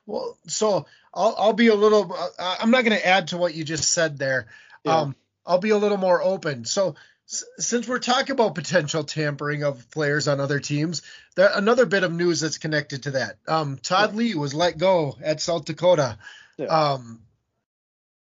Well, 0.05 0.37
so 0.47 0.85
I'll 1.13 1.35
I'll 1.37 1.53
be 1.53 1.69
a 1.69 1.75
little. 1.75 2.13
Uh, 2.13 2.55
I'm 2.59 2.69
not 2.69 2.83
going 2.83 2.97
to 2.97 3.07
add 3.07 3.29
to 3.29 3.37
what 3.37 3.55
you 3.55 3.63
just 3.63 3.91
said 3.91 4.19
there. 4.19 4.47
Yeah. 4.83 4.99
Um, 4.99 5.15
I'll 5.45 5.57
be 5.59 5.71
a 5.71 5.77
little 5.77 5.97
more 5.97 6.21
open. 6.21 6.65
So 6.65 6.95
s- 7.27 7.45
since 7.57 7.87
we're 7.87 7.99
talking 7.99 8.31
about 8.33 8.53
potential 8.55 9.03
tampering 9.03 9.63
of 9.63 9.89
players 9.89 10.27
on 10.27 10.39
other 10.39 10.59
teams, 10.59 11.01
there 11.35 11.49
another 11.55 11.85
bit 11.85 12.03
of 12.03 12.11
news 12.13 12.41
that's 12.41 12.57
connected 12.59 13.03
to 13.03 13.11
that. 13.11 13.37
Um, 13.47 13.77
Todd 13.77 14.11
yeah. 14.11 14.17
Lee 14.17 14.35
was 14.35 14.53
let 14.53 14.77
go 14.77 15.15
at 15.23 15.41
South 15.41 15.65
Dakota. 15.65 16.17
Yeah. 16.57 16.65
Um, 16.65 17.21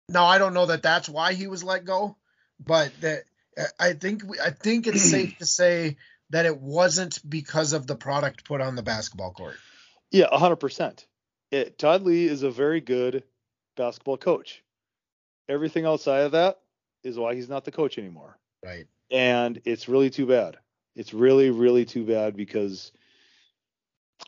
now 0.09 0.27
I 0.27 0.39
don't 0.39 0.55
know 0.55 0.67
that 0.67 0.83
that's 0.83 1.09
why 1.09 1.33
he 1.33 1.47
was 1.47 1.65
let 1.65 1.85
go, 1.85 2.17
but 2.65 2.93
that 3.01 3.25
I 3.79 3.93
think 3.93 4.23
I 4.43 4.51
think 4.51 4.87
it's 4.87 5.03
safe 5.03 5.39
to 5.39 5.47
say 5.47 5.97
that 6.31 6.47
it 6.47 6.59
wasn't 6.59 7.19
because 7.29 7.75
of 7.75 7.87
the 7.87 7.95
product 7.95 8.45
put 8.45 8.61
on 8.61 8.75
the 8.75 8.83
basketball 8.83 9.33
court. 9.33 9.57
Yeah, 10.11 10.27
100%. 10.33 11.05
It, 11.51 11.79
Todd 11.79 12.03
Lee 12.03 12.27
is 12.27 12.43
a 12.43 12.51
very 12.51 12.81
good 12.81 13.25
basketball 13.77 14.17
coach. 14.17 14.63
Everything 15.49 15.85
outside 15.85 16.21
of 16.21 16.33
that 16.33 16.61
is 17.05 17.19
why 17.19 17.35
he's 17.35 17.49
not 17.49 17.65
the 17.65 17.73
coach 17.73 17.99
anymore. 17.99 18.39
Right. 18.65 18.87
And 19.11 19.61
it's 19.65 19.89
really 19.89 20.09
too 20.09 20.27
bad. 20.27 20.57
It's 20.97 21.13
really, 21.13 21.51
really 21.51 21.85
too 21.85 22.07
bad 22.07 22.37
because 22.37 22.93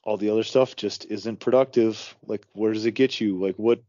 all 0.03 0.17
the 0.17 0.31
other 0.31 0.43
stuff 0.43 0.77
just 0.77 1.07
isn't 1.07 1.41
productive. 1.41 2.15
Like, 2.27 2.45
where 2.53 2.73
does 2.73 2.85
it 2.85 2.93
get 2.93 3.21
you? 3.21 3.39
Like, 3.39 3.57
what, 3.57 3.79
at 3.79 3.85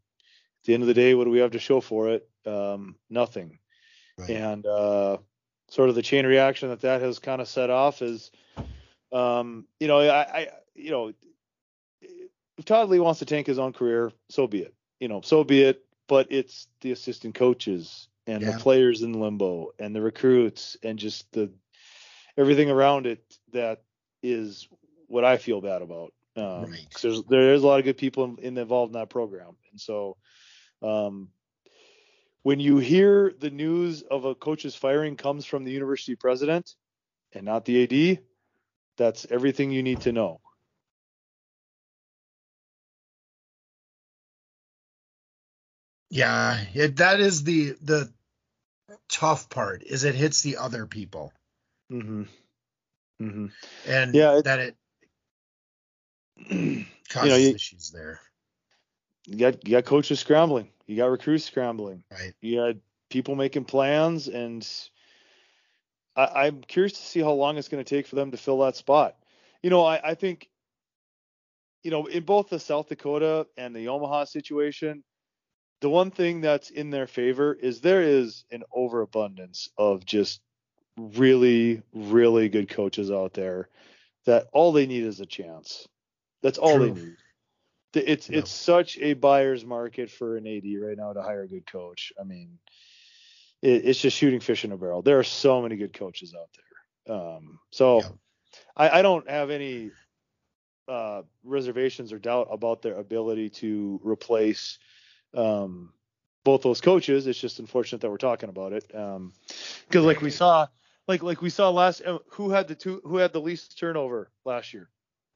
the 0.65 0.73
end 0.73 0.83
of 0.83 0.88
the 0.88 0.93
day, 0.93 1.13
what 1.15 1.25
do 1.25 1.31
we 1.31 1.39
have 1.39 1.51
to 1.51 1.59
show 1.59 1.81
for 1.81 2.09
it? 2.09 2.29
Um, 2.45 2.95
nothing. 3.09 3.59
Right. 4.18 4.30
And 4.30 4.66
uh, 4.66 5.18
sort 5.70 5.89
of 5.89 5.95
the 5.95 6.01
chain 6.01 6.26
reaction 6.26 6.70
that 6.70 6.82
that 6.82 7.01
has 7.01 7.20
kind 7.20 7.41
of 7.41 7.47
set 7.47 7.70
off 7.70 8.01
is, 8.01 8.32
um, 9.11 9.66
you 9.80 9.88
know, 9.88 9.99
I, 9.99 10.22
I, 10.22 10.47
you 10.74 10.91
know, 10.91 11.13
if 12.57 12.66
Todd 12.66 12.89
Lee 12.89 12.99
wants 12.99 13.20
to 13.20 13.26
tank 13.26 13.47
his 13.47 13.59
own 13.59 13.74
career, 13.74 14.11
so 14.30 14.47
be 14.47 14.59
it. 14.59 14.74
You 14.99 15.07
know, 15.07 15.22
so 15.22 15.43
be 15.43 15.63
it. 15.63 15.82
But 16.07 16.28
it's 16.30 16.68
the 16.82 16.91
assistant 16.91 17.34
coaches 17.36 18.07
and 18.28 18.41
yeah. 18.41 18.51
the 18.51 18.59
players 18.59 19.01
in 19.01 19.20
limbo 19.20 19.72
and 19.80 19.95
the 19.95 20.01
recruits 20.01 20.78
and 20.84 20.99
just 20.99 21.32
the 21.32 21.51
everything 22.38 22.70
around 22.70 23.07
it 23.07 23.24
that 23.53 23.82
is 24.22 24.68
what 25.07 25.24
I 25.24 25.38
feel 25.38 25.61
bad 25.61 25.82
about. 25.82 26.13
Um, 26.38 26.72
right. 26.72 26.88
there's 27.01 27.24
there's 27.24 27.63
a 27.63 27.68
lot 27.68 27.80
of 27.80 27.86
good 27.86 27.97
people 27.97 28.26
in, 28.26 28.38
in, 28.39 28.57
involved 28.57 28.93
in 28.93 28.99
that 28.99 29.09
program, 29.09 29.55
and 29.72 29.80
so 29.80 30.18
um, 30.82 31.30
when 32.45 32.59
you 32.59 32.77
hear 32.77 33.33
the 33.39 33.49
news 33.49 34.03
of 34.03 34.25
a 34.25 34.35
coach's 34.35 34.75
firing 34.75 35.17
comes 35.17 35.47
from 35.47 35.63
the 35.63 35.71
university 35.71 36.15
president 36.15 36.75
and 37.33 37.43
not 37.43 37.65
the 37.65 37.81
AD, 37.81 38.19
that's 38.97 39.25
everything 39.31 39.71
you 39.71 39.81
need 39.81 40.01
to 40.01 40.11
know. 40.11 40.39
Yeah, 46.11 46.63
it, 46.75 46.97
that 46.97 47.19
is 47.19 47.43
the 47.43 47.75
the 47.81 48.13
tough 49.09 49.49
part 49.49 49.81
is 49.81 50.03
it 50.03 50.13
hits 50.13 50.43
the 50.43 50.57
other 50.57 50.85
people. 50.85 51.33
Mm-hmm. 51.91 52.23
Mm-hmm. 53.23 53.45
And 53.87 54.13
yeah, 54.13 54.37
it, 54.37 54.43
that 54.43 54.59
it 54.59 54.75
causes 57.09 57.23
you 57.23 57.29
know, 57.29 57.37
you, 57.37 57.55
issues 57.55 57.89
there. 57.89 58.19
You 59.25 59.37
got 59.39 59.67
you 59.67 59.71
got 59.71 59.85
coaches 59.85 60.19
scrambling. 60.19 60.69
You 60.88 60.97
got 60.97 61.07
recruits 61.07 61.45
scrambling. 61.45 62.03
Right. 62.11 62.33
You 62.41 62.59
had 62.59 62.79
people 63.09 63.36
making 63.36 63.65
plans, 63.65 64.27
and 64.27 64.67
I, 66.15 66.47
am 66.47 66.61
curious 66.61 66.93
to 66.93 67.01
see 67.01 67.21
how 67.21 67.31
long 67.31 67.57
it's 67.57 67.67
going 67.67 67.83
to 67.83 67.89
take 67.89 68.07
for 68.07 68.15
them 68.15 68.31
to 68.31 68.38
fill 68.38 68.59
that 68.59 68.75
spot. 68.75 69.15
You 69.63 69.69
know, 69.69 69.83
I, 69.83 70.11
I 70.11 70.15
think, 70.15 70.49
you 71.83 71.91
know, 71.91 72.05
in 72.05 72.23
both 72.23 72.49
the 72.49 72.59
South 72.59 72.88
Dakota 72.88 73.47
and 73.57 73.75
the 73.75 73.88
Omaha 73.88 74.25
situation, 74.25 75.03
the 75.81 75.89
one 75.89 76.11
thing 76.11 76.41
that's 76.41 76.69
in 76.69 76.89
their 76.89 77.07
favor 77.07 77.53
is 77.53 77.81
there 77.81 78.01
is 78.01 78.45
an 78.51 78.63
overabundance 78.73 79.69
of 79.77 80.05
just 80.05 80.41
really, 80.97 81.81
really 81.93 82.47
good 82.47 82.69
coaches 82.69 83.11
out 83.11 83.33
there 83.33 83.69
that 84.25 84.47
all 84.53 84.71
they 84.71 84.86
need 84.86 85.03
is 85.03 85.19
a 85.19 85.25
chance. 85.25 85.88
That's 86.41 86.57
all 86.57 86.77
True. 86.77 86.93
they 86.93 87.01
need 87.01 87.17
it's 87.95 88.29
it's 88.29 88.51
such 88.51 88.97
a 88.99 89.13
buyer's 89.13 89.65
market 89.65 90.09
for 90.09 90.37
an 90.37 90.47
AD 90.47 90.63
right 90.81 90.97
now 90.97 91.13
to 91.13 91.21
hire 91.21 91.43
a 91.43 91.47
good 91.47 91.65
coach. 91.65 92.11
I 92.19 92.23
mean, 92.23 92.57
it, 93.61 93.85
it's 93.85 93.99
just 93.99 94.17
shooting 94.17 94.39
fish 94.39 94.65
in 94.65 94.71
a 94.71 94.77
barrel. 94.77 95.01
There 95.01 95.19
are 95.19 95.23
so 95.23 95.61
many 95.61 95.75
good 95.75 95.93
coaches 95.93 96.35
out 96.37 96.49
there. 96.55 97.17
Um, 97.17 97.59
so 97.71 98.01
I, 98.75 98.99
I 98.99 99.01
don't 99.01 99.29
have 99.29 99.49
any 99.49 99.91
uh, 100.87 101.23
reservations 101.43 102.13
or 102.13 102.19
doubt 102.19 102.47
about 102.51 102.81
their 102.81 102.95
ability 102.95 103.49
to 103.49 103.99
replace 104.03 104.79
um, 105.33 105.93
both 106.43 106.61
those 106.61 106.81
coaches. 106.81 107.27
It's 107.27 107.39
just 107.39 107.59
unfortunate 107.59 108.01
that 108.01 108.09
we're 108.09 108.17
talking 108.17 108.49
about 108.49 108.73
it 108.73 108.87
because, 108.87 109.17
um, 109.17 110.05
like 110.05 110.21
we 110.21 110.31
saw, 110.31 110.67
like 111.07 111.23
like 111.23 111.41
we 111.41 111.49
saw 111.49 111.69
last, 111.69 112.01
uh, 112.05 112.19
who 112.29 112.49
had 112.49 112.67
the 112.67 112.75
two, 112.75 113.01
who 113.03 113.17
had 113.17 113.33
the 113.33 113.41
least 113.41 113.77
turnover 113.77 114.31
last 114.45 114.73
year? 114.73 114.89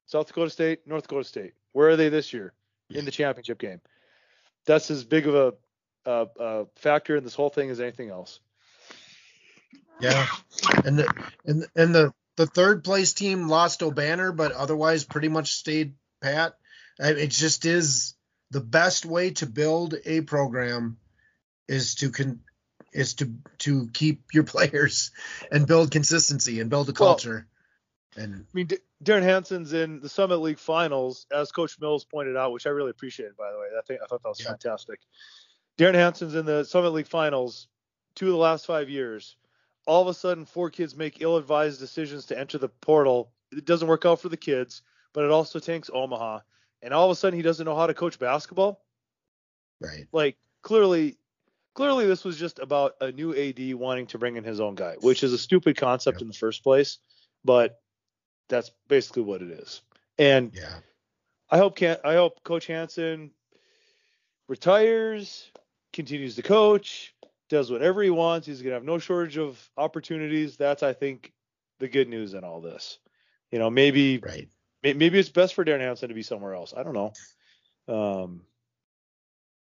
South 0.06 0.28
Dakota 0.28 0.50
State, 0.50 0.88
North 0.88 1.04
Dakota 1.04 1.24
State. 1.24 1.54
Where 1.74 1.90
are 1.90 1.96
they 1.96 2.10
this 2.10 2.34
year 2.34 2.54
in 2.90 3.06
the 3.06 3.12
championship 3.12 3.60
game? 3.60 3.82
That's 4.66 4.92
as 4.92 5.04
big 5.04 5.28
of 5.28 5.36
a, 5.36 5.54
a, 6.06 6.28
a 6.40 6.66
factor 6.76 7.16
in 7.16 7.24
this 7.24 7.36
whole 7.36 7.50
thing 7.50 7.70
as 7.70 7.80
anything 7.80 8.10
else. 8.10 8.40
Yeah, 10.02 10.28
and 10.86 11.00
the 11.00 11.24
and 11.46 11.66
and 11.76 11.94
the 11.94 12.14
the 12.38 12.48
third 12.48 12.84
place 12.86 13.14
team 13.14 13.50
lost 13.50 13.82
Obanor, 13.82 14.36
but 14.36 14.54
otherwise 14.54 15.04
pretty 15.04 15.28
much 15.28 15.54
stayed 15.54 15.96
pat. 16.22 16.54
It 16.98 17.32
just 17.32 17.66
is 17.66 18.16
the 18.52 18.62
best 18.62 19.06
way 19.06 19.32
to 19.32 19.46
build 19.46 19.96
a 20.06 20.22
program 20.22 20.98
is 21.68 21.96
to 21.96 22.12
con 22.12 22.40
is 22.94 23.16
to 23.16 23.34
to 23.60 23.90
keep 23.94 24.24
your 24.34 24.44
players 24.56 25.12
and 25.52 25.68
build 25.68 25.92
consistency 25.92 26.60
and 26.60 26.70
build 26.70 26.90
a 26.90 26.94
culture. 26.94 27.48
And 28.18 28.36
I 28.36 28.40
mean, 28.54 28.68
D- 28.68 28.78
Derrin 29.04 29.24
Hansen's 29.24 29.74
in 29.74 30.00
the 30.02 30.10
Summit 30.10 30.38
League 30.38 30.60
Finals, 30.60 31.28
as 31.32 31.52
Coach 31.52 31.80
Mills 31.80 32.06
pointed 32.06 32.36
out, 32.36 32.52
which 32.52 32.66
I 32.66 32.72
really 32.72 32.90
appreciated, 32.90 33.38
by 33.38 33.52
the 33.52 33.60
way. 33.60 33.68
I 33.78 33.82
think 33.86 34.02
I 34.04 34.08
thought 34.08 34.24
that 34.24 34.30
was 34.30 34.42
yeah. 34.42 34.50
fantastic. 34.50 35.00
Derrin 35.78 35.94
Hansen's 35.94 36.36
in 36.36 36.46
the 36.46 36.64
Summit 36.64 36.90
League 36.90 37.08
Finals 37.08 37.68
two 38.16 38.28
of 38.28 38.32
the 38.34 38.38
last 38.38 38.66
five 38.66 38.90
years. 38.90 39.38
All 39.86 40.02
of 40.02 40.08
a 40.08 40.14
sudden, 40.14 40.46
four 40.46 40.70
kids 40.70 40.96
make 40.96 41.22
ill-advised 41.22 41.80
decisions 41.80 42.26
to 42.28 42.38
enter 42.38 42.58
the 42.58 42.68
portal. 42.68 43.32
It 43.52 43.66
doesn't 43.66 43.88
work 43.88 44.06
out 44.06 44.20
for 44.20 44.30
the 44.30 44.38
kids, 44.38 44.82
but 45.14 45.24
it 45.24 45.32
also 45.32 45.60
tanks 45.60 45.90
Omaha 45.94 46.40
and 46.82 46.94
all 46.94 47.06
of 47.06 47.12
a 47.12 47.16
sudden 47.16 47.38
he 47.38 47.44
doesn't 47.44 47.66
know 47.66 47.76
how 47.76 47.88
to 47.88 47.94
coach 47.94 48.20
basketball. 48.20 48.84
Right. 49.80 50.08
Like 50.12 50.38
clearly, 50.62 51.18
clearly 51.74 52.06
this 52.06 52.24
was 52.24 52.38
just 52.38 52.60
about 52.60 52.96
a 53.02 53.12
new 53.12 53.36
AD 53.36 53.76
wanting 53.76 54.08
to 54.08 54.18
bring 54.18 54.36
in 54.36 54.44
his 54.44 54.60
own 54.60 54.76
guy, 54.76 54.96
which 55.02 55.24
is 55.24 55.34
a 55.34 55.38
stupid 55.38 55.78
concept 55.78 56.16
yep. 56.16 56.22
in 56.24 56.28
the 56.28 56.34
first 56.34 56.64
place, 56.64 57.00
but 57.44 57.80
that's 58.50 58.72
basically 58.88 59.24
what 59.24 59.42
it 59.42 59.52
is. 59.52 59.82
And 60.18 60.52
yeah, 60.54 60.80
I 61.50 61.58
hope 61.58 61.78
can 61.78 61.98
I 62.04 62.16
hope 62.16 62.44
Coach 62.44 62.68
Hansen 62.68 63.32
retires, 64.48 65.50
continues 65.94 66.36
to 66.36 66.42
coach, 66.42 67.16
does 67.50 67.72
whatever 67.72 68.02
he 68.02 68.10
wants. 68.10 68.48
He's 68.48 68.62
gonna 68.62 68.76
have 68.76 68.84
no 68.84 69.00
shortage 69.00 69.38
of 69.38 69.58
opportunities. 69.78 70.58
That's 70.58 70.84
I 70.84 70.94
think 70.94 71.32
the 71.80 71.88
good 71.88 72.10
news 72.10 72.34
in 72.34 72.44
all 72.44 72.60
this. 72.60 73.00
You 73.52 73.60
know, 73.60 73.70
maybe 73.70 74.18
right 74.18 74.50
maybe 74.84 75.20
it's 75.20 75.30
best 75.30 75.54
for 75.54 75.64
Derrin 75.64 75.82
Hansen 75.82 76.10
to 76.10 76.16
be 76.16 76.24
somewhere 76.24 76.54
else. 76.54 76.74
I 76.76 76.84
don't 76.84 76.94
know. 76.94 77.14
Um, 77.88 78.42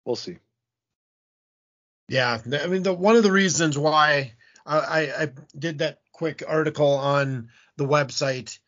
we'll 0.05 0.15
see. 0.15 0.37
Yeah, 2.07 2.39
I 2.61 2.67
mean, 2.67 2.83
the 2.83 2.93
one 2.93 3.15
of 3.15 3.23
the 3.23 3.31
reasons 3.31 3.77
why 3.77 4.33
I, 4.65 4.77
I, 4.77 4.99
I 5.23 5.29
did 5.57 5.79
that 5.79 6.01
quick 6.11 6.43
article 6.47 6.93
on 6.93 7.49
the 7.77 7.85
website 7.85 8.59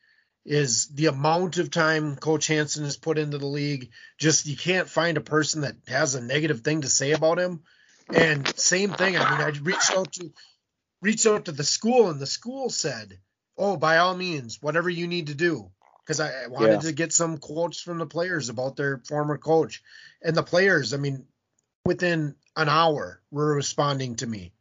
is 0.48 0.88
the 0.88 1.08
amount 1.08 1.58
of 1.58 1.70
time 1.70 2.16
Coach 2.16 2.48
Hansen 2.48 2.86
has 2.86 2.98
put 2.98 3.18
into 3.18 3.38
the 3.38 3.46
league. 3.46 3.92
Just 4.18 4.48
you 4.48 4.58
can't 4.58 4.90
find 4.90 5.18
a 5.18 5.22
person 5.22 5.62
that 5.62 5.76
has 5.88 6.16
a 6.16 6.22
negative 6.22 6.62
thing 6.62 6.82
to 6.82 6.90
say 6.90 7.12
about 7.12 7.38
him. 7.38 7.62
And 8.14 8.48
same 8.58 8.94
thing. 8.94 9.18
I 9.18 9.30
mean, 9.30 9.42
I 9.42 9.50
reached 9.60 9.92
out 9.92 10.14
to 10.14 10.32
reached 11.02 11.28
out 11.28 11.46
to 11.46 11.52
the 11.52 11.64
school, 11.64 12.10
and 12.10 12.20
the 12.20 12.26
school 12.26 12.70
said, 12.70 13.20
"Oh, 13.58 13.78
by 13.78 13.98
all 13.98 14.16
means, 14.16 14.60
whatever 14.62 14.90
you 14.90 15.08
need 15.08 15.28
to 15.28 15.36
do." 15.36 15.70
because 16.08 16.22
I 16.22 16.48
wanted 16.48 16.72
yeah. 16.72 16.80
to 16.80 16.94
get 16.94 17.12
some 17.12 17.38
quotes 17.38 17.82
from 17.82 17.98
the 17.98 18.06
players 18.06 18.48
about 18.48 18.78
their 18.78 19.00
former 19.00 19.38
coach. 19.38 19.84
And 20.22 20.38
the 20.38 20.44
players, 20.44 20.94
I 20.94 20.98
mean, 20.98 21.26
within 21.84 22.36
an 22.56 22.70
hour 22.70 23.22
were 23.30 23.56
responding 23.56 24.16
to 24.18 24.28
me 24.28 24.54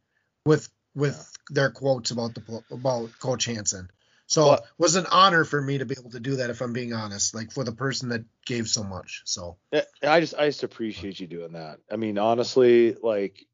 with 0.45 0.69
with 0.93 1.15
yeah. 1.15 1.55
their 1.55 1.71
quotes 1.71 2.11
about 2.11 2.35
the 2.35 2.63
about 2.69 3.17
Coach 3.19 3.45
Hansen. 3.45 3.89
So 4.27 4.53
it 4.53 4.61
was 4.77 4.95
an 4.95 5.05
honor 5.09 5.45
for 5.45 5.61
me 5.61 5.77
to 5.77 5.85
be 5.85 5.95
able 5.97 6.11
to 6.11 6.19
do 6.19 6.35
that 6.35 6.49
if 6.49 6.61
I'm 6.61 6.73
being 6.73 6.93
honest, 6.93 7.33
like 7.33 7.51
for 7.51 7.63
the 7.63 7.71
person 7.71 8.09
that 8.09 8.25
gave 8.45 8.67
so 8.67 8.83
much. 8.83 9.21
So 9.25 9.57
I 10.03 10.19
just 10.19 10.35
I 10.37 10.47
just 10.47 10.63
appreciate 10.63 11.19
you 11.19 11.27
doing 11.27 11.53
that. 11.53 11.79
I 11.89 11.95
mean, 11.95 12.17
honestly, 12.17 12.95
like 13.01 13.45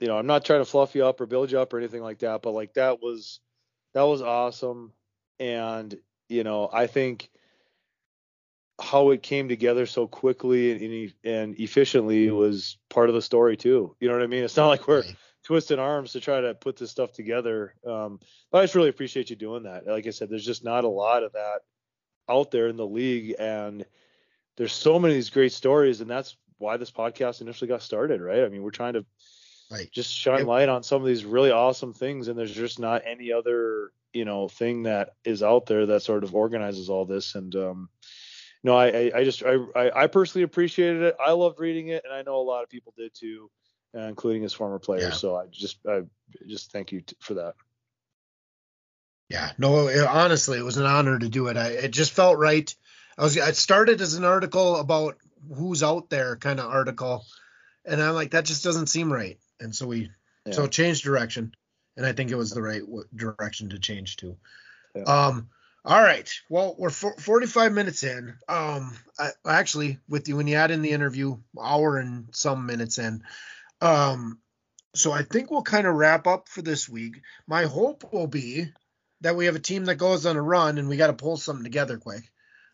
you 0.00 0.06
know, 0.06 0.18
I'm 0.18 0.26
not 0.26 0.44
trying 0.44 0.60
to 0.60 0.66
fluff 0.66 0.94
you 0.94 1.06
up 1.06 1.22
or 1.22 1.26
build 1.26 1.50
you 1.50 1.58
up 1.58 1.72
or 1.72 1.78
anything 1.78 2.02
like 2.02 2.18
that, 2.18 2.42
but 2.42 2.52
like 2.52 2.74
that 2.74 3.00
was 3.00 3.40
that 3.94 4.02
was 4.02 4.20
awesome. 4.20 4.92
And 5.40 5.96
you 6.28 6.44
know, 6.44 6.68
I 6.70 6.86
think 6.86 7.30
how 8.78 9.10
it 9.10 9.22
came 9.22 9.48
together 9.48 9.86
so 9.86 10.06
quickly 10.06 10.72
and, 10.72 11.12
and 11.24 11.60
efficiently 11.60 12.30
was 12.30 12.76
part 12.90 13.08
of 13.08 13.14
the 13.14 13.22
story 13.22 13.56
too. 13.56 13.96
You 14.00 14.08
know 14.08 14.14
what 14.14 14.22
I 14.22 14.26
mean? 14.26 14.44
It's 14.44 14.56
not 14.56 14.68
like 14.68 14.86
we're 14.86 15.04
twisting 15.44 15.78
arms 15.78 16.12
to 16.12 16.20
try 16.20 16.40
to 16.40 16.54
put 16.54 16.76
this 16.76 16.90
stuff 16.90 17.12
together. 17.12 17.74
Um, 17.86 18.18
but 18.50 18.58
I 18.58 18.64
just 18.64 18.74
really 18.74 18.88
appreciate 18.88 19.30
you 19.30 19.36
doing 19.36 19.64
that. 19.64 19.86
Like 19.86 20.06
I 20.06 20.10
said, 20.10 20.30
there's 20.30 20.44
just 20.44 20.64
not 20.64 20.84
a 20.84 20.88
lot 20.88 21.22
of 21.22 21.32
that 21.32 21.60
out 22.28 22.50
there 22.50 22.68
in 22.68 22.76
the 22.76 22.86
league, 22.86 23.36
and 23.38 23.84
there's 24.56 24.72
so 24.72 24.98
many 24.98 25.14
of 25.14 25.18
these 25.18 25.30
great 25.30 25.52
stories, 25.52 26.00
and 26.00 26.10
that's 26.10 26.36
why 26.58 26.76
this 26.76 26.90
podcast 26.90 27.40
initially 27.40 27.68
got 27.68 27.82
started, 27.82 28.20
right? 28.20 28.44
I 28.44 28.48
mean, 28.48 28.62
we're 28.62 28.70
trying 28.70 28.94
to 28.94 29.04
right. 29.70 29.90
just 29.92 30.12
shine 30.12 30.46
light 30.46 30.68
on 30.68 30.82
some 30.82 31.02
of 31.02 31.06
these 31.06 31.24
really 31.24 31.50
awesome 31.50 31.92
things, 31.92 32.28
and 32.28 32.38
there's 32.38 32.54
just 32.54 32.78
not 32.78 33.02
any 33.06 33.30
other 33.30 33.92
you 34.14 34.24
know 34.24 34.48
thing 34.48 34.84
that 34.84 35.10
is 35.24 35.42
out 35.42 35.66
there 35.66 35.84
that 35.86 36.02
sort 36.02 36.24
of 36.24 36.34
organizes 36.34 36.88
all 36.88 37.04
this 37.04 37.34
and 37.34 37.54
um 37.56 37.88
no 38.62 38.76
i 38.76 39.10
i 39.14 39.24
just 39.24 39.42
i 39.44 39.90
i 39.94 40.06
personally 40.06 40.44
appreciated 40.44 41.02
it 41.02 41.16
i 41.24 41.32
loved 41.32 41.58
reading 41.58 41.88
it 41.88 42.04
and 42.04 42.14
i 42.14 42.22
know 42.22 42.36
a 42.36 42.38
lot 42.38 42.62
of 42.62 42.70
people 42.70 42.94
did 42.96 43.12
too 43.12 43.50
including 43.94 44.42
his 44.42 44.52
former 44.52 44.78
players 44.78 45.02
yeah. 45.02 45.10
so 45.10 45.36
i 45.36 45.46
just 45.50 45.78
i 45.88 46.02
just 46.46 46.72
thank 46.72 46.92
you 46.92 47.00
t- 47.00 47.16
for 47.20 47.34
that 47.34 47.54
yeah 49.28 49.52
no 49.58 49.88
it, 49.88 50.04
honestly 50.04 50.58
it 50.58 50.64
was 50.64 50.76
an 50.76 50.86
honor 50.86 51.18
to 51.18 51.28
do 51.28 51.46
it 51.48 51.56
i 51.56 51.68
it 51.68 51.90
just 51.90 52.12
felt 52.12 52.38
right 52.38 52.74
i 53.16 53.22
was 53.22 53.38
I 53.38 53.52
started 53.52 54.00
as 54.00 54.14
an 54.14 54.24
article 54.24 54.76
about 54.76 55.16
who's 55.54 55.82
out 55.82 56.10
there 56.10 56.36
kind 56.36 56.58
of 56.58 56.70
article 56.70 57.24
and 57.84 58.02
i'm 58.02 58.14
like 58.14 58.32
that 58.32 58.44
just 58.44 58.64
doesn't 58.64 58.88
seem 58.88 59.12
right 59.12 59.38
and 59.60 59.74
so 59.74 59.86
we 59.86 60.10
yeah. 60.46 60.52
so 60.52 60.66
changed 60.66 61.04
direction 61.04 61.54
and 61.96 62.06
I 62.06 62.12
think 62.12 62.30
it 62.30 62.36
was 62.36 62.50
the 62.50 62.62
right 62.62 62.80
w- 62.80 63.04
direction 63.14 63.70
to 63.70 63.78
change 63.78 64.16
to. 64.16 64.36
Yeah. 64.94 65.02
Um, 65.02 65.48
all 65.84 66.02
right. 66.02 66.30
Well, 66.48 66.74
we're 66.78 66.90
for, 66.90 67.14
45 67.18 67.72
minutes 67.72 68.02
in. 68.02 68.34
Um, 68.48 68.96
I, 69.18 69.30
actually, 69.46 69.98
with 70.08 70.28
you 70.28 70.36
when 70.36 70.46
you 70.46 70.56
add 70.56 70.70
in 70.70 70.82
the 70.82 70.92
interview, 70.92 71.36
hour 71.60 71.98
and 71.98 72.28
some 72.32 72.66
minutes 72.66 72.98
in. 72.98 73.22
Um, 73.84 74.38
so 74.94 75.12
I 75.12 75.22
think 75.22 75.50
we'll 75.50 75.62
kind 75.62 75.86
of 75.86 75.94
wrap 75.94 76.26
up 76.26 76.48
for 76.48 76.62
this 76.62 76.88
week. 76.88 77.20
My 77.46 77.64
hope 77.64 78.12
will 78.12 78.26
be 78.26 78.66
that 79.20 79.36
we 79.36 79.46
have 79.46 79.56
a 79.56 79.60
team 79.60 79.84
that 79.84 79.96
goes 79.96 80.24
on 80.24 80.36
a 80.36 80.42
run 80.42 80.78
and 80.78 80.88
we 80.88 80.96
got 80.96 81.08
to 81.08 81.12
pull 81.12 81.36
something 81.36 81.64
together 81.64 81.98
quick. 81.98 82.22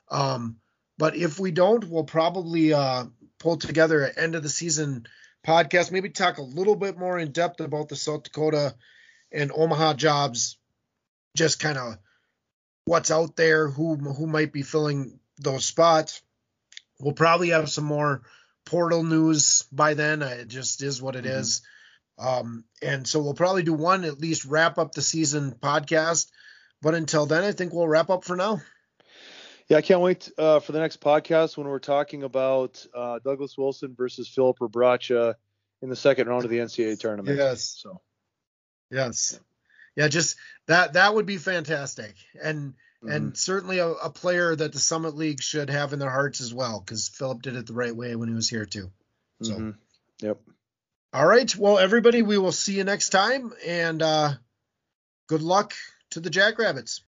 Um, 0.09 0.59
but 0.99 1.17
if 1.17 1.41
we 1.41 1.51
don't, 1.51 1.85
we'll 1.89 2.05
probably 2.05 2.73
uh, 2.73 3.07
pull 3.41 3.57
together 3.57 4.05
an 4.05 4.13
end 4.17 4.35
of 4.37 4.45
the 4.45 4.49
season 4.49 5.07
podcast. 5.45 5.91
Maybe 5.91 6.11
talk 6.11 6.39
a 6.39 6.43
little 6.43 6.77
bit 6.77 6.97
more 6.97 7.19
in 7.19 7.33
depth 7.33 7.61
about 7.61 7.89
the 7.89 7.97
South 7.97 8.23
Dakota 8.23 8.75
and 9.33 9.51
Omaha 9.53 9.95
jobs, 9.95 10.59
just 11.37 11.59
kind 11.59 11.79
of 11.79 11.99
what's 12.85 13.11
out 13.11 13.35
there, 13.35 13.69
who 13.69 13.97
who 13.97 14.27
might 14.27 14.53
be 14.53 14.63
filling 14.63 15.19
those 15.39 15.65
spots. 15.65 16.23
We'll 17.01 17.15
probably 17.15 17.49
have 17.51 17.71
some 17.71 17.85
more 17.85 18.23
portal 18.71 19.03
news 19.03 19.65
by 19.73 19.95
then. 19.95 20.23
It 20.23 20.47
just 20.47 20.81
is 20.83 21.03
what 21.03 21.17
it 21.17 21.25
mm-hmm. 21.25 21.41
is. 21.41 21.63
Um, 22.19 22.65
and 22.81 23.07
so 23.07 23.21
we'll 23.21 23.35
probably 23.35 23.65
do 23.65 23.73
one 23.73 24.05
at 24.05 24.21
least 24.21 24.45
wrap 24.45 24.79
up 24.79 24.93
the 24.93 25.03
season 25.03 25.53
podcast. 25.53 26.31
But 26.81 26.95
until 26.95 27.27
then, 27.27 27.43
I 27.43 27.53
think 27.53 27.73
we'll 27.73 27.89
wrap 27.89 28.11
up 28.11 28.25
for 28.25 28.37
now. 28.37 28.61
Yeah, 29.69 29.79
I 29.79 29.83
can't 29.83 30.01
wait 30.01 30.31
uh, 30.39 30.61
for 30.61 30.73
the 30.73 30.79
next 30.79 31.01
podcast 31.01 31.57
when 31.57 31.67
we're 31.67 31.79
talking 31.81 32.23
about 32.23 32.85
uh, 32.95 33.19
Douglas 33.25 33.59
Wilson 33.59 33.95
versus 33.97 34.29
Philip 34.29 34.59
Rebraca 34.59 35.35
in 35.83 35.89
the 35.89 35.97
second 35.97 36.29
round 36.29 36.45
of 36.45 36.51
the 36.51 36.59
NCAA 36.59 36.99
tournament. 36.99 37.39
Yes. 37.39 37.77
So 37.83 38.01
Yes. 38.91 39.39
Yeah, 39.97 40.09
just 40.09 40.37
that 40.67 40.93
that 40.93 41.15
would 41.15 41.27
be 41.27 41.37
fantastic. 41.37 42.15
And 42.41 42.75
Mm-hmm. 43.03 43.15
and 43.15 43.37
certainly 43.37 43.79
a, 43.79 43.89
a, 43.89 44.11
player 44.11 44.55
that 44.55 44.75
the 44.75 44.79
Summit 44.79 45.17
League 45.17 45.43
should 45.43 45.71
have 45.71 45.95
in 45.95 45.99
their 45.99 46.11
hearts 46.11 46.43
as 46.43 46.53
well, 46.53 46.81
because 46.81 47.09
Philip 47.09 47.41
did 47.41 47.57
it 47.57 47.67
the 47.67 47.73
right 47.73 47.97
way 47.97 48.15
when 48.15 48.29
he 48.29 48.35
was 48.35 48.51
here 48.51 48.67
too. 48.67 48.91
So, 49.41 49.55
mm-hmm. 49.55 49.71
yep. 50.27 50.39
All 51.15 51.27
right. 51.27 51.57
Well, 51.57 51.79
everybody, 51.79 52.21
we 52.21 52.37
will 52.37 52.53
see 52.53 52.77
you 52.77 52.85
next 52.85 53.09
time, 53.09 53.55
and 53.67 54.03
uh, 54.03 54.33
good 55.29 55.41
luck 55.41 55.73
to 56.11 56.21
the 56.21 56.29
Jackrabbits. 56.29 57.01